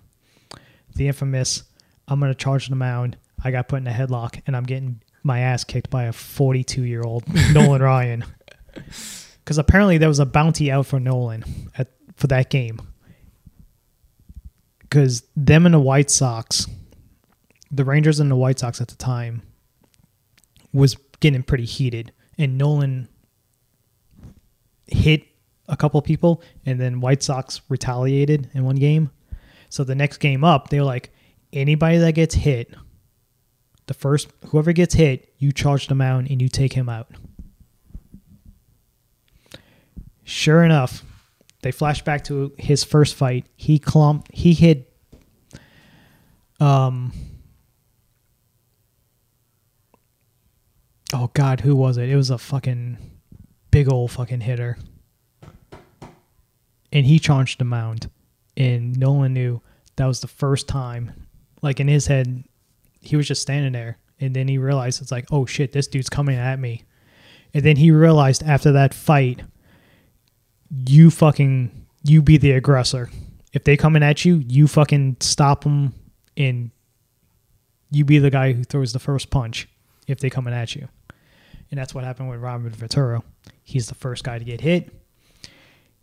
the 0.95 1.07
infamous. 1.07 1.63
I'm 2.07 2.19
gonna 2.19 2.33
charge 2.33 2.67
the 2.67 2.75
mound. 2.75 3.17
I 3.43 3.51
got 3.51 3.67
put 3.67 3.77
in 3.77 3.87
a 3.87 3.91
headlock, 3.91 4.41
and 4.47 4.55
I'm 4.55 4.63
getting 4.63 5.01
my 5.23 5.39
ass 5.39 5.63
kicked 5.63 5.89
by 5.89 6.03
a 6.05 6.13
42 6.13 6.83
year 6.83 7.03
old 7.03 7.23
Nolan 7.53 7.81
Ryan. 7.81 8.25
Because 8.73 9.57
apparently 9.57 9.97
there 9.97 10.09
was 10.09 10.19
a 10.19 10.25
bounty 10.25 10.71
out 10.71 10.85
for 10.85 10.99
Nolan 10.99 11.43
at 11.77 11.89
for 12.15 12.27
that 12.27 12.49
game. 12.49 12.79
Because 14.79 15.23
them 15.35 15.65
and 15.65 15.73
the 15.73 15.79
White 15.79 16.09
Sox, 16.09 16.67
the 17.71 17.85
Rangers 17.85 18.19
and 18.19 18.29
the 18.29 18.35
White 18.35 18.59
Sox 18.59 18.81
at 18.81 18.89
the 18.89 18.95
time, 18.95 19.41
was 20.73 20.95
getting 21.21 21.43
pretty 21.43 21.63
heated, 21.65 22.11
and 22.37 22.57
Nolan 22.57 23.07
hit 24.87 25.23
a 25.69 25.77
couple 25.77 26.01
people, 26.01 26.43
and 26.65 26.81
then 26.81 26.99
White 26.99 27.23
Sox 27.23 27.61
retaliated 27.69 28.49
in 28.53 28.65
one 28.65 28.75
game. 28.75 29.09
So 29.69 29.85
the 29.85 29.95
next 29.95 30.17
game 30.17 30.43
up, 30.43 30.67
they 30.67 30.79
were 30.79 30.85
like, 30.85 31.13
anybody 31.53 31.97
that 31.99 32.13
gets 32.13 32.35
hit 32.35 32.73
The 33.87 33.93
first 33.93 34.29
whoever 34.47 34.71
gets 34.71 34.93
hit, 34.93 35.33
you 35.37 35.51
charge 35.51 35.87
the 35.87 35.95
mound 35.95 36.29
and 36.29 36.41
you 36.41 36.47
take 36.47 36.71
him 36.73 36.87
out. 36.87 37.11
Sure 40.23 40.63
enough, 40.63 41.03
they 41.61 41.71
flash 41.71 42.01
back 42.01 42.23
to 42.25 42.53
his 42.57 42.85
first 42.85 43.15
fight. 43.15 43.47
He 43.57 43.79
clumped. 43.79 44.33
He 44.33 44.53
hit. 44.53 44.93
Um. 46.59 47.11
Oh 51.13 51.29
God, 51.33 51.61
who 51.61 51.75
was 51.75 51.97
it? 51.97 52.09
It 52.09 52.15
was 52.15 52.29
a 52.29 52.37
fucking 52.37 52.97
big 53.69 53.91
old 53.91 54.11
fucking 54.11 54.41
hitter, 54.41 54.77
and 56.91 57.05
he 57.05 57.19
charged 57.19 57.59
the 57.59 57.65
mound, 57.65 58.09
and 58.55 58.97
Nolan 58.97 59.33
knew 59.33 59.61
that 59.97 60.05
was 60.05 60.21
the 60.21 60.27
first 60.27 60.67
time. 60.67 61.27
Like 61.61 61.79
in 61.79 61.87
his 61.87 62.07
head, 62.07 62.43
he 63.01 63.15
was 63.15 63.27
just 63.27 63.41
standing 63.41 63.73
there, 63.73 63.97
and 64.19 64.35
then 64.35 64.47
he 64.47 64.57
realized 64.57 65.01
it's 65.01 65.11
like, 65.11 65.25
oh 65.31 65.45
shit, 65.45 65.73
this 65.73 65.87
dude's 65.87 66.09
coming 66.09 66.37
at 66.37 66.59
me, 66.59 66.83
and 67.53 67.63
then 67.63 67.75
he 67.75 67.91
realized 67.91 68.43
after 68.43 68.71
that 68.71 68.93
fight 68.93 69.41
you 70.87 71.11
fucking 71.11 71.85
you 72.03 72.21
be 72.21 72.37
the 72.37 72.51
aggressor. 72.51 73.09
If 73.53 73.63
they 73.63 73.75
coming 73.75 74.03
at 74.03 74.23
you, 74.23 74.43
you 74.47 74.67
fucking 74.67 75.17
stop 75.19 75.63
them 75.63 75.93
and 76.37 76.71
you 77.91 78.05
be 78.05 78.19
the 78.19 78.29
guy 78.29 78.53
who 78.53 78.63
throws 78.63 78.93
the 78.93 78.99
first 78.99 79.29
punch 79.29 79.67
if 80.07 80.19
they 80.19 80.29
coming 80.29 80.53
at 80.53 80.75
you. 80.75 80.87
And 81.71 81.79
that's 81.79 81.95
what 81.95 82.03
happened 82.03 82.29
with 82.29 82.39
Robert 82.39 82.75
Ventura. 82.75 83.23
He's 83.63 83.87
the 83.87 83.95
first 83.95 84.23
guy 84.23 84.37
to 84.37 84.43
get 84.45 84.61
hit. 84.61 84.93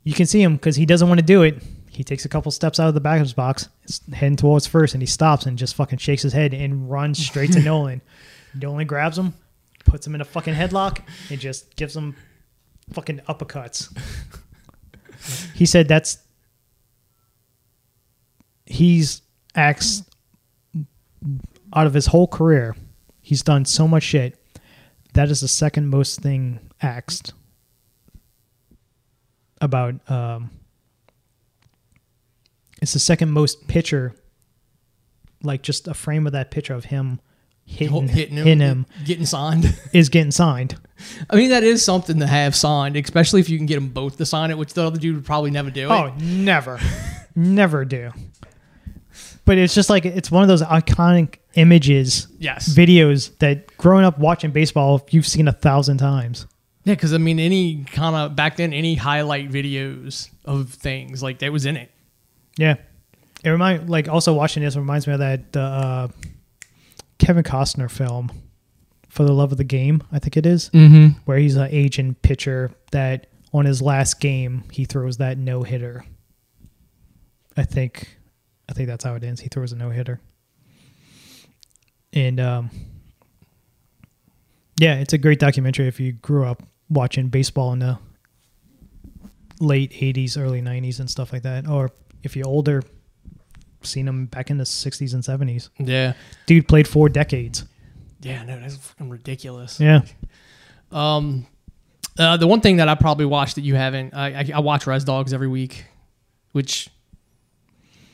You 0.03 0.15
can 0.15 0.27
see 0.27 0.43
him 0.43 0.57
because 0.57 0.77
he 0.77 0.87
doesn't 0.87 1.07
want 1.07 1.21
to 1.21 1.27
do 1.27 1.43
it. 1.43 1.63
He 1.91 2.03
takes 2.03 2.25
a 2.25 2.29
couple 2.29 2.51
steps 2.51 2.81
out 2.81 2.89
of 2.89 2.95
the 2.95 3.01
backup's 3.01 3.35
box, 3.35 3.69
heading 4.13 4.37
towards 4.37 4.67
first, 4.67 4.95
and 4.95 5.03
he 5.03 5.07
stops 5.07 5.47
and 5.47 5.59
just 5.59 5.75
fucking 5.75 5.99
shakes 5.99 6.23
his 6.23 6.33
head 6.33 6.55
and 6.55 6.91
runs 6.91 7.19
straight 7.19 7.53
to 7.53 7.61
Nolan. 7.63 8.01
Nolan 8.55 8.87
grabs 8.87 9.19
him, 9.19 9.35
puts 9.85 10.07
him 10.07 10.15
in 10.15 10.21
a 10.21 10.25
fucking 10.25 10.55
headlock, 10.55 11.01
and 11.31 11.41
just 11.41 11.77
gives 11.77 11.95
him 11.95 12.17
fucking 12.93 13.21
uppercuts. 13.29 13.95
he 15.55 15.67
said 15.67 15.89
that's 15.89 16.19
he's 18.65 19.23
axed 19.55 20.09
out 21.75 21.87
of 21.87 21.95
his 21.95 22.07
whole 22.07 22.27
career. 22.29 22.77
He's 23.21 23.43
done 23.43 23.65
so 23.65 23.89
much 23.89 24.05
shit. 24.05 24.38
That 25.15 25.31
is 25.31 25.41
the 25.41 25.49
second 25.49 25.89
most 25.89 26.21
thing 26.21 26.61
axed 26.81 27.33
about. 29.61 29.95
Um, 30.11 30.51
it's 32.81 32.93
the 32.93 32.99
second 32.99 33.31
most 33.31 33.67
picture, 33.69 34.15
like 35.43 35.63
just 35.63 35.89
a 35.89 35.95
frame 35.95 36.27
of 36.27 36.33
that 36.33 36.51
picture 36.51 36.75
of 36.75 36.85
him 36.87 37.21
hitting, 37.65 38.09
hitting 38.09 38.37
him, 38.37 38.45
hitting 38.47 38.61
him 38.61 38.87
getting 39.05 39.27
signed. 39.27 39.77
is 39.93 40.09
getting 40.09 40.31
signed. 40.31 40.77
I 41.31 41.37
mean, 41.37 41.51
that 41.51 41.65
is 41.65 41.85
something 41.85 42.19
to 42.21 42.27
have 42.27 42.55
signed, 42.55 42.97
especially 42.97 43.41
if 43.41 43.49
you 43.49 43.57
can 43.57 43.67
get 43.67 43.77
them 43.77 43.89
both 43.89 44.17
to 44.19 44.27
sign 44.27 44.51
it, 44.51 44.59
which 44.59 44.75
the 44.75 44.85
other 44.85 44.99
dude 44.99 45.17
would 45.17 45.25
probably 45.25 45.51
never 45.51 45.71
do. 45.71 45.89
Oh, 45.89 46.07
It. 46.07 46.17
never, 46.21 46.79
never 47.35 47.85
do. 47.85 48.11
But 49.49 49.57
it's 49.57 49.75
just 49.75 49.89
like 49.89 50.05
it's 50.05 50.31
one 50.31 50.43
of 50.43 50.49
those 50.49 50.61
iconic 50.63 51.37
images, 51.55 52.29
Yes. 52.39 52.69
videos 52.69 53.37
that 53.39 53.75
growing 53.79 54.05
up 54.05 54.19
watching 54.19 54.51
baseball, 54.51 55.07
you've 55.11 55.27
seen 55.27 55.49
a 55.49 55.53
thousand 55.53 55.97
times. 55.97 56.47
Yeah, 56.85 56.95
because 56.95 57.15
I 57.15 57.19
mean, 57.19 57.39
any 57.41 57.85
kind 57.85 58.15
of 58.15 58.37
back 58.37 58.59
then, 58.59 58.75
any 58.75 58.95
highlight 58.95 59.51
videos 59.51 60.29
of 60.45 60.69
things 60.75 61.23
like 61.23 61.39
that 61.39 61.51
was 61.51 61.65
in 61.65 61.79
it. 61.79 61.91
Yeah, 62.59 62.75
it 63.43 63.49
remind 63.49 63.89
like 63.89 64.07
also 64.07 64.35
watching 64.35 64.63
this 64.63 64.77
reminds 64.77 65.07
me 65.07 65.15
of 65.15 65.21
that 65.21 65.57
uh, 65.57 66.09
Kevin 67.19 67.43
Costner 67.43 67.91
film, 67.91 68.31
For 69.09 69.25
the 69.25 69.33
Love 69.33 69.51
of 69.53 69.57
the 69.57 69.65
Game, 69.65 70.03
I 70.13 70.19
think 70.19 70.37
it 70.37 70.45
is, 70.45 70.69
Mm-hmm. 70.75 71.19
where 71.25 71.39
he's 71.39 71.57
an 71.57 71.69
aging 71.71 72.17
pitcher 72.17 72.71
that 72.93 73.29
on 73.55 73.65
his 73.65 73.81
last 73.81 74.21
game 74.21 74.65
he 74.73 74.85
throws 74.85 75.17
that 75.17 75.39
no 75.39 75.63
hitter. 75.63 76.05
I 77.57 77.65
think, 77.65 78.18
I 78.69 78.73
think 78.73 78.89
that's 78.89 79.05
how 79.05 79.15
it 79.15 79.25
ends. 79.25 79.41
He 79.41 79.49
throws 79.49 79.73
a 79.73 79.77
no 79.77 79.91
hitter, 79.91 80.21
and 82.13 82.39
um, 82.39 82.71
yeah, 84.79 84.97
it's 84.97 85.13
a 85.13 85.19
great 85.19 85.39
documentary 85.39 85.89
if 85.89 85.99
you 86.01 86.13
grew 86.13 86.45
up 86.45 86.63
watching 86.89 87.29
baseball 87.29 87.73
in 87.73 87.79
the 87.79 87.99
late 89.61 89.93
'80s, 89.93 90.39
early 90.39 90.63
'90s, 90.63 91.01
and 91.01 91.11
stuff 91.11 91.33
like 91.33 91.43
that, 91.43 91.69
or 91.69 91.91
if 92.23 92.37
you're 92.37 92.47
older, 92.47 92.83
seen 93.83 94.07
him 94.07 94.27
back 94.27 94.51
in 94.51 94.59
the 94.59 94.65
'60s 94.65 95.15
and 95.15 95.23
'70s. 95.23 95.71
Yeah. 95.79 96.13
Dude 96.47 96.69
played 96.69 96.87
four 96.87 97.09
decades. 97.09 97.65
Yeah, 98.21 98.43
no, 98.45 98.59
that's 98.61 98.77
fucking 98.77 99.11
ridiculous. 99.11 99.79
Yeah. 99.81 100.03
Um, 100.91 101.47
uh, 102.19 102.37
the 102.37 102.47
one 102.47 102.61
thing 102.61 102.79
that 102.79 102.89
I 102.89 102.95
probably 102.97 103.27
watched 103.27 103.55
that 103.55 103.61
you 103.63 103.77
haven't, 103.77 104.15
I, 104.15 104.41
I, 104.41 104.51
I 104.57 104.59
watch 104.61 104.87
Res 104.87 105.05
Dogs 105.05 105.33
every 105.33 105.47
week, 105.47 105.85
which 106.53 106.89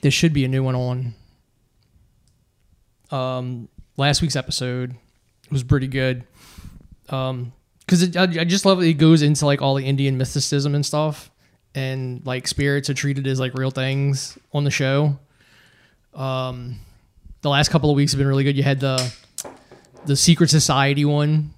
there 0.05 0.11
should 0.11 0.35
be 0.35 0.45
a 0.45 0.49
new 0.49 0.63
one 0.63 0.75
on. 0.75 1.15
Um, 3.11 3.69
last 3.97 4.21
week's 4.21 4.37
episode 4.37 4.95
was 5.51 5.63
pretty 5.63 5.87
good. 5.87 6.27
Um, 7.09 7.55
because 7.81 8.15
I, 8.15 8.25
I 8.25 8.45
just 8.45 8.67
love 8.67 8.81
that 8.81 8.87
it 8.87 8.99
goes 8.99 9.23
into 9.23 9.47
like 9.47 9.63
all 9.63 9.77
the 9.77 9.85
Indian 9.85 10.19
mysticism 10.19 10.75
and 10.75 10.85
stuff, 10.85 11.31
and 11.75 12.21
like 12.27 12.47
spirits 12.47 12.91
are 12.91 12.95
treated 12.95 13.27
as 13.27 13.41
like 13.41 13.55
real 13.55 13.71
things 13.71 14.37
on 14.53 14.65
the 14.65 14.71
show. 14.71 15.19
Um, 16.13 16.81
the 17.41 17.49
last 17.49 17.71
couple 17.71 17.89
of 17.89 17.97
weeks 17.97 18.13
have 18.13 18.19
been 18.19 18.29
really 18.29 18.45
good. 18.45 18.59
You 18.59 18.63
had 18.63 18.81
the 18.81 19.11
the 20.05 20.17
secret 20.17 20.51
society 20.51 21.07
one 21.07 21.55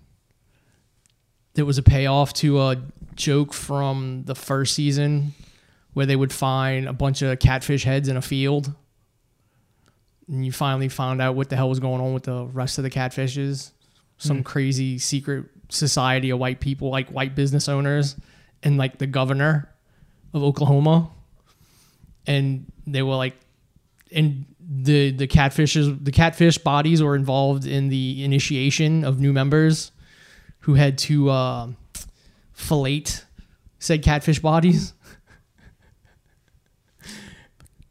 that 1.54 1.64
was 1.64 1.78
a 1.78 1.82
payoff 1.82 2.32
to 2.34 2.60
a 2.60 2.76
joke 3.16 3.52
from 3.52 4.22
the 4.24 4.36
first 4.36 4.76
season 4.76 5.34
where 5.96 6.04
they 6.04 6.14
would 6.16 6.30
find 6.30 6.86
a 6.86 6.92
bunch 6.92 7.22
of 7.22 7.38
catfish 7.38 7.84
heads 7.84 8.06
in 8.06 8.18
a 8.18 8.20
field 8.22 8.74
and 10.28 10.44
you 10.44 10.52
finally 10.52 10.88
found 10.90 11.22
out 11.22 11.34
what 11.36 11.48
the 11.48 11.56
hell 11.56 11.70
was 11.70 11.80
going 11.80 12.02
on 12.02 12.12
with 12.12 12.24
the 12.24 12.44
rest 12.52 12.76
of 12.76 12.84
the 12.84 12.90
catfishes 12.90 13.70
some 14.18 14.38
Hmm. 14.38 14.42
crazy 14.42 14.98
secret 14.98 15.46
society 15.70 16.28
of 16.30 16.38
white 16.38 16.60
people 16.60 16.90
like 16.90 17.08
white 17.08 17.34
business 17.34 17.66
owners 17.66 18.14
and 18.62 18.76
like 18.76 18.98
the 18.98 19.06
governor 19.06 19.70
of 20.34 20.42
oklahoma 20.42 21.08
and 22.26 22.70
they 22.86 23.02
were 23.02 23.16
like 23.16 23.34
and 24.12 24.44
the 24.60 25.12
the 25.12 25.26
catfishes 25.26 26.04
the 26.04 26.12
catfish 26.12 26.58
bodies 26.58 27.02
were 27.02 27.16
involved 27.16 27.64
in 27.64 27.88
the 27.88 28.22
initiation 28.22 29.02
of 29.02 29.18
new 29.18 29.32
members 29.32 29.92
who 30.60 30.74
had 30.74 30.98
to 30.98 31.30
uh, 31.30 31.68
fillet 32.52 33.04
said 33.78 34.02
catfish 34.02 34.40
bodies. 34.40 34.92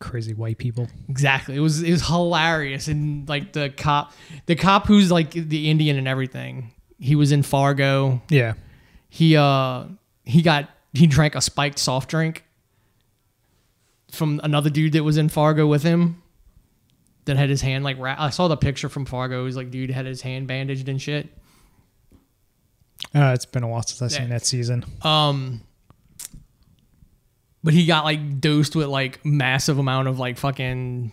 Crazy 0.05 0.33
white 0.35 0.59
people. 0.59 0.87
Exactly. 1.09 1.55
It 1.55 1.59
was 1.61 1.81
it 1.81 1.91
was 1.91 2.05
hilarious 2.07 2.87
and 2.87 3.27
like 3.27 3.53
the 3.53 3.71
cop 3.71 4.13
the 4.45 4.55
cop 4.55 4.85
who's 4.85 5.11
like 5.11 5.31
the 5.31 5.69
Indian 5.71 5.97
and 5.97 6.07
everything. 6.07 6.71
He 6.99 7.15
was 7.15 7.31
in 7.31 7.41
Fargo. 7.41 8.21
Yeah. 8.29 8.53
He 9.09 9.35
uh 9.35 9.85
he 10.23 10.43
got 10.43 10.69
he 10.93 11.07
drank 11.07 11.33
a 11.33 11.41
spiked 11.41 11.79
soft 11.79 12.09
drink 12.11 12.43
from 14.11 14.39
another 14.43 14.69
dude 14.69 14.93
that 14.93 15.03
was 15.03 15.17
in 15.17 15.27
Fargo 15.27 15.65
with 15.65 15.81
him 15.81 16.21
that 17.25 17.35
had 17.35 17.49
his 17.49 17.61
hand 17.61 17.83
like 17.83 17.97
ra- 17.97 18.15
I 18.17 18.29
saw 18.29 18.47
the 18.47 18.55
picture 18.57 18.89
from 18.89 19.05
Fargo. 19.05 19.41
It 19.41 19.45
was 19.45 19.55
like 19.57 19.71
dude 19.71 19.89
had 19.89 20.05
his 20.05 20.21
hand 20.21 20.47
bandaged 20.47 20.87
and 20.87 21.01
shit. 21.01 21.29
Uh, 23.13 23.31
it's 23.33 23.45
been 23.45 23.63
a 23.63 23.67
while 23.67 23.81
since 23.81 24.01
I've 24.01 24.11
Yeah. 24.11 24.23
seen 24.25 24.29
that 24.29 24.45
season. 24.45 24.85
Um, 25.01 25.61
but 27.65 27.73
he 27.73 27.87
got 27.87 28.05
like 28.05 28.39
dosed 28.39 28.75
with 28.75 28.85
like 28.85 29.25
massive 29.25 29.79
amount 29.79 30.07
of 30.07 30.19
like 30.19 30.37
fucking 30.37 31.11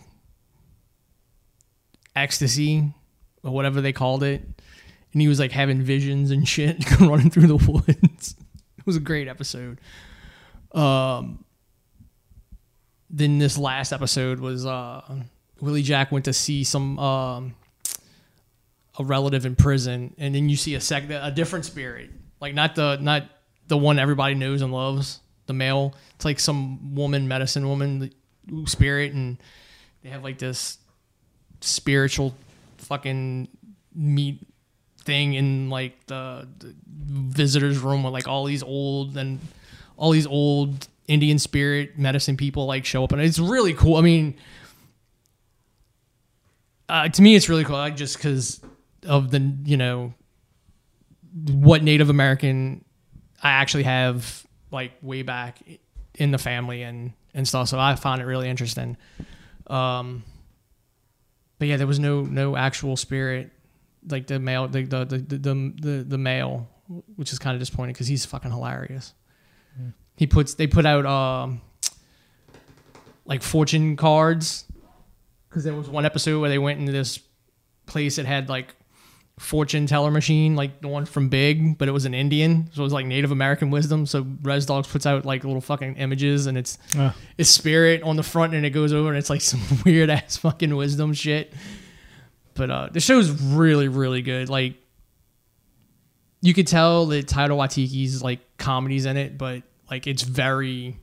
ecstasy 2.15 2.93
or 3.43 3.51
whatever 3.51 3.81
they 3.81 3.91
called 3.91 4.21
it, 4.21 4.43
and 5.13 5.21
he 5.21 5.27
was 5.27 5.39
like 5.39 5.51
having 5.51 5.81
visions 5.81 6.29
and 6.29 6.47
shit 6.47 6.77
running 6.99 7.31
through 7.31 7.47
the 7.47 7.55
woods. 7.55 8.35
it 8.77 8.85
was 8.85 8.95
a 8.95 8.99
great 8.99 9.27
episode. 9.27 9.81
Um, 10.73 11.43
then 13.09 13.39
this 13.39 13.57
last 13.57 13.91
episode 13.91 14.39
was 14.39 14.63
uh 14.63 15.01
Willie 15.59 15.81
Jack 15.81 16.11
went 16.11 16.25
to 16.25 16.33
see 16.33 16.63
some 16.63 16.99
um 16.99 17.55
a 18.99 19.03
relative 19.03 19.47
in 19.47 19.55
prison, 19.55 20.13
and 20.19 20.35
then 20.35 20.49
you 20.49 20.55
see 20.55 20.75
a 20.75 20.79
sec 20.79 21.09
a 21.09 21.31
different 21.31 21.65
spirit, 21.65 22.11
like 22.39 22.53
not 22.53 22.75
the 22.75 22.97
not 22.97 23.23
the 23.67 23.77
one 23.77 23.97
everybody 23.97 24.35
knows 24.35 24.61
and 24.61 24.71
loves, 24.71 25.19
the 25.45 25.53
male. 25.53 25.95
It's 26.15 26.25
like 26.25 26.39
some 26.39 26.95
woman, 26.95 27.27
medicine 27.27 27.67
woman 27.67 28.11
spirit, 28.65 29.13
and 29.13 29.37
they 30.01 30.09
have 30.09 30.23
like 30.23 30.37
this 30.37 30.77
spiritual 31.61 32.35
fucking 32.77 33.47
meat 33.95 34.45
thing 35.03 35.33
in 35.33 35.69
like 35.69 36.05
the, 36.07 36.47
the 36.59 36.73
visitors 37.07 37.79
room 37.79 38.03
with 38.03 38.13
like 38.13 38.27
all 38.27 38.45
these 38.45 38.63
old 38.63 39.17
and 39.17 39.39
all 39.97 40.11
these 40.11 40.27
old 40.27 40.87
Indian 41.07 41.37
spirit 41.37 41.97
medicine 41.97 42.37
people 42.37 42.65
like 42.65 42.85
show 42.85 43.03
up 43.03 43.11
and 43.11 43.21
it's 43.21 43.39
really 43.39 43.73
cool. 43.73 43.97
I 43.97 44.01
mean, 44.01 44.35
uh, 46.89 47.09
to 47.09 47.21
me, 47.21 47.35
it's 47.35 47.49
really 47.49 47.63
cool. 47.63 47.75
I 47.75 47.89
just 47.89 48.17
because 48.17 48.61
of 49.05 49.31
the 49.31 49.39
you 49.65 49.77
know 49.77 50.13
what 51.51 51.83
Native 51.83 52.09
American 52.09 52.85
I 53.41 53.51
actually 53.51 53.83
have 53.83 54.45
like 54.73 54.93
way 55.01 55.21
back 55.21 55.59
in 56.15 56.31
the 56.31 56.37
family 56.37 56.83
and 56.83 57.13
and 57.33 57.47
stuff. 57.47 57.69
So 57.69 57.79
I 57.79 57.95
found 57.95 58.21
it 58.21 58.25
really 58.25 58.49
interesting. 58.49 58.97
Um, 59.67 60.23
but 61.59 61.67
yeah, 61.67 61.77
there 61.77 61.87
was 61.87 61.99
no 61.99 62.21
no 62.21 62.55
actual 62.55 62.97
spirit 62.97 63.51
like 64.09 64.27
the 64.27 64.39
male 64.39 64.67
the 64.67 64.83
the 64.83 65.05
the 65.05 65.17
the, 65.17 65.73
the, 65.81 66.03
the 66.03 66.17
male, 66.17 66.67
which 67.15 67.31
is 67.31 67.39
kind 67.39 67.55
of 67.55 67.61
disappointing 67.61 67.93
because 67.93 68.07
he's 68.07 68.25
fucking 68.25 68.51
hilarious. 68.51 69.13
He 70.15 70.27
puts 70.27 70.53
they 70.55 70.67
put 70.67 70.85
out 70.85 71.05
um 71.05 71.61
like 73.25 73.41
fortune 73.41 73.95
cards 73.95 74.65
because 75.49 75.63
there 75.63 75.73
was 75.73 75.89
one 75.89 76.05
episode 76.05 76.39
where 76.41 76.49
they 76.49 76.59
went 76.59 76.79
into 76.79 76.91
this 76.91 77.19
place 77.85 78.17
that 78.17 78.25
had 78.25 78.49
like 78.49 78.75
fortune 79.39 79.87
teller 79.87 80.11
machine, 80.11 80.55
like 80.55 80.81
the 80.81 80.87
one 80.87 81.05
from 81.05 81.27
Big, 81.29 81.77
but 81.77 81.87
it 81.87 81.91
was 81.91 82.05
an 82.05 82.13
Indian, 82.13 82.69
so 82.73 82.81
it 82.81 82.83
was 82.83 82.93
like 82.93 83.05
Native 83.05 83.31
American 83.31 83.71
wisdom. 83.71 84.05
So 84.05 84.25
Res 84.43 84.65
Dogs 84.65 84.87
puts 84.87 85.05
out 85.05 85.25
like 85.25 85.43
little 85.43 85.61
fucking 85.61 85.95
images, 85.95 86.45
and 86.45 86.57
it's 86.57 86.77
Uh, 86.97 87.11
it's 87.37 87.49
spirit 87.49 88.03
on 88.03 88.15
the 88.15 88.23
front, 88.23 88.53
and 88.53 88.65
it 88.65 88.69
goes 88.69 88.93
over, 88.93 89.09
and 89.09 89.17
it's 89.17 89.29
like 89.29 89.41
some 89.51 89.61
weird 89.85 90.09
ass 90.09 90.37
fucking 90.37 90.75
wisdom 90.75 91.13
shit. 91.13 91.53
But 92.53 92.69
uh, 92.69 92.89
the 92.91 92.99
show's 92.99 93.29
really 93.31 93.87
really 93.87 94.21
good. 94.21 94.49
Like 94.49 94.75
you 96.41 96.53
could 96.53 96.67
tell 96.67 97.07
that 97.07 97.25
Taika 97.27 97.49
Waititi's 97.49 98.21
like 98.21 98.39
comedies 98.57 99.05
in 99.05 99.17
it, 99.17 99.37
but 99.37 99.63
like 99.89 100.05
it's 100.07 100.23
very 100.23 100.97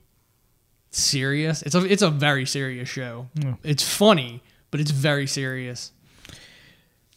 serious. 0.90 1.62
It's 1.62 1.74
a 1.74 1.84
it's 1.84 2.02
a 2.02 2.10
very 2.10 2.46
serious 2.46 2.88
show. 2.88 3.28
Yeah. 3.34 3.54
It's 3.64 3.82
funny, 3.82 4.42
but 4.70 4.80
it's 4.80 4.90
very 4.92 5.26
serious. 5.26 5.92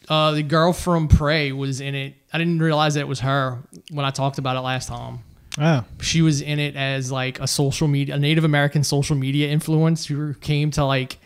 Uh, 0.10 0.32
the 0.32 0.44
girl 0.44 0.74
from 0.74 1.08
Prey 1.08 1.52
was 1.52 1.80
in 1.82 1.96
it. 1.96 2.16
I 2.32 2.38
didn't 2.38 2.60
realize 2.60 2.96
that 2.96 3.02
it 3.02 3.08
was 3.08 3.22
her 3.22 3.60
when 3.92 4.06
I 4.06 4.10
talked 4.12 4.38
about 4.38 4.58
it 4.58 4.62
last 4.62 4.88
time. 4.90 5.20
oh, 5.60 5.86
She 6.02 6.22
was 6.22 6.42
in 6.42 6.60
it 6.60 6.76
as 6.76 7.12
like 7.12 7.40
a 7.40 7.48
social 7.48 7.88
media, 7.88 8.16
a 8.16 8.20
Native 8.20 8.44
American 8.44 8.84
social 8.84 9.16
media 9.16 9.56
influencer 9.56 10.08
who 10.08 10.34
came 10.34 10.72
to 10.72 10.84
like 10.84 11.18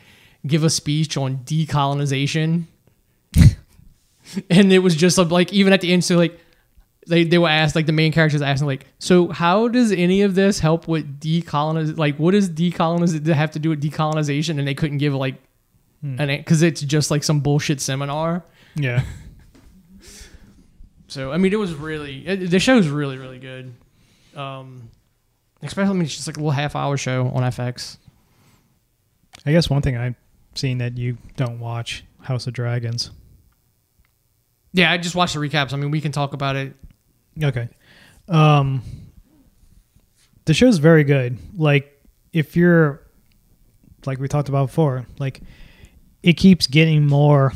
give 0.46 0.64
a 0.64 0.70
speech 0.70 1.18
on 1.18 1.38
decolonization. 1.40 2.64
and 4.50 4.72
it 4.72 4.80
was 4.80 4.96
just 4.96 5.18
like 5.18 5.54
even 5.54 5.74
at 5.74 5.82
the 5.82 5.92
end, 5.92 6.04
so 6.04 6.16
like 6.18 6.40
they, 7.08 7.24
they 7.24 7.38
were 7.38 7.48
asked 7.48 7.76
like 7.76 7.86
the 7.86 7.94
main 7.94 8.12
characters 8.12 8.42
asking 8.42 8.68
like, 8.68 8.86
so 9.00 9.30
how 9.30 9.68
does 9.70 9.92
any 9.92 10.22
of 10.24 10.36
this 10.36 10.60
help 10.60 10.88
with 10.88 11.20
decoloniz 11.20 11.98
like 11.98 12.18
what 12.18 12.32
does 12.32 12.50
decoloniz 12.50 13.26
have 13.34 13.52
to 13.52 13.60
do 13.60 13.70
with 13.70 13.82
decolonization? 13.82 14.60
And 14.60 14.68
they 14.68 14.76
couldn't 14.76 14.98
give 14.98 15.14
like 15.14 15.36
an 16.04 16.28
because 16.28 16.62
it's 16.62 16.82
just 16.82 17.10
like 17.10 17.24
some 17.24 17.40
bullshit 17.40 17.82
seminar. 17.82 18.44
Yeah. 18.76 19.04
So 21.10 21.32
I 21.32 21.38
mean, 21.38 21.54
it 21.54 21.58
was 21.58 21.74
really 21.74 22.28
it, 22.28 22.52
the 22.52 22.60
show's 22.60 22.90
really 22.90 23.18
really 23.18 23.40
good. 23.40 23.74
Um, 24.36 24.90
especially 25.64 25.90
I 25.90 25.94
mean, 25.94 26.02
it's 26.04 26.16
just 26.16 26.28
like 26.28 26.38
a 26.38 26.40
little 26.40 26.52
half 26.52 26.76
hour 26.76 26.98
show 26.98 27.30
on 27.30 27.44
FX. 27.44 27.98
I 29.46 29.52
guess 29.52 29.70
one 29.70 29.82
thing 29.82 29.96
I've 29.98 30.16
seen 30.54 30.80
that 30.80 30.98
you 30.98 31.18
don't 31.36 31.60
watch 31.60 32.04
House 32.22 32.46
of 32.46 32.54
Dragons. 32.54 33.12
Yeah, 34.74 34.92
I 34.92 34.98
just 34.98 35.16
watched 35.16 35.34
the 35.34 35.40
recaps. 35.40 35.74
I 35.74 35.78
mean, 35.78 35.92
we 35.92 36.02
can 36.02 36.12
talk 36.12 36.34
about 36.34 36.56
it. 36.56 36.74
Okay. 37.42 37.70
Um 38.28 38.82
the 40.46 40.54
show's 40.54 40.78
very 40.78 41.06
good. 41.06 41.38
Like 41.58 42.04
if 42.34 42.56
you're 42.58 43.02
like 44.06 44.20
we 44.20 44.28
talked 44.28 44.50
about 44.50 44.68
before, 44.68 45.06
like 45.20 45.42
it 46.22 46.34
keeps 46.34 46.68
getting 46.68 47.08
more 47.08 47.54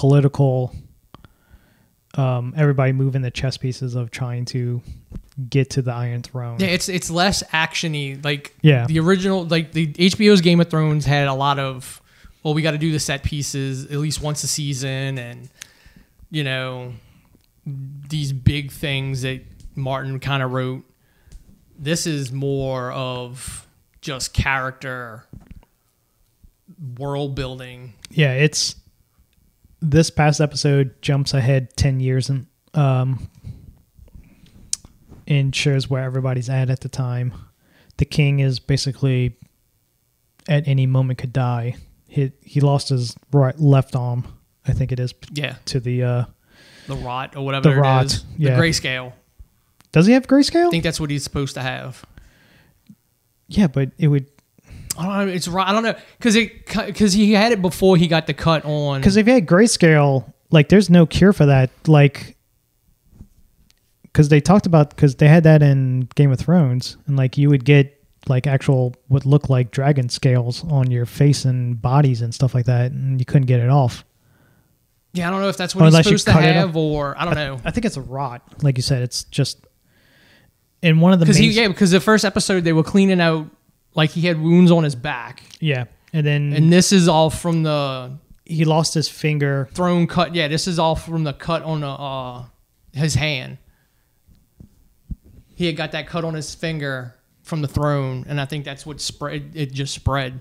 political 0.00 0.74
um 2.14 2.54
everybody 2.56 2.90
moving 2.92 3.20
the 3.20 3.30
chess 3.30 3.58
pieces 3.58 3.94
of 3.94 4.10
trying 4.10 4.46
to 4.46 4.80
get 5.50 5.68
to 5.70 5.82
the 5.82 5.92
Iron 5.92 6.22
Throne. 6.22 6.58
Yeah, 6.58 6.68
it's 6.68 6.88
it's 6.88 7.10
less 7.10 7.42
actiony. 7.52 8.22
Like 8.24 8.54
Yeah. 8.62 8.86
the 8.86 8.98
original, 8.98 9.44
like 9.44 9.72
the 9.72 9.88
HBO's 9.92 10.40
Game 10.40 10.58
of 10.60 10.70
Thrones 10.70 11.04
had 11.04 11.28
a 11.28 11.34
lot 11.34 11.58
of. 11.58 12.00
Well, 12.42 12.54
we 12.54 12.62
got 12.62 12.70
to 12.70 12.78
do 12.78 12.90
the 12.92 12.98
set 12.98 13.22
pieces 13.22 13.84
at 13.84 13.98
least 13.98 14.22
once 14.22 14.42
a 14.42 14.48
season, 14.48 15.18
and 15.18 15.50
you 16.30 16.44
know 16.44 16.94
these 17.66 18.32
big 18.32 18.70
things 18.72 19.20
that 19.22 19.42
Martin 19.76 20.18
kind 20.18 20.42
of 20.42 20.50
wrote. 20.52 20.82
This 21.78 22.06
is 22.06 22.32
more 22.32 22.90
of 22.92 23.66
just 24.00 24.32
character 24.32 25.26
world 26.98 27.34
building. 27.34 27.92
Yeah, 28.10 28.32
it's 28.32 28.74
this 29.82 30.10
past 30.10 30.40
episode 30.40 31.00
jumps 31.02 31.32
ahead 31.34 31.74
10 31.76 32.00
years 32.00 32.28
and 32.28 32.46
um 32.74 33.28
and 35.26 35.54
shows 35.54 35.88
where 35.88 36.02
everybody's 36.02 36.48
at 36.48 36.70
at 36.70 36.80
the 36.80 36.88
time. 36.88 37.32
The 37.98 38.04
king 38.04 38.40
is 38.40 38.58
basically 38.58 39.36
at 40.48 40.66
any 40.66 40.86
moment 40.86 41.18
could 41.18 41.32
die. 41.32 41.76
He 42.06 42.32
he 42.42 42.60
lost 42.60 42.88
his 42.88 43.14
right 43.32 43.58
left 43.58 43.94
arm, 43.94 44.26
I 44.66 44.72
think 44.72 44.92
it 44.92 44.98
is 45.00 45.14
Yeah, 45.32 45.56
to 45.66 45.80
the 45.80 46.02
uh 46.02 46.24
the 46.86 46.96
rot 46.96 47.36
or 47.36 47.44
whatever 47.44 47.70
The 47.70 47.76
it 47.76 47.80
rot, 47.80 48.06
is. 48.06 48.24
yeah. 48.36 48.56
The 48.56 48.62
grayscale. 48.62 49.12
Does 49.92 50.06
he 50.06 50.12
have 50.12 50.26
grayscale? 50.26 50.68
I 50.68 50.70
think 50.70 50.84
that's 50.84 51.00
what 51.00 51.10
he's 51.10 51.24
supposed 51.24 51.54
to 51.54 51.62
have. 51.62 52.04
yeah, 53.48 53.66
but 53.66 53.90
it 53.98 54.08
would 54.08 54.29
I 55.00 55.06
don't 55.06 55.26
know. 55.26 55.32
It's 55.32 55.48
right. 55.48 55.66
I 55.66 55.72
don't 55.72 55.82
know 55.82 55.94
because 56.18 56.36
it 56.36 56.66
because 56.66 57.14
he 57.14 57.32
had 57.32 57.52
it 57.52 57.62
before 57.62 57.96
he 57.96 58.06
got 58.06 58.26
the 58.26 58.34
cut 58.34 58.64
on. 58.64 59.00
Because 59.00 59.16
if 59.16 59.26
you 59.26 59.32
had 59.32 59.46
grayscale, 59.46 60.32
like 60.50 60.68
there's 60.68 60.90
no 60.90 61.06
cure 61.06 61.32
for 61.32 61.46
that. 61.46 61.70
Like, 61.86 62.36
because 64.02 64.28
they 64.28 64.40
talked 64.40 64.66
about 64.66 64.90
because 64.90 65.16
they 65.16 65.28
had 65.28 65.44
that 65.44 65.62
in 65.62 66.08
Game 66.16 66.30
of 66.30 66.38
Thrones, 66.38 66.98
and 67.06 67.16
like 67.16 67.38
you 67.38 67.48
would 67.48 67.64
get 67.64 67.96
like 68.28 68.46
actual 68.46 68.94
what 69.08 69.24
looked 69.24 69.48
like 69.48 69.70
dragon 69.70 70.10
scales 70.10 70.64
on 70.64 70.90
your 70.90 71.06
face 71.06 71.46
and 71.46 71.80
bodies 71.80 72.20
and 72.20 72.34
stuff 72.34 72.54
like 72.54 72.66
that, 72.66 72.92
and 72.92 73.18
you 73.18 73.24
couldn't 73.24 73.46
get 73.46 73.60
it 73.60 73.70
off. 73.70 74.04
yeah, 75.14 75.28
I 75.28 75.30
don't 75.30 75.40
know 75.40 75.48
if 75.48 75.56
that's 75.56 75.74
what 75.74 75.84
he's 75.84 75.94
unless 75.94 76.10
you 76.10 76.18
supposed 76.18 76.36
to 76.36 76.42
have 76.52 76.76
or 76.76 77.18
I 77.18 77.24
don't 77.24 77.34
know. 77.34 77.58
I 77.64 77.70
think 77.70 77.86
it's 77.86 77.96
a 77.96 78.02
rot, 78.02 78.42
like 78.62 78.76
you 78.76 78.82
said. 78.82 79.02
It's 79.02 79.24
just 79.24 79.66
in 80.82 81.00
one 81.00 81.14
of 81.14 81.20
the 81.20 81.24
Because 81.24 81.40
yeah 81.40 81.68
because 81.68 81.90
the 81.90 82.00
first 82.00 82.26
episode 82.26 82.64
they 82.64 82.74
were 82.74 82.84
cleaning 82.84 83.20
out 83.20 83.46
like 84.00 84.10
he 84.10 84.22
had 84.22 84.40
wounds 84.40 84.70
on 84.70 84.82
his 84.84 84.94
back 84.94 85.42
yeah, 85.60 85.84
and 86.12 86.24
then 86.26 86.52
and 86.52 86.72
this 86.72 86.90
is 86.92 87.06
all 87.08 87.28
from 87.30 87.62
the 87.62 88.16
he 88.44 88.64
lost 88.64 88.94
his 88.94 89.08
finger. 89.08 89.68
throne 89.74 90.06
cut. 90.08 90.34
Yeah, 90.34 90.48
this 90.48 90.66
is 90.66 90.78
all 90.78 90.96
from 90.96 91.22
the 91.22 91.32
cut 91.32 91.62
on 91.62 91.80
the, 91.82 91.86
uh 91.88 92.44
his 92.92 93.14
hand. 93.14 93.58
He 95.54 95.66
had 95.66 95.76
got 95.76 95.92
that 95.92 96.06
cut 96.08 96.24
on 96.24 96.34
his 96.34 96.54
finger 96.54 97.14
from 97.42 97.62
the 97.62 97.68
throne, 97.68 98.24
and 98.28 98.40
I 98.40 98.46
think 98.46 98.64
that's 98.64 98.84
what 98.86 99.00
spread. 99.00 99.52
It 99.54 99.72
just 99.72 99.94
spread. 99.94 100.40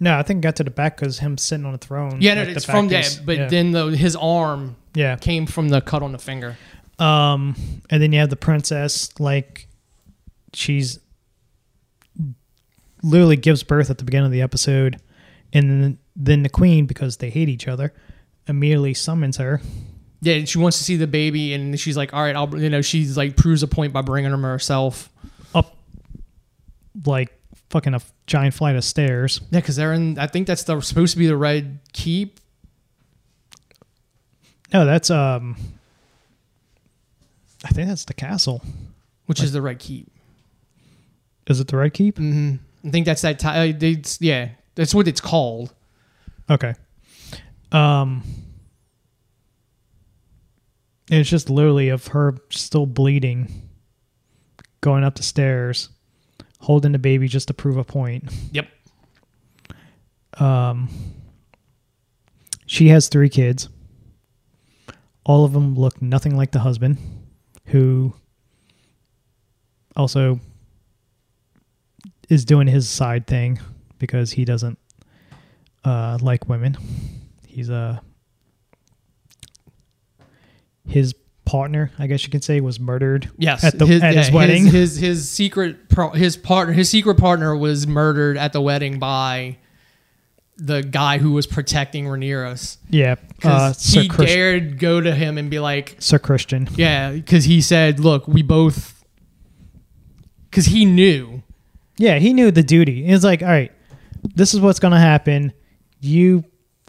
No, 0.00 0.18
I 0.18 0.22
think 0.22 0.38
it 0.38 0.42
got 0.42 0.56
to 0.56 0.64
the 0.64 0.70
back 0.70 0.96
because 0.96 1.18
him 1.20 1.38
sitting 1.38 1.66
on 1.66 1.74
a 1.74 1.78
throne. 1.78 2.16
Yeah, 2.20 2.34
no, 2.34 2.40
like, 2.40 2.48
the 2.50 2.56
it's 2.56 2.64
from 2.64 2.88
back 2.88 3.04
is- 3.04 3.16
but 3.16 3.36
yeah. 3.36 3.48
then 3.48 3.70
the 3.72 3.86
his 3.96 4.16
arm 4.16 4.76
yeah, 4.94 5.16
came 5.16 5.46
from 5.46 5.68
the 5.68 5.80
cut 5.80 6.02
on 6.02 6.12
the 6.12 6.18
finger. 6.18 6.56
Um, 6.98 7.54
and 7.90 8.02
then 8.02 8.12
you 8.12 8.18
have 8.20 8.30
the 8.30 8.36
princess, 8.36 9.10
like 9.20 9.66
she's 10.52 10.98
literally 13.02 13.36
gives 13.36 13.62
birth 13.62 13.90
at 13.90 13.98
the 13.98 14.04
beginning 14.04 14.26
of 14.26 14.32
the 14.32 14.42
episode, 14.42 15.00
and 15.52 15.70
then, 15.70 15.98
then 16.16 16.42
the 16.42 16.48
queen, 16.48 16.86
because 16.86 17.18
they 17.18 17.30
hate 17.30 17.48
each 17.48 17.68
other, 17.68 17.92
immediately 18.46 18.94
summons 18.94 19.36
her. 19.36 19.60
Yeah, 20.20 20.34
and 20.34 20.48
she 20.48 20.58
wants 20.58 20.78
to 20.78 20.84
see 20.84 20.96
the 20.96 21.06
baby, 21.06 21.52
and 21.52 21.78
she's 21.78 21.96
like, 21.96 22.14
"All 22.14 22.22
right, 22.22 22.36
I'll." 22.36 22.56
You 22.56 22.70
know, 22.70 22.80
she's 22.80 23.16
like 23.16 23.36
proves 23.36 23.62
a 23.64 23.66
point 23.66 23.92
by 23.92 24.02
bringing 24.02 24.32
him 24.32 24.42
herself. 24.42 25.10
up 25.54 25.74
like 27.04 27.36
fucking 27.70 27.94
a 27.94 28.00
giant 28.26 28.54
flight 28.54 28.76
of 28.76 28.84
stairs. 28.84 29.40
Yeah, 29.50 29.58
because 29.60 29.74
they're 29.74 29.92
in. 29.92 30.18
I 30.18 30.28
think 30.28 30.46
that's 30.46 30.62
the 30.62 30.80
supposed 30.80 31.14
to 31.14 31.18
be 31.18 31.26
the 31.26 31.36
red 31.36 31.80
keep. 31.92 32.38
No, 34.72 34.86
that's 34.86 35.10
um, 35.10 35.56
I 37.64 37.70
think 37.70 37.88
that's 37.88 38.04
the 38.04 38.14
castle. 38.14 38.62
Which 39.26 39.42
is 39.42 39.52
the 39.52 39.60
red 39.62 39.80
keep? 39.80 40.08
Is 41.48 41.60
it 41.60 41.68
the 41.68 41.76
Red 41.76 41.92
Keep? 41.92 42.18
hmm 42.18 42.54
I 42.84 42.90
think 42.90 43.06
that's 43.06 43.22
that. 43.22 43.38
T- 43.38 43.46
uh, 43.46 43.72
they, 43.76 44.02
yeah, 44.20 44.50
that's 44.74 44.94
what 44.94 45.08
it's 45.08 45.20
called. 45.20 45.72
Okay. 46.50 46.74
Um, 47.70 48.22
it's 51.10 51.28
just 51.28 51.48
literally 51.48 51.88
of 51.88 52.08
her 52.08 52.36
still 52.50 52.86
bleeding, 52.86 53.68
going 54.80 55.04
up 55.04 55.14
the 55.14 55.22
stairs, 55.22 55.88
holding 56.60 56.92
the 56.92 56.98
baby 56.98 57.28
just 57.28 57.48
to 57.48 57.54
prove 57.54 57.76
a 57.76 57.84
point. 57.84 58.24
Yep. 58.52 58.68
Um, 60.38 60.88
she 62.66 62.88
has 62.88 63.08
three 63.08 63.28
kids. 63.28 63.68
All 65.24 65.44
of 65.44 65.52
them 65.52 65.74
look 65.76 66.02
nothing 66.02 66.36
like 66.36 66.50
the 66.50 66.58
husband, 66.58 66.98
who 67.66 68.14
also 69.94 70.40
is 72.32 72.44
doing 72.44 72.66
his 72.66 72.88
side 72.88 73.26
thing 73.26 73.58
because 73.98 74.32
he 74.32 74.44
doesn't 74.44 74.78
uh, 75.84 76.18
like 76.22 76.48
women. 76.48 76.76
He's 77.46 77.68
a 77.70 78.02
his 80.86 81.14
partner, 81.44 81.90
I 81.98 82.06
guess 82.06 82.24
you 82.24 82.30
could 82.30 82.42
say, 82.44 82.60
was 82.60 82.80
murdered. 82.80 83.30
Yes, 83.36 83.62
At 83.64 83.78
the- 83.78 83.86
at 84.02 84.14
his 84.14 84.30
wedding? 84.30 84.66
his 84.66 84.96
his, 84.96 85.28
secret 85.28 85.88
pro, 85.88 86.10
his 86.10 86.36
partner 86.36 86.72
his 86.74 86.88
secret 86.88 87.16
partner 87.18 87.56
was 87.56 87.86
murdered 87.86 88.36
at 88.36 88.52
the 88.52 88.60
wedding 88.60 88.98
by 88.98 89.58
the 90.56 90.82
guy 90.82 91.18
who 91.18 91.32
was 91.32 91.46
protecting 91.46 92.04
Rhaenyra 92.06 92.76
Yeah, 92.88 93.16
uh, 93.42 93.72
he 93.78 94.08
Chris- 94.08 94.30
dared 94.30 94.78
go 94.78 95.00
to 95.00 95.14
him 95.14 95.36
and 95.38 95.50
be 95.50 95.58
like, 95.58 95.96
Sir 95.98 96.18
Christian. 96.18 96.68
yeah, 96.76 97.10
because 97.12 97.44
he 97.44 97.60
said, 97.60 97.98
look, 98.00 98.28
we 98.28 98.42
both, 98.42 99.04
because 100.50 100.66
he 100.66 100.84
knew, 100.84 101.41
Yeah, 102.02 102.18
he 102.18 102.32
knew 102.32 102.50
the 102.50 102.64
duty. 102.64 103.04
He 103.04 103.12
was 103.12 103.22
like, 103.22 103.42
all 103.42 103.48
right, 103.48 103.70
this 104.34 104.54
is 104.54 104.60
what's 104.60 104.80
going 104.80 104.90
to 104.90 104.98
happen. 104.98 105.52
You 106.00 106.42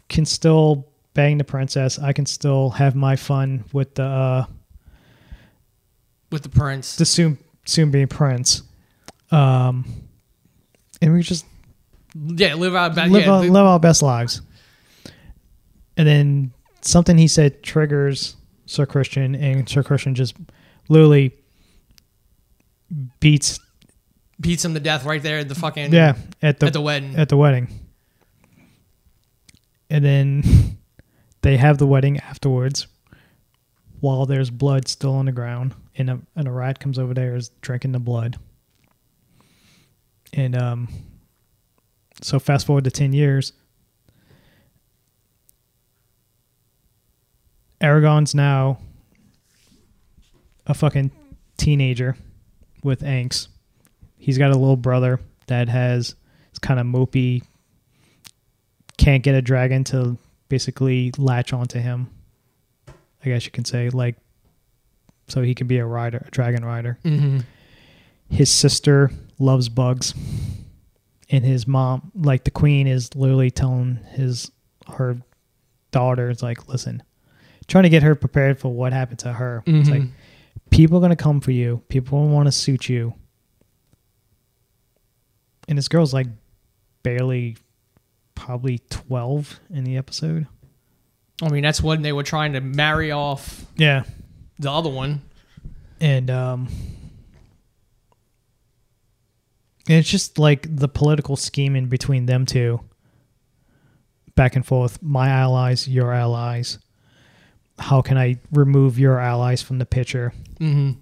can 0.08 0.24
still 0.24 0.88
bang 1.14 1.38
the 1.38 1.44
princess. 1.44 2.00
I 2.00 2.12
can 2.12 2.26
still 2.26 2.70
have 2.70 2.96
my 2.96 3.14
fun 3.14 3.62
with 3.72 3.94
the 3.94 4.02
uh, 4.02 4.46
with 6.32 6.42
the 6.42 6.48
prince. 6.48 6.96
the 6.96 7.04
soon 7.04 7.38
soon 7.64 7.92
being 7.92 8.08
prince. 8.08 8.64
Um, 9.30 9.84
and 11.00 11.12
we 11.12 11.22
just 11.22 11.46
yeah, 12.16 12.54
live 12.54 12.74
out 12.74 12.96
back. 12.96 13.08
live, 13.08 13.26
yeah, 13.26 13.30
our, 13.30 13.44
live 13.44 13.66
our 13.66 13.78
best 13.78 14.02
lives. 14.02 14.42
And 15.96 16.08
then 16.08 16.52
something 16.80 17.16
he 17.16 17.28
said 17.28 17.62
triggers 17.62 18.34
Sir 18.66 18.84
Christian, 18.84 19.36
and 19.36 19.68
Sir 19.68 19.84
Christian 19.84 20.16
just 20.16 20.34
literally 20.88 21.36
beats 23.20 23.60
beats 24.40 24.64
him 24.64 24.74
to 24.74 24.80
death 24.80 25.04
right 25.04 25.22
there 25.22 25.38
at 25.38 25.48
the 25.48 25.54
fucking 25.54 25.92
yeah 25.92 26.16
at 26.42 26.60
the 26.60 26.66
at 26.66 26.72
the 26.72 26.80
wedding. 26.80 27.16
at 27.16 27.28
the 27.28 27.36
wedding. 27.36 27.68
And 29.90 30.04
then 30.04 30.78
they 31.42 31.56
have 31.56 31.78
the 31.78 31.86
wedding 31.86 32.18
afterwards 32.18 32.86
while 34.00 34.26
there's 34.26 34.50
blood 34.50 34.88
still 34.88 35.14
on 35.14 35.26
the 35.26 35.32
ground 35.32 35.74
and 35.96 36.10
a, 36.10 36.20
and 36.36 36.48
a 36.48 36.50
rat 36.50 36.80
comes 36.80 36.98
over 36.98 37.14
there 37.14 37.36
is 37.36 37.50
drinking 37.60 37.92
the 37.92 37.98
blood. 38.00 38.36
And 40.32 40.56
um 40.56 40.88
so 42.22 42.38
fast 42.38 42.66
forward 42.66 42.84
to 42.84 42.90
10 42.90 43.12
years 43.12 43.52
Aegon's 47.80 48.34
now 48.34 48.78
a 50.66 50.74
fucking 50.74 51.10
teenager 51.56 52.16
with 52.82 53.00
angst. 53.00 53.48
He's 54.24 54.38
got 54.38 54.52
a 54.52 54.56
little 54.56 54.78
brother 54.78 55.20
that 55.48 55.68
has 55.68 56.14
is 56.50 56.58
kind 56.58 56.80
of 56.80 56.86
mopey, 56.86 57.42
can't 58.96 59.22
get 59.22 59.34
a 59.34 59.42
dragon 59.42 59.84
to 59.84 60.16
basically 60.48 61.12
latch 61.18 61.52
onto 61.52 61.78
him. 61.78 62.08
I 62.88 63.28
guess 63.28 63.44
you 63.44 63.50
can 63.50 63.66
say 63.66 63.90
like, 63.90 64.16
so 65.28 65.42
he 65.42 65.54
can 65.54 65.66
be 65.66 65.76
a 65.76 65.84
rider, 65.84 66.24
a 66.26 66.30
dragon 66.30 66.64
rider. 66.64 66.98
hmm 67.02 67.40
His 68.30 68.50
sister 68.50 69.10
loves 69.38 69.68
bugs, 69.68 70.14
and 71.30 71.44
his 71.44 71.66
mom, 71.66 72.10
like 72.14 72.44
the 72.44 72.50
queen, 72.50 72.86
is 72.86 73.14
literally 73.14 73.50
telling 73.50 73.96
his 74.12 74.50
her 74.86 75.18
daughter, 75.90 76.30
"It's 76.30 76.42
like, 76.42 76.66
listen, 76.66 77.02
trying 77.66 77.82
to 77.84 77.90
get 77.90 78.02
her 78.02 78.14
prepared 78.14 78.58
for 78.58 78.72
what 78.72 78.92
happened 78.94 79.18
to 79.20 79.34
her. 79.34 79.62
It's 79.66 79.90
like 79.90 80.02
Mhm. 80.02 80.10
people 80.70 80.96
are 80.98 81.00
gonna 81.02 81.14
come 81.16 81.40
for 81.40 81.50
you. 81.52 81.82
People 81.90 82.26
want 82.28 82.46
to 82.46 82.52
suit 82.52 82.88
you. 82.88 83.12
And 85.68 85.78
this 85.78 85.88
girl's 85.88 86.12
like 86.14 86.26
barely, 87.02 87.56
probably 88.34 88.80
twelve 88.90 89.60
in 89.70 89.84
the 89.84 89.96
episode. 89.96 90.46
I 91.42 91.48
mean, 91.48 91.62
that's 91.62 91.82
when 91.82 92.02
they 92.02 92.12
were 92.12 92.22
trying 92.22 92.52
to 92.52 92.60
marry 92.60 93.10
off 93.10 93.64
Yeah, 93.76 94.04
the 94.58 94.70
other 94.70 94.90
one. 94.90 95.22
and 96.00 96.30
um, 96.30 96.68
and 99.88 99.98
it's 99.98 100.08
just 100.08 100.38
like 100.38 100.66
the 100.74 100.88
political 100.88 101.36
scheming 101.36 101.86
between 101.86 102.26
them 102.26 102.46
two, 102.46 102.80
back 104.34 104.56
and 104.56 104.64
forth. 104.64 105.02
My 105.02 105.28
allies, 105.28 105.88
your 105.88 106.12
allies. 106.12 106.78
How 107.78 108.00
can 108.02 108.16
I 108.16 108.36
remove 108.52 108.98
your 108.98 109.18
allies 109.18 109.60
from 109.62 109.78
the 109.78 109.86
picture? 109.86 110.32
hmm 110.58 110.92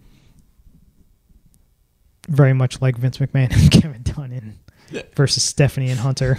Very 2.29 2.53
much 2.53 2.81
like 2.81 2.97
Vince 2.97 3.19
McMahon 3.19 3.51
and 3.53 3.71
Kevin 3.83 4.03
Dunn 4.03 4.59
versus 5.17 5.43
Stephanie 5.43 5.91
and 5.91 5.99
Hunter. 5.99 6.39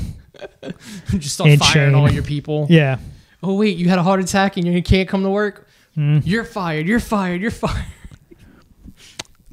Just 1.09 1.35
start 1.35 1.49
And 1.49 1.59
firing 1.59 1.89
Shane. 1.91 1.95
all 1.95 2.11
your 2.11 2.23
people. 2.23 2.67
Yeah. 2.69 2.97
Oh 3.41 3.55
wait, 3.55 3.77
you 3.77 3.89
had 3.89 3.99
a 3.99 4.03
heart 4.03 4.21
attack 4.21 4.57
and 4.57 4.65
you 4.65 4.81
can't 4.81 5.09
come 5.09 5.23
to 5.23 5.29
work. 5.29 5.67
Mm. 5.97 6.21
You're 6.25 6.45
fired. 6.45 6.87
You're 6.87 6.99
fired. 6.99 7.41
You're 7.41 7.51
fired. 7.51 7.85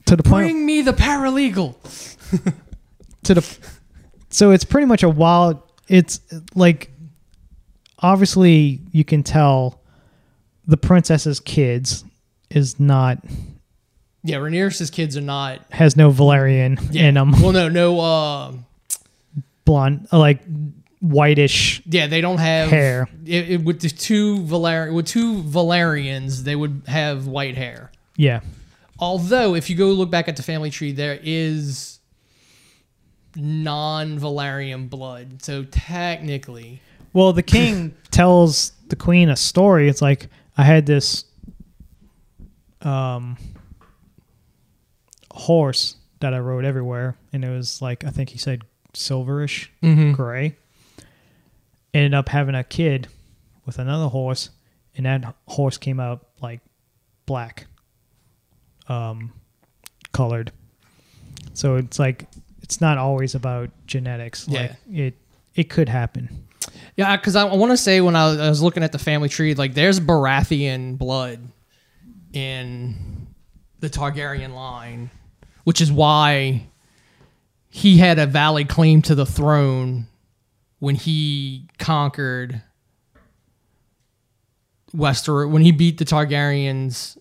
To 0.07 0.17
the 0.17 0.23
point. 0.23 0.47
Bring 0.47 0.65
me 0.67 0.83
the 0.83 0.93
paralegal. 0.93 1.75
to 3.25 3.35
the 3.35 3.59
so 4.31 4.51
it's 4.53 4.65
pretty 4.65 4.87
much 4.87 5.03
a 5.03 5.09
wild 5.09 5.61
it's 5.89 6.21
like 6.55 6.91
obviously 7.99 8.81
you 8.93 9.05
can 9.05 9.23
tell 9.23 9.83
the 10.67 10.77
princess's 10.77 11.41
kids 11.41 12.05
is 12.51 12.79
not 12.79 13.19
Yeah, 14.23 14.37
Rhaenyra's 14.37 14.91
kids 14.91 15.17
are 15.17 15.21
not. 15.23 15.61
has 15.71 15.97
no 15.97 16.11
valerian 16.11 16.79
Yeah. 16.91 17.07
in 17.09 17.15
them 17.15 17.33
Well, 17.41 17.53
no, 17.53 17.69
no. 17.69 18.01
Uh, 18.01 18.53
blonde 19.65 20.09
uh, 20.13 20.19
like 20.19 20.41
whitish 21.01 21.81
yeah, 21.87 22.07
they 22.07 22.21
don't 22.21 22.39
have 22.39 22.69
Hair. 22.69 23.09
It, 23.25 23.51
it- 23.51 23.65
with 23.65 23.81
the 23.81 23.89
two 23.89 24.41
Valer 24.45 24.93
with 24.93 25.07
two 25.07 25.43
Valerians, 25.43 26.43
they 26.45 26.55
would 26.57 26.83
have 26.87 27.27
white 27.27 27.57
hair. 27.57 27.91
yeah 28.17 28.41
Although, 28.99 29.55
if 29.55 29.71
you 29.71 29.77
go 29.77 29.87
look 29.93 30.11
back 30.11 30.29
at 30.29 30.37
the 30.37 30.43
family 30.43 30.69
tree, 30.69 30.93
there 30.93 31.19
is 31.23 32.01
non-Valerian 33.35 34.89
blood. 34.89 35.43
So 35.43 35.65
technically, 35.65 36.81
well 37.13 37.33
the 37.33 37.43
king 37.43 37.95
tells 38.11 38.73
the 38.89 38.97
queen 38.97 39.29
a 39.31 39.37
story 39.37 39.89
it's 39.89 40.03
like 40.03 40.27
i 40.59 40.63
had 40.65 40.85
this 40.85 41.25
um 42.83 43.37
horse 45.33 45.97
that 46.21 46.35
i 46.35 46.39
rode 46.39 46.65
everywhere 46.65 47.17
and 47.33 47.45
it 47.45 47.51
was 47.51 47.81
like 47.81 48.05
i 48.05 48.11
think 48.11 48.31
he 48.31 48.39
said 48.39 48.63
silverish 48.95 49.69
mm-hmm. 49.83 50.13
gray. 50.13 50.57
Ended 51.93 52.15
up 52.15 52.29
having 52.29 52.55
a 52.55 52.65
kid 52.65 53.09
with 53.67 53.79
another 53.79 54.09
horse, 54.09 54.51
and 54.97 55.07
that 55.07 55.35
horse 55.49 55.77
came 55.77 55.99
out 55.99 56.27
like 56.41 56.61
black, 57.27 57.67
um, 58.89 59.33
colored. 60.13 60.53
So 61.55 61.77
it's 61.77 61.99
like 61.99 62.27
it's 62.63 62.81
not 62.81 62.97
always 62.97 63.35
about 63.35 63.71
genetics. 63.87 64.49
Like 64.49 64.77
it, 64.89 65.17
it 65.57 65.65
could 65.65 65.89
happen. 65.89 66.47
Yeah, 66.95 67.17
because 67.17 67.35
I, 67.35 67.47
I 67.47 67.57
want 67.57 67.73
to 67.73 67.77
say 67.77 68.01
when 68.01 68.15
I 68.15 68.29
was, 68.29 68.39
I 68.39 68.49
was 68.49 68.63
looking 68.63 68.85
at 68.85 68.93
the 68.93 68.99
family 68.99 69.29
tree, 69.29 69.55
like 69.55 69.75
there's 69.75 69.99
Baratheon 69.99 70.97
blood 70.97 71.41
in 72.33 73.27
the 73.81 73.91
Targaryen 73.91 74.55
line, 74.55 75.11
which 75.71 75.81
is 75.81 75.93
why 75.93 76.67
he 77.69 77.97
had 77.97 78.19
a 78.19 78.27
valid 78.27 78.69
claim 78.69 79.01
to 79.01 79.15
the 79.15 79.25
throne 79.25 80.09
when 80.81 80.97
he 80.97 81.69
conquered 81.79 82.61
Westeros, 84.93 85.49
when 85.49 85.63
he 85.63 85.71
beat 85.71 85.99
the 85.99 86.05
Targaryens 86.05 87.17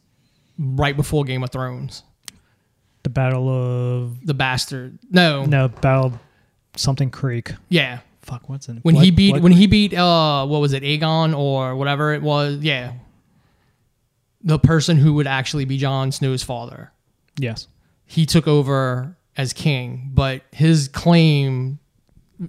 right 0.58 0.98
before 0.98 1.26
Game 1.26 1.44
of 1.44 1.52
Thrones. 1.52 2.02
The 3.04 3.12
Battle 3.12 3.50
of 3.50 4.26
The 4.26 4.34
bastard. 4.34 4.98
No. 5.12 5.46
no 5.46 5.68
Battle 5.68 6.20
something 6.76 7.12
Creek. 7.12 7.52
Yeah. 7.70 8.00
Fuck, 8.24 8.50
what's 8.50 8.68
in 8.68 8.78
When 8.78 8.96
he 8.96 9.12
beat 9.12 9.44
when 9.44 9.52
he 9.52 9.68
beat 9.68 9.94
uh 9.94 10.48
what 10.48 10.60
was 10.60 10.74
it, 10.74 10.82
Aegon 10.82 11.38
or 11.38 11.76
whatever 11.76 12.16
it 12.16 12.24
was, 12.24 12.58
yeah. 12.62 12.94
The 14.42 14.58
person 14.58 14.98
who 14.98 15.14
would 15.14 15.28
actually 15.28 15.66
be 15.66 15.78
Jon 15.78 16.12
Snow's 16.12 16.42
father. 16.42 16.92
yes, 17.38 17.68
He 18.10 18.26
took 18.26 18.48
over 18.48 19.16
as 19.38 19.54
king, 19.54 20.10
but 20.16 20.42
his 20.52 20.88
claim 20.88 21.78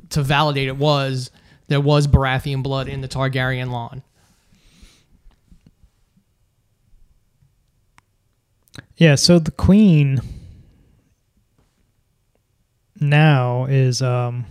to 0.09 0.23
validate 0.23 0.69
it 0.69 0.78
was 0.78 1.31
there 1.69 1.82
was 1.82 2.07
Baratheon 2.07 2.62
blood 2.62 2.89
in 2.89 3.03
the 3.03 3.09
Targaryen 3.09 3.70
line. 3.70 4.03
yeah. 8.97 9.16
So 9.16 9.39
the 9.39 9.51
queen 9.51 10.20
now 12.99 13.66
is 13.66 14.01
um. 14.01 14.47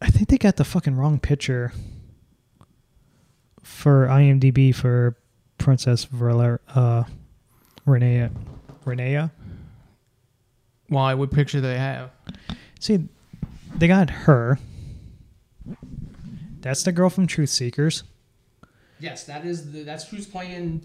I 0.00 0.08
think 0.08 0.28
they 0.28 0.38
got 0.38 0.56
the 0.56 0.64
fucking 0.64 0.96
wrong 0.96 1.18
picture 1.18 1.72
for 3.62 4.06
IMDb 4.06 4.74
for 4.74 5.16
Princess 5.58 6.04
Valer, 6.04 6.60
uh, 6.74 7.04
Renea. 7.86 8.30
Renea? 8.84 9.30
Why? 10.88 11.14
What 11.14 11.30
picture 11.30 11.58
do 11.58 11.62
they 11.62 11.78
have? 11.78 12.10
See, 12.80 13.08
they 13.76 13.86
got 13.86 14.10
her. 14.10 14.58
That's 16.60 16.82
the 16.82 16.92
girl 16.92 17.10
from 17.10 17.26
Truth 17.26 17.50
Seekers. 17.50 18.02
Yes, 18.98 19.24
that 19.24 19.44
is 19.44 19.72
the, 19.72 19.82
that's 19.82 20.08
who's 20.08 20.26
playing. 20.26 20.82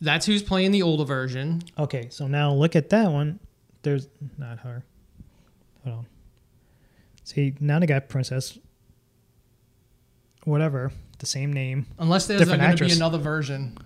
That's 0.00 0.26
who's 0.26 0.42
playing 0.42 0.70
the 0.70 0.82
older 0.82 1.04
version. 1.04 1.62
Okay, 1.78 2.08
so 2.10 2.26
now 2.26 2.52
look 2.52 2.76
at 2.76 2.90
that 2.90 3.10
one. 3.10 3.40
There's 3.82 4.08
not 4.36 4.60
her. 4.60 4.84
Hold 5.84 5.96
on. 5.98 6.06
See, 7.28 7.52
they 7.60 8.08
Princess. 8.08 8.58
Whatever, 10.44 10.92
the 11.18 11.26
same 11.26 11.52
name. 11.52 11.84
Unless 11.98 12.26
there's 12.26 12.42
going 12.42 12.58
to 12.58 12.84
be 12.86 12.90
another 12.90 13.18
version, 13.18 13.76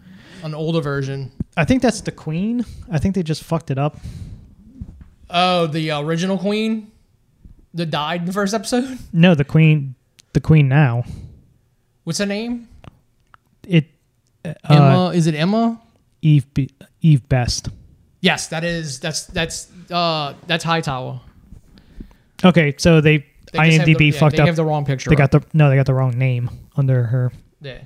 an 0.45 0.55
older 0.55 0.81
version. 0.81 1.33
I 1.57 1.65
think 1.65 1.83
that's 1.83 2.03
the 2.03 2.13
Queen. 2.13 2.65
I 2.89 3.01
think 3.01 3.17
they 3.17 3.25
just 3.25 3.43
fucked 3.43 3.73
it 3.73 3.79
up. 3.79 3.97
Oh, 5.29 5.67
the 5.67 5.91
original 5.91 6.39
queen 6.39 6.93
that 7.75 7.87
died 7.87 8.21
in 8.21 8.27
the 8.27 8.33
first 8.33 8.55
episode. 8.55 8.97
No, 9.13 9.35
the 9.35 9.45
Queen, 9.45 9.97
the 10.35 10.41
Queen 10.41 10.69
now. 10.69 11.03
What's 12.05 12.21
her 12.21 12.27
name? 12.27 12.69
It 13.67 13.87
uh, 14.45 14.55
Emma. 14.71 15.09
Is 15.09 15.27
it 15.27 15.35
Emma? 15.35 15.83
Eve 16.21 16.55
Be- 16.55 16.71
Eve 17.01 17.29
Best. 17.29 17.71
Yes, 18.21 18.47
that 18.49 18.63
is. 18.63 19.01
That's 19.01 19.27
that's 19.27 19.69
uh 19.91 20.35
that's 20.47 20.63
Hightower. 20.63 21.21
Okay, 22.45 22.75
so 22.77 23.01
they, 23.01 23.25
They 23.53 23.59
IMDb 23.59 23.99
the, 23.99 24.05
yeah, 24.07 24.19
fucked 24.19 24.37
they 24.37 24.43
up. 24.43 24.47
have 24.47 24.57
the 24.57 24.65
wrong 24.65 24.85
picture. 24.85 25.11
they 25.11 25.17
got 25.17 25.35
up. 25.35 25.51
the 25.51 25.57
no, 25.57 25.69
they 25.71 25.77
got 25.77 25.87
the 25.87 25.95
wrong 25.95 26.19
name 26.19 26.51
under 26.77 27.05
her. 27.05 27.33
yeah. 27.61 27.83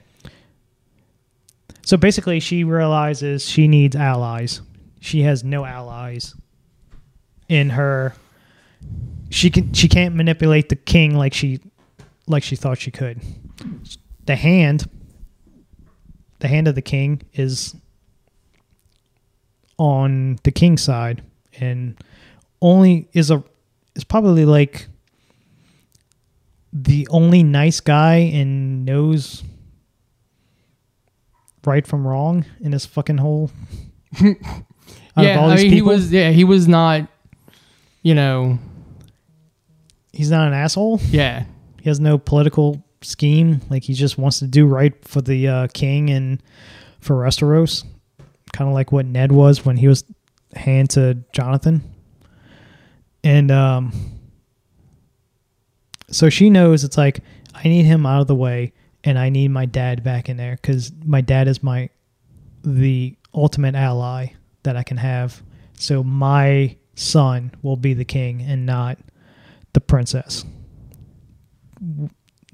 So 1.82 1.96
basically, 1.96 2.40
she 2.40 2.64
realizes 2.64 3.48
she 3.48 3.68
needs 3.68 3.94
allies. 3.94 4.60
She 5.00 5.22
has 5.22 5.44
no 5.44 5.64
allies 5.64 6.34
in 7.48 7.70
her. 7.70 8.14
She 9.30 9.50
can 9.50 9.72
she 9.72 9.88
can't 9.88 10.14
manipulate 10.14 10.68
the 10.68 10.76
king 10.76 11.16
like 11.16 11.32
she 11.32 11.60
like 12.26 12.42
she 12.42 12.56
thought 12.56 12.78
she 12.78 12.90
could. 12.90 13.20
The 14.24 14.34
hand, 14.36 14.88
the 16.40 16.48
hand 16.48 16.66
of 16.66 16.74
the 16.74 16.82
king 16.82 17.22
is 17.34 17.76
on 19.78 20.38
the 20.42 20.50
king's 20.50 20.82
side, 20.82 21.22
and 21.60 21.96
only 22.60 23.08
is 23.12 23.30
a 23.30 23.44
is 23.94 24.04
probably 24.04 24.44
like 24.44 24.88
the 26.82 27.08
only 27.10 27.42
nice 27.42 27.80
guy 27.80 28.16
and 28.16 28.84
knows 28.84 29.42
right 31.64 31.86
from 31.86 32.06
wrong 32.06 32.44
in 32.60 32.70
this 32.70 32.86
fucking 32.86 33.18
hole. 33.18 33.50
Yeah, 35.18 35.40
I 35.40 35.56
mean, 35.56 35.72
he 35.72 35.80
was. 35.80 36.12
Yeah, 36.12 36.30
he 36.30 36.44
was 36.44 36.68
not. 36.68 37.08
You 38.02 38.14
know. 38.14 38.58
he's 40.12 40.30
not 40.30 40.46
an 40.46 40.52
asshole. 40.52 41.00
Yeah. 41.08 41.44
He 41.80 41.88
has 41.88 41.98
no 42.00 42.18
political 42.18 42.84
scheme. 43.02 43.60
Like 43.70 43.82
he 43.82 43.94
just 43.94 44.18
wants 44.18 44.40
to 44.40 44.46
do 44.46 44.66
right 44.66 44.92
for 45.04 45.22
the 45.22 45.48
uh, 45.48 45.68
king 45.72 46.10
and 46.10 46.42
for 47.00 47.16
Westeros. 47.16 47.84
Kind 48.52 48.68
of 48.68 48.74
like 48.74 48.92
what 48.92 49.06
Ned 49.06 49.32
was 49.32 49.64
when 49.64 49.76
he 49.76 49.88
was 49.88 50.04
hand 50.54 50.90
to 50.90 51.14
Jonathan. 51.32 51.82
And 53.24 53.50
um, 53.50 53.92
so 56.10 56.28
she 56.28 56.50
knows 56.50 56.84
it's 56.84 56.96
like 56.96 57.20
I 57.54 57.64
need 57.64 57.84
him 57.84 58.06
out 58.06 58.20
of 58.20 58.26
the 58.26 58.34
way, 58.34 58.72
and 59.04 59.18
I 59.18 59.28
need 59.28 59.48
my 59.48 59.66
dad 59.66 60.02
back 60.02 60.28
in 60.28 60.36
there 60.36 60.56
because 60.56 60.92
my 61.04 61.20
dad 61.20 61.48
is 61.48 61.62
my 61.62 61.88
the 62.62 63.16
ultimate 63.34 63.74
ally 63.74 64.28
that 64.62 64.76
I 64.76 64.82
can 64.82 64.96
have. 64.96 65.42
So 65.78 66.02
my 66.02 66.76
son 66.94 67.52
will 67.62 67.76
be 67.76 67.94
the 67.94 68.04
king 68.04 68.42
and 68.42 68.66
not 68.66 68.98
the 69.74 69.80
princess 69.80 70.44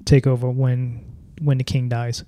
take 0.05 0.27
over 0.27 0.49
when 0.49 1.03
when 1.41 1.57
the 1.57 1.63
king 1.63 1.89
dies. 1.89 2.23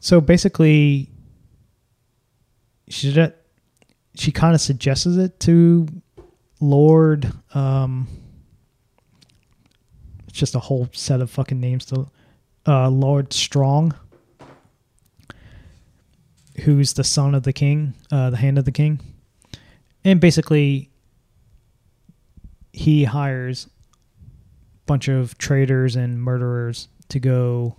So 0.00 0.20
basically, 0.20 1.10
she 2.88 3.12
she 4.14 4.32
kind 4.32 4.54
of 4.54 4.60
suggests 4.60 5.06
it 5.06 5.40
to 5.40 5.86
Lord. 6.60 7.32
Um, 7.54 8.08
it's 10.26 10.38
just 10.38 10.54
a 10.54 10.58
whole 10.58 10.88
set 10.92 11.20
of 11.20 11.30
fucking 11.30 11.60
names 11.60 11.84
to 11.86 12.08
uh, 12.66 12.88
Lord 12.90 13.32
Strong, 13.32 13.94
who's 16.64 16.92
the 16.92 17.04
son 17.04 17.34
of 17.34 17.44
the 17.44 17.52
king, 17.52 17.94
uh, 18.12 18.30
the 18.30 18.36
hand 18.36 18.58
of 18.58 18.64
the 18.64 18.72
king, 18.72 19.00
and 20.04 20.20
basically 20.20 20.90
he 22.72 23.04
hires 23.04 23.66
a 23.66 24.86
bunch 24.86 25.08
of 25.08 25.38
traitors 25.38 25.96
and 25.96 26.20
murderers 26.22 26.88
to 27.08 27.18
go 27.18 27.76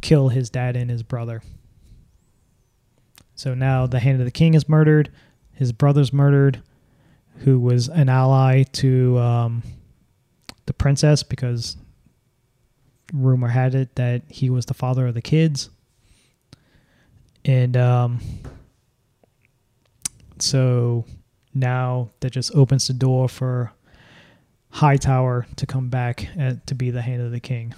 kill 0.00 0.28
his 0.28 0.50
dad 0.50 0.76
and 0.76 0.90
his 0.90 1.02
brother. 1.02 1.42
So 3.34 3.54
now 3.54 3.86
the 3.86 4.00
hand 4.00 4.20
of 4.20 4.24
the 4.24 4.30
king 4.30 4.54
is 4.54 4.68
murdered, 4.68 5.10
his 5.52 5.72
brother's 5.72 6.12
murdered, 6.12 6.62
who 7.44 7.58
was 7.58 7.88
an 7.88 8.08
ally 8.08 8.62
to 8.62 9.18
um, 9.18 9.62
the 10.66 10.72
princess 10.72 11.22
because 11.22 11.76
rumor 13.12 13.48
had 13.48 13.74
it 13.74 13.94
that 13.96 14.22
he 14.28 14.48
was 14.48 14.66
the 14.66 14.74
father 14.74 15.06
of 15.06 15.14
the 15.14 15.22
kids. 15.22 15.70
And 17.44 17.76
um, 17.76 18.20
so 20.38 21.04
now 21.54 22.10
that 22.20 22.30
just 22.30 22.54
opens 22.54 22.86
the 22.86 22.94
door 22.94 23.28
for 23.28 23.72
Hightower 24.70 25.46
to 25.56 25.66
come 25.66 25.88
back 25.90 26.28
at, 26.38 26.66
to 26.68 26.74
be 26.74 26.90
the 26.90 27.02
hand 27.02 27.20
of 27.20 27.30
the 27.30 27.40
king 27.40 27.74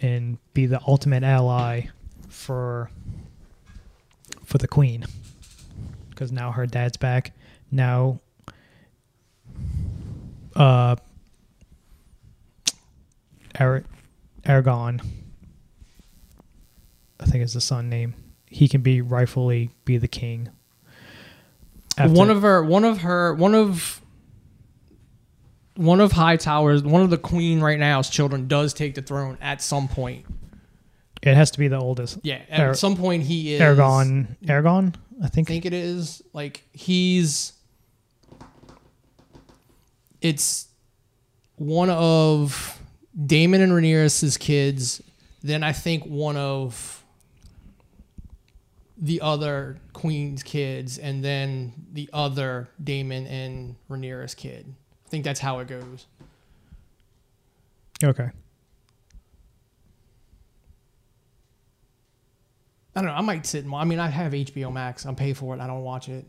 and 0.00 0.38
be 0.54 0.66
the 0.66 0.80
ultimate 0.86 1.24
ally 1.24 1.86
for 2.28 2.88
for 4.44 4.58
the 4.58 4.68
queen 4.68 5.04
because 6.10 6.30
now 6.30 6.52
her 6.52 6.66
dad's 6.66 6.96
back 6.96 7.32
now 7.72 8.20
uh 10.58 10.96
Ar- 13.58 13.84
Aragon 14.44 15.00
I 17.20 17.24
think 17.26 17.42
is 17.44 17.54
the 17.54 17.60
son 17.60 17.88
name 17.88 18.14
he 18.46 18.68
can 18.68 18.80
be 18.82 19.00
rightfully 19.00 19.70
be 19.84 19.96
the 19.98 20.08
king 20.08 20.50
After- 21.96 22.12
one 22.16 22.30
of 22.30 22.42
her, 22.42 22.62
one 22.62 22.84
of 22.84 22.98
her, 22.98 23.34
one 23.34 23.56
of, 23.56 24.00
one 25.74 26.00
of 26.00 26.12
Hightower's, 26.12 26.82
one 26.84 27.02
of 27.02 27.10
the 27.10 27.18
queen 27.18 27.60
right 27.60 27.76
now's 27.78 28.08
children 28.08 28.46
does 28.46 28.72
take 28.72 28.94
the 28.94 29.02
throne 29.02 29.36
at 29.40 29.60
some 29.60 29.88
point. 29.88 30.24
it 31.22 31.34
has 31.34 31.50
to 31.52 31.58
be 31.58 31.66
the 31.68 31.76
oldest 31.78 32.18
Yeah, 32.22 32.40
at 32.48 32.60
Ar- 32.60 32.74
some 32.74 32.96
point 32.96 33.24
he 33.24 33.54
is 33.54 33.60
Aragon 33.60 34.36
Aragon 34.46 34.94
I 35.22 35.28
think. 35.28 35.48
I 35.50 35.54
think 35.54 35.66
it 35.66 35.72
is 35.72 36.22
like 36.32 36.62
he's. 36.72 37.52
It's 40.20 40.68
one 41.56 41.90
of 41.90 42.80
Daemon 43.26 43.60
and 43.60 43.72
Rhaenyra's 43.72 44.36
kids. 44.36 45.02
Then 45.42 45.62
I 45.62 45.72
think 45.72 46.04
one 46.04 46.36
of 46.36 47.04
the 49.00 49.20
other 49.20 49.78
Queen's 49.92 50.42
kids, 50.42 50.98
and 50.98 51.24
then 51.24 51.72
the 51.92 52.10
other 52.12 52.68
Daemon 52.82 53.26
and 53.28 53.76
Rhaenyra's 53.88 54.34
kid. 54.34 54.74
I 55.06 55.08
think 55.08 55.24
that's 55.24 55.40
how 55.40 55.60
it 55.60 55.68
goes. 55.68 56.06
okay 58.02 58.30
I 62.98 63.00
don't 63.00 63.10
know. 63.10 63.16
I 63.16 63.20
might 63.20 63.46
sit 63.46 63.64
and. 63.64 63.72
I 63.72 63.84
mean, 63.84 64.00
I 64.00 64.08
have 64.08 64.32
HBO 64.32 64.72
Max. 64.72 65.04
I'm 65.06 65.14
paid 65.14 65.36
for 65.36 65.54
it. 65.54 65.60
I 65.60 65.68
don't 65.68 65.84
watch 65.84 66.08
it. 66.08 66.24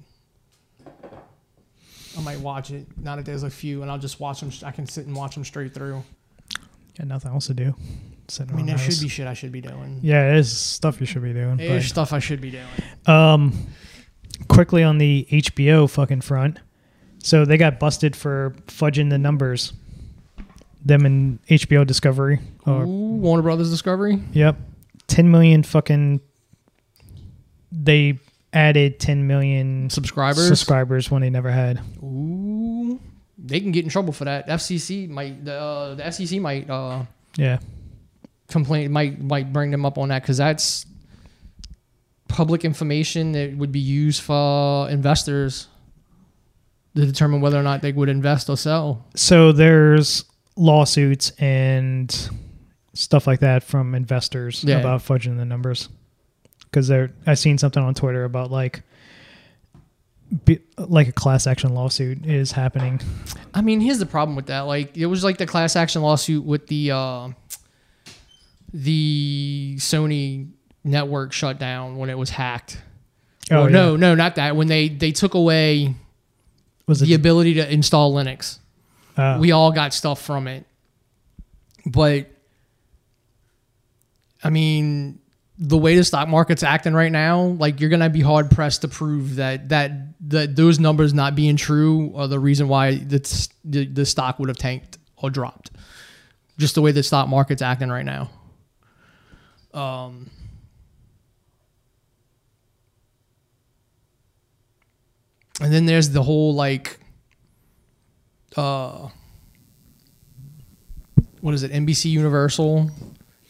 I 2.19 2.21
might 2.21 2.39
watch 2.39 2.71
it. 2.71 2.85
Not 2.97 3.15
that 3.15 3.25
there's 3.25 3.43
a 3.43 3.49
few, 3.49 3.81
and 3.81 3.89
I'll 3.89 3.97
just 3.97 4.19
watch 4.19 4.41
them. 4.41 4.51
I 4.65 4.71
can 4.71 4.85
sit 4.85 5.07
and 5.07 5.15
watch 5.15 5.35
them 5.35 5.45
straight 5.45 5.73
through. 5.73 6.03
got 6.97 7.07
nothing 7.07 7.31
else 7.31 7.47
to 7.47 7.53
do 7.53 7.75
sitting 8.31 8.53
I 8.53 8.57
mean, 8.57 8.65
there 8.65 8.77
the 8.77 8.83
should 8.83 9.01
be 9.01 9.07
shit 9.07 9.27
I 9.27 9.33
should 9.33 9.51
be 9.51 9.61
doing. 9.61 9.99
Yeah, 10.01 10.31
it 10.31 10.37
is 10.37 10.55
stuff 10.55 10.99
you 10.99 11.05
should 11.05 11.23
be 11.23 11.33
doing. 11.33 11.57
There's 11.57 11.87
stuff 11.87 12.13
I 12.13 12.19
should 12.19 12.41
be 12.41 12.51
doing. 12.51 12.65
Um, 13.05 13.67
quickly 14.47 14.83
on 14.83 14.97
the 14.97 15.27
HBO 15.31 15.89
fucking 15.89 16.21
front, 16.21 16.59
so 17.23 17.45
they 17.45 17.57
got 17.57 17.79
busted 17.79 18.15
for 18.15 18.55
fudging 18.67 19.09
the 19.09 19.17
numbers. 19.17 19.73
Them 20.83 21.05
and 21.05 21.45
HBO 21.47 21.85
Discovery. 21.85 22.39
Or, 22.65 22.83
Ooh, 22.83 22.87
Warner 22.87 23.43
Brothers 23.43 23.69
Discovery. 23.69 24.21
Yep, 24.33 24.57
ten 25.07 25.29
million 25.31 25.63
fucking. 25.63 26.21
They 27.71 28.17
added 28.53 28.99
ten 28.99 29.27
million 29.27 29.89
Subscribers. 29.89 30.47
subscribers 30.47 31.09
when 31.11 31.21
they 31.21 31.29
never 31.29 31.51
had. 31.51 31.79
Ooh, 32.03 32.99
they 33.37 33.59
can 33.59 33.71
get 33.71 33.83
in 33.83 33.89
trouble 33.89 34.13
for 34.13 34.25
that. 34.25 34.47
FCC 34.47 35.07
might. 35.09 35.43
The 35.45 35.53
uh, 35.59 35.95
the 35.95 36.03
FCC 36.03 36.41
might 36.41 36.69
uh, 36.69 37.03
Yeah, 37.37 37.59
complain. 38.47 38.91
Might 38.91 39.21
might 39.21 39.51
bring 39.53 39.71
them 39.71 39.85
up 39.85 39.97
on 39.97 40.09
that 40.09 40.21
because 40.23 40.37
that's 40.37 40.85
public 42.27 42.63
information 42.63 43.31
that 43.33 43.57
would 43.57 43.71
be 43.71 43.79
used 43.79 44.21
for 44.21 44.89
investors. 44.89 45.67
to 46.95 47.05
determine 47.05 47.39
whether 47.39 47.57
or 47.57 47.63
not 47.63 47.81
they 47.81 47.91
would 47.91 48.09
invest 48.09 48.49
or 48.49 48.57
sell. 48.57 49.05
So 49.15 49.51
there's 49.51 50.25
lawsuits 50.57 51.29
and 51.39 52.11
stuff 52.93 53.25
like 53.25 53.39
that 53.39 53.63
from 53.63 53.95
investors 53.95 54.63
Yeah. 54.65 54.79
about 54.79 55.01
fudging 55.01 55.37
the 55.37 55.45
numbers. 55.45 55.87
Because 56.69 56.87
there, 56.87 57.11
I 57.25 57.33
seen 57.33 57.57
something 57.57 57.81
on 57.81 57.93
Twitter 57.95 58.23
about 58.23 58.51
like, 58.51 58.83
be, 60.45 60.59
like 60.77 61.07
a 61.07 61.11
class 61.11 61.47
action 61.47 61.73
lawsuit 61.73 62.25
is 62.25 62.51
happening. 62.51 63.01
I 63.53 63.61
mean, 63.61 63.79
here's 63.81 63.97
the 63.97 64.05
problem 64.05 64.35
with 64.35 64.45
that. 64.47 64.61
Like, 64.61 64.95
it 64.95 65.07
was 65.07 65.23
like 65.23 65.37
the 65.39 65.47
class 65.47 65.75
action 65.75 66.01
lawsuit 66.03 66.45
with 66.45 66.67
the 66.67 66.91
uh, 66.91 67.29
the 68.71 69.75
Sony 69.79 70.51
network 70.83 71.33
shut 71.33 71.57
down 71.57 71.97
when 71.97 72.09
it 72.11 72.17
was 72.17 72.29
hacked. 72.29 72.79
Oh, 73.51 73.63
or 73.63 73.69
yeah. 73.69 73.73
no, 73.75 73.95
no, 73.95 74.13
not 74.13 74.35
that. 74.35 74.55
When 74.55 74.67
they 74.67 74.89
they 74.89 75.11
took 75.11 75.33
away 75.33 75.95
Was 76.85 76.99
the 76.99 77.11
it? 77.13 77.15
ability 77.15 77.55
to 77.55 77.73
install 77.73 78.13
Linux. 78.13 78.59
uh, 79.17 79.37
we 79.41 79.51
all 79.51 79.71
got 79.71 79.93
stuff 79.95 80.21
from 80.21 80.47
it. 80.47 80.65
But 81.87 82.27
I 84.43 84.51
mean, 84.51 85.19
the 85.61 85.77
way 85.77 85.97
the 85.97 86.05
stock 86.05 86.29
market's 86.29 86.63
acting 86.63 86.93
right 86.93 87.11
now, 87.11 87.41
like 87.41 87.81
you're 87.81 87.89
gonna 87.89 88.09
be 88.09 88.21
hard 88.21 88.49
pressed 88.49 88.81
to 88.81 88.87
prove 88.87 89.35
that 89.35 89.67
that 89.69 89.91
that 90.29 90.55
those 90.55 90.79
numbers 90.79 91.13
not 91.13 91.35
being 91.35 91.57
true 91.57 92.13
are 92.15 92.29
the 92.29 92.39
reason 92.39 92.69
why 92.69 92.95
the 92.95 93.49
the, 93.65 93.85
the 93.85 94.05
stock 94.05 94.39
would 94.39 94.47
have 94.47 94.57
tanked 94.57 94.97
or 95.17 95.29
dropped. 95.29 95.71
Just 96.57 96.75
the 96.75 96.81
way 96.81 96.93
the 96.93 97.03
stock 97.03 97.27
market's 97.27 97.61
acting 97.61 97.89
right 97.89 98.05
now. 98.05 98.29
Um. 99.73 100.29
And 105.61 105.73
then 105.73 105.85
there's 105.85 106.09
the 106.11 106.23
whole 106.23 106.55
like 106.55 107.01
uh 108.55 109.09
what 111.41 111.53
is 111.53 111.63
it 111.63 111.71
NBC 111.73 112.05
Universal 112.05 112.89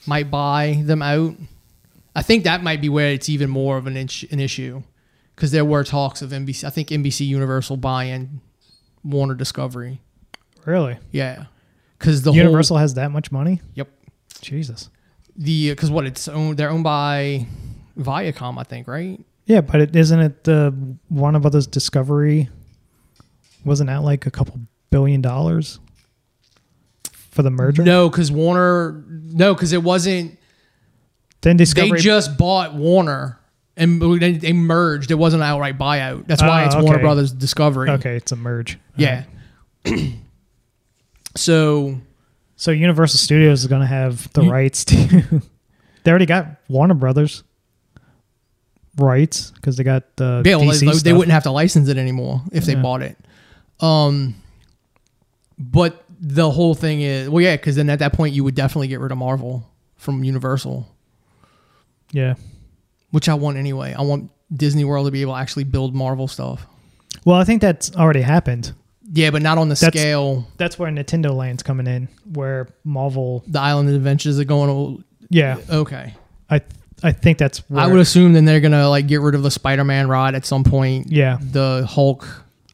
might 0.07 0.31
buy 0.31 0.81
them 0.84 1.03
out. 1.03 1.36
I 2.20 2.22
think 2.22 2.44
that 2.44 2.62
might 2.62 2.82
be 2.82 2.90
where 2.90 3.14
it's 3.14 3.30
even 3.30 3.50
more 3.50 3.78
of 3.78 3.88
an, 3.88 3.96
inch, 3.96 4.24
an 4.24 4.41
issue 4.41 4.84
because 5.36 5.52
there 5.52 5.64
were 5.64 5.86
talks 5.86 6.22
of 6.22 6.32
NBC. 6.32 6.66
I 6.66 6.70
think 6.70 6.90
NBC 6.90 7.26
Universal 7.26 7.78
buying 7.78 8.41
Warner 9.06 9.36
Discovery. 9.36 10.02
really? 10.66 10.98
Yeah, 11.12 11.46
because 11.98 12.24
the 12.24 12.34
Universal 12.34 12.76
has 12.76 12.96
that 12.96 13.12
much 13.12 13.32
money? 13.32 13.62
Yep. 13.76 13.88
Jesus. 14.41 14.90
The 15.38 15.70
because 15.70 15.90
what 15.90 16.06
it's 16.06 16.28
owned. 16.28 16.58
They're 16.58 16.70
owned 16.70 16.84
by 16.84 17.48
Viacom, 17.98 18.60
I 18.60 18.64
think, 18.64 18.90
right? 18.90 19.24
Yeah, 19.46 19.62
but 19.62 19.80
it, 19.80 19.96
isn't 19.96 20.20
it 20.20 20.44
the 20.44 20.76
Warner 21.10 21.40
Brothers 21.40 21.68
Discovery? 21.68 22.50
Wasn't 23.64 23.88
that 23.88 24.04
like 24.04 24.26
a 24.26 24.32
couple 24.32 24.60
billion 24.90 25.22
dollars 25.22 25.80
for 27.14 27.44
the 27.44 27.50
merger? 27.50 27.84
No, 27.84 28.10
because 28.10 28.30
Warner. 28.30 29.06
No, 29.08 29.54
because 29.54 29.72
it 29.72 29.84
wasn't. 29.84 30.38
Then 31.41 31.57
Discovery. 31.57 31.98
They 31.99 32.03
just 32.03 32.38
bought 32.38 32.74
Warner 32.76 33.40
and 33.78 34.02
they, 34.22 34.34
they 34.34 34.53
merged. 34.53 35.10
It 35.11 35.16
wasn't 35.16 35.41
an 35.44 35.49
outright 35.49 35.78
buyout. 35.78 36.28
That's 36.28 36.41
why 36.41 36.64
Oh, 36.64 36.66
it's 36.68 36.76
Warner. 36.76 36.99
Brothers 36.99 37.32
Discovery. 37.32 37.90
okay, 37.91 38.16
it's 38.18 38.32
a 38.32 38.36
merge. 38.36 38.78
Yeah. 38.98 39.24
Alright. 39.88 40.14
so 41.36 41.95
So 42.56 42.72
Universal 42.72 43.20
Studios 43.20 43.61
is 43.61 43.68
going 43.68 43.82
to 43.82 43.88
have 43.88 44.32
the 44.34 44.44
You- 44.44 44.52
rights 44.52 44.84
to. 44.86 44.95
they 46.03 46.11
already 46.11 46.26
got 46.26 46.48
Warner 46.68 46.94
Brothers 46.94 47.44
rights 48.98 49.52
because 49.52 49.78
they 49.78 49.84
got 49.86 50.16
the 50.18 50.41
yeah, 50.45 50.57
well, 50.57 50.66
DC 50.68 50.80
they, 51.03 51.11
they 51.11 51.14
wouldn't 51.14 51.32
have 51.32 51.44
to 51.44 51.52
license 51.52 51.88
it 51.88 51.98
anymore 51.98 52.41
if 52.52 52.66
they 52.66 52.74
Yeah. 52.74 52.82
bought 52.82 53.02
it. 53.02 53.18
Um, 53.80 54.36
but 55.57 56.03
the 56.20 56.52
whole 56.52 56.76
thing 56.76 56.99
is 57.02 57.30
well, 57.30 57.41
yeah, 57.41 57.56
because 57.56 57.78
then 57.78 57.90
at 57.90 57.99
that 57.99 58.11
point 58.14 58.34
you 58.36 58.44
would 58.44 58.56
definitely 58.56 58.90
get 58.90 58.99
rid 58.99 59.11
of 59.14 59.18
Marvel 59.18 59.66
from 59.95 60.24
Universal, 60.26 60.86
Yeah. 62.11 62.36
which 63.11 63.27
I 63.30 63.34
want 63.34 63.57
anyway. 63.57 63.94
I 63.98 64.02
want 64.02 64.31
Disney 64.53 64.84
World 64.84 65.06
to 65.07 65.11
be 65.11 65.22
able 65.22 65.34
to 65.34 65.40
actually 65.40 65.64
build 65.65 65.95
Marvel 65.95 66.27
stuff. 66.27 66.65
Well, 67.26 67.36
I 67.38 67.44
think 67.44 67.61
that's 67.61 67.95
already 67.95 68.22
happened. 68.22 68.73
Yeah, 69.11 69.31
but 69.31 69.41
not 69.41 69.57
on 69.57 69.69
the 69.69 69.76
That's- 69.76 69.99
scale. 69.99 70.48
That's 70.57 70.77
where 70.77 70.91
Nintendo 70.91 71.36
Land's 71.36 71.64
coming 71.64 71.88
in, 71.88 72.07
where 72.34 72.68
Marvel. 72.84 73.44
The 73.48 73.60
Island 73.60 73.90
of 73.90 73.95
Adventures 73.95 74.40
are 74.40 74.44
going. 74.44 74.69
To, 74.98 75.03
Yeah, 75.30 75.57
okay, 75.69 76.14
I 76.49 76.61
I 77.02 77.11
think 77.11 77.40
that's. 77.40 77.68
Where, 77.69 77.81
I 77.84 77.88
would 77.88 77.99
assume 77.99 78.34
then 78.34 78.45
they're 78.45 78.60
gonna 78.60 78.88
like 78.88 79.07
get 79.07 79.22
rid 79.22 79.34
of 79.34 79.41
the 79.41 79.49
Spider-Man 79.49 80.07
ride 80.07 80.36
at 80.36 80.45
some 80.45 80.64
point. 80.64 81.11
Yeah, 81.11 81.38
The 81.41 81.88
Hulk 81.90 82.27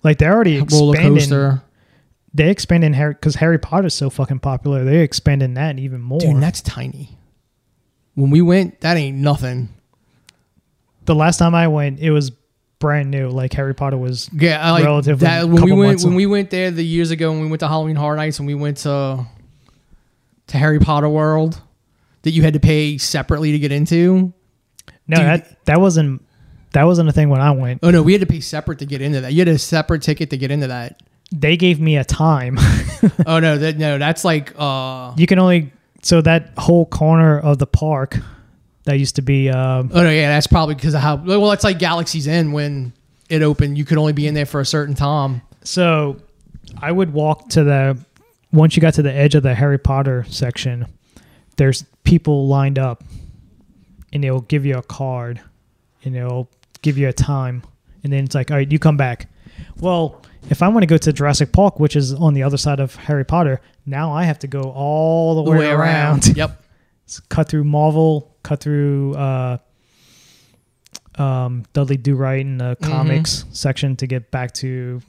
like 0.04 0.18
they're 0.18 0.34
already 0.34 0.60
roller 0.60 0.98
coaster. 0.98 1.62
They 2.34 2.50
expanding 2.50 2.92
Harry 2.92 3.14
because 3.14 3.36
Harry 3.36 3.58
Potter's 3.58 3.94
so 3.94 4.10
fucking 4.10 4.40
popular. 4.40 4.84
They're 4.84 5.04
expanding 5.04 5.54
that 5.54 5.80
even 5.80 6.02
more. 6.02 6.20
Dude, 6.20 6.42
that's 6.42 6.62
tiny. 6.62 7.18
When 8.16 8.30
we 8.30 8.42
went, 8.42 8.82
that 8.82 8.98
ain't 8.98 9.18
nothing. 9.18 9.70
the 11.06 11.16
last 11.16 11.38
time 11.38 11.54
I 11.54 11.68
went, 11.68 12.00
it 12.00 12.12
was 12.12 12.32
brand 12.80 13.12
new. 13.12 13.30
Like 13.30 13.54
Harry 13.54 13.76
Potter 13.76 13.98
was. 13.98 14.30
Yeah, 14.34 14.72
like 14.72 14.84
Relatively 14.84 15.26
that. 15.26 15.48
When 15.48 15.64
we 15.64 15.72
went, 15.72 16.04
when 16.04 16.16
we 16.16 16.26
went 16.26 16.50
there 16.50 16.72
the 16.72 16.84
years 16.84 17.12
ago, 17.12 17.32
when 17.32 17.42
we 17.42 17.48
went 17.48 17.60
to 17.60 17.68
Halloween 17.68 17.96
Horror 17.96 18.16
Nights, 18.16 18.40
and 18.40 18.48
we 18.48 18.56
went 18.56 18.78
to 18.78 19.26
to 20.48 20.58
Harry 20.58 20.80
Potter 20.80 21.10
World, 21.10 21.62
that 22.22 22.32
you 22.32 22.44
had 22.44 22.54
to 22.54 22.60
pay 22.60 22.98
separately 22.98 23.52
to 23.52 23.60
get 23.60 23.72
into. 23.72 24.34
No, 25.08 25.18
Dude. 25.18 25.26
that 25.26 25.66
that 25.66 25.80
wasn't 25.80 26.22
that 26.74 26.84
wasn't 26.84 27.10
a 27.10 27.12
thing 27.12 27.30
when 27.30 27.42
I 27.42 27.52
went. 27.52 27.80
Oh 27.84 27.92
no, 27.92 28.02
we 28.02 28.12
had 28.14 28.22
to 28.22 28.28
pay 28.28 28.40
separate 28.40 28.80
to 28.80 28.86
get 28.86 29.02
into 29.02 29.22
that. 29.22 29.34
You 29.34 29.40
had 29.40 29.48
a 29.48 29.58
separate 29.58 30.02
ticket 30.02 30.30
to 30.32 30.38
get 30.38 30.52
into 30.52 30.68
that. 30.68 31.02
They 31.32 31.58
gave 31.58 31.80
me 31.80 31.98
a 31.98 32.04
time. 32.04 32.58
oh 33.26 33.40
no, 33.40 33.58
that 33.58 33.78
no, 33.78 33.98
that's 33.98 34.24
like 34.24 34.54
uh. 34.58 35.14
you 35.18 35.28
can 35.28 35.40
only 35.40 35.72
so 36.06 36.22
that 36.22 36.52
whole 36.56 36.86
corner 36.86 37.40
of 37.40 37.58
the 37.58 37.66
park 37.66 38.20
that 38.84 39.00
used 39.00 39.16
to 39.16 39.24
be 39.24 39.50
um, 39.50 39.90
Oh 39.92 40.04
no, 40.04 40.10
yeah, 40.12 40.30
that's 40.30 40.46
probably 40.46 40.76
because 40.76 40.94
of 40.94 41.02
how. 41.02 41.16
Well, 41.16 41.52
it's 41.52 41.64
like 41.64 41.80
Galaxy's 41.80 42.28
Edge 42.28 42.46
when 42.46 42.94
it 43.28 43.42
opened. 43.42 43.76
You 43.80 43.86
could 43.86 43.98
only 43.98 44.14
be 44.14 44.28
in 44.28 44.36
there 44.36 44.46
for 44.46 44.60
a 44.60 44.66
certain 44.66 44.94
time. 44.94 45.42
So 45.64 46.18
I 46.80 46.92
would 46.92 47.12
walk 47.12 47.50
to 47.50 47.64
the 47.64 47.98
once 48.54 48.76
you 48.76 48.82
got 48.82 48.94
to 48.94 49.02
the 49.02 49.12
edge 49.12 49.34
of 49.34 49.42
the 49.42 49.56
Harry 49.56 49.80
Potter 49.80 50.28
section, 50.30 50.86
there's 51.58 51.84
people 52.04 52.48
lined 52.48 52.78
up 52.78 53.04
and 54.14 54.24
they'll 54.24 54.42
give 54.42 54.64
you 54.64 54.78
a 54.78 54.84
card 54.84 55.42
and 56.04 56.14
they'll 56.14 56.48
give 56.84 57.00
you 57.00 57.08
a 57.08 57.14
time 57.14 57.64
and 58.04 58.14
then 58.14 58.26
it's 58.26 58.36
like, 58.36 58.52
all 58.52 58.58
right, 58.58 58.72
you 58.72 58.78
come 58.78 58.96
back. 58.96 59.28
Well, 59.80 60.22
if 60.52 60.62
I 60.62 60.68
want 60.68 60.84
to 60.84 60.88
go 60.88 60.98
to 60.98 61.12
Jurassic 61.12 61.52
Park, 61.52 61.80
which 61.80 61.96
is 61.96 62.14
on 62.14 62.36
the 62.36 62.44
other 62.44 62.58
side 62.58 62.80
of 62.80 62.94
Harry 62.94 63.26
Potter, 63.26 63.60
now 63.86 64.12
I 64.14 64.24
have 64.26 64.40
to 64.40 64.48
go 64.48 64.72
all 64.72 65.44
the 65.44 65.52
way, 65.52 65.70
around. 65.70 66.36
yep. 66.36 66.62
cut 67.30 67.48
through 67.50 67.64
Marvel, 67.66 68.36
cut 68.44 68.60
through 68.62 69.14
uh, 69.16 69.58
um, 71.16 71.64
Dudley 71.74 71.98
Do 71.98 72.16
Right 72.16 72.40
in 72.42 72.58
the 72.58 72.76
Mm-hmm. 72.82 72.92
comics 72.92 73.46
section 73.52 73.96
to 73.98 74.08
get 74.08 74.32
back 74.32 74.54
to 74.56 75.02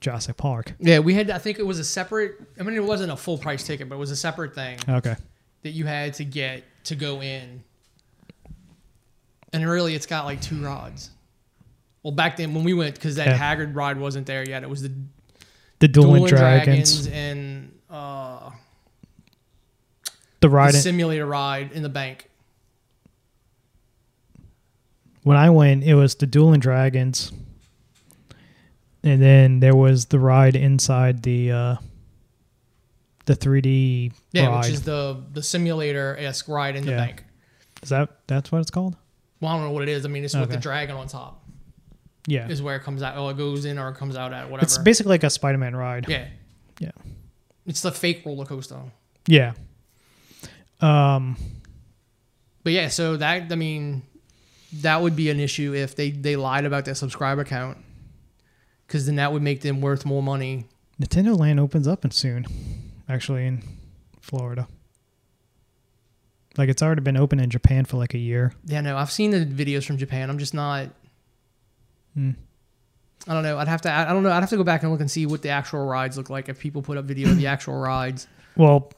Jurassic 0.00 0.36
Park. 0.36 0.72
Yeah, 0.80 1.00
we 1.00 1.14
had. 1.14 1.30
I 1.30 1.38
think 1.38 1.58
it 1.58 1.66
was 1.66 1.78
a 1.78 1.84
separate. 1.84 2.36
I 2.58 2.62
mean, 2.62 2.76
it 2.76 2.84
wasn't 2.84 3.12
a 3.12 3.16
full 3.16 3.36
price 3.38 3.64
ticket, 3.64 3.88
but 3.88 3.96
it 3.96 3.98
was 3.98 4.10
a 4.10 4.16
separate 4.16 4.54
thing 4.54 4.78
Okay. 4.88 5.16
that 5.62 5.70
you 5.70 5.86
had 5.86 6.14
to 6.14 6.24
get 6.24 6.62
to 6.84 6.94
go 6.96 7.20
in. 7.22 7.62
And 9.52 9.66
really, 9.68 9.94
it's 9.94 10.06
got 10.06 10.24
like 10.24 10.40
two 10.40 10.62
rods. 10.62 11.10
Well, 12.02 12.12
back 12.12 12.36
then 12.36 12.54
when 12.54 12.64
we 12.64 12.74
went, 12.74 12.94
because 12.94 13.16
that 13.16 13.26
Yeah. 13.28 13.38
Hagrid 13.56 13.74
ride 13.74 13.98
wasn't 13.98 14.26
there 14.26 14.46
yet. 14.48 14.62
It 14.62 14.70
was 14.70 14.82
the 14.82 14.92
The 15.80 15.88
Dueling, 15.88 16.14
Dueling 16.26 16.28
Dragons, 16.28 17.06
Dragons, 17.06 17.06
and 17.08 17.72
uh, 17.90 18.50
the 20.04 20.10
the 20.40 20.48
ride. 20.50 20.74
in- 20.74 20.80
simulator 20.80 21.26
ride 21.26 21.72
in 21.72 21.82
the 21.82 21.88
bank. 21.88 22.28
when 25.24 25.36
I 25.36 25.50
went, 25.50 25.84
it 25.84 25.94
was 25.94 26.14
the 26.14 26.26
Dueling 26.26 26.60
Dragons, 26.60 27.32
and 29.02 29.20
then 29.20 29.60
there 29.60 29.74
was 29.76 30.06
the 30.06 30.18
ride 30.18 30.56
inside 30.56 31.22
the 31.22 31.52
uh, 31.52 31.76
the 33.26 33.34
3D 33.36 34.12
Yeah, 34.32 34.46
ride. 34.46 34.58
which 34.64 34.72
is 34.72 34.82
the 34.82 35.22
the 35.32 35.42
simulator 35.42 36.16
esque 36.18 36.48
ride 36.48 36.76
in 36.76 36.84
the 36.84 36.92
Yeah. 36.92 36.96
bank. 37.06 37.24
is 37.82 37.90
that 37.90 38.08
that's 38.26 38.50
what 38.50 38.60
it's 38.60 38.70
called? 38.70 38.96
Well, 39.40 39.52
I 39.52 39.56
don't 39.56 39.66
know 39.66 39.70
what 39.72 39.82
it 39.84 39.88
is. 39.90 40.04
I 40.04 40.08
mean, 40.08 40.24
it's 40.24 40.34
with 40.34 40.50
the 40.50 40.56
dragon 40.56 40.96
on 40.96 41.06
top. 41.08 41.44
Yeah, 42.26 42.46
Is 42.48 42.60
where 42.60 42.76
it 42.76 42.82
comes 42.82 43.02
out. 43.02 43.16
Oh, 43.16 43.28
it 43.30 43.38
goes 43.38 43.64
in 43.64 43.78
or 43.78 43.88
it 43.88 43.94
comes 43.96 44.14
out 44.16 44.34
at 44.34 44.50
whatever. 44.50 44.64
it's 44.64 44.76
basically 44.76 45.10
like 45.10 45.22
a 45.24 45.30
Spider-Man 45.30 45.74
ride. 45.74 46.06
Yeah. 46.08 46.26
It's 47.68 47.82
the 47.82 47.92
fake 47.92 48.22
roller 48.26 48.46
coaster. 48.46 48.80
Yeah. 49.26 49.52
Um. 50.80 51.36
But 52.64 52.72
yeah, 52.72 52.88
so 52.88 53.16
that 53.18 53.52
I 53.52 53.54
mean, 53.54 54.02
that 54.72 55.00
would 55.00 55.14
be 55.14 55.30
an 55.30 55.38
issue 55.38 55.74
if 55.74 55.94
they 55.94 56.10
they 56.10 56.34
lied 56.34 56.64
about 56.64 56.84
their 56.86 56.94
subscriber 56.94 57.44
count, 57.44 57.78
because 58.86 59.06
then 59.06 59.16
that 59.16 59.32
would 59.32 59.42
make 59.42 59.60
them 59.60 59.80
worth 59.80 60.04
more 60.04 60.22
money. 60.22 60.66
Nintendo 61.00 61.38
Land 61.38 61.60
opens 61.60 61.86
up 61.86 62.04
in 62.04 62.10
soon, 62.10 62.46
actually 63.08 63.46
in 63.46 63.62
Florida. 64.20 64.66
Like 66.56 66.68
it's 66.68 66.82
already 66.82 67.02
been 67.02 67.16
open 67.16 67.38
in 67.38 67.50
Japan 67.50 67.84
for 67.84 67.98
like 67.98 68.14
a 68.14 68.18
year. 68.18 68.52
Yeah, 68.64 68.80
no, 68.80 68.96
I've 68.96 69.12
seen 69.12 69.30
the 69.30 69.46
videos 69.46 69.84
from 69.84 69.96
Japan. 69.96 70.28
I'm 70.28 70.38
just 70.38 70.54
not. 70.54 70.88
Hmm. 72.14 72.32
I 73.28 73.34
don't 73.34 73.42
know. 73.42 73.58
I'd 73.58 73.68
have 73.68 73.82
to. 73.82 73.92
I 73.92 74.06
don't 74.06 74.22
know. 74.22 74.30
I'd 74.32 74.40
have 74.40 74.48
to 74.50 74.56
go 74.56 74.64
back 74.64 74.82
and 74.82 74.90
look 74.90 75.00
and 75.00 75.10
see 75.10 75.26
what 75.26 75.42
the 75.42 75.50
actual 75.50 75.84
rides 75.84 76.16
look 76.16 76.30
like 76.30 76.48
if 76.48 76.58
people 76.58 76.80
put 76.80 76.96
up 76.96 77.04
video 77.04 77.28
of 77.28 77.36
the 77.36 77.46
actual 77.46 77.74
rides. 77.78 78.26
Well, 78.56 78.90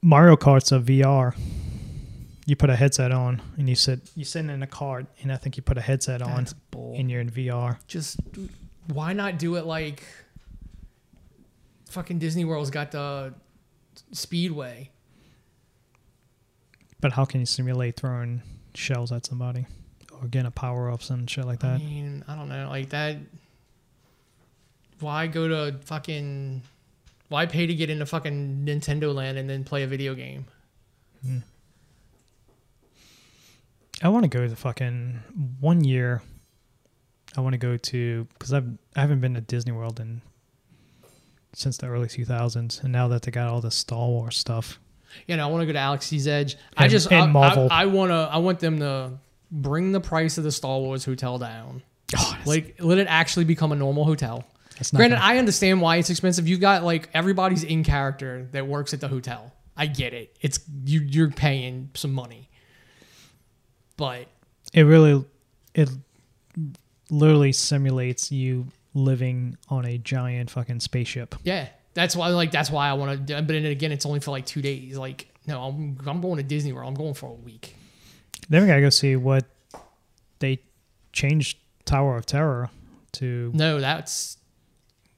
Mario 0.00 0.36
Kart's 0.36 0.70
a 0.70 0.78
VR. 0.78 1.34
You 2.46 2.54
put 2.56 2.70
a 2.70 2.76
headset 2.76 3.10
on 3.10 3.42
and 3.56 3.68
you 3.68 3.74
sit. 3.74 4.00
You 4.14 4.24
sit 4.24 4.44
in 4.44 4.62
a 4.62 4.66
cart, 4.68 5.06
and 5.22 5.32
I 5.32 5.36
think 5.36 5.56
you 5.56 5.62
put 5.62 5.78
a 5.78 5.80
headset 5.80 6.22
on, 6.22 6.36
That's 6.44 6.52
bull. 6.70 6.94
and 6.96 7.10
you're 7.10 7.20
in 7.20 7.30
VR. 7.30 7.78
Just 7.88 8.18
why 8.92 9.12
not 9.14 9.38
do 9.38 9.56
it 9.56 9.64
like 9.66 10.04
fucking 11.90 12.18
Disney 12.18 12.44
World's 12.44 12.70
got 12.70 12.92
the 12.92 13.34
Speedway. 14.12 14.90
But 17.00 17.12
how 17.12 17.24
can 17.24 17.40
you 17.40 17.46
simulate 17.46 17.96
throwing 17.96 18.42
shells 18.74 19.10
at 19.12 19.26
somebody 19.26 19.66
or 20.20 20.28
getting 20.28 20.46
a 20.46 20.50
power 20.50 20.90
ups 20.90 21.10
and 21.10 21.28
shit 21.28 21.44
like 21.44 21.60
that. 21.60 21.74
I 21.74 21.78
mean, 21.78 22.24
I 22.28 22.34
don't 22.34 22.48
know, 22.48 22.68
like 22.68 22.90
that. 22.90 23.16
Why 25.00 25.26
go 25.26 25.48
to 25.48 25.78
fucking? 25.84 26.62
Why 27.28 27.46
pay 27.46 27.66
to 27.66 27.74
get 27.74 27.90
into 27.90 28.06
fucking 28.06 28.64
Nintendo 28.66 29.14
Land 29.14 29.38
and 29.38 29.48
then 29.48 29.64
play 29.64 29.82
a 29.82 29.86
video 29.86 30.14
game? 30.14 30.46
Hmm. 31.24 31.38
I 34.02 34.08
want 34.08 34.24
to 34.24 34.28
go 34.28 34.46
to 34.46 34.54
fucking 34.56 35.20
one 35.60 35.84
year. 35.84 36.22
I 37.36 37.40
want 37.40 37.54
to 37.54 37.58
go 37.58 37.76
to 37.76 38.24
because 38.34 38.52
I've 38.52 38.68
I 38.94 39.00
haven't 39.00 39.20
been 39.20 39.34
to 39.34 39.40
Disney 39.40 39.72
World 39.72 39.98
in 40.00 40.20
since 41.52 41.76
the 41.76 41.86
early 41.86 42.08
2000s, 42.08 42.82
and 42.82 42.92
now 42.92 43.08
that 43.08 43.22
they 43.22 43.30
got 43.30 43.48
all 43.48 43.60
the 43.60 43.70
Star 43.70 44.06
Wars 44.08 44.36
stuff, 44.36 44.78
You 45.26 45.36
know, 45.36 45.46
I 45.46 45.50
want 45.50 45.62
to 45.62 45.66
go 45.66 45.72
to 45.72 45.78
Galaxy's 45.78 46.26
Edge. 46.26 46.56
I 46.76 46.88
just 46.88 47.10
and 47.10 47.22
I, 47.22 47.26
Marvel. 47.26 47.68
I, 47.70 47.82
I 47.82 47.86
want 47.86 48.10
to. 48.10 48.28
I 48.30 48.38
want 48.38 48.60
them 48.60 48.78
to 48.80 49.12
bring 49.62 49.92
the 49.92 50.00
price 50.00 50.36
of 50.38 50.44
the 50.44 50.52
Star 50.52 50.78
Wars 50.80 51.04
hotel 51.04 51.38
down. 51.38 51.82
oh, 52.18 52.38
Like, 52.44 52.76
let 52.80 52.98
it 52.98 53.06
actually 53.08 53.44
become 53.44 53.72
a 53.72 53.76
normal 53.76 54.04
hotel. 54.04 54.44
Granted, 54.94 55.16
gonna- 55.16 55.26
I 55.26 55.38
understand 55.38 55.80
why 55.80 55.96
it's 55.96 56.10
expensive. 56.10 56.48
You've 56.48 56.60
got 56.60 56.82
like 56.82 57.08
everybody's 57.14 57.62
in 57.62 57.84
character 57.84 58.48
that 58.52 58.66
works 58.66 58.92
at 58.92 59.00
the 59.00 59.06
hotel. 59.08 59.52
I 59.76 59.86
get 59.86 60.12
it. 60.12 60.36
It's 60.40 60.58
you. 60.84 61.00
You're 61.00 61.30
paying 61.30 61.90
some 61.94 62.12
money, 62.12 62.48
but 63.96 64.26
it 64.72 64.82
really 64.82 65.24
it 65.74 65.90
literally 67.10 67.52
simulates 67.52 68.30
you 68.32 68.66
living 68.94 69.56
on 69.68 69.84
a 69.84 69.98
giant 69.98 70.50
fucking 70.50 70.80
spaceship. 70.80 71.34
yeah, 71.44 71.68
that's 71.94 72.14
why. 72.16 72.28
Like 72.28 72.50
that's 72.50 72.70
why 72.70 72.88
I 72.88 72.94
want 72.94 73.26
to. 73.28 73.34
But 73.34 73.48
then 73.48 73.64
again, 73.66 73.92
it's 73.92 74.06
only 74.06 74.20
for 74.20 74.30
like 74.30 74.46
two 74.46 74.62
days. 74.62 74.96
Like 74.96 75.28
no, 75.46 75.62
I'm 75.62 75.98
I'm 76.06 76.20
going 76.20 76.36
to 76.38 76.42
Disney 76.42 76.72
World. 76.72 76.88
I'm 76.88 76.94
going 76.94 77.14
for 77.14 77.30
a 77.30 77.34
week. 77.34 77.76
Then 78.48 78.62
we 78.62 78.68
gotta 78.68 78.80
go 78.80 78.90
see 78.90 79.16
what 79.16 79.46
they 80.38 80.60
changed 81.12 81.58
Tower 81.84 82.16
of 82.16 82.26
Terror 82.26 82.70
to. 83.12 83.50
No, 83.54 83.80
that's. 83.80 84.38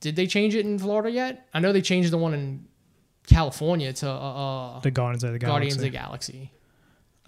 Did 0.01 0.15
they 0.15 0.27
change 0.27 0.55
it 0.55 0.65
in 0.65 0.79
Florida 0.79 1.11
yet? 1.11 1.49
I 1.53 1.61
know 1.61 1.73
they 1.73 1.81
changed 1.81 2.13
the 2.13 2.19
one 2.19 2.35
in 2.35 2.67
California 3.27 3.93
to 3.95 4.09
uh, 4.09 4.77
uh, 4.77 4.81
The 4.81 4.91
Guardians 4.91 5.25
of 5.25 5.33
the 5.33 5.39
Galaxy. 5.39 5.53
Guardians 5.53 5.77
of 5.77 5.83
the 5.83 5.91
Galaxy 5.91 6.53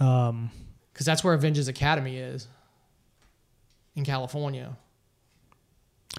um, 0.01 0.51
because 0.93 1.07
that's 1.07 1.23
where 1.23 1.35
Avengers 1.35 1.69
Academy 1.69 2.17
is 2.17 2.49
in 3.95 4.05
California. 4.05 4.77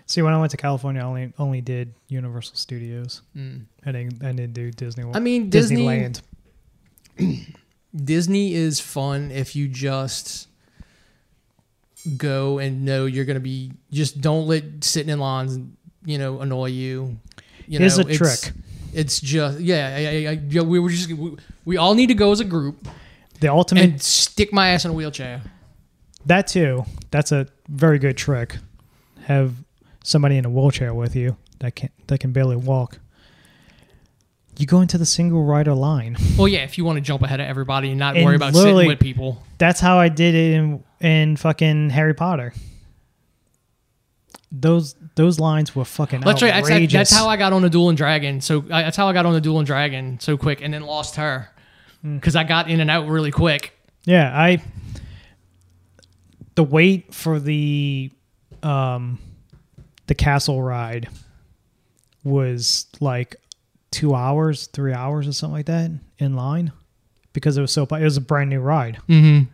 see, 0.05 0.21
when 0.21 0.33
I 0.33 0.39
went 0.39 0.51
to 0.51 0.57
California, 0.57 1.01
I 1.01 1.05
only 1.05 1.33
only 1.37 1.61
did 1.61 1.93
Universal 2.07 2.55
Studios. 2.55 3.21
Mm. 3.35 3.65
I 3.85 3.91
didn't. 3.91 4.23
I 4.23 4.31
didn't 4.31 4.53
do 4.53 4.71
Disney 4.71 5.03
World. 5.03 5.17
I 5.17 5.19
mean, 5.19 5.49
Disney 5.49 5.85
Disneyland. 5.85 6.21
Disney 7.95 8.53
is 8.53 8.79
fun 8.79 9.31
if 9.31 9.55
you 9.55 9.67
just 9.67 10.47
go 12.17 12.59
and 12.59 12.85
know 12.85 13.05
you're 13.05 13.25
going 13.25 13.35
to 13.35 13.41
be 13.41 13.71
just 13.91 14.21
don't 14.21 14.47
let 14.47 14.83
sitting 14.83 15.09
in 15.11 15.19
lines 15.19 15.59
you 16.05 16.17
know 16.17 16.39
annoy 16.39 16.67
you. 16.67 17.17
you 17.67 17.79
Here's 17.79 17.97
know, 17.97 18.05
a 18.07 18.09
it's- 18.11 18.41
trick. 18.41 18.53
It's 18.91 19.19
just 19.19 19.59
yeah, 19.59 19.95
I, 19.95 20.25
I, 20.25 20.59
I, 20.59 20.61
we 20.63 20.79
were 20.79 20.89
just 20.89 21.11
we, 21.11 21.35
we 21.63 21.77
all 21.77 21.93
need 21.93 22.07
to 22.07 22.15
go 22.15 22.31
as 22.31 22.39
a 22.39 22.45
group 22.45 22.87
The 23.39 23.47
ultimate. 23.49 23.83
and 23.83 24.01
stick 24.01 24.51
my 24.51 24.69
ass 24.69 24.83
in 24.83 24.89
a 24.91 24.93
wheelchair. 24.95 25.41
that 26.25 26.47
too. 26.47 26.85
That's 27.11 27.31
a 27.31 27.45
very 27.67 27.99
good 27.99 28.17
trick. 28.17 28.57
Have 29.25 29.53
somebody 30.03 30.37
in 30.37 30.45
a 30.45 30.49
wheelchair 30.49 30.91
with 30.95 31.15
you 31.15 31.37
that 31.59 31.75
can 31.75 31.89
that 32.07 32.19
can 32.19 32.31
barely 32.31 32.55
walk. 32.55 32.97
You 34.59 34.65
go 34.67 34.81
into 34.81 34.97
the 34.97 35.05
single 35.05 35.43
rider 35.43 35.73
line. 35.73 36.17
Well, 36.37 36.47
yeah, 36.49 36.59
if 36.65 36.77
you 36.77 36.83
want 36.85 36.97
to 36.97 37.01
jump 37.01 37.23
ahead 37.23 37.39
of 37.39 37.47
everybody 37.47 37.89
and 37.91 37.97
not 37.97 38.15
And 38.17 38.25
worry 38.25 38.35
about 38.35 38.53
sitting 38.53 38.65
literally- 38.75 38.87
with 38.89 38.99
people. 38.99 39.41
That's 39.57 39.79
how 39.79 39.97
I 39.97 40.09
did 40.09 40.35
it 40.35 40.53
in 40.53 40.83
in 40.99 41.37
fucking 41.37 41.89
Harry 41.91 42.13
Potter. 42.13 42.53
Those 44.51 44.95
those 45.15 45.39
lines 45.39 45.75
were 45.75 45.85
fucking 45.85 46.21
That's 46.21 46.41
right. 46.41 46.51
That's, 46.53 46.69
outrageous. 46.69 46.91
that's 47.09 47.13
how 47.15 47.27
I 47.29 47.37
got 47.37 47.53
on 47.53 47.61
the 47.61 47.69
Dueling 47.69 47.95
Dragon. 47.95 48.41
So 48.41 48.59
I, 48.71 48.83
that's 48.83 48.97
how 48.97 49.07
I 49.07 49.13
got 49.13 49.25
on 49.25 49.33
the 49.33 49.41
Dueling 49.41 49.65
Dragon 49.65 50.19
so 50.19 50.37
quick, 50.37 50.61
and 50.61 50.73
then 50.73 50.81
lost 50.83 51.15
her 51.17 51.49
Hmm. 52.01 52.15
because 52.15 52.35
I 52.35 52.43
got 52.43 52.69
in 52.69 52.79
and 52.81 52.89
out 52.89 53.07
really 53.07 53.31
quick. 53.31 53.73
Yeah, 54.05 54.31
I 54.37 54.61
the 56.55 56.63
wait 56.63 57.13
for 57.13 57.39
the 57.39 58.11
um 58.63 59.19
the 60.07 60.15
castle 60.15 60.61
ride 60.63 61.07
was 62.23 62.87
like 62.99 63.35
two 63.91 64.15
hours, 64.15 64.67
three 64.67 64.93
hours, 64.93 65.27
or 65.27 65.33
something 65.33 65.53
like 65.53 65.65
that 65.67 65.91
in 66.17 66.35
line 66.35 66.71
because 67.33 67.57
it 67.57 67.61
was 67.61 67.71
so 67.71 67.83
it 67.83 68.03
was 68.03 68.17
a 68.17 68.21
brand 68.21 68.49
new 68.49 68.59
ride. 68.59 68.97
Mm-hmm. 69.07 69.49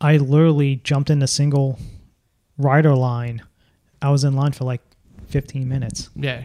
I 0.00 0.16
literally 0.16 0.76
jumped 0.76 1.10
in 1.10 1.22
a 1.22 1.26
single 1.26 1.78
rider 2.58 2.94
line. 2.94 3.42
I 4.00 4.10
was 4.10 4.24
in 4.24 4.34
line 4.34 4.52
for 4.52 4.64
like 4.64 4.80
fifteen 5.28 5.68
minutes. 5.68 6.10
Yeah. 6.14 6.44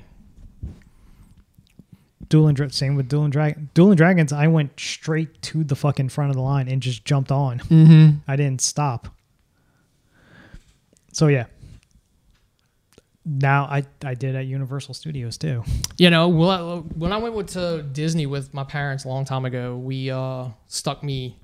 Duel 2.29 2.47
and 2.47 2.57
Dra- 2.57 2.69
same 2.71 2.95
with 2.95 3.07
Dueling 3.07 3.29
Dragon. 3.31 3.69
Dueling 3.73 3.95
Dragons, 3.95 4.34
I 4.34 4.47
went 4.47 4.77
straight 4.77 5.41
to 5.43 5.63
the 5.63 5.75
fucking 5.75 6.09
front 6.09 6.29
of 6.29 6.35
the 6.35 6.41
line 6.41 6.67
and 6.67 6.81
just 6.81 7.05
jumped 7.05 7.31
on. 7.31 7.59
Mm-hmm. 7.59 8.17
I 8.27 8.35
didn't 8.35 8.61
stop. 8.61 9.07
So 11.13 11.27
yeah. 11.27 11.45
Now 13.30 13.66
I 13.66 13.84
I 14.06 14.14
did 14.14 14.36
at 14.36 14.45
Universal 14.45 14.94
Studios 14.94 15.38
too. 15.38 15.64
You 15.98 16.10
know, 16.10 16.30
well, 16.30 16.80
when 16.95 17.12
I 17.12 17.18
went 17.18 17.36
with, 17.36 17.48
to 17.54 17.84
Disney 17.84 18.26
with 18.26 18.54
my 18.54 18.64
parents 18.64 19.04
a 19.04 19.10
long 19.10 19.26
time 19.26 19.44
ago, 19.44 19.76
we 19.76 20.10
uh, 20.10 20.48
stuck 20.68 21.04
me. 21.04 21.38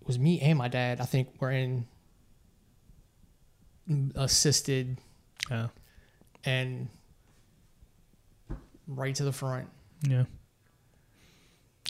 It 0.00 0.06
was 0.08 0.18
me 0.18 0.40
and 0.40 0.58
my 0.58 0.66
dad. 0.68 1.00
I 1.00 1.04
think 1.04 1.40
were 1.40 1.52
in 1.52 1.86
assisted 4.16 4.98
Yeah. 5.50 5.68
and 6.44 6.88
right 8.88 9.14
to 9.14 9.22
the 9.22 9.32
front. 9.32 9.68
Yeah. 10.02 10.24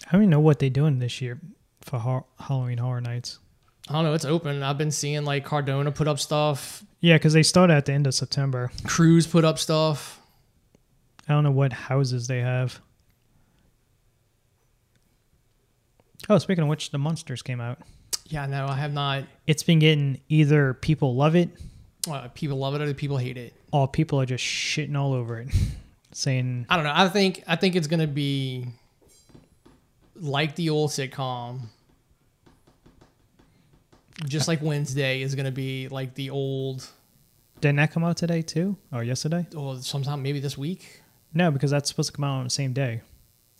I 0.07 0.12
don't 0.12 0.23
even 0.23 0.31
know 0.31 0.40
what 0.40 0.59
they're 0.59 0.69
doing 0.70 0.98
this 0.98 1.20
year 1.23 1.40
for 1.81 2.24
Halloween 2.39 2.78
Horror 2.78 3.01
Nights. 3.01 3.39
I 3.88 3.92
don't 3.92 4.04
know. 4.04 4.14
It's 4.14 4.24
open. 4.24 4.62
I've 4.62 4.78
been 4.78 4.90
seeing 4.90 5.24
like 5.24 5.44
Cardona 5.44 5.92
put 5.92 6.08
up 6.08 6.18
stuff, 6.18 6.82
Yeah, 7.00 7.14
because 7.16 7.32
they 7.32 7.42
start 7.44 7.70
at 7.70 7.84
the 7.86 7.92
end 7.92 8.06
of 8.06 8.14
September. 8.14 8.70
Cruise 8.84 9.26
put 9.26 9.44
up 9.44 9.58
stuff. 9.58 10.20
I 11.28 11.32
don't 11.32 11.44
know 11.44 11.50
what 11.52 11.72
houses 11.72 12.26
they 12.26 12.40
have. 12.40 12.80
Oh, 16.28 16.38
speaking 16.38 16.62
of 16.62 16.68
which, 16.68 16.90
the 16.90 16.98
Munsters 16.98 17.42
came 17.42 17.60
out. 17.60 17.78
Yeah, 18.26 18.46
no, 18.46 18.66
I 18.66 18.74
have 18.76 18.92
not. 18.92 19.24
It's 19.46 19.62
been 19.62 19.78
getting 19.78 20.20
either 20.28 20.74
people 20.74 21.14
love 21.14 21.36
it 21.36 21.50
Uh, 22.10 22.28
people 22.34 22.58
love 22.58 22.74
it 22.74 22.80
or 22.82 22.92
people 22.94 23.18
hate 23.18 23.36
it. 23.36 23.54
All 23.70 23.86
people 23.86 24.20
are 24.20 24.26
just 24.26 24.44
shitting 24.44 24.96
all 24.96 25.12
over 25.12 25.40
it, 25.40 25.48
saying 26.12 26.66
I 26.68 26.76
don't 26.76 26.84
know. 26.84 26.92
I 26.94 27.08
think 27.08 27.44
I 27.46 27.54
think 27.56 27.76
it's 27.76 27.86
gonna 27.86 28.06
be 28.08 28.66
like 30.16 30.56
the 30.56 30.70
old 30.70 30.90
sitcom. 30.90 31.60
Just 34.24 34.48
like 34.48 34.62
Wednesday 34.62 35.20
is 35.22 35.34
gonna 35.34 35.51
be 35.51 35.88
like 35.88 36.14
the 36.14 36.30
old, 36.30 36.88
didn't 37.60 37.76
that 37.76 37.93
come 37.93 38.05
out 38.05 38.16
today 38.16 38.43
too 38.43 38.76
or 38.93 39.02
yesterday? 39.02 39.47
or 39.55 39.76
sometime 39.76 40.22
maybe 40.22 40.40
this 40.40 40.56
week. 40.56 41.02
No, 41.34 41.51
because 41.51 41.70
that's 41.70 41.88
supposed 41.88 42.10
to 42.10 42.16
come 42.16 42.24
out 42.24 42.38
on 42.38 42.44
the 42.44 42.51
same 42.51 42.72
day. 42.72 43.02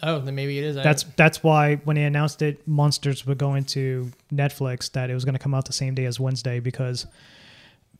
Oh, 0.03 0.21
then 0.21 0.35
maybe 0.35 0.59
it 0.59 0.65
is. 0.65 0.77
That's 0.77 1.05
that's 1.17 1.43
why 1.43 1.77
when 1.77 1.97
they 1.97 2.05
announced 2.05 2.43
it, 2.43 2.67
Munsters 2.67 3.27
were 3.27 3.35
going 3.35 3.65
to 3.67 4.11
Netflix, 4.33 4.93
that 4.93 5.11
it 5.11 5.15
was 5.15 5.25
going 5.25 5.35
to 5.35 5.39
come 5.39 5.55
out 5.55 5.65
the 5.65 5.73
same 5.73 5.95
day 5.95 6.05
as 6.05 6.21
Wednesday 6.21 6.61
because 6.61 7.07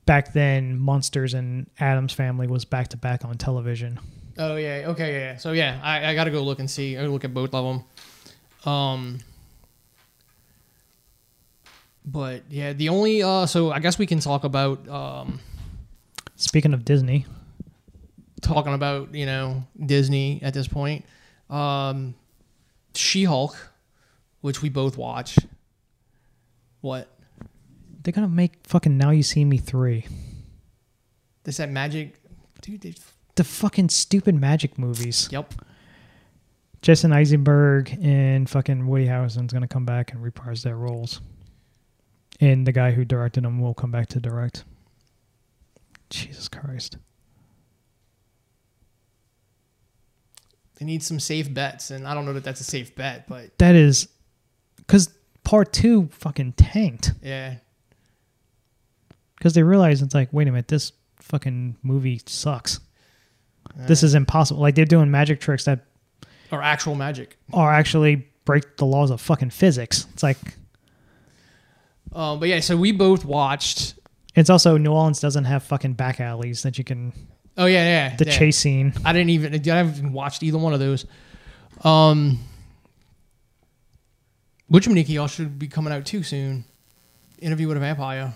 back 0.05 0.33
then 0.33 0.79
Munsters 0.79 1.35
and 1.35 1.69
Addams 1.81 2.13
Family 2.13 2.47
was 2.47 2.65
back 2.65 2.89
to 2.89 2.97
back 2.97 3.25
on 3.25 3.37
television. 3.39 3.99
Oh 4.39 4.57
yeah. 4.57 4.85
Okay. 4.89 5.13
Yeah. 5.13 5.19
yeah. 5.19 5.37
So 5.37 5.53
yeah, 5.53 5.81
I, 5.83 6.11
I 6.11 6.15
got 6.15 6.25
to 6.25 6.31
go 6.31 6.43
look 6.43 6.59
and 6.59 6.71
see. 6.71 6.99
I 6.99 7.07
look 7.07 7.25
at 7.25 7.33
both 7.33 7.55
of 7.55 7.65
them. 8.65 8.71
Um. 8.73 9.19
But 12.07 12.45
yeah, 12.49 12.73
the 12.73 12.89
only 12.89 13.23
uh, 13.23 13.47
so 13.47 13.73
I 13.73 13.81
guess 13.81 13.99
we 13.99 14.07
can 14.07 14.21
talk 14.21 14.45
about 14.45 14.87
um, 14.89 15.41
Speaking 16.37 16.73
of 16.73 16.85
Disney, 16.85 17.27
talking 18.43 18.75
about 18.75 19.15
you 19.15 19.27
know 19.27 19.65
Disney 19.85 20.41
at 20.43 20.55
this 20.55 20.69
point. 20.69 21.05
Um, 21.51 22.15
She 22.95 23.25
Hulk, 23.25 23.57
which 24.41 24.63
we 24.63 24.69
both 24.69 24.97
watch. 24.97 25.37
What? 26.81 27.09
they're 28.03 28.13
gonna 28.13 28.29
make 28.29 28.53
fucking 28.63 28.97
Now 28.97 29.11
You 29.11 29.25
See 29.25 29.45
Me 29.45 29.57
three. 29.57 30.07
This 31.43 31.57
that 31.57 31.71
magic, 31.71 32.15
dude. 32.63 32.81
They, 32.83 32.95
The 33.35 33.43
fucking 33.43 33.89
stupid 33.89 34.37
magic 34.37 34.79
movies. 34.79 35.29
yep. 35.33 35.53
Jason 36.83 37.13
Eisenberg 37.13 37.99
and 38.01 38.49
fucking 38.49 38.87
Woody 38.87 39.07
Harrelson's 39.07 39.53
gonna 39.53 39.67
come 39.67 39.85
back 39.85 40.13
and 40.13 40.23
reprise 40.23 40.63
their 40.63 40.77
roles. 40.77 41.21
And 42.41 42.67
the 42.67 42.73
guy 42.73 42.91
who 42.93 43.05
directed 43.05 43.45
them 43.45 43.61
will 43.61 43.75
come 43.75 43.91
back 43.91 44.09
to 44.09 44.21
direct. 44.21 44.65
Jesus 46.11 46.49
Christ. 46.49 46.99
They 50.79 50.85
need 50.85 51.03
some 51.03 51.19
safe 51.19 51.53
bets, 51.53 51.91
and 51.91 52.07
I 52.07 52.13
don't 52.15 52.27
know 52.27 52.35
that 52.35 52.45
that's 52.45 52.61
a 52.61 52.65
safe 52.65 52.95
bet, 52.95 53.27
but 53.29 53.57
That 53.59 53.75
is 53.75 54.09
because 54.77 55.09
part 55.43 55.73
two 55.73 56.09
fucking 56.13 56.53
tanked. 56.53 57.13
yeah, 57.23 57.57
Because 59.39 59.55
they 59.55 59.63
realize 59.63 60.03
it's 60.03 60.15
like, 60.15 60.29
wait 60.33 60.49
a 60.49 60.51
minute, 60.53 60.69
this 60.69 60.93
fucking 61.21 61.77
movie 61.83 62.21
sucks. 62.27 62.81
This 63.75 64.03
Uh, 64.03 64.07
is 64.07 64.15
impossible. 64.15 64.61
Like 64.61 64.75
they're 64.75 64.85
doing 64.85 65.11
magic 65.11 65.41
tricks 65.41 65.65
that 65.65 65.87
are 66.53 66.63
actual 66.63 66.95
magic. 66.95 67.37
are 67.55 67.73
actually 67.73 68.29
break 68.45 68.77
the 68.77 68.85
laws 68.87 69.11
of 69.11 69.21
fucking 69.21 69.51
physics. 69.51 70.07
It's 70.13 70.23
like 70.23 70.39
Uh, 72.13 72.37
but 72.37 72.49
yeah, 72.49 72.61
so 72.61 72.77
we 72.77 72.93
both 72.93 73.25
watched. 73.25 73.95
it's 74.35 74.51
also 74.51 74.77
New 74.79 74.93
Orleans 74.93 75.21
doesn't 75.21 75.45
have 75.45 75.63
fucking 75.63 75.95
back 75.95 76.21
alleys 76.21 76.63
that 76.63 76.79
you 76.79 76.85
can 76.85 77.13
Oh 77.59 77.67
yeah, 77.67 77.85
yeah. 77.85 78.17
the 78.17 78.27
yeah. 78.27 78.39
chase 78.39 78.59
scene. 78.59 78.93
I 79.05 79.13
didn't 79.13 79.31
even. 79.31 79.55
I 79.55 79.77
haven't 79.77 79.97
even 79.97 80.13
watched 80.13 80.43
either 80.43 80.59
one 80.59 80.75
of 80.75 80.81
those. 80.81 81.07
Um, 81.83 82.39
Witch 84.69 84.89
Nikki 84.89 85.15
y'all 85.15 85.27
should 85.27 85.59
be 85.59 85.69
coming 85.69 85.93
out 85.93 86.05
too 86.05 86.23
soon. 86.23 86.65
Interview 87.39 87.69
with 87.69 87.77
a 87.77 87.81
Vampire. 87.81 88.35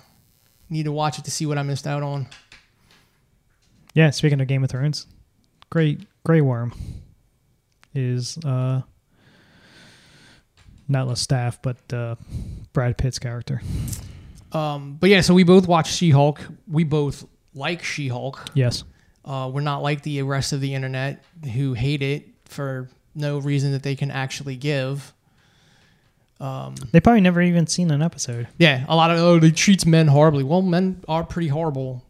Need 0.71 0.85
to 0.85 0.93
watch 0.93 1.19
it 1.19 1.25
to 1.25 1.31
see 1.31 1.47
what 1.47 1.59
I 1.59 1.63
missed 1.63 1.87
out 1.87 2.03
on. 2.03 2.29
Yeah, 3.95 4.11
speaking 4.11 4.41
of 4.41 4.47
Game 4.47 4.63
of 4.63 4.71
Thrones, 4.71 5.07
Great 5.69 6.07
Grey 6.25 6.41
Worm 6.41 6.73
is 7.95 8.39
uh 8.39 8.83
not 10.89 11.09
Lestat, 11.09 11.59
but 11.63 11.93
uh 11.93 12.15
Brad 12.73 12.97
Pitt's 12.99 13.19
character. 13.19 13.63
Um, 14.53 14.97
but 15.01 15.11
yeah, 15.11 15.21
so 15.21 15.35
we 15.35 15.45
both 15.45 15.67
watched 15.69 15.95
She 15.95 16.11
Hulk. 16.11 16.41
We 16.69 16.85
both 16.85 17.25
like 17.55 17.83
She 17.83 18.09
Hulk. 18.09 18.45
Yes. 18.55 18.85
Uh, 19.25 19.51
we're 19.53 19.61
not 19.61 19.83
like 19.83 20.03
the 20.03 20.23
rest 20.23 20.53
of 20.53 20.61
the 20.61 20.75
internet 20.75 21.23
who 21.55 21.75
hate 21.75 22.03
it 22.03 22.29
for 22.47 22.89
no 23.15 23.39
reason 23.39 23.73
that 23.73 23.83
they 23.83 23.95
can 23.97 24.11
actually 24.11 24.57
give. 24.57 25.13
Um, 26.41 26.75
They 26.91 27.01
probably 27.01 27.21
never 27.21 27.43
even 27.43 27.67
seen 27.67 27.91
an 27.91 28.03
episode. 28.03 28.49
yeah, 28.59 28.85
a 28.89 28.97
lot 28.97 29.11
of 29.11 29.19
oh, 29.19 29.39
they 29.39 29.51
treats 29.51 29.85
men 29.85 30.07
horribly. 30.09 30.43
Well, 30.43 30.63
men 30.63 31.03
are 31.07 31.23
pretty 31.23 31.49
horrible. 31.49 32.03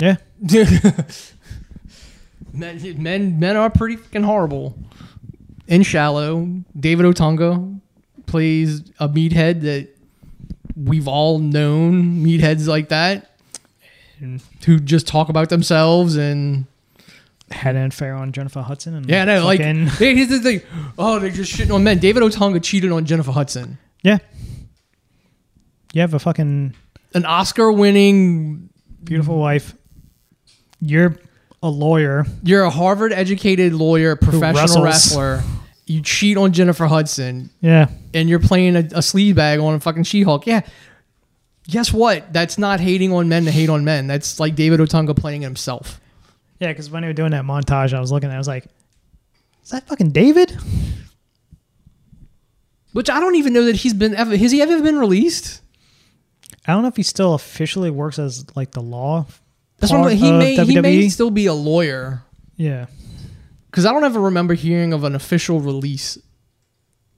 Yeah. 0.00 0.16
men, 2.52 3.02
men, 3.02 3.38
men 3.38 3.56
are 3.56 3.70
pretty 3.70 3.96
fucking 3.96 4.22
horrible. 4.24 4.76
In 5.66 5.82
Shallow, 5.82 6.62
David 6.78 7.06
Otunga 7.06 7.80
plays 8.26 8.80
a 8.98 9.08
meathead 9.08 9.60
that 9.62 9.88
we've 10.84 11.08
all 11.08 11.38
known 11.38 12.24
meatheads 12.24 12.66
like 12.66 12.88
that 12.90 13.30
who 14.64 14.78
just 14.80 15.06
talk 15.06 15.28
about 15.28 15.48
themselves 15.48 16.16
and 16.16 16.66
had 17.50 17.76
an 17.76 17.86
affair 17.86 18.14
on 18.14 18.32
Jennifer 18.32 18.60
Hudson 18.62 18.94
and 18.94 19.08
yeah, 19.08 19.24
no, 19.24 19.44
like 19.44 19.60
hey, 19.60 19.74
here's 20.14 20.28
the 20.28 20.40
thing. 20.40 20.60
Oh, 20.98 21.18
they're 21.18 21.30
just 21.30 21.52
shitting 21.56 21.72
on 21.74 21.84
men. 21.84 21.98
David 21.98 22.22
Otunga 22.22 22.62
cheated 22.62 22.92
on 22.92 23.04
Jennifer 23.06 23.32
Hudson, 23.32 23.78
Yeah. 24.02 24.18
You 25.94 26.02
have 26.02 26.12
a 26.14 26.18
fucking 26.18 26.74
an 27.14 27.24
Oscar-winning. 27.24 28.68
beautiful 29.02 29.38
wife. 29.38 29.74
You're 30.80 31.16
a 31.62 31.68
lawyer. 31.70 32.26
You're 32.42 32.64
a 32.64 32.70
Harvard-educated 32.70 33.72
lawyer, 33.72 34.14
professional 34.14 34.84
wrestler. 34.84 35.42
You 35.88 36.02
cheat 36.02 36.36
on 36.36 36.52
Jennifer 36.52 36.86
Hudson. 36.86 37.50
Yeah. 37.60 37.88
and 38.12 38.28
you're 38.28 38.38
playing 38.40 38.76
a, 38.76 38.88
a 38.94 39.02
sleeve 39.02 39.36
bag 39.36 39.58
on 39.58 39.74
a 39.74 39.80
fucking 39.80 40.04
She-Hulk. 40.04 40.46
Yeah. 40.46 40.60
Guess 41.66 41.92
what? 41.92 42.32
That's 42.32 42.58
not 42.58 42.78
hating 42.80 43.12
on 43.12 43.28
men 43.28 43.44
to 43.46 43.50
hate 43.50 43.68
on 43.70 43.84
men. 43.84 44.06
That's 44.06 44.38
like 44.38 44.54
David 44.54 44.80
Otunga 44.80 45.16
playing 45.16 45.42
himself. 45.42 46.00
Yeah, 46.60 46.68
because 46.68 46.90
when 46.90 47.02
they 47.02 47.08
were 47.08 47.14
doing 47.14 47.30
that 47.32 47.44
montage, 47.44 47.94
I 47.94 48.00
was 48.00 48.12
looking 48.12 48.28
at 48.28 48.32
it, 48.32 48.36
I 48.36 48.38
was 48.38 48.48
like, 48.48 48.66
is 49.62 49.70
that 49.70 49.86
fucking 49.86 50.10
David? 50.10 50.56
Which 52.92 53.10
I 53.10 53.20
don't 53.20 53.36
even 53.36 53.52
know 53.52 53.64
that 53.66 53.76
he's 53.76 53.94
been 53.94 54.14
ever. 54.14 54.36
Has 54.36 54.50
he 54.50 54.62
ever 54.62 54.82
been 54.82 54.98
released? 54.98 55.60
I 56.66 56.72
don't 56.72 56.82
know 56.82 56.88
if 56.88 56.96
he 56.96 57.02
still 57.02 57.34
officially 57.34 57.90
works 57.90 58.18
as 58.18 58.44
like 58.56 58.72
the 58.72 58.80
law. 58.82 59.26
That's 59.78 59.92
what 59.92 60.10
I'm, 60.10 60.16
he 60.16 60.32
may 60.32 60.56
he 60.64 60.80
may 60.80 61.08
still 61.08 61.30
be 61.30 61.46
a 61.46 61.54
lawyer 61.54 62.22
Yeah. 62.56 62.86
Because 63.78 63.86
I 63.86 63.92
don't 63.92 64.02
ever 64.02 64.18
remember 64.22 64.54
hearing 64.54 64.92
of 64.92 65.04
an 65.04 65.14
official 65.14 65.60
release 65.60 66.18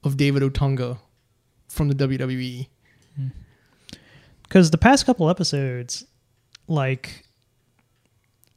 of 0.05 0.19
David 0.19 0.43
Otunga 0.43 0.99
from 1.69 1.89
the. 1.89 1.95
WWE. 1.95 2.69
Because 4.43 4.69
hmm. 4.69 4.71
the 4.71 4.77
past 4.77 5.07
couple 5.07 5.31
episodes, 5.31 6.05
like, 6.69 7.25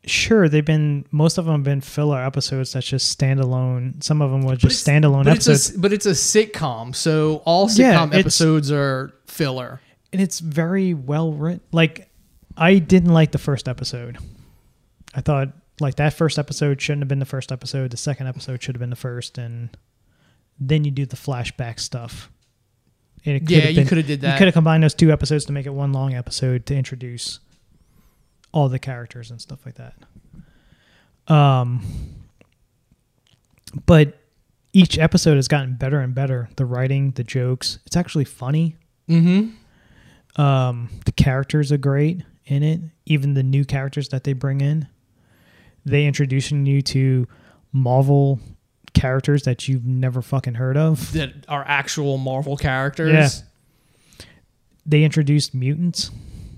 sure, 0.04 0.50
they've 0.50 0.66
been, 0.66 1.06
most 1.12 1.38
of 1.38 1.46
them 1.46 1.54
have 1.54 1.64
been 1.64 1.80
filler 1.80 2.22
episodes 2.22 2.74
that's 2.74 2.86
just 2.86 3.18
standalone. 3.18 4.04
Some 4.04 4.22
of 4.22 4.32
them 4.32 4.42
were 4.42 4.58
just 4.58 4.86
it's- 4.86 5.02
standalone 5.02 5.24
But 5.24 5.38
it's, 5.38 5.48
episodes. 5.48 5.78
a, 5.78 5.80
but 5.80 5.94
it's 5.94 6.06
a 6.06 6.10
sitcom, 6.10 6.94
so 6.94 7.42
all 7.46 7.70
sitcom 7.70 8.08
it's- 8.08 8.20
episodes 8.20 8.70
are 8.70 9.14
filler. 9.28 9.80
and 10.12 10.22
it's 10.22 10.42
very 10.42 10.94
well 10.94 11.32
written. 11.32 11.62
Like, 11.72 12.10
I 12.58 12.80
didn't 12.80 13.14
like 13.14 13.32
the 13.32 13.38
first 13.38 13.70
episode. 13.70 14.18
I 15.16 15.22
thought, 15.22 15.54
like, 15.80 15.96
that 15.96 16.14
first 16.14 16.38
episode 16.38 16.82
shouldn't 16.82 17.02
have 17.02 17.08
been 17.08 17.20
the 17.20 17.26
first 17.26 17.52
episode. 17.52 17.92
The 17.92 17.98
second 17.98 18.28
episode 18.28 18.62
should 18.62 18.76
have 18.76 18.80
been 18.80 18.90
the 18.90 18.96
first. 18.96 19.38
And 19.38 19.76
then 20.60 20.84
you 20.84 20.92
do 20.92 21.06
the 21.06 21.16
flashback 21.16 21.80
stuff. 21.80 22.30
And 23.26 23.38
it 23.38 23.50
Yeah, 23.50 23.70
you 23.70 23.86
could 23.86 23.98
have 23.98 24.08
did 24.08 24.22
that. 24.22 24.34
You 24.34 24.38
could 24.38 24.48
have 24.48 24.54
combined 24.54 24.84
those 24.84 24.94
two 24.94 25.12
episodes 25.12 25.46
to 25.46 25.54
make 25.54 25.66
it 25.66 25.74
one 25.74 25.94
long 25.94 26.14
episode 26.14 26.66
to 26.68 26.76
introduce 26.76 27.40
all 28.52 28.70
the 28.70 28.80
characters 28.80 29.32
and 29.32 29.42
stuff 29.42 29.66
like 29.66 29.76
that. 29.76 29.96
Um, 31.34 31.82
but 33.86 34.20
each 34.74 34.98
episode 34.98 35.36
has 35.36 35.48
gotten 35.48 35.76
better 35.76 36.00
and 36.00 36.14
better. 36.14 36.50
The 36.58 36.66
writing, 36.66 37.12
the 37.12 37.24
jokes, 37.24 37.80
it's 37.86 37.96
actually 37.96 38.26
funny. 38.26 38.76
Mm-hmm. 39.10 40.42
Um, 40.42 40.90
the 41.06 41.12
characters 41.12 41.72
are 41.72 41.78
great 41.78 42.24
in 42.46 42.64
it. 42.64 42.82
Even 43.06 43.34
the 43.36 43.44
new 43.44 43.66
characters 43.66 44.10
that 44.10 44.24
they 44.24 44.34
bring 44.34 44.62
in, 44.62 44.88
they 45.86 46.06
introducing 46.06 46.66
you 46.66 46.82
to 46.82 47.28
Marvel 47.72 48.40
characters 48.94 49.44
that 49.44 49.68
you've 49.68 49.86
never 49.86 50.22
fucking 50.22 50.54
heard 50.56 50.78
of. 50.78 51.12
That 51.14 51.34
are 51.48 51.64
actual 51.68 52.18
Marvel 52.18 52.56
characters. 52.58 53.44
Yeah. 54.20 54.26
They 54.86 55.04
introduced 55.04 55.54
mutants. 55.56 56.12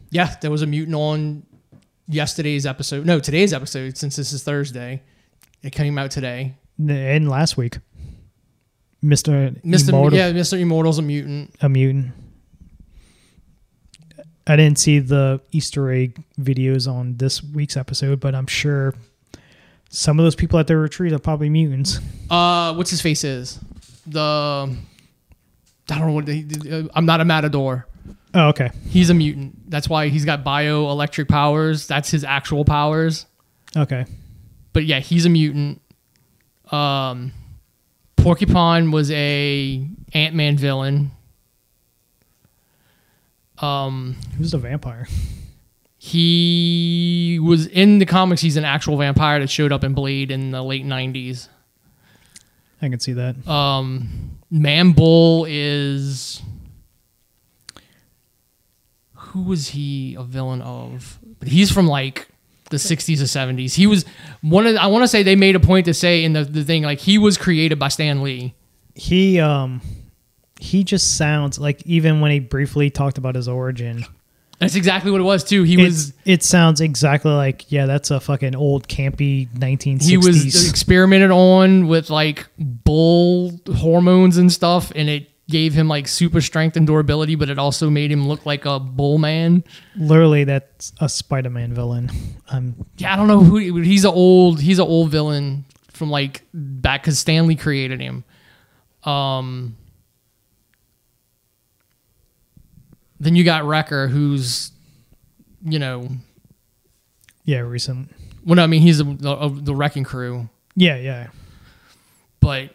Yeah, 0.10 0.36
there 0.42 0.52
was 0.52 0.62
a 0.62 0.68
mutant 0.68 0.96
on 0.96 1.44
yesterday's 2.08 2.66
episode. 2.66 3.06
No, 3.06 3.20
today's 3.20 3.54
episode, 3.54 3.98
since 3.98 4.16
this 4.16 4.34
is 4.34 4.44
Thursday. 4.44 5.02
It 5.64 5.72
came 5.72 5.98
out 5.98 6.12
today. 6.12 6.56
and 6.78 7.30
last 7.30 7.58
week. 7.58 7.80
Mister 9.02 9.52
Mr. 9.64 9.90
Immortal, 9.90 10.18
Yeah, 10.18 10.32
Mr. 10.32 10.60
Immortal's 10.60 10.98
a 10.98 11.02
mutant. 11.04 11.56
a 11.62 11.70
mutant. 11.70 12.14
I 14.48 14.56
didn't 14.56 14.78
see 14.80 15.00
the 15.00 15.42
Easter 15.52 15.92
egg 15.92 16.24
videos 16.40 16.92
on 16.92 17.18
this 17.18 17.44
week's 17.44 17.78
episode, 17.78 18.20
but 18.20 18.36
I'm 18.36 18.48
sure 18.48 18.94
some 19.96 20.20
of 20.20 20.26
those 20.26 20.36
people 20.36 20.60
at 20.60 20.68
their 20.68 20.78
retreat 20.80 21.14
are 21.14 21.20
probably 21.20 21.50
mutants. 21.50 22.00
Uh, 22.30 22.74
what's 22.74 22.90
his 22.90 23.02
face 23.02 23.24
is? 23.24 23.60
The 24.06 24.76
I 25.90 25.98
don't 25.98 26.08
know 26.08 26.14
what 26.14 26.26
they, 26.26 26.46
uh, 26.72 26.84
I'm 26.94 27.06
not 27.06 27.22
a 27.22 27.26
matador. 27.26 27.88
Oh, 28.34 28.50
okay, 28.50 28.70
He's 28.90 29.10
a 29.10 29.14
mutant. 29.14 29.70
That's 29.72 29.88
why 29.88 30.10
he's 30.10 30.26
got 30.26 30.44
bioelectric 30.44 31.30
powers. 31.30 31.88
That's 31.88 32.12
his 32.12 32.24
actual 32.26 32.66
powers. 32.66 33.26
okay. 33.76 34.06
But 34.74 34.86
yeah, 34.86 35.00
he's 35.00 35.26
a 35.26 35.30
mutant. 35.30 35.82
Um, 36.70 37.32
Porcupine 38.18 38.92
was 38.92 39.10
a 39.12 39.88
Ant 40.14 40.36
Man 40.36 40.58
villain. 40.58 41.12
Um, 43.60 44.18
Who's 44.38 44.52
the 44.52 44.58
vampire? 44.58 45.08
He 46.06 47.40
was 47.42 47.66
in 47.66 47.98
the 47.98 48.06
comics. 48.06 48.40
He's 48.40 48.58
an 48.58 48.64
actual 48.64 48.96
vampire 48.96 49.40
that 49.40 49.50
showed 49.50 49.72
up 49.72 49.84
in 49.84 49.96
Blade 49.96 50.30
in 50.30 50.52
the 50.52 50.62
late 50.62 50.86
'90s. 50.86 51.50
I 52.80 52.90
can 52.90 53.00
see 53.00 53.14
that. 53.14 53.48
Um, 53.48 54.38
Man 54.52 54.92
Bull 54.92 55.48
is 55.50 56.44
who 59.16 59.42
was 59.42 59.70
he 59.70 60.14
a 60.14 60.22
villain 60.24 60.62
of? 60.62 61.18
But 61.40 61.48
he's 61.48 61.72
from 61.72 61.88
like 61.88 62.28
the 62.70 62.78
60s 62.78 63.20
or 63.20 63.24
70s. 63.24 63.74
He 63.74 63.88
was 63.88 64.06
one 64.42 64.68
of. 64.68 64.76
I 64.76 64.86
want 64.86 65.02
to 65.04 65.08
say 65.08 65.24
they 65.24 65.36
made 65.36 65.56
a 65.56 65.60
point 65.60 65.88
to 65.88 65.94
say 65.96 66.24
in 66.24 66.34
the, 66.34 66.44
the 66.44 66.64
thing 66.64 66.84
like 66.84 67.00
he 67.00 67.18
was 67.18 67.36
created 67.36 67.80
by 67.80 67.88
Stan 67.88 68.22
Lee. 68.22 68.54
He 68.94 69.40
um 69.40 69.82
he 70.60 70.84
just 70.84 71.18
sounds 71.18 71.58
like 71.58 71.82
even 71.88 72.22
when 72.22 72.30
he 72.30 72.40
briefly 72.40 72.92
talked 72.92 73.18
about 73.18 73.34
his 73.34 73.48
origin, 73.48 74.06
That's 74.60 74.76
exactly 74.76 75.12
what 75.12 75.20
it 75.22 75.26
was 75.26 75.44
too. 75.44 75.64
He 75.64 75.74
It's, 75.76 75.84
was 75.84 76.14
it 76.26 76.44
sounds 76.44 76.80
exactly 76.82 77.32
like 77.32 77.72
yeah, 77.72 77.86
that's 77.86 78.10
a 78.12 78.20
fucking 78.20 78.56
old 78.56 78.88
campy 78.88 79.50
1960s. 79.54 80.02
he 80.08 80.18
was 80.18 80.70
experimented 80.70 81.32
on 81.32 81.88
with 81.88 82.10
like 82.10 82.48
bull 82.58 83.60
hormones 83.76 84.38
and 84.38 84.52
stuff, 84.52 84.92
and 84.96 85.10
it 85.10 85.30
gave 85.50 85.74
him 85.74 85.88
like 85.88 86.08
super 86.08 86.42
strength 86.42 86.76
and 86.78 86.88
durability, 86.88 87.36
but 87.36 87.50
it 87.50 87.60
also 87.60 87.90
made 87.90 88.12
him 88.12 88.28
look 88.28 88.46
like 88.46 88.66
a 88.66 88.80
bull 88.80 89.18
man. 89.18 89.64
literally 89.96 90.44
that's 90.44 90.92
a 91.00 91.08
Spider-Man 91.10 91.74
villain. 91.74 92.10
Um, 92.50 92.76
Yeah, 92.98 93.14
I 93.14 93.16
don't 93.16 93.28
know 93.28 93.42
who 93.42 93.58
he- 93.58 93.84
he's 93.84 94.06
an 94.06 94.12
old 94.12 94.60
he's 94.62 94.80
an 94.80 94.88
old 94.88 95.12
villain 95.12 95.66
from 95.92 96.10
like 96.10 96.44
back 96.54 97.04
because 97.04 97.20
Stan 97.20 97.46
Lee 97.48 97.56
created 97.56 98.00
him. 98.02 98.24
Um, 99.04 99.76
then 103.20 103.36
you 103.36 103.44
got 103.44 103.64
Wrecker, 103.66 104.08
who's 104.08 104.72
you 105.64 105.80
know, 105.80 106.08
yeah, 107.44 107.60
recent. 107.60 108.12
well, 108.46 108.56
no, 108.56 108.64
I 108.64 108.68
mean 108.68 108.82
he's 108.82 109.00
a, 109.02 109.06
a, 109.06 109.50
the 109.50 109.74
wrecking 109.76 110.04
crew, 110.04 110.50
Yeah, 110.76 110.96
yeah. 110.98 111.28
but 112.40 112.70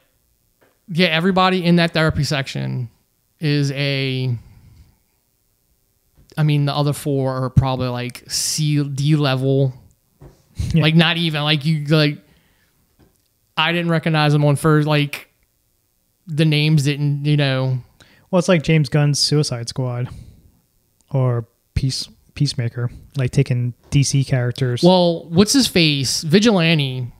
yeah, 0.88 1.06
everybody 1.08 1.64
in 1.64 1.76
that 1.76 1.92
therapy 1.92 2.24
section 2.24 2.88
is 3.38 3.70
a. 3.72 4.36
I 6.36 6.42
mean, 6.42 6.64
the 6.64 6.74
other 6.74 6.92
four 6.92 7.44
are 7.44 7.50
probably 7.50 7.88
like 7.88 8.24
C 8.30 8.82
D 8.84 9.16
level, 9.16 9.74
Yeah. 10.72 10.82
like 10.82 10.94
not 10.94 11.16
even 11.16 11.42
like 11.42 11.64
you 11.64 11.84
like. 11.86 12.18
I 13.56 13.72
didn't 13.72 13.90
recognize 13.90 14.32
them 14.32 14.44
on 14.44 14.56
first, 14.56 14.88
like 14.88 15.28
the 16.26 16.44
names 16.44 16.84
didn't, 16.84 17.24
you 17.26 17.36
know. 17.36 17.78
Well, 18.30 18.38
it's 18.38 18.48
like 18.48 18.62
James 18.62 18.88
Gunn's 18.88 19.18
Suicide 19.18 19.68
Squad 19.68 20.08
or 21.10 21.46
Peace 21.74 22.08
Peacemaker, 22.34 22.90
like 23.16 23.30
taking 23.30 23.74
DC 23.90 24.26
characters. 24.26 24.82
Well, 24.82 25.28
what's 25.28 25.52
his 25.52 25.66
face? 25.66 26.22
Vigilante 26.22 27.12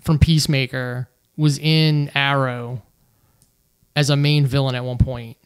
from 0.00 0.18
Peacemaker 0.18 1.08
was 1.36 1.58
in 1.58 2.10
Arrow 2.14 2.82
as 3.96 4.10
a 4.10 4.16
main 4.16 4.46
villain 4.46 4.74
at 4.74 4.84
one 4.84 4.98
point, 4.98 5.36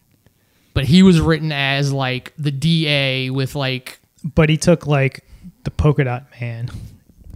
but 0.74 0.84
he 0.84 1.02
was 1.02 1.20
written 1.20 1.52
as 1.52 1.92
like 1.92 2.32
the 2.36 2.50
DA 2.50 3.30
with 3.30 3.54
like 3.54 4.00
but 4.34 4.48
he 4.48 4.56
took 4.56 4.86
like 4.86 5.24
the 5.64 5.70
Polka 5.70 6.04
Dot 6.04 6.26
Man 6.40 6.70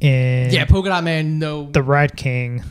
and 0.00 0.52
yeah, 0.52 0.64
Polka 0.64 0.88
Dot 0.88 1.04
Man, 1.04 1.38
no, 1.38 1.70
the 1.70 1.82
Rat 1.82 2.16
King, 2.16 2.62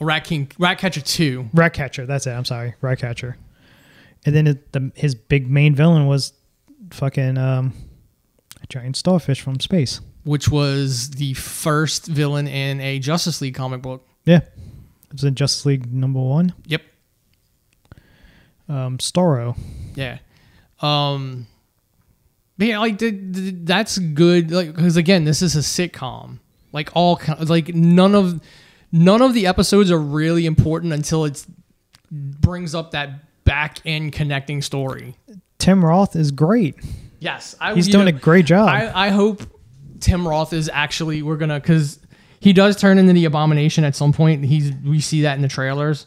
Rat 0.00 0.24
King, 0.24 0.50
Rat 0.58 0.78
Catcher 0.78 1.00
two. 1.00 1.48
Rat 1.52 1.72
Catcher. 1.72 2.06
That's 2.06 2.26
it. 2.26 2.30
I'm 2.30 2.44
sorry, 2.44 2.74
Rat 2.80 2.98
Catcher. 2.98 3.36
And 4.26 4.34
then 4.34 4.46
it, 4.48 4.72
the, 4.72 4.90
his 4.94 5.14
big 5.14 5.48
main 5.48 5.74
villain 5.74 6.06
was 6.06 6.32
fucking 6.90 7.38
um, 7.38 7.72
giant 8.68 8.96
starfish 8.96 9.40
from 9.40 9.60
space. 9.60 10.00
which 10.24 10.48
was 10.48 11.10
the 11.10 11.34
first 11.34 12.06
villain 12.06 12.46
in 12.46 12.80
a 12.80 12.98
Justice 12.98 13.40
League 13.40 13.54
comic 13.54 13.80
book. 13.82 14.06
Yeah, 14.24 14.40
it 14.40 15.12
was 15.12 15.24
in 15.24 15.34
Justice 15.34 15.64
League 15.64 15.92
number 15.92 16.20
one. 16.20 16.52
Yep. 16.66 16.82
Um, 18.68 18.98
Starro. 18.98 19.56
Yeah. 19.94 20.18
Um 20.80 21.46
but 22.58 22.66
yeah, 22.66 22.78
like 22.80 22.98
the, 22.98 23.10
the, 23.10 23.50
that's 23.52 23.98
good 23.98 24.50
like 24.50 24.76
cuz 24.76 24.96
again, 24.96 25.24
this 25.24 25.40
is 25.42 25.56
a 25.56 25.60
sitcom. 25.60 26.38
Like 26.72 26.90
all 26.94 27.20
like 27.40 27.74
none 27.74 28.14
of 28.14 28.40
none 28.92 29.22
of 29.22 29.32
the 29.32 29.46
episodes 29.46 29.90
are 29.90 29.98
really 29.98 30.44
important 30.44 30.92
until 30.92 31.24
it 31.24 31.44
brings 32.10 32.74
up 32.74 32.90
that 32.90 33.44
back 33.44 33.78
end 33.86 34.12
connecting 34.12 34.60
story. 34.60 35.16
Tim 35.58 35.84
Roth 35.84 36.16
is 36.16 36.30
great. 36.30 36.76
Yes, 37.20 37.56
I 37.60 37.74
He's 37.74 37.88
doing 37.88 38.04
know, 38.04 38.16
a 38.16 38.20
great 38.20 38.46
job. 38.46 38.68
I, 38.68 39.06
I 39.06 39.08
hope 39.10 39.42
Tim 40.00 40.26
Roth 40.26 40.52
is 40.52 40.70
actually 40.72 41.22
we're 41.22 41.36
gonna 41.36 41.58
because 41.60 41.98
he 42.40 42.52
does 42.52 42.76
turn 42.76 42.98
into 42.98 43.12
the 43.12 43.24
abomination 43.24 43.84
at 43.84 43.96
some 43.96 44.12
point. 44.12 44.44
He's 44.44 44.72
we 44.84 45.00
see 45.00 45.22
that 45.22 45.34
in 45.36 45.42
the 45.42 45.48
trailers. 45.48 46.06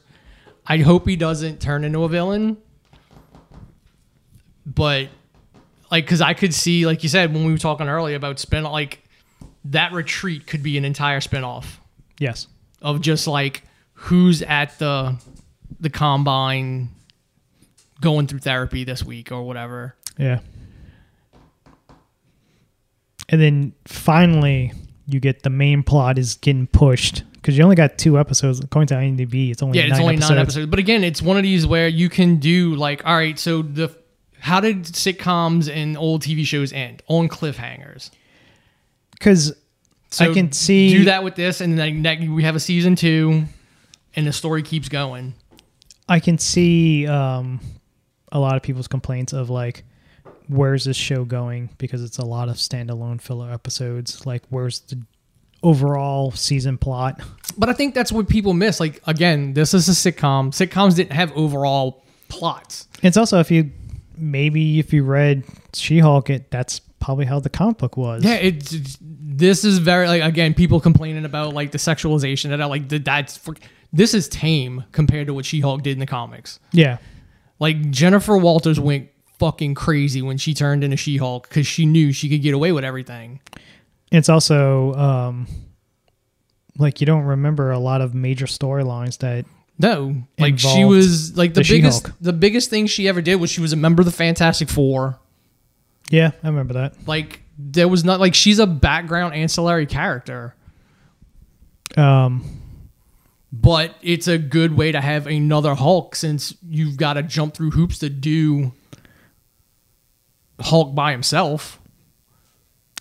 I 0.66 0.78
hope 0.78 1.08
he 1.08 1.16
doesn't 1.16 1.60
turn 1.60 1.84
into 1.84 2.04
a 2.04 2.10
villain, 2.10 2.58
but 4.66 5.10
like 5.92 6.06
because 6.06 6.22
I 6.22 6.34
could 6.34 6.54
see 6.54 6.86
like 6.86 7.04
you 7.04 7.10
said 7.10 7.34
when 7.34 7.46
we 7.46 7.52
were 7.52 7.58
talking 7.58 7.90
earlier 7.90 8.16
about 8.16 8.40
spin 8.40 8.64
like 8.64 9.04
that 9.66 9.92
retreat 9.92 10.48
could 10.48 10.64
be 10.64 10.78
an 10.78 10.86
entire 10.86 11.20
spinoff 11.20 11.66
yes. 12.18 12.48
of 12.82 13.02
just 13.02 13.28
like 13.28 13.64
who's 13.94 14.42
at 14.42 14.80
the 14.80 15.18
the 15.80 15.90
combine 15.90 16.90
going 18.02 18.28
through 18.28 18.40
therapy 18.40 18.84
this 18.84 19.04
week 19.04 19.32
or 19.32 19.44
whatever. 19.44 19.96
Yeah. 20.18 20.40
And 23.30 23.40
then 23.42 23.74
finally, 23.88 24.74
you 25.08 25.20
get 25.20 25.44
the 25.44 25.50
main 25.50 25.84
plot 25.84 26.18
is 26.18 26.36
getting 26.36 26.68
pushed 26.68 27.24
because 27.34 27.58
you 27.58 27.64
only 27.64 27.76
got 27.78 27.98
two 27.98 28.20
episodes. 28.20 28.60
According 28.60 28.88
to 28.88 28.96
IMDb, 28.96 29.52
it's 29.52 29.64
only 29.64 29.78
Yeah, 29.80 29.86
nine 29.86 29.92
it's 29.92 30.00
only 30.02 30.14
episodes. 30.16 30.30
nine 30.32 30.40
episodes. 30.40 30.68
But 30.68 30.80
again, 30.80 31.04
it's 31.04 31.22
one 31.22 31.38
of 31.38 31.44
these 31.44 31.66
where 31.66 31.88
you 31.88 32.10
can 32.10 32.38
do 32.38 32.76
like, 32.76 33.06
all 33.06 33.16
right, 33.16 33.40
so 33.40 33.62
the 33.62 33.96
how 34.40 34.60
did 34.60 34.84
sitcoms 34.84 35.72
and 35.74 35.96
old 35.98 36.24
TV 36.24 36.46
shows 36.46 36.74
end 36.74 37.04
on 37.08 37.30
cliffhangers? 37.30 38.10
Because 39.12 39.54
So 40.10 40.30
I 40.30 40.34
can 40.34 40.52
see 40.52 40.90
do 40.90 41.04
that 41.06 41.24
with 41.24 41.36
this, 41.36 41.62
and 41.62 41.78
then 41.78 42.34
we 42.34 42.44
have 42.44 42.56
a 42.56 42.60
season 42.60 42.96
two, 42.96 43.44
and 44.16 44.28
the 44.28 44.34
story 44.34 44.64
keeps 44.64 44.90
going. 44.90 45.36
I 46.10 46.20
can 46.20 46.38
see 46.40 47.08
um, 47.08 47.60
a 48.32 48.40
lot 48.40 48.56
of 48.56 48.62
people's 48.64 48.88
complaints 48.88 49.34
of 49.34 49.50
like, 49.50 49.84
where's 50.48 50.86
this 50.86 50.98
show 50.98 51.26
going? 51.26 51.70
Because 51.78 52.04
it's 52.04 52.18
a 52.18 52.26
lot 52.26 52.50
of 52.50 52.56
standalone 52.58 53.22
filler 53.22 53.52
episodes. 53.52 54.26
Like, 54.26 54.44
where's 54.50 54.80
the 54.82 55.02
overall 55.64 56.32
season 56.32 56.78
plot? 56.78 57.22
But 57.58 57.70
I 57.70 57.74
think 57.74 57.94
that's 57.94 58.12
what 58.12 58.28
people 58.30 58.54
miss. 58.54 58.80
Like 58.80 59.02
again, 59.08 59.54
this 59.54 59.74
is 59.74 59.88
a 59.90 59.92
sitcom. 59.92 60.50
Sitcoms 60.50 60.96
didn't 60.96 61.14
have 61.14 61.32
overall 61.36 62.04
plots. 62.30 62.88
It's 63.04 63.18
also 63.18 63.40
if 63.40 63.52
you 63.52 63.72
maybe 64.18 64.80
if 64.80 64.94
you 64.94 65.04
read 65.04 65.44
She-Hulk, 65.74 66.30
it 66.30 66.50
that's 66.52 66.80
probably 67.00 67.26
how 67.26 67.40
the 67.40 67.50
comic 67.50 67.78
book 67.80 67.98
was. 67.98 68.24
Yeah, 68.24 68.36
it's, 68.36 68.74
it's- 68.74 68.98
this 69.02 69.64
is 69.64 69.80
very 69.80 70.08
like 70.08 70.22
again 70.24 70.54
people 70.54 70.80
complaining 70.80 71.26
about 71.26 71.54
like 71.54 71.72
the 71.72 71.78
sexualization 71.78 72.52
and 72.52 72.62
I 72.62 72.66
like 72.66 72.90
the, 72.90 73.00
that's 73.00 73.38
for, 73.38 73.56
this 73.94 74.14
is 74.14 74.28
tame 74.28 74.84
compared 74.92 75.28
to 75.28 75.34
what 75.34 75.46
She-Hulk 75.46 75.82
did 75.84 75.94
in 75.94 76.00
the 76.00 76.06
comics. 76.06 76.60
yeah. 76.72 76.98
Like 77.62 77.92
Jennifer 77.92 78.36
Walters 78.38 78.80
went 78.80 79.08
fucking 79.40 79.76
crazy 79.76 80.22
when 80.22 80.38
she 80.38 80.54
turned 80.54 80.84
into 80.84 80.98
She-Hulk 80.98 81.48
because 81.48 81.66
she 81.66 81.86
knew 81.86 82.12
she 82.12 82.28
could 82.28 82.42
get 82.42 82.54
away 82.54 82.72
with 82.74 82.84
everything. 82.84 83.40
It's 84.12 84.28
also 84.30 84.94
um, 84.96 85.48
like 86.78 87.00
you 87.00 87.06
don't 87.08 87.24
remember 87.24 87.72
a 87.72 87.80
lot 87.80 88.02
of 88.02 88.14
major 88.14 88.46
storylines 88.48 89.20
that 89.20 89.46
No, 89.80 90.16
like 90.40 90.60
she 90.60 90.84
was 90.86 91.38
like 91.38 91.54
the, 91.54 91.62
the 91.62 91.70
biggest 91.70 92.02
She-Hulk. 92.04 92.18
the 92.20 92.34
biggest 92.34 92.70
thing 92.70 92.88
she 92.88 93.08
ever 93.08 93.22
did 93.22 93.36
was 93.36 93.50
she 93.50 93.62
was 93.62 93.74
a 93.74 93.78
member 93.78 94.02
of 94.02 94.06
the 94.06 94.12
Fantastic 94.12 94.68
Four. 94.68 95.20
yeah, 96.10 96.32
I 96.44 96.48
remember 96.48 96.74
that. 96.74 97.08
Like 97.08 97.42
there 97.58 97.88
was 97.88 98.04
not 98.04 98.20
like 98.20 98.34
she's 98.36 98.58
a 98.60 98.68
background 98.68 99.34
ancillary 99.36 99.86
character, 99.86 100.56
Um, 101.96 102.44
but 103.52 103.96
it's 104.02 104.28
a 104.28 104.38
good 104.38 104.78
way 104.78 104.92
to 104.92 105.02
have 105.02 105.28
another 105.28 105.76
Hulk 105.76 106.16
since 106.16 106.56
you've 106.68 106.96
got 106.98 107.14
to 107.14 107.24
jump 107.24 107.54
through 107.54 107.72
hoops 107.72 108.00
to 108.00 108.10
do 108.10 108.72
Hulk 110.60 110.94
by 110.96 111.12
himself. 111.12 111.80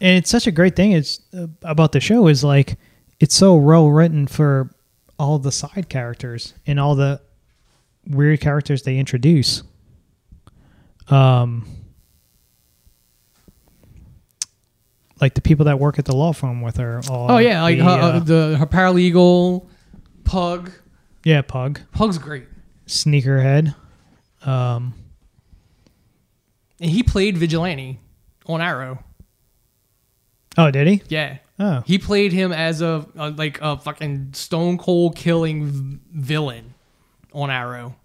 and 0.01 0.17
it's 0.17 0.31
such 0.31 0.47
a 0.47 0.51
great 0.53 0.75
thing 0.77 0.93
it's 0.93 1.21
uh, 1.37 1.47
about 1.63 1.93
the 1.93 2.01
show 2.01 2.27
is 2.27 2.43
like 2.43 2.79
it's 3.21 3.35
so 3.35 3.55
well 3.55 3.89
written 3.89 4.27
for 4.27 4.71
all 5.19 5.39
the 5.39 5.53
side 5.53 5.89
characters 5.91 6.55
and 6.67 6.81
all 6.81 6.95
the 6.95 7.21
weird 8.07 8.41
characters 8.41 8.83
they 8.85 8.97
introduce 8.99 9.63
um 11.09 11.67
like 15.21 15.35
the 15.35 15.41
people 15.43 15.67
that 15.67 15.79
work 15.79 15.99
at 15.99 16.07
the 16.07 16.17
law 16.17 16.33
firm 16.33 16.63
with 16.63 16.79
her 16.79 17.03
all 17.11 17.33
Oh 17.33 17.39
yeah, 17.39 17.63
like 17.63 17.77
the, 17.79 17.85
her, 17.85 17.91
uh, 17.91 17.95
uh, 18.13 18.19
the 18.21 18.57
her 18.59 18.67
paralegal, 18.67 19.67
Pug. 20.31 20.71
yeah 21.25 21.43
pug 21.43 21.81
Pug's 21.93 22.19
great, 22.19 22.47
sneakerhead 22.87 23.75
um 24.43 24.95
and 26.81 26.91
he 26.91 27.03
played 27.03 27.37
Vigilante 27.37 27.99
on 28.47 28.61
Arrow. 28.61 29.03
oh 30.57 30.71
did 30.71 30.87
he 30.87 31.03
Yeah, 31.09 31.39
oh 31.59 31.83
he 31.87 31.99
played 31.99 32.33
him 32.33 32.53
as 32.53 32.81
a, 32.81 33.07
a 33.17 33.31
like 33.31 33.59
a 33.61 33.77
fucking 33.77 34.31
stone 34.35 34.79
cold 34.79 35.17
killing 35.17 35.67
v- 35.67 35.99
villain 36.13 36.75
on 37.33 37.51
Arrow. 37.51 37.97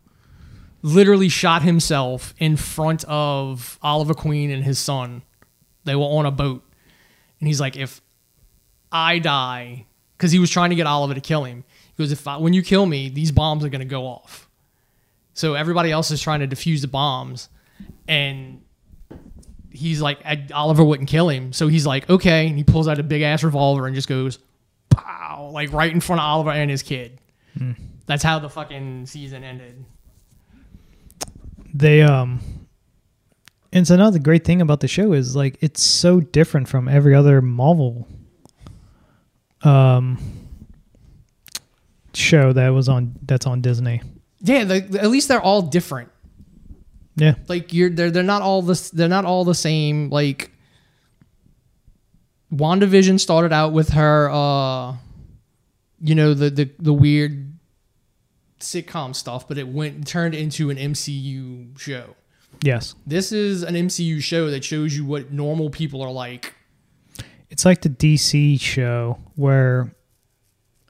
Literally 0.81 1.29
shot 1.29 1.61
himself 1.63 2.33
in 2.37 2.57
front 2.57 3.03
of 3.05 3.79
Oliver 3.81 4.13
Queen 4.13 4.51
and 4.51 4.63
his 4.63 4.77
son. 4.77 5.23
They 5.83 5.95
were 5.95 6.03
on 6.03 6.25
a 6.27 6.31
boat, 6.31 6.63
and 7.39 7.47
he's 7.47 7.59
like, 7.59 7.75
"If 7.75 8.01
I 8.91 9.17
die," 9.19 9.87
because 10.15 10.31
he 10.31 10.37
was 10.37 10.51
trying 10.51 10.69
to 10.69 10.75
get 10.75 10.85
Oliver 10.85 11.15
to 11.15 11.21
kill 11.21 11.43
him. 11.43 11.63
Goes, 11.97 12.11
"If 12.11 12.27
I, 12.27 12.37
when 12.37 12.53
you 12.53 12.61
kill 12.61 12.85
me, 12.85 13.09
these 13.09 13.31
bombs 13.31 13.63
are 13.63 13.69
gonna 13.69 13.85
go 13.85 14.05
off." 14.05 14.49
So 15.33 15.53
everybody 15.53 15.91
else 15.91 16.11
is 16.11 16.21
trying 16.21 16.41
to 16.41 16.47
defuse 16.47 16.81
the 16.81 16.87
bombs, 16.87 17.49
and 18.07 18.61
he's 19.71 20.01
like 20.01 20.19
Oliver 20.53 20.83
wouldn't 20.83 21.09
kill 21.09 21.29
him, 21.29 21.51
so 21.53 21.67
he's 21.67 21.85
like 21.85 22.09
okay, 22.09 22.47
and 22.47 22.57
he 22.57 22.63
pulls 22.63 22.87
out 22.87 22.99
a 22.99 23.03
big 23.03 23.21
ass 23.21 23.43
revolver 23.43 23.85
and 23.87 23.95
just 23.95 24.07
goes, 24.07 24.39
pow, 24.89 25.49
like 25.51 25.71
right 25.73 25.91
in 25.91 25.99
front 25.99 26.21
of 26.21 26.25
Oliver 26.25 26.51
and 26.51 26.69
his 26.71 26.81
kid. 26.83 27.19
That's 28.05 28.23
how 28.23 28.39
the 28.39 28.49
fucking 28.49 29.05
season 29.07 29.43
ended. 29.43 29.83
they 31.73 32.01
um 32.01 32.39
and 33.73 33.85
so 33.85 33.93
another 33.95 34.19
great 34.19 34.45
thing 34.45 34.61
about 34.61 34.79
the 34.79 34.87
show 34.87 35.11
is 35.11 35.35
like 35.35 35.57
it's 35.59 35.81
so 35.81 36.19
different 36.21 36.67
from 36.69 36.87
every 36.87 37.13
other 37.13 37.41
Marvel 37.41 38.07
um 39.63 40.17
show 42.15 42.53
that 42.53 42.69
was 42.69 42.89
on 42.89 43.15
that's 43.23 43.45
on 43.45 43.61
Disney. 43.61 44.01
Yeah, 44.39 44.63
the, 44.63 44.99
at 45.01 45.09
least 45.09 45.27
they're 45.27 45.41
all 45.41 45.61
different. 45.61 46.09
Yeah. 47.15 47.35
Like 47.47 47.73
you're 47.73 47.89
they're 47.89 48.11
they're 48.11 48.23
not 48.23 48.41
all 48.41 48.61
this 48.61 48.89
they're 48.89 49.07
not 49.07 49.25
all 49.25 49.45
the 49.45 49.55
same. 49.55 50.09
Like 50.09 50.51
WandaVision 52.53 53.19
started 53.19 53.53
out 53.53 53.73
with 53.73 53.89
her 53.89 54.29
uh 54.29 54.95
you 55.99 56.15
know 56.15 56.33
the 56.33 56.49
the 56.49 56.69
the 56.79 56.93
weird 56.93 57.57
sitcom 58.59 59.15
stuff, 59.15 59.47
but 59.47 59.57
it 59.57 59.67
went 59.67 60.07
turned 60.07 60.35
into 60.35 60.69
an 60.69 60.77
MCU 60.77 61.77
show. 61.79 62.15
Yes. 62.61 62.95
This 63.05 63.31
is 63.31 63.63
an 63.63 63.75
MCU 63.75 64.21
show 64.21 64.49
that 64.49 64.63
shows 64.63 64.95
you 64.95 65.05
what 65.05 65.31
normal 65.31 65.69
people 65.69 66.01
are 66.01 66.11
like. 66.11 66.53
It's 67.49 67.65
like 67.65 67.81
the 67.81 67.89
DC 67.89 68.59
show 68.59 69.19
where 69.35 69.93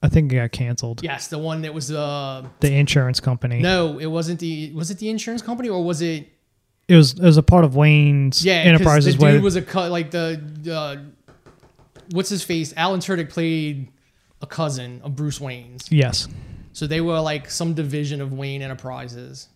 I 0.06 0.10
think 0.10 0.32
it 0.32 0.36
got 0.36 0.52
canceled. 0.52 1.04
Yes, 1.04 1.28
the 1.28 1.38
one 1.38 1.62
that 1.64 1.74
was 1.74 1.92
uh 1.92 2.46
The 2.60 2.74
insurance 2.74 3.20
company. 3.20 3.60
no, 3.60 3.98
it 4.00 4.06
wasn't 4.08 4.40
the 4.40 4.72
was 4.74 4.92
it 4.92 5.00
the 5.00 5.10
insurance 5.10 5.42
company 5.42 5.70
or 5.70 5.84
was 5.84 6.02
it 6.02 6.30
It 6.88 6.96
was 6.96 7.14
it 7.14 7.22
was 7.22 7.38
a 7.38 7.44
part 7.44 7.66
of 7.66 7.76
Wayne's 7.76 8.46
yeah 8.46 8.56
Enterprises 8.72 9.18
The 9.18 9.32
dude 9.32 9.44
was 9.44 9.56
a 9.56 9.62
cut 9.62 9.92
like 9.92 10.12
the 10.12 10.42
uh, 10.72 10.96
what's 12.12 12.30
his 12.30 12.44
face? 12.44 12.74
Alan 12.78 13.00
Tudyk 13.00 13.30
played 13.30 13.92
a 14.42 14.48
cousin 14.48 15.02
of 15.04 15.16
Bruce 15.16 15.40
Wayne's. 15.42 15.92
Yes. 15.92 16.28
So 16.74 16.88
they 16.88 17.02
were 17.02 17.20
like 17.20 17.50
some 17.50 17.74
division 17.74 18.22
of 18.22 18.34
Wayne 18.34 18.62
Enterprises. 18.62 19.48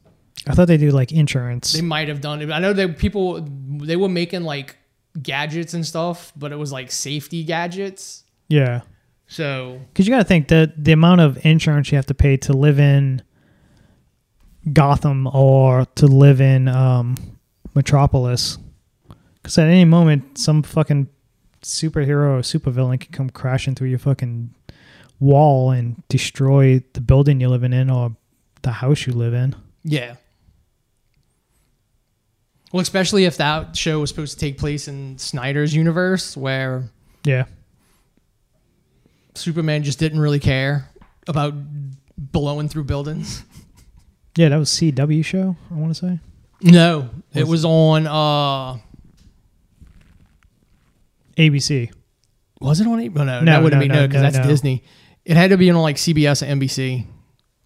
I 0.48 0.56
thought 0.56 0.68
they 0.70 0.78
do 0.78 0.92
like 0.92 1.12
insurance. 1.12 1.74
They 1.74 1.82
might 1.82 2.08
have 2.08 2.22
done 2.22 2.42
it. 2.42 2.50
I 2.50 2.60
know 2.60 2.74
that 2.74 2.98
people 2.98 3.42
they 3.42 3.98
were 3.98 4.10
making 4.10 4.44
like 4.44 4.78
gadgets 5.22 5.74
and 5.74 5.86
stuff, 5.86 6.32
but 6.36 6.52
it 6.52 6.56
was 6.56 6.72
like 6.72 6.92
safety 6.92 7.44
gadgets. 7.44 8.24
yeah. 8.48 8.82
So 9.30 9.80
Because 9.94 10.08
you 10.08 10.14
got 10.14 10.18
to 10.20 10.26
think 10.26 10.48
that 10.50 10.84
the 10.84 10.92
amount 10.92 11.22
of 11.22 11.44
insurance 11.46 11.92
you 11.92 11.96
have 11.96 12.08
to 12.08 12.16
pay 12.16 12.36
to 12.38 12.54
live 12.54 12.80
in 12.80 13.22
Gotham 14.74 15.28
or 15.28 15.86
to 15.96 16.08
live 16.08 16.42
in 16.42 16.68
um, 16.68 17.16
Metropolis. 17.76 18.58
Because 19.36 19.58
at 19.58 19.68
any 19.68 19.86
moment, 19.86 20.38
some 20.38 20.64
fucking 20.64 21.08
superhero 21.62 22.38
or 22.38 22.42
supervillain 22.42 23.00
can 23.00 23.12
come 23.12 23.30
crashing 23.30 23.76
through 23.76 23.90
your 23.90 24.00
fucking 24.00 24.54
wall 25.20 25.72
and 25.72 26.02
destroy 26.08 26.82
the 26.94 27.02
building 27.02 27.40
you're 27.40 27.50
living 27.50 27.74
in 27.74 27.90
or 27.90 28.16
the 28.64 28.72
house 28.72 29.06
you 29.06 29.14
live 29.14 29.34
in. 29.34 29.56
yeah. 29.84 30.16
Well, 32.72 32.82
especially 32.82 33.26
if 33.26 33.38
that 33.38 33.76
show 33.76 34.00
was 34.00 34.12
supposed 34.12 34.34
to 34.34 34.40
take 34.40 34.60
place 34.60 34.88
in 34.88 35.18
Snyder's 35.18 35.74
universe, 35.74 36.38
where 36.38 36.84
Yeah. 37.24 37.46
Superman 39.40 39.84
just 39.84 39.99
didn't 39.99 40.20
really 40.20 40.40
care 40.40 40.90
about 41.28 41.53
blowing 42.18 42.70
through 42.70 42.84
buildings. 42.84 43.44
Yeah, 44.38 44.49
that 44.49 44.57
was 44.57 44.70
CW 44.70 45.24
show, 45.26 45.56
I 45.72 45.74
want 45.74 45.95
to 45.95 45.99
say. 45.99 46.20
No, 46.61 47.10
it 47.34 47.48
Was- 47.48 47.66
on. 47.66 48.06
uh 48.07 48.80
ABC. 51.38 51.91
Was 52.60 52.82
it 52.82 52.88
on? 52.88 52.99
A- 52.99 53.03
oh, 53.07 53.24
no, 53.24 53.40
No, 53.40 53.45
that 53.45 53.64
wouldn't 53.64 53.80
no, 53.82 53.88
be 53.88 53.94
no, 53.94 54.07
because 54.07 54.22
no, 54.24 54.30
that's. 54.32 54.48
Disney. 54.48 54.84
It 55.26 55.38
had 55.38 55.52
to 55.52 55.57
be 55.57 55.70
on 55.70 55.78
like 55.82 55.95
CBS 55.95 56.41
or 56.41 56.45
NBC. 56.53 57.06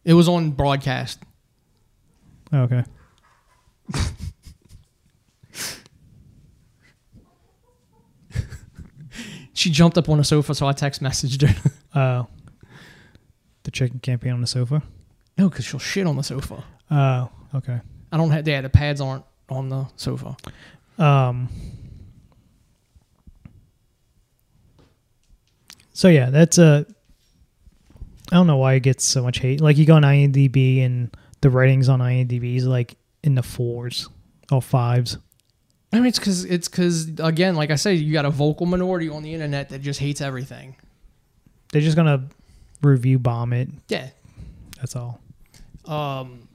It 0.06 0.14
was 0.14 0.28
on 0.30 0.52
broadcast. 0.52 1.20
Oh, 2.52 2.62
okay. 2.64 2.84
She 9.54 9.70
jumped 9.70 9.98
up 9.98 10.10
on 10.10 10.20
a 10.20 10.24
sofa, 10.24 10.56
so 10.56 10.68
I 10.68 10.74
text 10.74 11.02
messaged 11.02 11.48
her. 11.48 11.72
Uh, 11.94 12.24
the 13.62 13.70
chicken 13.70 14.00
can't 14.00 14.20
be 14.20 14.28
on 14.28 14.42
the 14.42 14.48
sofa. 14.48 14.82
no, 15.38 15.48
because 15.48 15.64
she'll 15.64 15.80
shit 15.80 16.08
on 16.08 16.16
the 16.16 16.24
sofa. 16.24 16.64
Oh, 16.90 17.30
okay. 17.54 17.80
I 18.12 18.18
don't 18.18 18.32
have. 18.32 18.48
Yeah, 18.48 18.62
the 18.62 18.70
pads 18.70 19.00
aren't 19.00 19.24
on 19.48 19.70
the 19.70 19.86
sofa. 19.96 20.36
Um. 20.98 21.50
So 25.92 26.08
yeah, 26.08 26.32
that's 26.32 26.58
a. 26.58 26.86
I 28.32 28.36
don't 28.36 28.48
know 28.48 28.58
why 28.58 28.74
it 28.74 28.80
gets 28.82 29.04
so 29.06 29.22
much 29.22 29.38
hate. 29.40 29.62
Like 29.62 29.78
you 29.78 29.86
go 29.86 29.96
on 29.96 30.02
IMDb 30.02 30.84
and 30.84 31.16
the 31.42 31.52
ratings 31.52 31.90
on 31.90 32.00
IMDb 32.00 32.56
is 32.56 32.66
like 32.66 32.96
in 33.24 33.36
the 33.36 33.44
fours 33.44 34.10
or 34.52 34.64
fives. 34.64 35.18
I 35.94 35.98
mean, 35.98 36.08
it's 36.08 36.18
because 36.18 36.44
it's 36.46 36.68
because 36.68 37.08
again, 37.20 37.56
like 37.56 37.70
I 37.70 37.76
said, 37.76 38.00
you 38.00 38.12
got 38.12 38.26
a 38.26 38.32
vocal 38.32 38.66
minority 38.66 39.10
on 39.10 39.22
the 39.22 39.32
internet 39.32 39.70
that 39.70 39.80
just 39.80 40.00
hates 40.00 40.22
everything. 40.22 40.76
They're 41.72 41.82
just 41.82 41.96
gonna 41.96 42.28
review 42.82 43.20
bomb 43.20 43.54
it. 43.54 43.70
Yeah. 43.88 44.10
That's 44.78 44.96
all. 44.96 45.22
Um. 45.86 46.48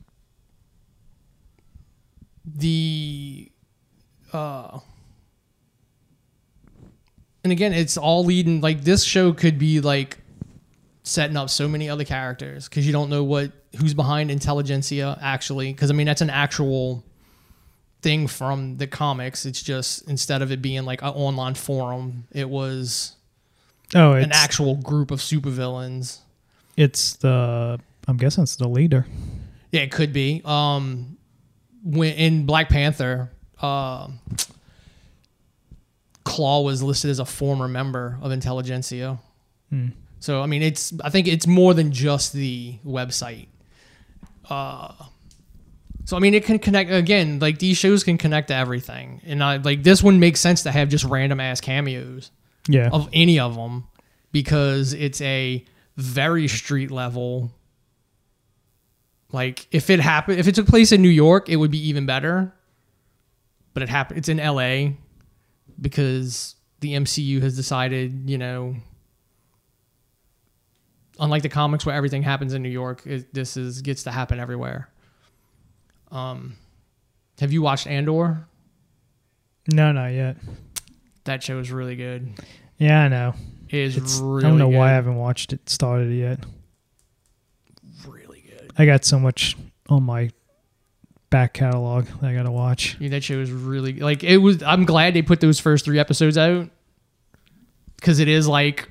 The. 2.44 3.50
Uh. 4.32 4.80
And 7.44 7.52
again, 7.52 7.72
it's 7.72 7.96
all 7.96 8.24
leading. 8.24 8.60
Like 8.60 8.82
this 8.82 9.04
show 9.04 9.32
could 9.32 9.56
be 9.56 9.80
like 9.80 10.18
setting 11.04 11.36
up 11.36 11.48
so 11.48 11.68
many 11.68 11.88
other 11.88 12.04
characters 12.04 12.68
because 12.68 12.86
you 12.86 12.92
don't 12.92 13.08
know 13.08 13.22
what 13.22 13.52
who's 13.78 13.94
behind 13.94 14.32
Intelligentsia 14.32 15.16
actually. 15.22 15.72
Because 15.72 15.92
I 15.92 15.94
mean, 15.94 16.06
that's 16.08 16.22
an 16.22 16.30
actual 16.30 17.04
thing 18.02 18.26
from 18.26 18.76
the 18.76 18.86
comics. 18.86 19.44
It's 19.46 19.62
just 19.62 20.08
instead 20.08 20.42
of 20.42 20.52
it 20.52 20.62
being 20.62 20.84
like 20.84 21.02
an 21.02 21.08
online 21.08 21.54
forum, 21.54 22.24
it 22.32 22.48
was 22.48 23.16
Oh, 23.94 24.12
it's 24.12 24.26
an 24.26 24.32
actual 24.32 24.76
group 24.76 25.10
of 25.10 25.20
supervillains. 25.20 26.18
it's 26.76 27.14
the. 27.16 27.80
I'm 28.06 28.16
guessing 28.16 28.42
it's 28.42 28.56
the 28.56 28.68
leader. 28.68 29.06
Yeah, 29.72 29.80
it 29.82 29.90
could 29.92 30.12
be. 30.12 30.40
Um, 30.44 31.16
when 31.84 32.14
in 32.14 32.46
Black 32.46 32.68
Panther, 32.68 33.30
uh, 33.60 34.08
Klaw 36.24 36.60
was 36.62 36.82
listed 36.82 37.10
as 37.10 37.18
a 37.18 37.24
former 37.24 37.68
member 37.68 38.18
of 38.22 38.30
Intelligentsia. 38.32 39.18
Hmm. 39.70 39.88
So 40.20 40.42
I 40.42 40.46
mean, 40.46 40.62
it's 40.62 40.92
I 41.02 41.10
think 41.10 41.28
it's 41.28 41.46
more 41.46 41.74
than 41.74 41.92
just 41.92 42.32
the 42.32 42.76
website. 42.84 43.48
Uh, 44.48 44.92
so 46.08 46.16
I 46.16 46.20
mean, 46.20 46.32
it 46.32 46.46
can 46.46 46.58
connect 46.58 46.90
again. 46.90 47.38
Like 47.38 47.58
these 47.58 47.76
shows 47.76 48.02
can 48.02 48.16
connect 48.16 48.48
to 48.48 48.54
everything, 48.54 49.20
and 49.26 49.44
I 49.44 49.58
like 49.58 49.82
this 49.82 50.02
one 50.02 50.18
makes 50.18 50.40
sense 50.40 50.62
to 50.62 50.70
have 50.70 50.88
just 50.88 51.04
random 51.04 51.38
ass 51.38 51.60
cameos 51.60 52.30
Yeah. 52.66 52.88
of 52.90 53.10
any 53.12 53.38
of 53.38 53.54
them 53.56 53.84
because 54.32 54.94
it's 54.94 55.20
a 55.20 55.62
very 55.98 56.48
street 56.48 56.90
level. 56.90 57.52
Like 59.32 59.66
if 59.70 59.90
it 59.90 60.00
happened, 60.00 60.40
if 60.40 60.48
it 60.48 60.54
took 60.54 60.66
place 60.66 60.92
in 60.92 61.02
New 61.02 61.10
York, 61.10 61.50
it 61.50 61.56
would 61.56 61.70
be 61.70 61.88
even 61.88 62.06
better. 62.06 62.54
But 63.74 63.82
it 63.82 63.90
happened. 63.90 64.16
It's 64.18 64.30
in 64.30 64.40
L.A. 64.40 64.96
because 65.78 66.54
the 66.80 66.94
MCU 66.94 67.42
has 67.42 67.54
decided, 67.54 68.30
you 68.30 68.38
know, 68.38 68.76
unlike 71.20 71.42
the 71.42 71.50
comics 71.50 71.84
where 71.84 71.94
everything 71.94 72.22
happens 72.22 72.54
in 72.54 72.62
New 72.62 72.70
York, 72.70 73.02
it, 73.04 73.34
this 73.34 73.58
is 73.58 73.82
gets 73.82 74.04
to 74.04 74.10
happen 74.10 74.40
everywhere. 74.40 74.88
Um, 76.10 76.56
have 77.40 77.52
you 77.52 77.62
watched 77.62 77.86
Andor? 77.86 78.46
No, 79.72 79.92
not 79.92 80.08
yet. 80.12 80.36
That 81.24 81.42
show 81.42 81.58
is 81.58 81.70
really 81.70 81.96
good. 81.96 82.30
Yeah, 82.78 83.02
I 83.02 83.08
know. 83.08 83.34
It 83.68 83.74
is 83.78 83.96
It's, 83.96 84.18
really 84.18 84.44
I 84.44 84.48
don't 84.48 84.58
know 84.58 84.68
why 84.68 84.88
I 84.88 84.92
haven't 84.92 85.16
watched 85.16 85.52
it 85.52 85.68
started 85.68 86.10
yet. 86.14 86.44
really 88.06 88.40
good. 88.40 88.72
I 88.78 88.86
got 88.86 89.04
so 89.04 89.18
much 89.18 89.56
on 89.90 90.02
my 90.04 90.30
back 91.30 91.52
catalog 91.52 92.06
that 92.06 92.30
I 92.30 92.34
got 92.34 92.44
to 92.44 92.50
watch. 92.50 92.96
Yeah, 92.98 93.10
that 93.10 93.22
show 93.24 93.38
is 93.40 93.50
really 93.52 93.94
like 93.94 94.24
it 94.24 94.38
was. 94.38 94.62
I'm 94.62 94.84
glad 94.86 95.12
they 95.12 95.20
put 95.22 95.40
those 95.40 95.60
first 95.60 95.84
three 95.84 95.98
episodes 95.98 96.38
out 96.38 96.70
because 97.96 98.18
it 98.20 98.28
is 98.28 98.48
like 98.48 98.88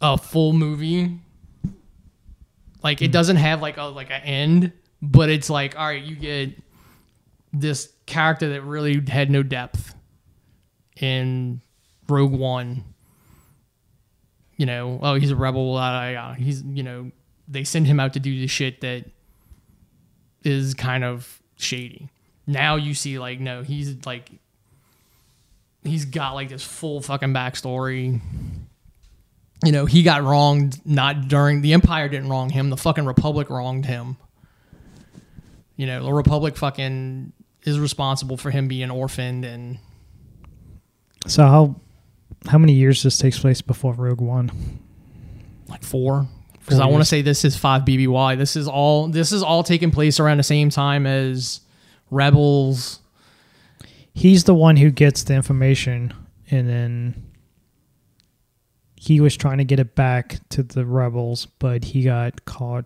a 0.00 0.16
full 0.16 0.54
movie. 0.54 1.18
Like 2.82 3.02
it 3.02 3.12
doesn't 3.12 3.36
have 3.36 3.60
like 3.60 3.76
a 3.76 3.82
like 3.84 4.10
an 4.10 4.22
end, 4.22 4.72
but 5.02 5.28
it's 5.28 5.50
like 5.50 5.76
all 5.78 5.86
right, 5.86 6.02
you 6.02 6.16
get 6.16 6.50
this 7.52 7.92
character 8.06 8.50
that 8.50 8.62
really 8.62 9.02
had 9.08 9.30
no 9.30 9.42
depth 9.42 9.94
in 11.00 11.60
Rogue 12.08 12.32
One. 12.32 12.84
You 14.56 14.66
know, 14.66 14.98
oh, 15.02 15.14
he's 15.14 15.30
a 15.30 15.36
rebel. 15.36 15.78
He's 16.34 16.62
you 16.62 16.82
know 16.82 17.10
they 17.46 17.64
send 17.64 17.86
him 17.86 18.00
out 18.00 18.14
to 18.14 18.20
do 18.20 18.38
the 18.38 18.46
shit 18.46 18.80
that 18.80 19.04
is 20.42 20.74
kind 20.74 21.04
of 21.04 21.40
shady. 21.56 22.08
Now 22.46 22.76
you 22.76 22.94
see 22.94 23.18
like 23.18 23.40
no, 23.40 23.62
he's 23.62 24.04
like 24.06 24.30
he's 25.84 26.04
got 26.04 26.32
like 26.32 26.48
this 26.48 26.62
full 26.62 27.00
fucking 27.00 27.32
backstory. 27.32 28.20
You 29.64 29.72
know, 29.72 29.86
he 29.86 30.02
got 30.02 30.22
wronged 30.22 30.80
not 30.86 31.28
during 31.28 31.62
the 31.62 31.72
Empire 31.72 32.08
didn't 32.08 32.28
wrong 32.28 32.50
him, 32.50 32.70
the 32.70 32.76
fucking 32.76 33.06
Republic 33.06 33.50
wronged 33.50 33.86
him. 33.86 34.16
You 35.78 35.86
know, 35.86 36.04
the 36.04 36.12
Republic 36.12 36.56
fucking 36.58 37.32
is 37.62 37.78
responsible 37.78 38.36
for 38.36 38.50
him 38.50 38.68
being 38.68 38.90
orphaned 38.90 39.44
and 39.44 39.78
So 41.26 41.44
how 41.46 41.80
how 42.46 42.58
many 42.58 42.74
years 42.74 43.02
this 43.02 43.16
takes 43.16 43.38
place 43.38 43.62
before 43.62 43.94
Rogue 43.94 44.20
One? 44.20 44.50
like 45.68 45.82
four. 45.82 46.26
Because 46.60 46.80
I 46.80 46.86
want 46.86 47.00
to 47.00 47.06
say 47.06 47.22
this 47.22 47.44
is 47.44 47.56
five 47.56 47.82
BBY. 47.82 48.36
This 48.36 48.56
is 48.56 48.68
all 48.68 49.08
this 49.08 49.32
is 49.32 49.42
all 49.42 49.62
taking 49.62 49.90
place 49.90 50.20
around 50.20 50.36
the 50.36 50.42
same 50.42 50.68
time 50.68 51.06
as 51.06 51.60
Rebels. 52.10 53.00
He's 54.12 54.44
the 54.44 54.54
one 54.54 54.76
who 54.76 54.90
gets 54.90 55.22
the 55.22 55.34
information, 55.34 56.12
and 56.50 56.68
then 56.68 57.30
he 58.96 59.20
was 59.20 59.36
trying 59.36 59.58
to 59.58 59.64
get 59.64 59.78
it 59.78 59.94
back 59.94 60.40
to 60.50 60.62
the 60.62 60.84
rebels, 60.84 61.46
but 61.46 61.84
he 61.84 62.02
got 62.02 62.44
caught. 62.44 62.84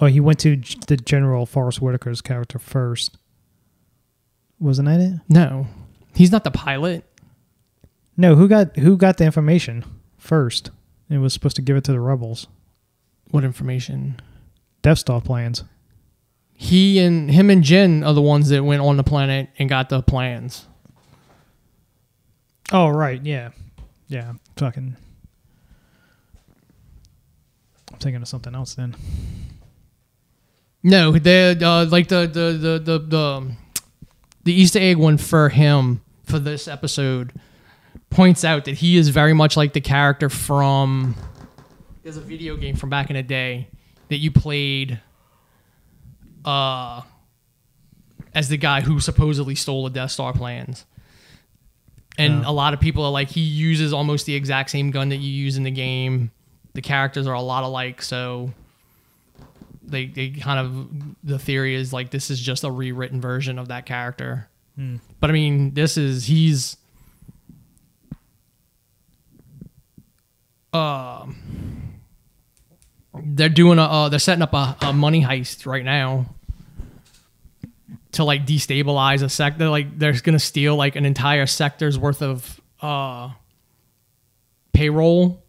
Oh, 0.00 0.06
he 0.06 0.20
went 0.20 0.38
to 0.40 0.56
G- 0.56 0.78
the 0.86 0.96
General 0.96 1.44
Forrest 1.46 1.80
Whitaker's 1.80 2.22
character 2.22 2.58
first. 2.58 3.18
Wasn't 4.58 4.88
that 4.88 5.00
it? 5.00 5.20
No, 5.28 5.66
he's 6.14 6.32
not 6.32 6.44
the 6.44 6.50
pilot. 6.50 7.04
No, 8.16 8.34
who 8.34 8.48
got 8.48 8.76
who 8.76 8.96
got 8.96 9.16
the 9.18 9.24
information 9.24 9.84
first? 10.18 10.70
And 11.08 11.20
was 11.20 11.32
supposed 11.34 11.56
to 11.56 11.62
give 11.62 11.76
it 11.76 11.84
to 11.84 11.92
the 11.92 12.00
rebels. 12.00 12.46
What 13.30 13.42
information? 13.44 14.20
Death 14.82 14.98
Star 14.98 15.20
plans. 15.20 15.64
He 16.54 16.98
and 16.98 17.30
him 17.30 17.50
and 17.50 17.64
Jyn 17.64 18.06
are 18.06 18.12
the 18.12 18.22
ones 18.22 18.50
that 18.50 18.62
went 18.62 18.82
on 18.82 18.96
the 18.96 19.02
planet 19.02 19.48
and 19.58 19.68
got 19.68 19.88
the 19.88 20.02
plans. 20.02 20.66
Oh 22.72 22.88
right, 22.88 23.20
yeah, 23.24 23.50
yeah. 24.08 24.34
Fucking. 24.56 24.96
I'm 27.92 27.98
thinking 27.98 28.22
of 28.22 28.28
something 28.28 28.54
else 28.54 28.74
then. 28.74 28.94
No, 30.82 31.12
the 31.12 31.58
uh, 31.62 31.86
like 31.90 32.08
the 32.08 32.20
the 32.26 32.52
the 32.58 32.78
the 32.78 32.98
the 32.98 33.52
the 34.44 34.52
Easter 34.52 34.78
egg 34.78 34.96
one 34.96 35.18
for 35.18 35.48
him 35.50 36.00
for 36.24 36.38
this 36.38 36.66
episode 36.68 37.32
points 38.08 38.44
out 38.44 38.64
that 38.64 38.76
he 38.76 38.96
is 38.96 39.08
very 39.10 39.32
much 39.34 39.56
like 39.56 39.72
the 39.72 39.80
character 39.80 40.28
from 40.28 41.14
there's 42.02 42.16
a 42.16 42.20
video 42.20 42.56
game 42.56 42.76
from 42.76 42.88
back 42.88 43.10
in 43.10 43.16
the 43.16 43.22
day 43.22 43.68
that 44.08 44.16
you 44.16 44.30
played 44.30 45.00
uh 46.44 47.02
as 48.34 48.48
the 48.48 48.56
guy 48.56 48.80
who 48.80 49.00
supposedly 49.00 49.54
stole 49.54 49.84
the 49.84 49.90
Death 49.90 50.12
Star 50.12 50.32
plans. 50.32 50.86
And 52.16 52.44
Oh. 52.46 52.50
a 52.50 52.52
lot 52.52 52.74
of 52.74 52.80
people 52.80 53.04
are 53.04 53.10
like 53.10 53.28
he 53.28 53.40
uses 53.40 53.92
almost 53.92 54.24
the 54.24 54.34
exact 54.34 54.70
same 54.70 54.90
gun 54.90 55.08
that 55.10 55.16
you 55.16 55.30
use 55.30 55.56
in 55.56 55.64
the 55.64 55.70
game. 55.70 56.30
The 56.74 56.80
characters 56.82 57.26
are 57.26 57.34
a 57.34 57.40
lot 57.42 57.64
alike, 57.64 58.02
so 58.02 58.52
they 59.90 60.06
they 60.06 60.30
kind 60.30 60.58
of 60.58 60.88
the 61.24 61.38
theory 61.38 61.74
is 61.74 61.92
like 61.92 62.10
this 62.10 62.30
is 62.30 62.40
just 62.40 62.64
a 62.64 62.70
rewritten 62.70 63.20
version 63.20 63.58
of 63.58 63.68
that 63.68 63.86
character. 63.86 64.48
Hmm. 64.76 64.96
But 65.18 65.30
I 65.30 65.32
mean, 65.32 65.74
this 65.74 65.96
is 65.96 66.26
he's 66.26 66.76
um 70.72 71.36
they're 73.14 73.48
doing 73.48 73.78
a 73.78 73.82
uh, 73.82 74.08
they're 74.08 74.18
setting 74.18 74.42
up 74.42 74.54
a, 74.54 74.76
a 74.82 74.92
money 74.92 75.22
heist 75.22 75.66
right 75.66 75.84
now 75.84 76.26
to 78.12 78.24
like 78.24 78.46
destabilize 78.46 79.22
a 79.22 79.28
sector 79.28 79.68
like 79.68 79.98
they're 79.98 80.12
gonna 80.20 80.38
steal 80.38 80.76
like 80.76 80.96
an 80.96 81.04
entire 81.04 81.46
sector's 81.46 81.98
worth 81.98 82.22
of 82.22 82.60
uh 82.80 83.30
payroll 84.72 85.39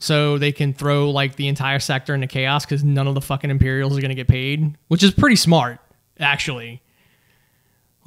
so 0.00 0.38
they 0.38 0.50
can 0.50 0.72
throw 0.72 1.10
like 1.10 1.36
the 1.36 1.46
entire 1.46 1.78
sector 1.78 2.14
into 2.14 2.26
chaos 2.26 2.64
because 2.64 2.82
none 2.82 3.06
of 3.06 3.14
the 3.14 3.20
fucking 3.20 3.50
Imperials 3.50 3.96
are 3.96 4.00
gonna 4.00 4.14
get 4.14 4.28
paid, 4.28 4.76
which 4.88 5.02
is 5.02 5.12
pretty 5.12 5.36
smart, 5.36 5.78
actually. 6.18 6.82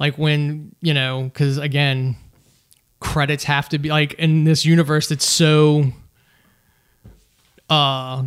Like 0.00 0.18
when 0.18 0.74
you 0.80 0.92
know, 0.92 1.22
because 1.22 1.56
again, 1.56 2.16
credits 2.98 3.44
have 3.44 3.68
to 3.68 3.78
be 3.78 3.90
like 3.90 4.14
in 4.14 4.42
this 4.42 4.64
universe 4.64 5.08
that's 5.08 5.24
so, 5.24 5.92
uh, 7.70 8.24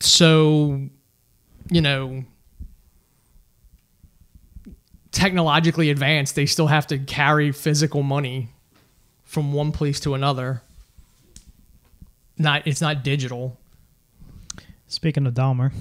so, 0.00 0.88
you 1.70 1.82
know, 1.82 2.24
technologically 5.12 5.90
advanced. 5.90 6.34
They 6.34 6.46
still 6.46 6.68
have 6.68 6.86
to 6.86 6.98
carry 6.98 7.52
physical 7.52 8.02
money 8.02 8.48
from 9.22 9.52
one 9.52 9.70
place 9.70 10.00
to 10.00 10.14
another 10.14 10.62
not 12.40 12.66
it's 12.66 12.80
not 12.80 13.04
digital. 13.04 13.56
Speaking 14.86 15.26
of 15.26 15.34
Dahmer, 15.34 15.72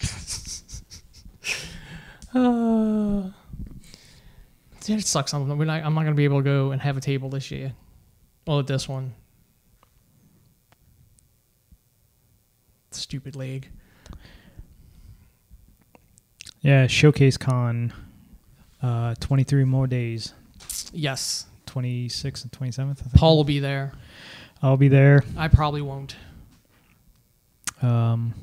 Uh, 2.34 3.30
it 4.86 5.06
sucks. 5.06 5.32
I'm, 5.32 5.56
we're 5.56 5.64
not, 5.64 5.82
I'm 5.82 5.94
not 5.94 6.04
gonna 6.04 6.14
be 6.14 6.24
able 6.24 6.38
to 6.38 6.44
go 6.44 6.72
and 6.72 6.80
have 6.82 6.96
a 6.96 7.00
table 7.00 7.30
this 7.30 7.50
year. 7.50 7.72
Well, 8.46 8.58
at 8.60 8.66
this 8.66 8.86
one, 8.86 9.14
stupid 12.90 13.34
leg. 13.34 13.68
yeah, 16.60 16.86
Showcase 16.86 17.38
Con, 17.38 17.92
uh, 18.82 19.14
23 19.20 19.64
more 19.64 19.86
days, 19.86 20.34
Yes, 20.92 21.46
26th 21.66 22.42
and 22.44 22.52
27th. 22.52 22.90
I 22.90 22.94
think. 22.94 23.14
Paul 23.14 23.36
will 23.36 23.44
be 23.44 23.58
there. 23.58 23.92
I'll 24.62 24.76
be 24.76 24.88
there. 24.88 25.22
I 25.36 25.48
probably 25.48 25.82
won't. 25.82 26.16
Um, 27.82 28.34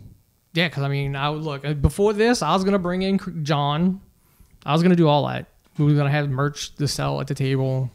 Yeah, 0.54 0.68
because 0.70 0.84
I 0.84 0.88
mean, 0.88 1.16
I 1.16 1.30
would 1.30 1.42
look 1.42 1.66
uh, 1.66 1.74
before 1.74 2.14
this. 2.14 2.42
I 2.42 2.54
was 2.54 2.64
gonna 2.64 2.80
bring 2.80 3.02
in 3.02 3.44
John. 3.44 4.02
I 4.66 4.74
was 4.74 4.82
gonna 4.84 4.96
do 4.96 5.08
all 5.08 5.28
that. 5.28 5.48
We 5.78 5.86
were 5.86 5.94
gonna 5.94 6.10
have 6.12 6.30
merch 6.30 6.74
to 6.76 6.88
sell 6.88 7.20
at 7.20 7.28
the 7.28 7.36
table, 7.36 7.92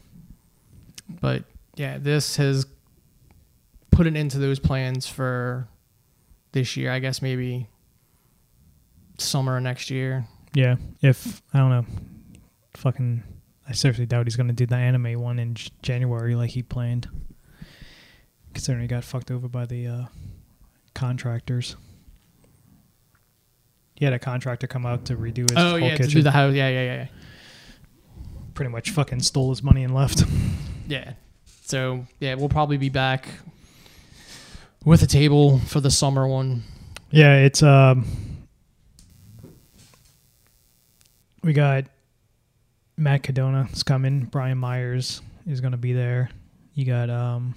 but 1.21 1.43
yeah, 1.75 1.97
this 1.97 2.35
has 2.37 2.65
put 3.89 4.05
an 4.07 4.15
end 4.15 4.31
to 4.31 4.37
those 4.39 4.59
plans 4.59 5.07
for 5.07 5.67
this 6.51 6.77
year. 6.77 6.91
I 6.91 6.99
guess 6.99 7.21
maybe 7.21 7.67
summer 9.17 9.59
next 9.59 9.89
year. 9.89 10.25
yeah, 10.53 10.75
if 11.01 11.41
I 11.53 11.59
don't 11.59 11.69
know, 11.69 11.85
fucking, 12.73 13.23
I 13.67 13.73
seriously 13.73 14.05
doubt 14.05 14.25
he's 14.27 14.35
gonna 14.35 14.53
do 14.53 14.65
the 14.65 14.75
anime 14.75 15.19
one 15.19 15.39
in 15.39 15.53
J- 15.55 15.71
January 15.81 16.35
like 16.35 16.51
he 16.51 16.63
planned. 16.63 17.07
Considering 18.53 18.81
he 18.81 18.87
got 18.87 19.03
fucked 19.03 19.31
over 19.31 19.47
by 19.47 19.65
the 19.65 19.87
uh, 19.87 20.05
contractors. 20.93 21.75
He 23.95 24.03
had 24.05 24.13
a 24.13 24.19
contractor 24.19 24.67
come 24.67 24.85
out 24.85 25.05
to 25.05 25.15
redo 25.15 25.49
his 25.49 25.57
oh 25.57 25.71
whole 25.71 25.79
yeah, 25.79 25.91
to 25.91 25.97
kitchen. 25.97 26.13
do 26.13 26.21
the 26.23 26.31
house. 26.31 26.53
Yeah, 26.53 26.69
yeah, 26.69 26.83
yeah, 26.83 27.07
Pretty 28.55 28.71
much 28.71 28.89
fucking 28.89 29.21
stole 29.21 29.51
his 29.51 29.61
money 29.63 29.83
and 29.83 29.93
left. 29.93 30.23
yeah. 30.87 31.13
So 31.63 32.05
yeah, 32.19 32.33
we'll 32.35 32.49
probably 32.49 32.77
be 32.77 32.89
back 32.89 33.27
with 34.83 35.01
a 35.03 35.07
table 35.07 35.59
for 35.59 35.79
the 35.79 35.91
summer 35.91 36.27
one. 36.27 36.63
Yeah, 37.11 37.35
it's 37.37 37.61
um 37.63 38.05
we 41.43 41.53
got 41.53 41.85
Matt 43.01 43.23
Cadona 43.23 43.71
is 43.73 43.81
coming, 43.81 44.25
Brian 44.25 44.59
Myers 44.59 45.23
is 45.47 45.59
gonna 45.59 45.75
be 45.75 45.91
there. 45.91 46.29
You 46.75 46.85
got 46.85 47.09
um 47.09 47.55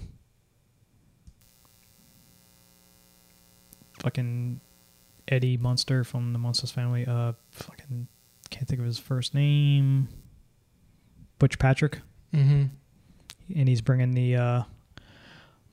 fucking 4.01 4.59
Eddie 5.27 5.57
Munster 5.57 6.03
from 6.03 6.33
the 6.33 6.39
Munsters 6.39 6.71
family, 6.71 7.05
uh 7.05 7.33
fucking 7.51 8.07
can't 8.49 8.67
think 8.67 8.79
of 8.79 8.87
his 8.87 8.97
first 8.97 9.35
name. 9.35 10.07
Butch 11.37 11.59
Patrick. 11.59 11.99
Mm-hmm. 12.33 12.63
And 13.55 13.69
he's 13.69 13.81
bringing 13.81 14.13
the 14.13 14.35
uh 14.37 14.63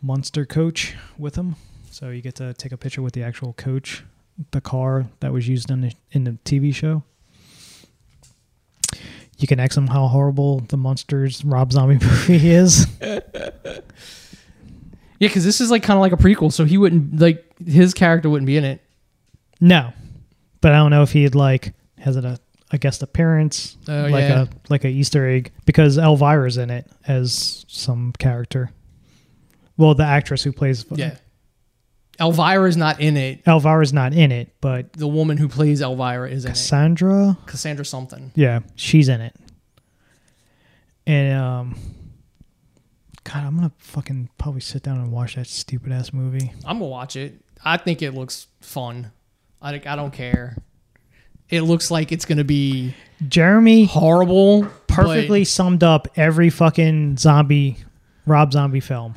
Munster 0.02 0.44
coach 0.44 0.96
with 1.16 1.34
him. 1.34 1.56
So 1.90 2.10
you 2.10 2.20
get 2.20 2.34
to 2.34 2.52
take 2.52 2.72
a 2.72 2.76
picture 2.76 3.00
with 3.00 3.14
the 3.14 3.22
actual 3.22 3.54
coach, 3.54 4.04
the 4.50 4.60
car 4.60 5.06
that 5.20 5.32
was 5.32 5.48
used 5.48 5.70
in 5.70 5.80
the 5.80 5.94
in 6.10 6.24
the 6.24 6.32
TV 6.44 6.74
show. 6.74 7.04
You 9.42 9.48
can 9.48 9.58
ask 9.60 9.76
him 9.76 9.88
how 9.88 10.06
horrible 10.06 10.60
the 10.60 10.76
Munsters 10.76 11.44
Rob 11.44 11.72
Zombie 11.72 11.94
movie 12.04 12.50
is. 12.50 12.86
Yeah, 15.18 15.28
because 15.28 15.44
this 15.44 15.60
is 15.60 15.70
like 15.70 15.82
kind 15.82 15.96
of 15.96 16.00
like 16.00 16.12
a 16.12 16.16
prequel, 16.16 16.52
so 16.52 16.64
he 16.64 16.78
wouldn't 16.78 17.20
like 17.20 17.44
his 17.64 17.94
character 17.94 18.28
wouldn't 18.30 18.46
be 18.46 18.56
in 18.56 18.64
it. 18.64 18.80
no, 19.60 19.92
but 20.60 20.72
I 20.72 20.76
don't 20.76 20.90
know 20.90 21.02
if 21.02 21.12
he'd 21.12 21.34
like 21.34 21.74
has 21.98 22.16
it 22.16 22.24
a, 22.24 22.38
a 22.72 22.78
guest 22.78 23.02
appearance, 23.02 23.76
Oh, 23.88 24.02
like 24.10 24.22
yeah. 24.22 24.42
a 24.42 24.48
like 24.68 24.84
a 24.84 24.88
Easter 24.88 25.28
egg 25.28 25.52
because 25.64 25.96
Elvira's 25.98 26.56
in 26.56 26.70
it 26.70 26.90
as 27.06 27.64
some 27.68 28.12
character. 28.18 28.70
Well, 29.76 29.94
the 29.94 30.04
actress 30.04 30.42
who 30.42 30.52
plays 30.52 30.84
Yeah. 30.90 31.16
Elvira's 32.20 32.76
not 32.76 33.00
in 33.00 33.16
it. 33.16 33.42
Elvira's 33.46 33.92
not 33.92 34.12
in 34.12 34.30
it, 34.32 34.54
but 34.60 34.92
The 34.92 35.08
woman 35.08 35.36
who 35.38 35.48
plays 35.48 35.80
Elvira 35.80 36.28
is 36.30 36.44
in 36.44 36.50
it. 36.50 36.54
Cassandra, 36.54 37.38
Cassandra 37.46 37.84
something. 37.84 38.32
yeah, 38.34 38.60
she's 38.76 39.08
in 39.08 39.20
it. 39.20 39.34
And 41.06 41.36
um, 41.36 41.74
God, 43.24 43.44
I'm 43.44 43.56
gonna 43.56 43.72
fucking 43.78 44.28
probably 44.38 44.60
sit 44.60 44.82
down 44.82 44.98
and 44.98 45.10
watch 45.10 45.34
that 45.36 45.46
stupid 45.46 45.90
ass 45.92 46.12
movie. 46.12 46.52
I'm 46.64 46.78
gonna 46.78 46.90
watch 46.90 47.16
it. 47.16 47.40
I 47.64 47.76
think 47.76 48.02
it 48.02 48.12
looks 48.12 48.46
fun. 48.60 49.10
I 49.60 49.74
I 49.86 49.96
don't 49.96 50.12
care. 50.12 50.56
It 51.48 51.62
looks 51.62 51.90
like 51.90 52.12
it's 52.12 52.24
gonna 52.24 52.44
be 52.44 52.94
Jeremy 53.28 53.84
horrible. 53.84 54.66
perfectly 54.86 55.44
summed 55.44 55.82
up 55.82 56.08
every 56.16 56.50
fucking 56.50 57.16
zombie 57.16 57.78
Rob 58.26 58.52
Zombie 58.52 58.80
film. 58.80 59.14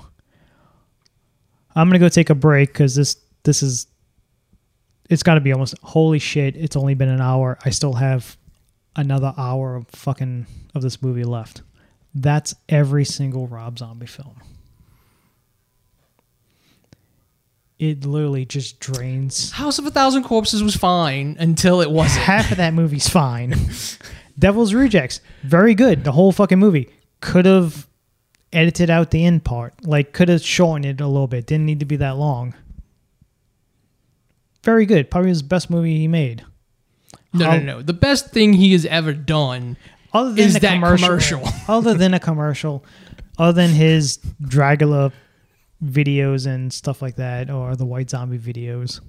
I'm 1.76 1.88
gonna 1.89 1.99
go 1.99 2.10
take 2.10 2.30
a 2.30 2.35
break 2.35 2.69
because 2.69 2.95
this 2.95 3.18
this 3.43 3.61
is 3.61 3.88
it's 5.10 5.23
got 5.23 5.35
to 5.35 5.41
be 5.41 5.52
almost 5.52 5.76
holy 5.84 6.19
shit. 6.19 6.56
It's 6.56 6.76
only 6.76 6.95
been 6.95 7.10
an 7.10 7.22
hour. 7.22 7.57
I 7.64 7.69
still 7.69 7.93
have 7.93 8.38
another 8.95 9.34
hour 9.38 9.76
of 9.76 9.88
fucking 9.89 10.47
of 10.73 10.81
this 10.81 11.02
movie 11.02 11.23
left. 11.23 11.61
That's 12.14 12.56
every 12.69 13.06
single 13.06 13.47
Rob 13.47 13.77
Zombie 13.77 14.06
film. 14.06 14.41
It 17.77 18.06
literally 18.06 18.45
just 18.45 18.80
drains. 18.80 19.52
House 19.52 19.80
of 19.80 19.85
a 19.85 19.91
Thousand 19.91 20.23
Corpses 20.23 20.64
was 20.64 20.77
fine 20.77 21.35
until 21.39 21.81
it 21.81 21.91
wasn't. 21.91 22.23
Half 22.26 22.52
of 22.52 22.57
that 22.57 22.73
movie's 22.73 23.10
fine. 23.10 23.53
Devil's 24.39 24.73
Rejects, 24.73 25.19
very 25.43 25.76
good. 25.76 26.03
The 26.03 26.14
whole 26.14 26.31
fucking 26.31 26.60
movie 26.60 26.89
could 27.19 27.45
have 27.45 27.88
edited 28.56 28.90
out 28.90 29.11
the 29.11 29.26
end 29.26 29.44
part. 29.44 29.73
Like 29.86 30.14
could 30.14 30.30
have 30.30 30.41
shortened 30.41 30.86
it 30.86 31.02
a 31.02 31.07
little 31.07 31.27
bit. 31.27 31.45
Didn't 31.45 31.65
need 31.65 31.80
to 31.82 31.86
be 31.86 31.98
that 31.98 32.18
long. 32.18 32.53
Very 34.64 34.86
good. 34.86 35.11
Probably 35.11 35.30
his 35.30 35.44
best 35.44 35.69
movie 35.69 35.98
he 35.99 36.07
made. 36.07 36.44
No, 37.34 37.45
How- 37.45 37.57
no, 37.57 37.64
no. 37.64 37.82
The 37.82 37.94
best 37.94 38.32
thing 38.32 38.53
he 38.53 38.72
has 38.73 38.86
ever 38.86 39.14
done. 39.14 39.77
Other 40.14 40.30
than 40.32 40.40
Is 40.45 40.53
that 40.60 40.73
commercial, 40.73 41.07
commercial? 41.07 41.44
other 41.68 41.94
than 41.94 42.14
a 42.14 42.19
commercial, 42.19 42.86
other 43.38 43.52
than 43.61 43.72
his 43.72 44.18
Dracula 44.41 45.11
videos 45.84 46.48
and 46.48 46.72
stuff 46.72 47.02
like 47.02 47.18
that, 47.18 47.49
or 47.49 47.76
the 47.76 47.86
White 47.86 48.10
Zombie 48.10 48.40
videos. 48.40 49.02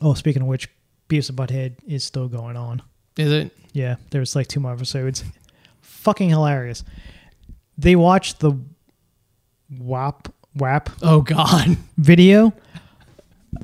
Oh, 0.00 0.14
speaking 0.14 0.40
of 0.42 0.48
which, 0.48 0.68
Beavis 1.10 1.28
and 1.28 1.38
Butthead 1.38 1.76
is 1.86 2.02
still 2.02 2.28
going 2.28 2.56
on. 2.56 2.82
Is 3.18 3.30
it? 3.30 3.52
Yeah, 3.72 3.96
there's 4.10 4.34
like 4.34 4.46
two 4.46 4.60
more 4.60 4.72
episodes. 4.72 5.22
Fucking 5.82 6.30
hilarious. 6.30 6.82
They 7.78 7.96
watched 7.96 8.40
the 8.40 8.58
WAP 9.78 10.32
WAP 10.54 10.90
Oh 11.02 11.20
God. 11.20 11.76
video. 11.98 12.52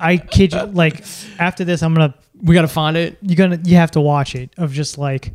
I 0.01 0.17
kid 0.17 0.53
you, 0.53 0.63
like 0.65 1.05
after 1.39 1.65
this, 1.65 1.83
I'm 1.83 1.95
gonna 1.95 2.15
We 2.43 2.55
gotta 2.55 2.69
find 2.69 2.97
it. 2.97 3.19
you're 3.23 3.37
gonna 3.37 3.61
you 3.65 3.77
have 3.77 3.91
to 3.93 4.01
watch 4.01 4.35
it 4.35 4.51
of 4.59 4.73
just 4.73 4.99
like 4.99 5.35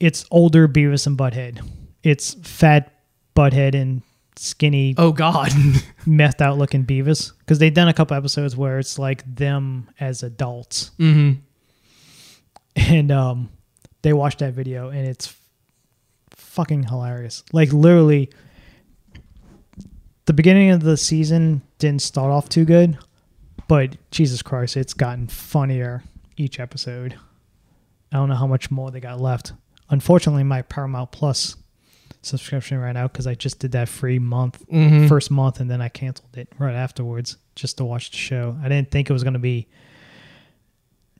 it's 0.00 0.24
older 0.30 0.68
Beavis 0.68 1.06
and 1.06 1.16
Butthead. 1.18 1.60
It's 2.02 2.34
fat 2.34 2.92
Butthead 3.36 3.74
and 3.74 4.02
skinny 4.36 4.94
Oh 4.96 5.10
God. 5.12 5.48
methed 6.06 6.40
out 6.40 6.58
looking 6.58 6.84
Beavis 6.84 7.32
because 7.40 7.58
they've 7.58 7.74
done 7.74 7.88
a 7.88 7.92
couple 7.94 8.16
episodes 8.16 8.56
where 8.56 8.78
it's 8.78 8.98
like 8.98 9.22
them 9.34 9.88
as 9.98 10.22
adults 10.22 10.92
hmm 10.96 11.32
and 12.76 13.10
um 13.10 13.50
they 14.02 14.12
watched 14.12 14.38
that 14.38 14.52
video 14.54 14.90
and 14.90 15.06
it's 15.08 15.34
fucking 16.58 16.82
hilarious 16.82 17.44
like 17.52 17.72
literally 17.72 18.28
the 20.24 20.32
beginning 20.32 20.70
of 20.70 20.82
the 20.82 20.96
season 20.96 21.62
didn't 21.78 22.02
start 22.02 22.32
off 22.32 22.48
too 22.48 22.64
good 22.64 22.98
but 23.68 23.96
jesus 24.10 24.42
christ 24.42 24.76
it's 24.76 24.92
gotten 24.92 25.28
funnier 25.28 26.02
each 26.36 26.58
episode 26.58 27.16
i 28.10 28.16
don't 28.16 28.28
know 28.28 28.34
how 28.34 28.48
much 28.48 28.72
more 28.72 28.90
they 28.90 28.98
got 28.98 29.20
left 29.20 29.52
unfortunately 29.90 30.42
my 30.42 30.60
paramount 30.62 31.12
plus 31.12 31.54
subscription 32.22 32.80
ran 32.80 32.96
out 32.96 33.12
because 33.12 33.28
i 33.28 33.36
just 33.36 33.60
did 33.60 33.70
that 33.70 33.88
free 33.88 34.18
month 34.18 34.60
hmm 34.68 35.06
first 35.06 35.30
month 35.30 35.60
and 35.60 35.70
then 35.70 35.80
I 35.80 35.88
canceled 35.88 36.36
it 36.36 36.48
right 36.58 36.74
afterwards 36.74 37.36
just 37.54 37.76
to 37.78 37.84
watch 37.84 38.10
the 38.10 38.16
show. 38.16 38.56
I 38.62 38.68
didn't 38.68 38.90
think 38.90 39.08
it 39.08 39.12
was 39.12 39.22
going 39.22 39.34
to 39.34 39.38
be 39.38 39.68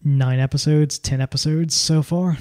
nine 0.05 0.40
episodes, 0.40 0.98
10 0.98 1.20
episodes 1.20 1.74
so 1.74 2.02
far. 2.02 2.36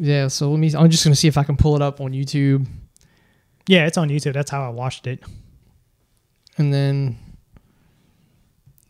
Yeah. 0.00 0.28
So 0.28 0.50
let 0.50 0.58
me. 0.58 0.72
I'm 0.74 0.88
just 0.90 1.04
gonna 1.04 1.14
see 1.14 1.28
if 1.28 1.36
I 1.36 1.44
can 1.44 1.56
pull 1.56 1.76
it 1.76 1.82
up 1.82 2.00
on 2.00 2.12
YouTube, 2.12 2.66
Yeah, 3.68 3.86
it's 3.86 3.98
on 3.98 4.08
YouTube. 4.08 4.32
That's 4.32 4.50
how 4.50 4.64
I 4.64 4.70
watched 4.70 5.06
it. 5.06 5.22
and 6.58 6.72
then 6.72 7.18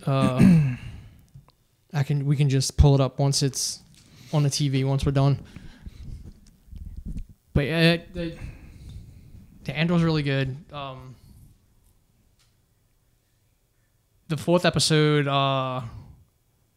uh, 0.07 0.41
I 1.93 2.03
can. 2.05 2.25
We 2.27 2.37
can 2.37 2.49
just 2.49 2.77
pull 2.77 2.95
it 2.95 3.01
up 3.01 3.19
once 3.19 3.43
it's 3.43 3.81
on 4.33 4.45
the 4.45 4.49
TV. 4.51 4.85
Once 4.87 5.05
we're 5.05 5.13
done. 5.13 5.41
But 7.53 7.65
yeah, 7.67 7.97
the, 8.15 8.37
the 9.65 9.77
Andor's 9.77 10.05
really 10.05 10.23
good. 10.23 10.57
Um, 10.73 11.17
the 14.29 14.37
fourth 14.37 14.65
episode 14.65 15.27
uh, 15.27 15.81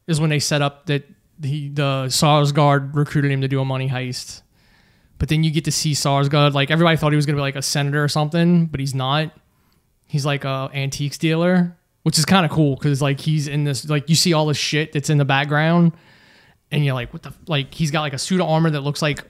is 0.07 0.19
when 0.19 0.31
they 0.31 0.39
set 0.39 0.63
up 0.63 0.87
that 0.87 1.03
he 1.41 1.69
the 1.69 2.05
Skarsgård 2.07 2.95
recruited 2.95 3.31
him 3.31 3.41
to 3.41 3.47
do 3.47 3.59
a 3.59 3.65
money 3.65 3.89
heist. 3.89 4.41
But 5.19 5.29
then 5.29 5.43
you 5.43 5.51
get 5.51 5.65
to 5.65 5.71
see 5.71 5.93
Skarsgård 5.93 6.53
like 6.53 6.71
everybody 6.71 6.97
thought 6.97 7.11
he 7.11 7.15
was 7.15 7.25
gonna 7.25 7.37
be 7.37 7.41
like 7.41 7.55
a 7.55 7.61
senator 7.61 8.03
or 8.03 8.07
something, 8.07 8.65
but 8.67 8.79
he's 8.79 8.93
not. 8.93 9.31
He's 10.07 10.25
like 10.25 10.45
a 10.45 10.69
antiques 10.73 11.17
dealer, 11.17 11.77
which 12.03 12.19
is 12.19 12.25
kind 12.25 12.45
of 12.45 12.51
cool 12.51 12.75
because 12.75 13.01
like 13.01 13.19
he's 13.19 13.47
in 13.47 13.63
this 13.63 13.87
like 13.89 14.09
you 14.09 14.15
see 14.15 14.33
all 14.33 14.45
this 14.45 14.57
shit 14.57 14.91
that's 14.91 15.09
in 15.09 15.17
the 15.17 15.25
background, 15.25 15.93
and 16.71 16.85
you're 16.85 16.93
like, 16.93 17.13
what 17.13 17.23
the 17.23 17.33
like 17.47 17.73
he's 17.73 17.91
got 17.91 18.01
like 18.01 18.13
a 18.13 18.19
suit 18.19 18.41
of 18.41 18.47
armor 18.47 18.69
that 18.69 18.81
looks 18.81 19.01
like 19.01 19.23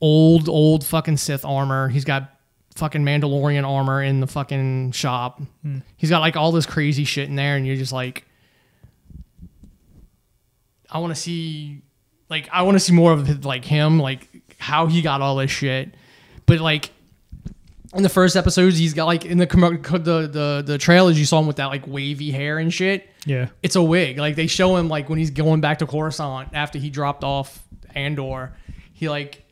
old 0.00 0.48
old 0.48 0.84
fucking 0.84 1.16
Sith 1.16 1.44
armor. 1.44 1.88
He's 1.88 2.04
got 2.04 2.30
fucking 2.78 3.02
Mandalorian 3.02 3.68
armor 3.68 4.02
in 4.02 4.20
the 4.20 4.26
fucking 4.26 4.92
shop. 4.92 5.42
Hmm. 5.62 5.78
He's 5.96 6.10
got 6.10 6.20
like 6.20 6.36
all 6.36 6.52
this 6.52 6.66
crazy 6.66 7.04
shit 7.04 7.28
in 7.28 7.36
there, 7.36 7.56
and 7.56 7.66
you're 7.66 7.76
just 7.76 7.92
like, 7.92 8.24
I 10.90 10.98
want 10.98 11.14
to 11.14 11.20
see, 11.20 11.82
like, 12.28 12.48
I 12.52 12.62
want 12.62 12.76
to 12.76 12.80
see 12.80 12.92
more 12.92 13.12
of 13.12 13.26
his- 13.26 13.44
like 13.44 13.64
him, 13.64 13.98
like 13.98 14.28
how 14.58 14.86
he 14.86 15.02
got 15.02 15.20
all 15.20 15.36
this 15.36 15.50
shit. 15.50 15.94
But 16.46 16.60
like 16.60 16.90
in 17.94 18.02
the 18.02 18.08
first 18.08 18.36
episodes, 18.36 18.78
he's 18.78 18.94
got 18.94 19.04
like 19.06 19.24
in 19.24 19.38
the 19.38 19.46
the 19.46 20.28
the 20.30 20.62
the 20.66 20.78
trailers, 20.78 21.18
you 21.18 21.24
saw 21.26 21.38
him 21.40 21.46
with 21.46 21.56
that 21.56 21.66
like 21.66 21.86
wavy 21.86 22.30
hair 22.30 22.58
and 22.58 22.72
shit 22.72 23.08
Yeah. 23.24 23.48
it's 23.62 23.76
a 23.76 23.82
wig. 23.82 24.18
Like 24.18 24.34
they 24.36 24.46
show 24.46 24.76
him 24.76 24.88
like 24.88 25.08
when 25.08 25.18
he's 25.18 25.30
going 25.30 25.60
back 25.60 25.78
to 25.80 25.86
Coruscant 25.86 26.50
after 26.54 26.78
he 26.78 26.90
dropped 26.90 27.22
off 27.24 27.62
Andor, 27.94 28.52
he 28.92 29.08
like 29.08 29.44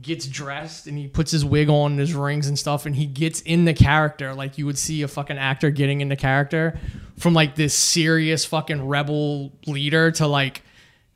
gets 0.00 0.26
dressed 0.26 0.86
and 0.86 0.96
he 0.98 1.06
puts 1.06 1.30
his 1.30 1.44
wig 1.44 1.68
on 1.68 1.92
and 1.92 2.00
his 2.00 2.14
rings 2.14 2.46
and 2.48 2.58
stuff 2.58 2.86
and 2.86 2.96
he 2.96 3.04
gets 3.06 3.40
in 3.42 3.66
the 3.66 3.74
character 3.74 4.32
like 4.34 4.56
you 4.58 4.64
would 4.66 4.78
see 4.78 5.02
a 5.02 5.08
fucking 5.08 5.36
actor 5.38 5.70
getting 5.70 6.00
into 6.00 6.16
character 6.16 6.78
from 7.18 7.34
like 7.34 7.54
this 7.56 7.74
serious 7.74 8.44
fucking 8.44 8.86
rebel 8.88 9.52
leader 9.66 10.10
to 10.10 10.26
like 10.26 10.62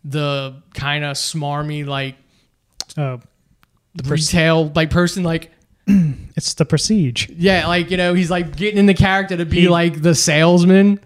the 0.09 0.63
kind 0.75 1.05
of 1.05 1.17
smarmy 1.17 1.85
like 1.87 2.15
Uh, 2.97 3.19
the 3.95 4.03
pres- 4.05 4.33
retail 4.33 4.71
like 4.75 4.91
person 4.91 5.25
like 5.25 5.51
it's 5.87 6.55
the 6.55 6.65
Prestige. 6.65 7.29
yeah 7.37 7.67
like 7.67 7.91
you 7.91 7.97
know 7.97 8.15
he's 8.15 8.31
like 8.31 8.57
getting 8.57 8.79
in 8.79 8.87
the 8.87 8.95
character 8.95 9.37
to 9.37 9.45
be 9.45 9.63
He- 9.63 9.69
like 9.69 10.03
the 10.03 10.15
salesman 10.15 11.01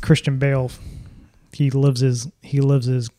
Christian 0.00 0.38
Bale. 0.38 0.70
He 1.52 1.70
lives 1.70 2.00
his 2.00 2.28
he 2.42 2.60
lives 2.60 2.86
his 2.86 3.10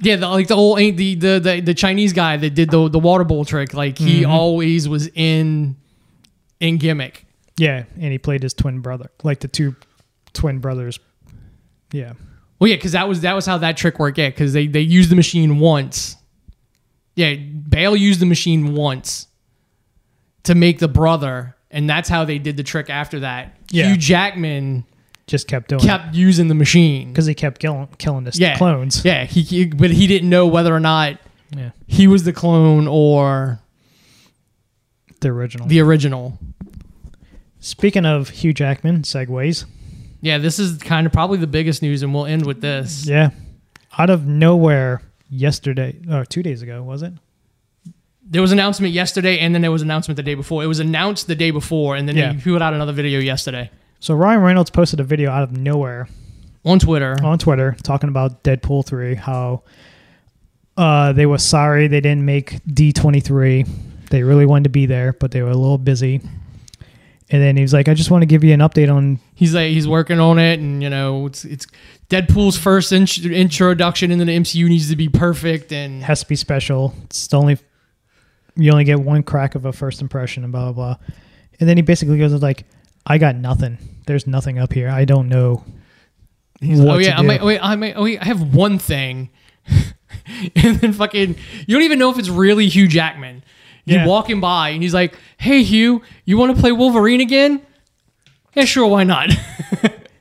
Yeah, 0.00 0.16
the, 0.16 0.28
like 0.28 0.48
the 0.48 0.56
old 0.56 0.78
the, 0.78 0.90
the 1.14 1.38
the 1.38 1.60
the 1.60 1.74
Chinese 1.74 2.12
guy 2.12 2.36
that 2.36 2.50
did 2.54 2.70
the 2.70 2.88
the 2.88 2.98
water 2.98 3.24
bowl 3.24 3.44
trick. 3.44 3.72
Like 3.74 3.96
he 3.98 4.24
always 4.24 4.88
was 4.88 5.08
in 5.14 5.76
in 6.60 6.78
gimmick. 6.78 7.24
yeah, 7.58 7.84
and 8.00 8.10
he 8.12 8.18
played 8.18 8.42
his 8.42 8.54
twin 8.54 8.80
brother, 8.80 9.10
like 9.22 9.40
the 9.40 9.48
two 9.48 9.76
twin 10.32 10.58
brothers. 10.58 10.98
Yeah. 11.92 12.14
Well, 12.58 12.68
yeah, 12.70 12.76
because 12.76 12.92
that 12.92 13.06
was 13.08 13.20
that 13.22 13.34
was 13.34 13.44
how 13.46 13.58
that 13.58 13.76
trick 13.76 13.98
worked. 13.98 14.18
Yeah, 14.18 14.28
because 14.30 14.52
they 14.52 14.66
they 14.66 14.80
used 14.80 15.10
the 15.10 15.16
machine 15.16 15.58
once. 15.58 16.16
Yeah, 17.14 17.34
Bale 17.34 17.96
used 17.96 18.20
the 18.20 18.26
machine 18.26 18.74
once 18.74 19.26
to 20.44 20.54
make 20.54 20.78
the 20.78 20.88
brother, 20.88 21.56
and 21.70 21.88
that's 21.88 22.08
how 22.08 22.24
they 22.24 22.38
did 22.38 22.56
the 22.56 22.62
trick 22.62 22.88
after 22.90 23.20
that. 23.20 23.56
Yeah. 23.70 23.88
Hugh 23.88 23.96
Jackman 23.96 24.84
Just 25.26 25.48
kept 25.48 25.68
doing 25.68 25.80
kept 25.80 26.14
using 26.14 26.48
the 26.48 26.54
machine. 26.54 27.08
because 27.12 27.26
he 27.26 27.34
kept 27.34 27.58
killing 27.60 27.88
killing 27.98 28.24
his 28.26 28.38
Yeah, 28.38 28.56
clones. 28.56 29.04
Yeah, 29.04 29.24
he, 29.24 29.42
he 29.42 29.64
but 29.66 29.90
he 29.90 30.06
didn't 30.06 30.28
know 30.30 30.46
whether 30.46 30.74
or 30.74 30.80
not 30.80 31.18
Yeah. 31.56 31.70
he 31.86 32.06
was 32.06 32.24
the 32.24 32.32
clone 32.32 32.86
or 32.86 33.60
The 35.20 35.28
original. 35.28 35.66
the 35.66 35.80
original. 35.80 36.38
Speaking 37.60 38.06
of 38.06 38.28
Hugh 38.28 38.52
Jackman, 38.52 39.02
segues. 39.02 39.64
Yeah, 40.26 40.38
this 40.38 40.58
is 40.58 40.78
kind 40.78 41.06
of 41.06 41.12
probably 41.12 41.38
the 41.38 41.46
biggest 41.46 41.82
news, 41.82 42.02
and 42.02 42.12
we'll 42.12 42.26
end 42.26 42.44
with 42.44 42.60
this. 42.60 43.06
Yeah. 43.06 43.30
Out 43.96 44.10
of 44.10 44.26
nowhere 44.26 45.02
yesterday 45.30 45.98
or 46.10 46.24
two 46.24 46.42
days 46.42 46.62
ago, 46.62 46.82
was 46.82 47.02
it? 47.02 47.12
there 48.28 48.42
was 48.42 48.50
announcement 48.50 48.92
yesterday, 48.92 49.38
and 49.38 49.54
then 49.54 49.62
there 49.62 49.70
was 49.70 49.82
announcement 49.82 50.16
the 50.16 50.22
day 50.24 50.34
before. 50.34 50.64
It 50.64 50.66
was 50.66 50.80
announced 50.80 51.28
the 51.28 51.36
day 51.36 51.52
before, 51.52 51.94
and 51.94 52.08
then 52.08 52.16
Yeah. 52.16 52.32
they 52.32 52.40
put 52.40 52.60
out 52.60 52.74
another 52.74 52.92
video 52.92 53.20
yesterday 53.20 53.70
So 54.00 54.16
Ryan 54.16 54.40
Reynolds 54.42 54.68
posted 54.70 54.98
a 54.98 55.04
video 55.04 55.30
out 55.30 55.44
of 55.44 55.52
nowhere 55.56 56.08
on 56.64 56.80
Twitter. 56.80 57.16
on 57.22 57.38
Twitter 57.38 57.76
talking 57.84 58.08
about 58.08 58.42
Deadpool 58.42 58.84
3, 58.84 59.14
how 59.14 59.62
uh, 60.76 61.12
they 61.12 61.24
were 61.24 61.38
sorry 61.38 61.86
they 61.86 62.00
didn't 62.00 62.24
make 62.24 62.58
D23. 62.66 63.64
They 64.10 64.24
really 64.24 64.44
wanted 64.44 64.64
to 64.64 64.70
be 64.70 64.86
there, 64.86 65.12
but 65.12 65.30
they 65.30 65.42
were 65.42 65.50
a 65.50 65.56
little 65.56 65.78
busy. 65.78 66.20
And 67.28 67.42
then 67.42 67.56
he 67.56 67.62
was 67.62 67.72
like, 67.72 67.88
I 67.88 67.94
just 67.94 68.10
want 68.10 68.22
to 68.22 68.26
give 68.26 68.44
you 68.44 68.54
an 68.54 68.60
update 68.60 68.92
on. 68.92 69.18
He's 69.34 69.52
like 69.54 69.70
he's 69.70 69.88
working 69.88 70.20
on 70.20 70.38
it, 70.38 70.60
and 70.60 70.82
you 70.82 70.88
know 70.88 71.26
it's 71.26 71.44
it's 71.44 71.66
Deadpool's 72.08 72.56
first 72.56 72.92
in- 72.92 73.32
introduction 73.32 74.12
into 74.12 74.24
the 74.24 74.36
MCU 74.36 74.68
needs 74.68 74.88
to 74.90 74.96
be 74.96 75.08
perfect, 75.08 75.72
and 75.72 76.04
has 76.04 76.20
to 76.20 76.28
be 76.28 76.36
special. 76.36 76.94
It's 77.04 77.26
the 77.26 77.38
only. 77.38 77.58
You 78.58 78.70
only 78.70 78.84
get 78.84 79.00
one 79.00 79.22
crack 79.22 79.54
of 79.54 79.66
a 79.66 79.72
first 79.72 80.00
impression 80.00 80.42
and 80.42 80.50
blah, 80.50 80.72
blah, 80.72 80.94
blah. 80.94 81.06
And 81.60 81.68
then 81.68 81.76
he 81.76 81.82
basically 81.82 82.18
goes 82.18 82.32
like, 82.40 82.64
I 83.04 83.18
got 83.18 83.36
nothing. 83.36 83.76
There's 84.06 84.26
nothing 84.26 84.58
up 84.58 84.72
here. 84.72 84.88
I 84.88 85.04
don't 85.04 85.28
know. 85.28 85.62
He's 86.60 86.78
what 86.78 86.88
like, 86.88 86.94
oh 86.94 86.98
to 87.00 87.04
yeah, 87.04 87.18
I 87.18 87.20
do." 87.22 87.26
might, 87.26 87.42
oh, 87.42 87.46
wait, 87.46 87.60
I 87.60 87.76
might, 87.76 87.94
oh 87.96 88.02
wait, 88.04 88.18
I 88.20 88.24
have 88.24 88.54
one 88.54 88.78
thing, 88.78 89.30
and 90.56 90.76
then 90.76 90.92
fucking, 90.92 91.36
you 91.66 91.74
don't 91.74 91.82
even 91.82 91.98
know 91.98 92.10
if 92.10 92.18
it's 92.18 92.30
really 92.30 92.66
Hugh 92.68 92.88
Jackman. 92.88 93.44
You 93.86 93.96
Yeah. 93.96 94.06
walking 94.06 94.40
by, 94.40 94.70
and 94.70 94.82
he's 94.82 94.92
like, 94.92 95.16
"Hey 95.38 95.62
Hugh, 95.62 96.02
you 96.26 96.36
want 96.36 96.54
to 96.54 96.60
play 96.60 96.72
Wolverine 96.72 97.20
again?" 97.22 97.62
Yeah, 98.54 98.64
sure, 98.64 98.86
why 98.86 99.04
not? 99.04 99.30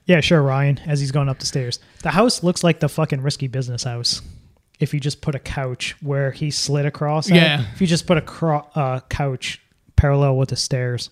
Yeah, 0.08 0.22
sure, 0.22 0.40
Ryan, 0.40 0.80
as 0.86 1.00
he's 1.00 1.10
going 1.12 1.30
up 1.30 1.40
the 1.40 1.48
stairs. 1.48 1.80
The 2.04 2.12
house 2.12 2.44
looks 2.44 2.64
like 2.64 2.80
the 2.80 2.88
fucking 2.88 3.22
risky 3.22 3.48
business 3.48 3.82
house. 3.84 4.22
If 4.80 4.94
you 4.94 5.00
just 5.00 5.20
put 5.20 5.34
a 5.34 5.40
couch 5.40 5.96
where 6.00 6.30
he 6.30 6.52
slid 6.52 6.86
across, 6.86 7.28
at, 7.32 7.36
Yeah. 7.36 7.66
If 7.74 7.82
you 7.82 7.88
just 7.88 8.06
put 8.06 8.16
a 8.18 8.22
cro- 8.22 8.68
uh, 8.76 9.00
couch 9.10 9.60
parallel 9.96 10.38
with 10.38 10.50
the 10.50 10.56
stairs. 10.58 11.10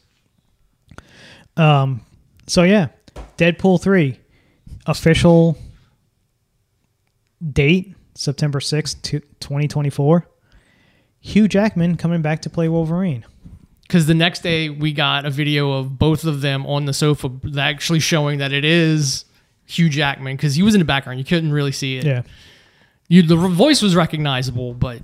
Um. 1.58 2.02
So 2.46 2.62
yeah, 2.62 2.90
Deadpool 3.40 3.82
three, 3.82 4.20
official 4.86 5.58
date 7.52 7.96
September 8.16 8.60
sixth, 8.60 9.02
twenty 9.40 9.68
twenty 9.68 9.90
four. 9.90 10.28
Hugh 11.26 11.48
Jackman 11.48 11.96
coming 11.96 12.22
back 12.22 12.42
to 12.42 12.50
play 12.50 12.68
Wolverine. 12.68 13.26
Because 13.84 14.08
the 14.08 14.14
next 14.14 14.44
day 14.44 14.70
we 14.70 14.92
got 14.92 15.26
a 15.26 15.30
video 15.30 15.72
of 15.72 15.98
both 15.98 16.26
of 16.26 16.42
them 16.42 16.66
on 16.66 16.84
the 16.84 16.92
sofa, 16.92 17.32
actually 17.58 18.02
showing 18.02 18.40
that 18.40 18.52
it 18.52 18.66
is 18.66 19.24
Hugh 19.66 19.88
Jackman. 19.88 20.36
Because 20.36 20.56
he 20.56 20.64
was 20.64 20.76
in 20.76 20.80
the 20.80 20.86
background, 20.86 21.20
you 21.20 21.26
couldn't 21.26 21.54
really 21.54 21.72
see 21.72 21.98
it. 21.98 22.04
Yeah. 22.04 22.24
you 23.08 23.24
the 23.24 23.38
voice 23.38 23.82
was 23.82 23.96
recognizable, 23.96 24.74
but 24.74 25.00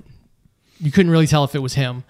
you 0.78 0.90
couldn't 0.92 1.10
really 1.10 1.26
tell 1.26 1.42
if 1.44 1.54
it 1.54 1.60
was 1.60 1.72
him. 1.72 2.04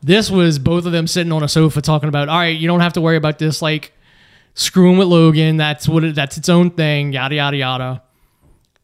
This 0.00 0.30
was 0.30 0.60
both 0.60 0.86
of 0.86 0.92
them 0.92 1.08
sitting 1.08 1.32
on 1.32 1.42
a 1.42 1.48
sofa 1.48 1.82
talking 1.82 2.08
about, 2.08 2.28
all 2.28 2.38
right, 2.38 2.56
you 2.56 2.68
don't 2.68 2.80
have 2.80 2.92
to 2.92 3.00
worry 3.00 3.16
about 3.16 3.40
this, 3.40 3.60
like 3.60 3.92
screwing 4.54 4.96
with 4.96 5.08
Logan. 5.08 5.56
That's 5.56 5.88
what 5.88 6.04
it, 6.04 6.14
that's 6.14 6.38
its 6.38 6.48
own 6.48 6.70
thing. 6.70 7.12
Yada 7.12 7.34
yada 7.34 7.56
yada. 7.56 8.02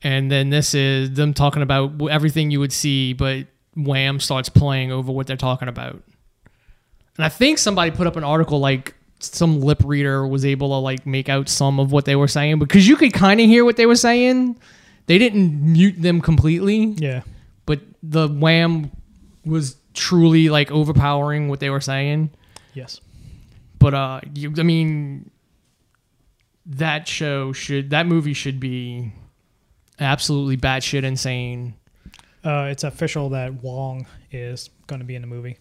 And 0.03 0.29
then 0.29 0.51
this 0.51 0.75
is 0.75 1.13
them 1.13 1.35
talking 1.35 1.63
about 1.63 1.93
everything 2.11 2.51
you 2.51 2.59
would 2.59 2.73
see, 2.73 3.13
but 3.13 3.47
Wham 3.77 4.21
starts 4.21 4.49
playing 4.49 4.91
over 4.93 5.13
what 5.13 5.27
they're 5.27 5.37
talking 5.37 5.69
about. 5.69 6.03
And 7.17 7.25
I 7.25 7.29
think 7.29 7.59
somebody 7.59 7.91
put 7.91 8.07
up 8.07 8.17
an 8.17 8.25
article 8.25 8.59
like 8.59 8.95
some 9.19 9.61
lip 9.61 9.83
reader 9.85 10.27
was 10.27 10.45
able 10.45 10.69
to 10.69 10.75
like 10.77 11.07
make 11.07 11.29
out 11.29 11.49
some 11.49 11.81
of 11.81 11.91
what 11.93 12.05
they 12.05 12.17
were 12.17 12.29
saying 12.29 12.59
because 12.59 12.87
you 12.87 12.97
could 12.97 13.13
kind 13.13 13.41
of 13.41 13.47
hear 13.47 13.65
what 13.65 13.77
they 13.77 13.87
were 13.87 13.97
saying. 13.97 14.59
They 15.07 15.19
didn't 15.19 15.63
mute 15.73 16.01
them 16.01 16.21
completely, 16.21 16.95
Yeah. 16.99 17.23
but 17.65 17.81
the 18.03 18.29
wham 18.29 18.91
was 19.45 19.77
truly 19.95 20.49
like 20.49 20.71
overpowering 20.71 21.49
what 21.49 21.61
they 21.61 21.71
were 21.71 21.81
saying. 21.81 22.31
Yes. 22.75 23.01
But 23.79 23.95
uh, 23.95 24.21
you, 24.35 24.53
I 24.59 24.63
mean, 24.63 25.31
that 26.67 27.07
show 27.09 27.53
should 27.53 27.91
that 27.91 28.07
movie 28.07 28.35
should 28.35 28.59
be 28.61 29.13
absolutely 30.01 30.57
batshit 30.57 31.05
insane. 31.05 31.75
Uh, 32.47 32.69
it's 32.71 32.85
official 32.85 33.31
that 33.31 33.53
Wong 33.55 34.07
is 34.31 34.71
going 34.87 35.01
to 35.01 35.05
be 35.05 35.17
in 35.17 35.21
the 35.21 35.27
movie 35.27 35.59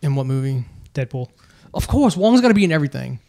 In 0.00 0.14
what 0.14 0.24
movie? 0.24 0.64
Deadpool. 0.94 1.28
Of 1.74 1.86
course, 1.86 2.16
Wong's 2.16 2.40
got 2.40 2.48
to 2.48 2.54
be 2.54 2.64
in 2.64 2.72
everything. 2.72 3.20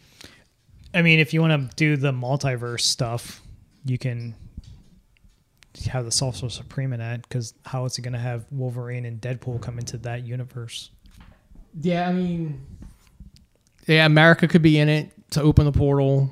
I 0.94 1.02
mean, 1.02 1.18
if 1.18 1.34
you 1.34 1.42
want 1.42 1.70
to 1.70 1.76
do 1.76 1.96
the 1.98 2.12
multiverse 2.12 2.80
stuff, 2.80 3.42
you 3.84 3.98
can 3.98 4.34
have 5.90 6.06
the 6.06 6.10
Sorcerer 6.10 6.48
Supreme 6.48 6.94
in 6.94 7.00
that 7.00 7.22
because 7.22 7.52
how 7.66 7.84
is 7.84 7.98
it 7.98 8.02
going 8.02 8.14
to 8.14 8.18
have 8.18 8.46
Wolverine 8.50 9.04
and 9.04 9.20
Deadpool 9.20 9.60
come 9.60 9.78
into 9.78 9.98
that 9.98 10.26
universe? 10.26 10.90
Yeah, 11.78 12.08
I 12.08 12.12
mean, 12.12 12.66
yeah, 13.86 14.06
America 14.06 14.48
could 14.48 14.62
be 14.62 14.78
in 14.78 14.88
it 14.88 15.12
to 15.32 15.42
open 15.42 15.66
the 15.66 15.72
portal. 15.72 16.30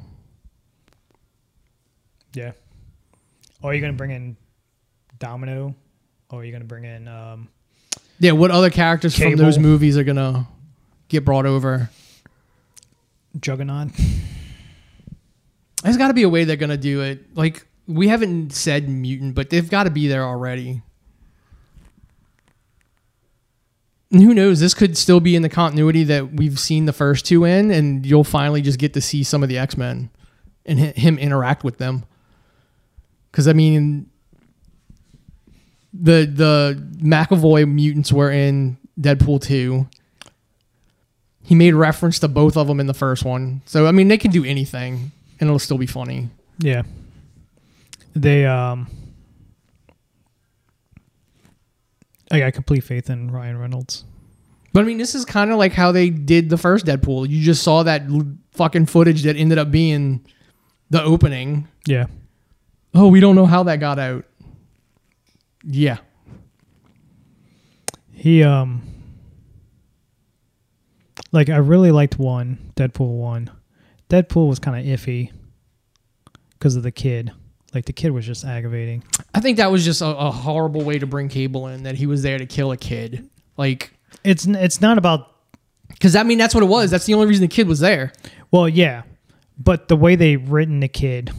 Yeah. 2.33 2.53
Or 3.63 3.71
are 3.71 3.75
you 3.75 3.81
going 3.81 3.93
to 3.93 3.97
bring 3.97 4.11
in 4.11 4.37
Domino? 5.19 5.75
Or 6.31 6.41
are 6.41 6.45
you 6.45 6.51
going 6.53 6.63
to 6.63 6.69
bring 6.69 6.85
in 6.85 7.09
um, 7.09 7.49
Yeah, 8.19 8.33
what 8.33 8.51
other 8.51 8.71
characters 8.71 9.17
from 9.19 9.37
those 9.37 9.59
movies 9.59 9.97
are 9.97 10.05
gonna 10.05 10.47
get 11.09 11.25
brought 11.25 11.47
over? 11.47 11.91
Juggernaut? 13.41 13.89
There's 15.83 15.97
got 15.97 16.09
to 16.09 16.15
be 16.15 16.25
a 16.25 16.29
way 16.29 16.45
they're 16.45 16.57
gonna 16.57 16.77
do 16.77 17.01
it. 17.03 17.35
Like 17.37 17.67
we 17.87 18.09
haven't 18.09 18.53
said 18.53 18.89
mutant, 18.89 19.35
but 19.35 19.49
they've 19.51 19.69
got 19.71 19.85
to 19.85 19.91
be 19.91 20.09
there 20.09 20.25
already. 20.25 20.83
And 24.11 24.23
who 24.23 24.33
knows? 24.35 24.61
This 24.61 24.75
could 24.75 24.97
still 24.97 25.21
be 25.21 25.37
in 25.37 25.43
the 25.43 25.49
continuity 25.49 26.03
that 26.05 26.33
we've 26.33 26.59
seen 26.59 26.87
the 26.87 26.93
first 26.95 27.27
two 27.27 27.45
in, 27.45 27.71
and 27.71 28.05
you'll 28.07 28.25
finally 28.25 28.63
just 28.63 28.79
get 28.79 28.95
to 28.95 29.01
see 29.01 29.23
some 29.23 29.43
of 29.43 29.49
the 29.49 29.59
X 29.59 29.77
Men 29.77 30.11
and 30.65 30.79
hi- 30.81 30.93
him 30.97 31.19
interact 31.19 31.63
with 31.63 31.79
them. 31.79 32.05
Because 33.31 33.47
I 33.47 33.53
mean, 33.53 34.09
the 36.01 36.31
the 36.33 36.89
McAvoy 37.03 37.71
mutants 37.71 38.13
were 38.13 38.31
in 38.31 38.77
Deadpool 39.01 39.43
two. 39.43 39.89
He 41.43 41.55
made 41.55 41.75
reference 41.75 42.19
to 42.21 42.29
both 42.29 42.57
of 42.57 42.67
them 42.67 42.79
in 42.79 42.87
the 42.87 42.95
first 42.95 43.25
one, 43.25 43.63
so 43.67 43.87
I 43.87 43.93
mean 43.93 44.09
they 44.09 44.19
can 44.19 44.31
do 44.31 44.45
anything, 44.45 45.13
and 45.41 45.49
it'll 45.49 45.59
still 45.59 45.79
be 45.79 45.87
funny. 45.87 46.29
Yeah. 46.59 46.83
They, 48.15 48.45
um, 48.45 48.89
I 52.31 52.41
got 52.41 52.53
complete 52.53 52.83
faith 52.83 53.11
in 53.11 53.31
Ryan 53.31 53.59
Reynolds. 53.59 54.05
But 54.73 54.81
I 54.81 54.83
mean, 54.85 54.99
this 54.99 55.15
is 55.15 55.25
kind 55.25 55.51
of 55.51 55.57
like 55.57 55.73
how 55.73 55.93
they 55.93 56.11
did 56.11 56.51
the 56.51 56.59
first 56.59 56.85
Deadpool. 56.85 57.29
You 57.29 57.43
just 57.43 57.63
saw 57.63 57.85
that 57.85 58.03
l- 58.11 58.27
fucking 58.53 58.87
footage 58.87 59.23
that 59.23 59.37
ended 59.37 59.57
up 59.59 59.71
being 59.71 60.25
the 60.91 61.03
opening. 61.03 61.69
Yeah. 61.87 62.07
Oh, 62.93 63.09
we 63.09 63.21
don't 63.21 63.37
know 63.37 63.47
how 63.47 63.63
that 63.65 63.77
got 63.81 63.99
out. 63.99 64.25
Yeah. 65.71 65.99
He 68.13 68.43
um 68.43 68.83
like 71.31 71.49
I 71.51 71.59
really 71.59 71.91
liked 71.91 72.19
one, 72.19 72.73
Deadpool 72.75 73.19
1. 73.19 73.51
Deadpool 74.09 74.49
was 74.49 74.59
kind 74.59 74.79
of 74.79 74.99
iffy 75.01 75.31
because 76.53 76.75
of 76.77 76.83
the 76.83 76.91
kid. 76.91 77.33
Like 77.75 77.85
the 77.85 77.93
kid 77.93 78.11
was 78.13 78.25
just 78.27 78.45
aggravating. 78.47 79.05
I 79.35 79.41
think 79.41 79.59
that 79.59 79.71
was 79.71 79.85
just 79.85 80.01
a, 80.01 80.07
a 80.07 80.31
horrible 80.31 80.83
way 80.83 80.99
to 80.99 81.07
bring 81.07 81.29
Cable 81.29 81.67
in, 81.69 81.83
that 81.83 81.97
he 81.97 82.07
was 82.07 82.23
there 82.23 82.39
to 82.39 82.47
kill 82.47 82.73
a 82.73 82.79
kid. 82.79 83.29
Like, 83.59 83.93
It's 84.25 84.47
it's 84.47 84.81
not 84.81 84.97
about 84.97 85.35
because 85.91 86.17
I 86.17 86.23
mean, 86.23 86.39
that's 86.39 86.55
what 86.55 86.63
it 86.65 86.69
was. 86.69 86.91
That's 86.91 87.05
the 87.05 87.13
only 87.15 87.27
reason 87.27 87.43
the 87.43 87.49
kid 87.55 87.69
was 87.69 87.81
there. 87.81 88.13
well, 88.51 88.69
yeah, 88.69 89.03
but 89.59 89.89
the 89.89 89.97
way 89.97 90.17
they 90.17 90.37
written 90.37 90.81
the 90.81 90.89
kid 90.89 91.31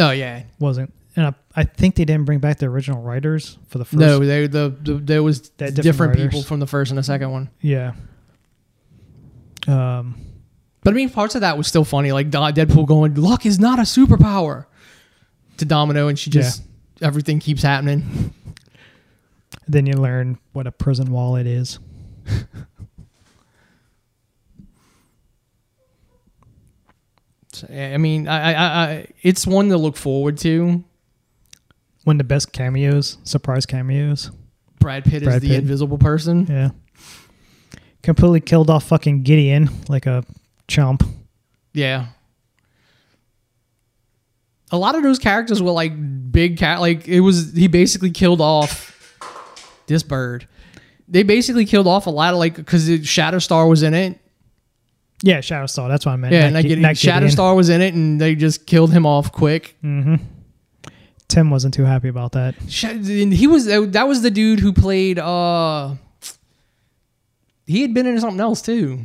Oh, 0.00 0.10
yeah. 0.10 0.42
wasn't 0.58 0.92
and 1.18 1.26
I, 1.26 1.34
I 1.56 1.64
think 1.64 1.96
they 1.96 2.04
didn't 2.04 2.26
bring 2.26 2.38
back 2.38 2.58
the 2.58 2.66
original 2.66 3.02
writers 3.02 3.58
for 3.66 3.78
the 3.78 3.84
first 3.84 3.98
No, 3.98 4.20
they, 4.20 4.46
the, 4.46 4.72
the 4.80 4.94
there 4.94 5.22
was 5.24 5.48
different, 5.48 5.82
different 5.82 6.16
people 6.16 6.42
from 6.44 6.60
the 6.60 6.66
first 6.66 6.92
and 6.92 6.98
the 6.98 7.02
second 7.02 7.32
one. 7.32 7.50
Yeah. 7.60 7.94
Um 9.66 10.14
But 10.84 10.94
I 10.94 10.96
mean, 10.96 11.10
parts 11.10 11.34
of 11.34 11.40
that 11.40 11.58
was 11.58 11.66
still 11.66 11.84
funny. 11.84 12.12
Like 12.12 12.30
Deadpool 12.30 12.86
going, 12.86 13.16
"Luck 13.16 13.44
is 13.44 13.58
not 13.58 13.80
a 13.80 13.82
superpower," 13.82 14.66
to 15.56 15.64
Domino, 15.64 16.06
and 16.06 16.16
she 16.16 16.30
just 16.30 16.62
everything 17.02 17.40
keeps 17.40 17.62
happening. 17.62 18.32
then 19.66 19.86
you 19.86 19.94
learn 19.94 20.38
what 20.52 20.68
a 20.68 20.72
prison 20.72 21.10
wallet 21.10 21.48
is. 21.48 21.80
So, 27.58 27.66
I 27.72 27.96
mean, 27.96 28.28
I, 28.28 28.52
I, 28.52 28.84
I, 28.84 29.06
it's 29.22 29.46
one 29.46 29.70
to 29.70 29.78
look 29.78 29.96
forward 29.96 30.38
to. 30.38 30.84
One 32.08 32.16
of 32.16 32.18
the 32.20 32.24
best 32.24 32.54
cameos, 32.54 33.18
surprise 33.22 33.66
cameos. 33.66 34.30
Brad 34.80 35.04
Pitt 35.04 35.20
is 35.20 35.28
Brad 35.28 35.42
the 35.42 35.48
Pitt. 35.48 35.58
invisible 35.58 35.98
person. 35.98 36.46
Yeah. 36.48 36.70
Completely 38.02 38.40
killed 38.40 38.70
off 38.70 38.84
fucking 38.84 39.24
Gideon 39.24 39.68
like 39.90 40.06
a 40.06 40.24
chump. 40.68 41.02
Yeah. 41.74 42.06
A 44.70 44.78
lot 44.78 44.94
of 44.94 45.02
those 45.02 45.18
characters 45.18 45.62
were 45.62 45.70
like 45.70 45.92
big 46.32 46.56
cat. 46.56 46.80
Like 46.80 47.06
it 47.06 47.20
was, 47.20 47.52
he 47.52 47.68
basically 47.68 48.10
killed 48.10 48.40
off 48.40 49.18
this 49.86 50.02
bird. 50.02 50.48
they 51.08 51.24
basically 51.24 51.66
killed 51.66 51.86
off 51.86 52.06
a 52.06 52.10
lot 52.10 52.32
of 52.32 52.38
like 52.38 52.56
because 52.56 52.88
Shatterstar 52.88 53.68
was 53.68 53.82
in 53.82 53.92
it. 53.92 54.18
Yeah, 55.22 55.40
Shadowstar. 55.40 55.88
That's 55.88 56.06
what 56.06 56.12
I 56.12 56.16
meant. 56.16 56.32
Yeah, 56.32 56.48
Not 56.48 56.64
and 56.64 56.80
not 56.80 56.94
Gideon. 56.96 57.22
Shatterstar 57.22 57.54
was 57.54 57.68
in 57.68 57.82
it, 57.82 57.92
and 57.92 58.18
they 58.18 58.34
just 58.34 58.64
killed 58.66 58.92
him 58.94 59.04
off 59.04 59.30
quick. 59.30 59.76
Mm-hmm. 59.84 60.24
Tim 61.28 61.50
wasn't 61.50 61.74
too 61.74 61.84
happy 61.84 62.08
about 62.08 62.32
that. 62.32 62.54
He 62.56 63.46
was 63.46 63.66
that 63.66 64.08
was 64.08 64.22
the 64.22 64.30
dude 64.30 64.60
who 64.60 64.72
played. 64.72 65.18
uh 65.18 65.94
He 67.66 67.82
had 67.82 67.92
been 67.94 68.06
in 68.06 68.18
something 68.20 68.40
else 68.40 68.62
too. 68.62 69.00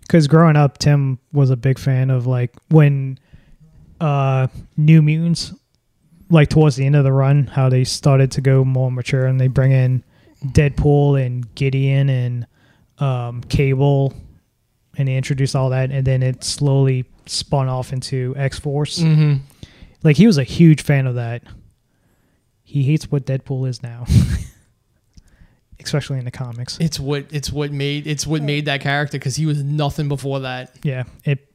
Because 0.00 0.26
growing 0.26 0.56
up, 0.56 0.78
Tim 0.78 1.18
was 1.32 1.50
a 1.50 1.56
big 1.56 1.78
fan 1.78 2.10
of 2.10 2.26
like 2.26 2.54
when 2.70 3.18
uh 4.00 4.48
New 4.76 5.02
Mutants, 5.02 5.54
like 6.30 6.48
towards 6.50 6.76
the 6.76 6.84
end 6.86 6.96
of 6.96 7.04
the 7.04 7.12
run, 7.12 7.46
how 7.46 7.68
they 7.68 7.84
started 7.84 8.30
to 8.32 8.40
go 8.40 8.64
more 8.64 8.90
mature 8.92 9.26
and 9.26 9.40
they 9.40 9.48
bring 9.48 9.72
in 9.72 10.04
Deadpool 10.44 11.24
and 11.24 11.52
Gideon 11.54 12.08
and 12.08 12.46
um, 12.98 13.40
Cable, 13.42 14.12
and 14.96 15.08
they 15.08 15.16
introduced 15.16 15.56
all 15.56 15.70
that, 15.70 15.90
and 15.90 16.06
then 16.06 16.22
it 16.22 16.44
slowly 16.44 17.04
spun 17.26 17.68
off 17.68 17.92
into 17.92 18.34
X 18.36 18.58
Force. 18.58 18.98
Mm-hmm. 19.00 19.42
Like 20.02 20.16
he 20.16 20.26
was 20.26 20.38
a 20.38 20.44
huge 20.44 20.82
fan 20.82 21.06
of 21.06 21.16
that. 21.16 21.42
He 22.62 22.82
hates 22.82 23.10
what 23.10 23.24
Deadpool 23.24 23.66
is 23.68 23.82
now, 23.82 24.04
especially 25.80 26.18
in 26.18 26.24
the 26.24 26.30
comics. 26.30 26.76
It's 26.80 27.00
what 27.00 27.26
it's 27.30 27.50
what 27.50 27.72
made 27.72 28.06
it's 28.06 28.26
what 28.26 28.42
made 28.42 28.66
that 28.66 28.80
character 28.80 29.18
because 29.18 29.36
he 29.36 29.46
was 29.46 29.62
nothing 29.62 30.08
before 30.08 30.40
that. 30.40 30.76
Yeah, 30.82 31.04
it 31.24 31.52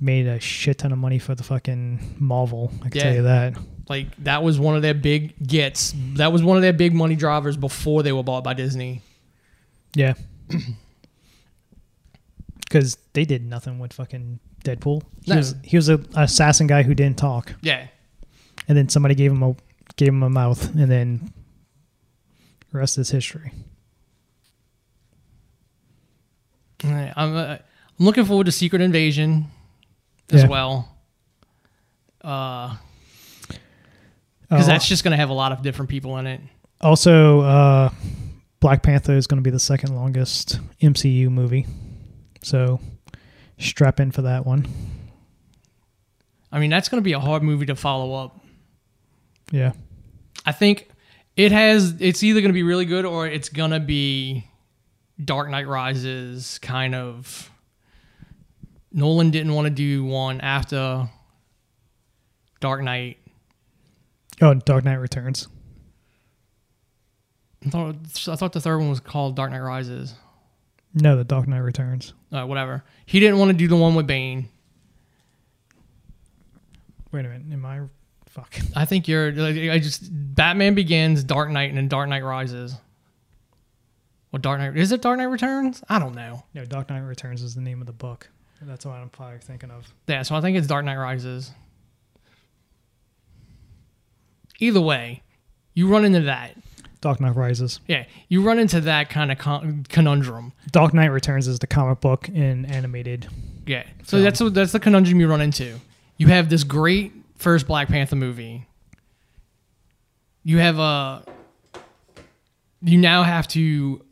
made 0.00 0.26
a 0.26 0.38
shit 0.40 0.78
ton 0.78 0.92
of 0.92 0.98
money 0.98 1.18
for 1.18 1.34
the 1.34 1.42
fucking 1.42 2.16
Marvel. 2.18 2.70
I 2.84 2.88
can 2.88 2.96
Yeah. 2.96 3.02
tell 3.04 3.14
you 3.14 3.22
that. 3.22 3.54
Like 3.88 4.16
that 4.24 4.42
was 4.42 4.58
one 4.60 4.76
of 4.76 4.82
their 4.82 4.94
big 4.94 5.34
gets. 5.46 5.94
That 6.14 6.32
was 6.32 6.42
one 6.42 6.56
of 6.56 6.62
their 6.62 6.72
big 6.72 6.92
money 6.94 7.16
drivers 7.16 7.56
before 7.56 8.02
they 8.02 8.12
were 8.12 8.22
bought 8.22 8.44
by 8.44 8.54
Disney. 8.54 9.00
Yeah. 9.94 10.14
Because 12.60 12.98
they 13.14 13.24
did 13.24 13.46
nothing 13.46 13.78
with 13.78 13.94
fucking 13.94 14.40
Deadpool. 14.68 15.02
He 15.24 15.30
No. 15.32 15.36
was 15.38 15.54
he 15.62 15.76
was 15.76 15.88
a 15.88 16.00
assassin 16.14 16.66
guy 16.66 16.82
who 16.82 16.94
didn't 16.94 17.18
talk, 17.18 17.54
Yeah, 17.62 17.86
and 18.68 18.76
then 18.76 18.88
somebody 18.88 19.14
gave 19.14 19.30
him 19.32 19.42
a 19.42 19.54
gave 19.96 20.08
him 20.08 20.22
a 20.22 20.30
mouth, 20.30 20.74
and 20.74 20.90
then 20.90 21.32
the 22.70 22.78
rest 22.78 22.98
is 22.98 23.10
history. 23.10 23.52
I'm 26.84 27.36
uh, 27.36 27.56
I'm 27.98 28.06
looking 28.06 28.24
forward 28.24 28.44
to 28.46 28.52
Secret 28.52 28.80
Invasion 28.82 29.46
as 30.30 30.42
Yeah. 30.42 30.48
well. 30.48 30.88
Uh, 32.22 32.28
Uh, 34.50 34.56
because 34.56 34.66
that's 34.66 34.88
just 34.88 35.04
gonna 35.04 35.16
have 35.16 35.28
a 35.30 35.34
lot 35.34 35.52
of 35.52 35.62
different 35.62 35.90
people 35.90 36.16
in 36.18 36.26
it. 36.26 36.40
also 36.80 37.40
uh, 37.40 37.90
Black 38.60 38.82
Panther 38.82 39.14
is 39.14 39.26
going 39.26 39.36
to 39.36 39.42
be 39.42 39.50
the 39.50 39.58
second 39.60 39.94
longest 39.94 40.58
MCU 40.80 41.28
movie, 41.30 41.66
so 42.42 42.80
strap 43.58 44.00
in 44.00 44.10
for 44.10 44.22
that 44.22 44.46
one. 44.46 44.66
I 46.50 46.58
mean, 46.58 46.70
that's 46.70 46.88
gonna 46.88 47.02
be 47.02 47.12
a 47.12 47.20
hard 47.20 47.42
movie 47.42 47.66
to 47.66 47.76
follow 47.76 48.14
up. 48.14 48.40
Yeah. 49.50 49.72
I 50.46 50.52
think 50.52 50.88
it 51.36 51.52
has. 51.52 51.94
It's 52.00 52.22
either 52.22 52.40
gonna 52.40 52.52
be 52.52 52.62
really 52.62 52.86
good 52.86 53.04
or 53.04 53.26
it's 53.26 53.48
gonna 53.48 53.80
be 53.80 54.48
Dark 55.22 55.50
Knight 55.50 55.68
Rises 55.68 56.58
kind 56.58 56.94
of. 56.94 57.50
Nolan 58.90 59.30
didn't 59.30 59.52
want 59.52 59.66
to 59.66 59.70
do 59.70 60.04
one 60.04 60.40
after 60.40 61.10
Dark 62.60 62.82
Knight. 62.82 63.18
Oh, 64.40 64.54
Dark 64.54 64.84
Knight 64.84 64.94
Returns. 64.94 65.48
I 67.66 67.70
thought 67.70 67.96
I 68.28 68.36
thought 68.36 68.52
the 68.52 68.60
third 68.60 68.78
one 68.78 68.88
was 68.88 69.00
called 69.00 69.36
Dark 69.36 69.50
Knight 69.50 69.60
Rises. 69.60 70.14
No, 70.94 71.16
the 71.16 71.24
Dark 71.24 71.46
Knight 71.46 71.58
Returns. 71.58 72.14
Uh, 72.32 72.44
whatever. 72.44 72.84
He 73.06 73.20
didn't 73.20 73.38
want 73.38 73.50
to 73.50 73.56
do 73.56 73.68
the 73.68 73.76
one 73.76 73.94
with 73.94 74.06
Bane. 74.06 74.48
Wait 77.12 77.24
a 77.24 77.28
minute, 77.28 77.52
am 77.52 77.64
I? 77.64 77.80
Fuck. 78.26 78.54
I 78.76 78.84
think 78.84 79.08
you're. 79.08 79.32
Like, 79.32 79.56
I 79.56 79.78
just 79.78 80.08
Batman 80.10 80.74
Begins, 80.74 81.24
Dark 81.24 81.50
Knight, 81.50 81.70
and 81.70 81.78
then 81.78 81.88
Dark 81.88 82.08
Knight 82.08 82.22
Rises. 82.24 82.76
Well, 84.30 84.40
Dark 84.40 84.60
Knight 84.60 84.76
is 84.76 84.92
it 84.92 85.00
Dark 85.00 85.18
Knight 85.18 85.24
Returns? 85.24 85.82
I 85.88 85.98
don't 85.98 86.14
know. 86.14 86.44
No, 86.54 86.64
Dark 86.64 86.90
Knight 86.90 87.00
Returns 87.00 87.42
is 87.42 87.54
the 87.54 87.62
name 87.62 87.80
of 87.80 87.86
the 87.86 87.92
book. 87.92 88.28
That's 88.60 88.84
what 88.84 88.96
I'm 88.96 89.08
probably 89.08 89.38
thinking 89.38 89.70
of. 89.70 89.92
Yeah, 90.06 90.22
so 90.22 90.34
I 90.34 90.40
think 90.40 90.56
it's 90.56 90.66
Dark 90.66 90.84
Knight 90.84 90.96
Rises. 90.96 91.52
Either 94.58 94.80
way, 94.80 95.22
you 95.74 95.88
run 95.88 96.04
into 96.04 96.22
that. 96.22 96.56
Dark 97.00 97.20
Knight 97.20 97.36
Rises. 97.36 97.80
Yeah, 97.86 98.04
you 98.28 98.42
run 98.42 98.58
into 98.58 98.80
that 98.82 99.08
kind 99.08 99.30
of 99.30 99.38
con- 99.38 99.86
conundrum. 99.88 100.52
Dark 100.70 100.92
Knight 100.94 101.06
Returns 101.06 101.46
is 101.46 101.58
the 101.58 101.66
comic 101.66 102.00
book 102.00 102.28
in 102.28 102.64
animated. 102.66 103.28
Yeah, 103.66 103.84
so 104.02 104.12
Film. 104.16 104.22
that's 104.24 104.40
what 104.40 104.54
that's 104.54 104.72
the 104.72 104.80
conundrum 104.80 105.20
you 105.20 105.28
run 105.28 105.40
into. 105.40 105.78
You 106.16 106.28
have 106.28 106.48
this 106.48 106.64
great 106.64 107.12
first 107.36 107.66
Black 107.66 107.88
Panther 107.88 108.16
movie. 108.16 108.66
You 110.42 110.58
have 110.58 110.78
a. 110.78 111.22
You 112.80 112.98
now 112.98 113.22
have 113.24 113.46
to 113.48 114.04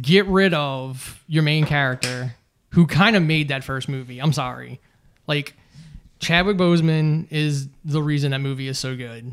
get 0.00 0.26
rid 0.26 0.54
of 0.54 1.22
your 1.26 1.42
main 1.42 1.66
character, 1.66 2.34
who 2.70 2.86
kind 2.86 3.16
of 3.16 3.22
made 3.22 3.48
that 3.48 3.64
first 3.64 3.88
movie. 3.88 4.20
I'm 4.20 4.32
sorry, 4.32 4.80
like 5.26 5.54
Chadwick 6.18 6.56
Boseman 6.56 7.26
is 7.30 7.68
the 7.84 8.02
reason 8.02 8.30
that 8.32 8.40
movie 8.40 8.68
is 8.68 8.78
so 8.78 8.96
good. 8.96 9.32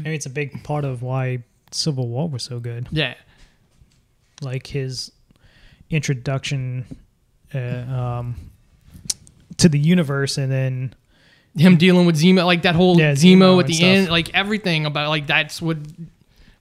Mean, 0.00 0.14
it's 0.14 0.26
a 0.26 0.30
big 0.30 0.64
part 0.64 0.84
of 0.84 1.02
why 1.02 1.44
Civil 1.70 2.08
War 2.08 2.28
was 2.28 2.42
so 2.42 2.60
good. 2.60 2.88
Yeah, 2.90 3.14
Like 4.40 4.66
his 4.66 5.12
introduction 5.90 6.84
uh, 7.54 7.58
um, 7.58 8.36
to 9.58 9.68
the 9.68 9.78
universe, 9.78 10.38
and 10.38 10.50
then 10.50 10.94
him 11.56 11.76
dealing 11.76 12.06
with 12.06 12.16
Zemo, 12.16 12.46
like 12.46 12.62
that 12.62 12.74
whole 12.74 12.98
Yeah, 12.98 13.12
Zemo, 13.12 13.56
Zemo 13.56 13.60
at 13.60 13.66
the 13.66 13.82
and 13.82 13.98
end, 13.98 14.10
like 14.10 14.34
everything 14.34 14.86
about 14.86 15.10
like 15.10 15.26
that's 15.26 15.60
what 15.60 15.76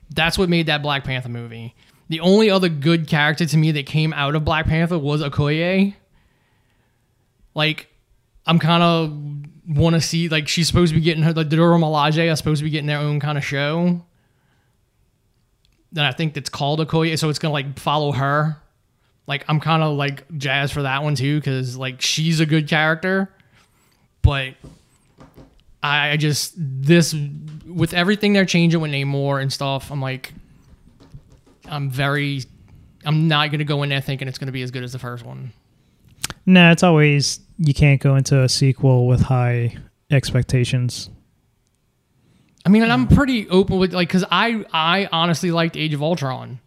that's 0.10 0.38
what 0.38 0.50
made 0.50 0.66
that 0.66 0.82
Black 0.82 1.04
Panther 1.04 1.30
movie. 1.30 1.74
The 2.10 2.20
only 2.20 2.50
other 2.50 2.68
good 2.68 3.08
character 3.08 3.46
to 3.46 3.58
me 3.58 3.72
that 3.72 3.86
came 3.86 4.12
out 4.12 4.36
of 4.36 4.44
Black 4.44 4.66
Panther 4.66 5.00
was 5.00 5.22
Okoye. 5.22 5.96
Like, 7.56 7.88
I'm 8.46 8.60
kind 8.60 8.84
of 8.84 9.61
want 9.68 9.96
to 9.96 10.02
see 10.02 10.30
like 10.30 10.48
she's 10.48 10.68
supposed 10.68 10.94
to 10.94 11.00
be 11.00 11.04
getting 11.04 11.24
her 11.24 11.34
the 11.34 11.44
Dora 11.44 11.78
Milaje 11.78 12.32
are 12.32 12.36
supposed 12.36 12.60
to 12.60 12.64
be 12.64 12.70
getting 12.70 12.88
their 12.88 13.00
own 13.00 13.20
kind 13.20 13.38
of 13.38 13.46
show. 13.46 14.02
Then 15.92 16.06
I 16.06 16.12
think 16.12 16.38
it's 16.38 16.50
called 16.50 16.80
Okoye, 16.80 17.18
so 17.20 17.30
it's 17.30 17.40
gonna 17.40 17.54
like 17.54 17.78
follow 17.78 18.12
her. 18.12 18.58
Like 19.28 19.46
I'm 19.48 19.60
kind 19.60 19.84
of 19.84 19.96
like 19.98 20.26
jazzed 20.38 20.74
for 20.74 20.84
that 20.84 21.04
one 21.04 21.16
too, 21.16 21.40
because 21.40 21.78
like 21.78 22.02
she's 22.02 22.40
a 22.40 22.46
good 22.46 22.68
character, 22.68 23.30
but 24.22 24.56
I 25.84 26.18
just 26.18 26.54
this 26.58 27.16
with 27.66 27.94
everything 27.94 28.34
they're 28.34 28.46
changing 28.46 28.82
with 28.82 28.92
Namor 28.92 29.42
and 29.42 29.52
stuff. 29.52 29.92
I'm 29.92 30.02
like, 30.02 30.34
I'm 31.68 31.90
very, 31.90 32.42
I'm 33.06 33.28
not 33.28 33.52
gonna 33.52 33.64
go 33.64 33.84
in 33.84 33.90
there 33.90 34.02
thinking 34.02 34.28
it's 34.28 34.38
gonna 34.38 34.52
be 34.52 34.62
as 34.62 34.72
good 34.72 34.84
as 34.84 34.92
the 34.92 35.00
first 35.00 35.26
one. 35.26 35.54
nah, 36.46 36.72
it's 36.72 36.84
always 36.84 37.40
you 37.64 37.76
can't 37.76 38.02
go 38.02 38.16
into 38.16 38.42
a 38.42 38.50
sequel 38.50 39.06
with 39.06 39.22
high 39.22 39.78
expectations. 40.10 41.12
I 42.66 42.70
mean, 42.70 42.82
and 42.82 42.92
I'm 42.92 43.08
pretty 43.08 43.48
open 43.50 43.78
with 43.78 43.94
like, 43.94 44.10
cause 44.10 44.26
I 44.32 44.66
I 44.74 45.08
honestly 45.12 45.52
liked 45.52 45.78
Age 45.78 45.94
of 45.94 46.02
Ultron. 46.02 46.60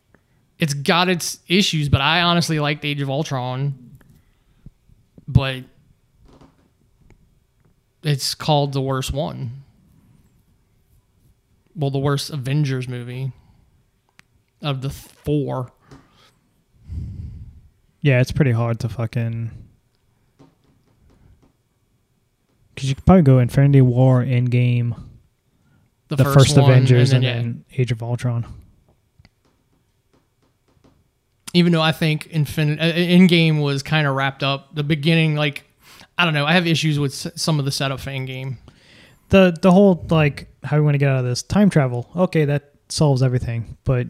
It's 0.59 0.73
got 0.73 1.09
its 1.09 1.41
issues, 1.49 1.89
but 1.89 2.01
I 2.01 2.23
honestly 2.23 2.61
liked 2.61 2.85
Age 2.85 3.01
of 3.01 3.11
Ultron. 3.11 3.99
But 5.27 5.65
it's 8.05 8.35
called 8.37 8.73
the 8.73 8.81
worst 8.81 9.13
one. 9.13 9.65
Well, 11.75 11.91
the 11.91 11.99
worst 11.99 12.31
Avengers 12.31 12.89
movie 12.89 13.33
of 14.63 14.81
the 14.81 14.91
four. 14.91 15.73
Yeah, 18.01 18.21
it's 18.21 18.31
pretty 18.31 18.53
hard 18.53 18.79
to 18.81 18.89
fucking. 18.89 19.64
Because 22.75 22.89
you 22.89 22.95
could 22.95 23.07
probably 23.07 23.23
go 23.23 23.39
Infinity 23.39 23.81
War, 23.83 24.23
Endgame, 24.25 25.01
The, 26.09 26.17
the, 26.17 26.25
first, 26.25 26.57
one, 26.57 26.71
Avengers, 26.71 27.13
and 27.13 27.23
then, 27.25 27.37
then, 27.37 27.65
yeah. 27.71 27.81
Age 27.81 27.93
of 27.93 28.03
Ultron. 28.03 28.47
even 31.55 31.73
though 31.73 31.81
I 31.81 31.93
think 31.93 32.29
Infinite 32.31 32.81
uh, 32.81 32.93
Endgame 32.93 33.63
was 33.63 33.83
kind 33.83 34.07
of 34.07 34.15
wrapped 34.17 34.43
up. 34.43 34.75
The 34.75 34.83
beginning, 34.83 35.37
like 35.37 35.65
I 36.19 36.25
don't 36.25 36.35
know, 36.35 36.45
I 36.45 36.53
have 36.53 36.67
issues 36.67 36.99
with 36.99 37.15
some 37.15 37.59
of 37.59 37.65
the 37.65 37.71
setup 37.71 38.01
for 38.01 38.11
Endgame. 38.11 38.57
The 39.31 39.57
the 39.63 39.71
whole 39.73 40.05
like 40.11 40.49
how 40.65 40.77
we 40.77 40.83
want 40.83 40.95
to 40.95 40.99
get 40.99 41.09
out 41.09 41.21
of 41.21 41.25
this 41.25 41.43
time 41.43 41.71
travel. 41.71 42.11
Okay, 42.17 42.45
that 42.45 42.73
solves 42.89 43.23
everything, 43.23 43.77
but 43.85 44.09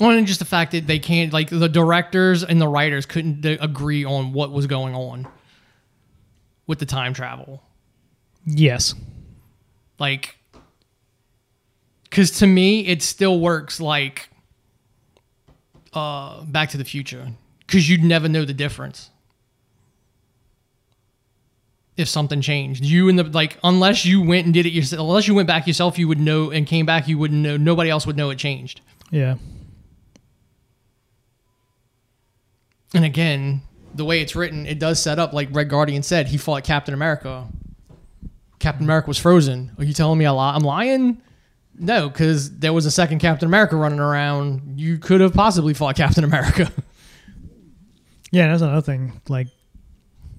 Well, 0.00 0.10
and 0.10 0.26
just 0.26 0.40
the 0.40 0.44
fact 0.44 0.72
that 0.72 0.86
they 0.86 0.98
can't, 0.98 1.32
like 1.32 1.48
the 1.48 1.68
directors 1.68 2.44
and 2.44 2.60
the 2.60 2.68
writers 2.68 3.06
couldn't 3.06 3.40
d- 3.40 3.58
agree 3.60 4.04
on 4.04 4.32
what 4.32 4.52
was 4.52 4.66
going 4.66 4.94
on 4.94 5.26
with 6.68 6.78
the 6.78 6.86
time 6.86 7.12
travel. 7.14 7.62
yes, 8.46 8.94
Like, 9.98 10.36
because 12.04 12.30
to 12.38 12.46
me 12.46 12.86
it 12.86 13.02
still 13.02 13.40
works 13.40 13.80
like 13.80 14.28
uh 15.94 16.44
Back 16.44 16.70
to 16.70 16.76
the 16.78 16.84
Future 16.84 17.28
because 17.66 17.88
you'd 17.88 18.04
never 18.04 18.28
know 18.28 18.44
the 18.44 18.54
difference 18.54 19.10
if 21.96 22.08
something 22.08 22.40
changed. 22.40 22.84
You 22.84 23.08
and 23.08 23.18
the 23.18 23.24
like 23.24 23.58
unless 23.64 24.04
you 24.06 24.22
went 24.22 24.44
and 24.44 24.54
did 24.54 24.66
it 24.66 24.72
yourself, 24.72 25.00
unless 25.00 25.26
you 25.26 25.34
went 25.34 25.48
back 25.48 25.66
yourself, 25.66 25.98
you 25.98 26.06
would 26.08 26.20
know 26.20 26.50
and 26.52 26.66
came 26.66 26.86
back, 26.86 27.08
you 27.08 27.18
wouldn't 27.18 27.40
know. 27.42 27.56
Nobody 27.56 27.90
else 27.90 28.06
would 28.06 28.16
know 28.16 28.30
it 28.30 28.36
changed. 28.38 28.80
Yeah. 29.10 29.34
And 32.94 33.04
again, 33.04 33.62
the 33.98 34.04
way 34.06 34.22
it's 34.22 34.34
written, 34.34 34.64
it 34.66 34.78
does 34.78 35.00
set 35.02 35.18
up 35.18 35.32
like 35.34 35.48
Red 35.52 35.68
Guardian 35.68 36.02
said. 36.02 36.28
He 36.28 36.38
fought 36.38 36.64
Captain 36.64 36.94
America. 36.94 37.46
Captain 38.58 38.84
America 38.84 39.08
was 39.08 39.18
frozen. 39.18 39.72
Are 39.78 39.84
you 39.84 39.92
telling 39.92 40.18
me 40.18 40.28
li- 40.28 40.36
I'm 40.38 40.62
lying? 40.62 41.20
No, 41.78 42.08
because 42.08 42.58
there 42.58 42.72
was 42.72 42.86
a 42.86 42.90
second 42.90 43.18
Captain 43.20 43.46
America 43.46 43.76
running 43.76 44.00
around. 44.00 44.80
You 44.80 44.98
could 44.98 45.20
have 45.20 45.34
possibly 45.34 45.74
fought 45.74 45.96
Captain 45.96 46.24
America. 46.24 46.72
Yeah, 48.30 48.48
that's 48.48 48.60
another 48.60 48.82
thing. 48.82 49.22
Like 49.28 49.46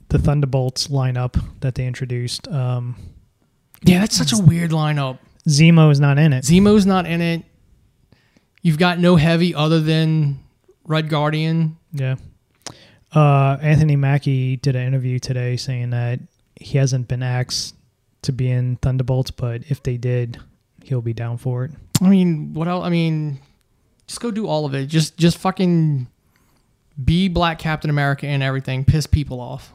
the 0.09 0.19
Thunderbolts 0.19 0.89
lineup 0.89 1.43
that 1.61 1.73
they 1.73 1.88
introduced. 1.88 2.47
Um, 2.47 2.95
yeah, 3.83 3.99
that's 4.01 4.15
such 4.15 4.31
a 4.31 4.38
weird 4.38 4.69
lineup. 4.69 5.17
Zemo 5.47 5.91
is 5.91 5.99
not 5.99 6.19
in 6.19 6.31
it. 6.31 6.43
Zemo's 6.43 6.85
not 6.85 7.07
in 7.07 7.19
it. 7.21 7.43
You've 8.61 8.77
got 8.77 8.99
no 8.99 9.15
heavy 9.15 9.55
other 9.55 9.79
than 9.79 10.39
Red 10.83 11.09
Guardian. 11.09 11.77
Yeah. 11.91 12.17
Uh, 13.13 13.57
Anthony 13.61 13.95
Mackie 13.95 14.57
did 14.57 14.75
an 14.75 14.85
interview 14.85 15.19
today 15.19 15.57
saying 15.57 15.89
that 15.91 16.19
he 16.55 16.77
hasn't 16.77 17.07
been 17.07 17.23
asked 17.23 17.75
to 18.21 18.31
be 18.31 18.49
in 18.51 18.75
Thunderbolts, 18.77 19.31
but 19.31 19.63
if 19.69 19.81
they 19.81 19.97
did, 19.97 20.38
he'll 20.83 21.01
be 21.01 21.13
down 21.13 21.38
for 21.38 21.65
it. 21.65 21.71
I 22.01 22.09
mean, 22.09 22.53
what 22.53 22.67
else? 22.67 22.85
I 22.85 22.89
mean, 22.89 23.39
just 24.07 24.19
go 24.19 24.31
do 24.31 24.47
all 24.47 24.65
of 24.65 24.75
it. 24.75 24.88
Just, 24.88 25.17
just 25.17 25.38
fucking 25.38 26.07
be 27.03 27.27
Black 27.29 27.59
Captain 27.59 27.89
America 27.89 28.27
and 28.27 28.43
everything. 28.43 28.85
Piss 28.85 29.07
people 29.07 29.39
off. 29.39 29.73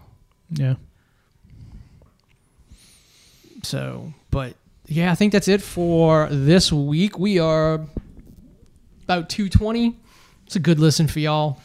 Yeah. 0.51 0.75
So, 3.63 4.13
but 4.31 4.55
yeah, 4.87 5.11
I 5.11 5.15
think 5.15 5.33
that's 5.33 5.49
it 5.49 5.63
for 5.63 6.29
this 6.31 6.71
week. 6.73 7.19
We 7.19 7.39
are 7.39 7.81
about 9.05 9.29
220. 9.29 9.97
It's 10.47 10.57
a 10.57 10.61
good 10.61 10.79
listen 10.79 11.09
for 11.09 11.21
y'all. 11.21 11.61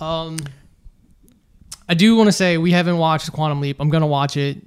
Um, 0.00 0.38
I 1.88 1.94
do 1.94 2.16
want 2.16 2.28
to 2.28 2.32
say 2.32 2.58
we 2.58 2.70
haven't 2.72 2.98
watched 2.98 3.32
Quantum 3.32 3.60
Leap. 3.60 3.78
I'm 3.80 3.90
gonna 3.90 4.06
watch 4.06 4.36
it. 4.36 4.58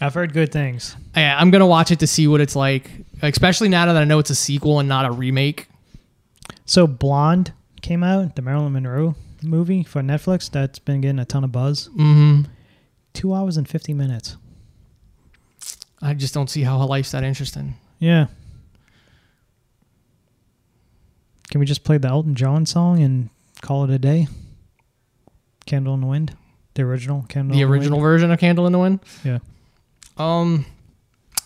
I've 0.00 0.14
heard 0.14 0.32
good 0.32 0.52
things. 0.52 0.96
Yeah, 1.16 1.36
I'm 1.38 1.50
gonna 1.50 1.66
watch 1.66 1.90
it 1.90 1.98
to 2.00 2.06
see 2.06 2.26
what 2.26 2.40
it's 2.40 2.56
like, 2.56 2.90
especially 3.22 3.68
now 3.68 3.86
that 3.86 3.96
I 3.96 4.04
know 4.04 4.18
it's 4.18 4.30
a 4.30 4.34
sequel 4.34 4.80
and 4.80 4.88
not 4.88 5.04
a 5.04 5.10
remake. 5.10 5.68
So 6.64 6.86
Blonde 6.86 7.52
came 7.82 8.02
out, 8.02 8.36
the 8.36 8.42
Marilyn 8.42 8.72
Monroe 8.72 9.14
movie 9.42 9.82
for 9.82 10.02
Netflix. 10.02 10.50
That's 10.50 10.78
been 10.78 11.00
getting 11.00 11.18
a 11.18 11.24
ton 11.24 11.44
of 11.44 11.52
buzz. 11.52 11.88
Mm-hmm. 11.88 12.42
Two 13.12 13.34
hours 13.34 13.56
and 13.56 13.68
fifty 13.68 13.92
minutes. 13.92 14.36
I 16.00 16.14
just 16.14 16.32
don't 16.32 16.48
see 16.48 16.62
how 16.62 16.78
her 16.78 16.86
life's 16.86 17.10
that 17.10 17.24
interesting. 17.24 17.74
Yeah. 17.98 18.26
Can 21.50 21.58
we 21.58 21.66
just 21.66 21.84
play 21.84 21.98
the 21.98 22.08
Elton 22.08 22.34
John 22.36 22.64
song 22.64 23.02
and 23.02 23.28
call 23.60 23.84
it 23.84 23.90
a 23.90 23.98
day? 23.98 24.28
Candle 25.70 25.94
in 25.94 26.00
the 26.02 26.06
Wind, 26.06 26.36
the 26.74 26.82
original 26.82 27.24
Candle. 27.28 27.56
The 27.56 27.62
original 27.64 27.98
Wind? 27.98 28.02
version 28.10 28.30
of 28.30 28.38
Candle 28.38 28.66
in 28.66 28.72
the 28.72 28.78
Wind. 28.78 29.00
Yeah. 29.24 29.38
Um, 30.18 30.66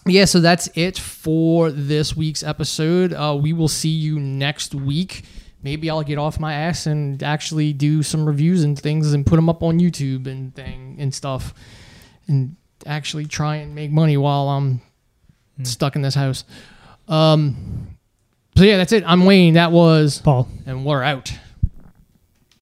yeah, 0.07 0.25
so 0.25 0.41
that's 0.41 0.69
it 0.75 0.99
for 0.99 1.71
this 1.71 2.17
week's 2.17 2.43
episode. 2.43 3.13
Uh, 3.13 3.39
we 3.41 3.53
will 3.53 3.69
see 3.69 3.89
you 3.91 4.19
next 4.19 4.75
week. 4.75 5.23
Maybe 5.63 5.89
I'll 5.89 6.03
get 6.03 6.19
off 6.19 6.39
my 6.41 6.53
ass 6.53 6.87
and 6.87 7.23
actually 7.23 7.73
do 7.73 8.03
some 8.03 8.27
reviews 8.27 8.65
and 8.65 8.79
things 8.79 9.13
and 9.15 9.25
put 9.25 9.37
them 9.37 9.49
up 9.49 9.63
on 9.63 9.79
YouTube 9.79 10.27
and 10.27 10.55
thing 10.55 10.97
and 10.99 11.15
stuff, 11.15 11.55
and 12.27 12.57
actually 12.85 13.25
try 13.27 13.57
and 13.57 13.75
make 13.75 13.91
money 13.91 14.17
while 14.17 14.49
I'm 14.49 14.81
Hmm. 15.57 15.65
stuck 15.65 15.95
in 15.97 16.03
this 16.03 16.15
house. 16.17 16.45
Um, 17.09 17.97
so 18.57 18.65
yeah, 18.65 18.77
that's 18.77 18.93
it. 18.93 19.05
I'm 19.07 19.25
Wayne. 19.25 19.55
That 19.55 19.71
was, 19.73 20.19
Paul. 20.21 20.49
and 20.67 20.85
we're 20.85 21.03
out. 21.03 21.33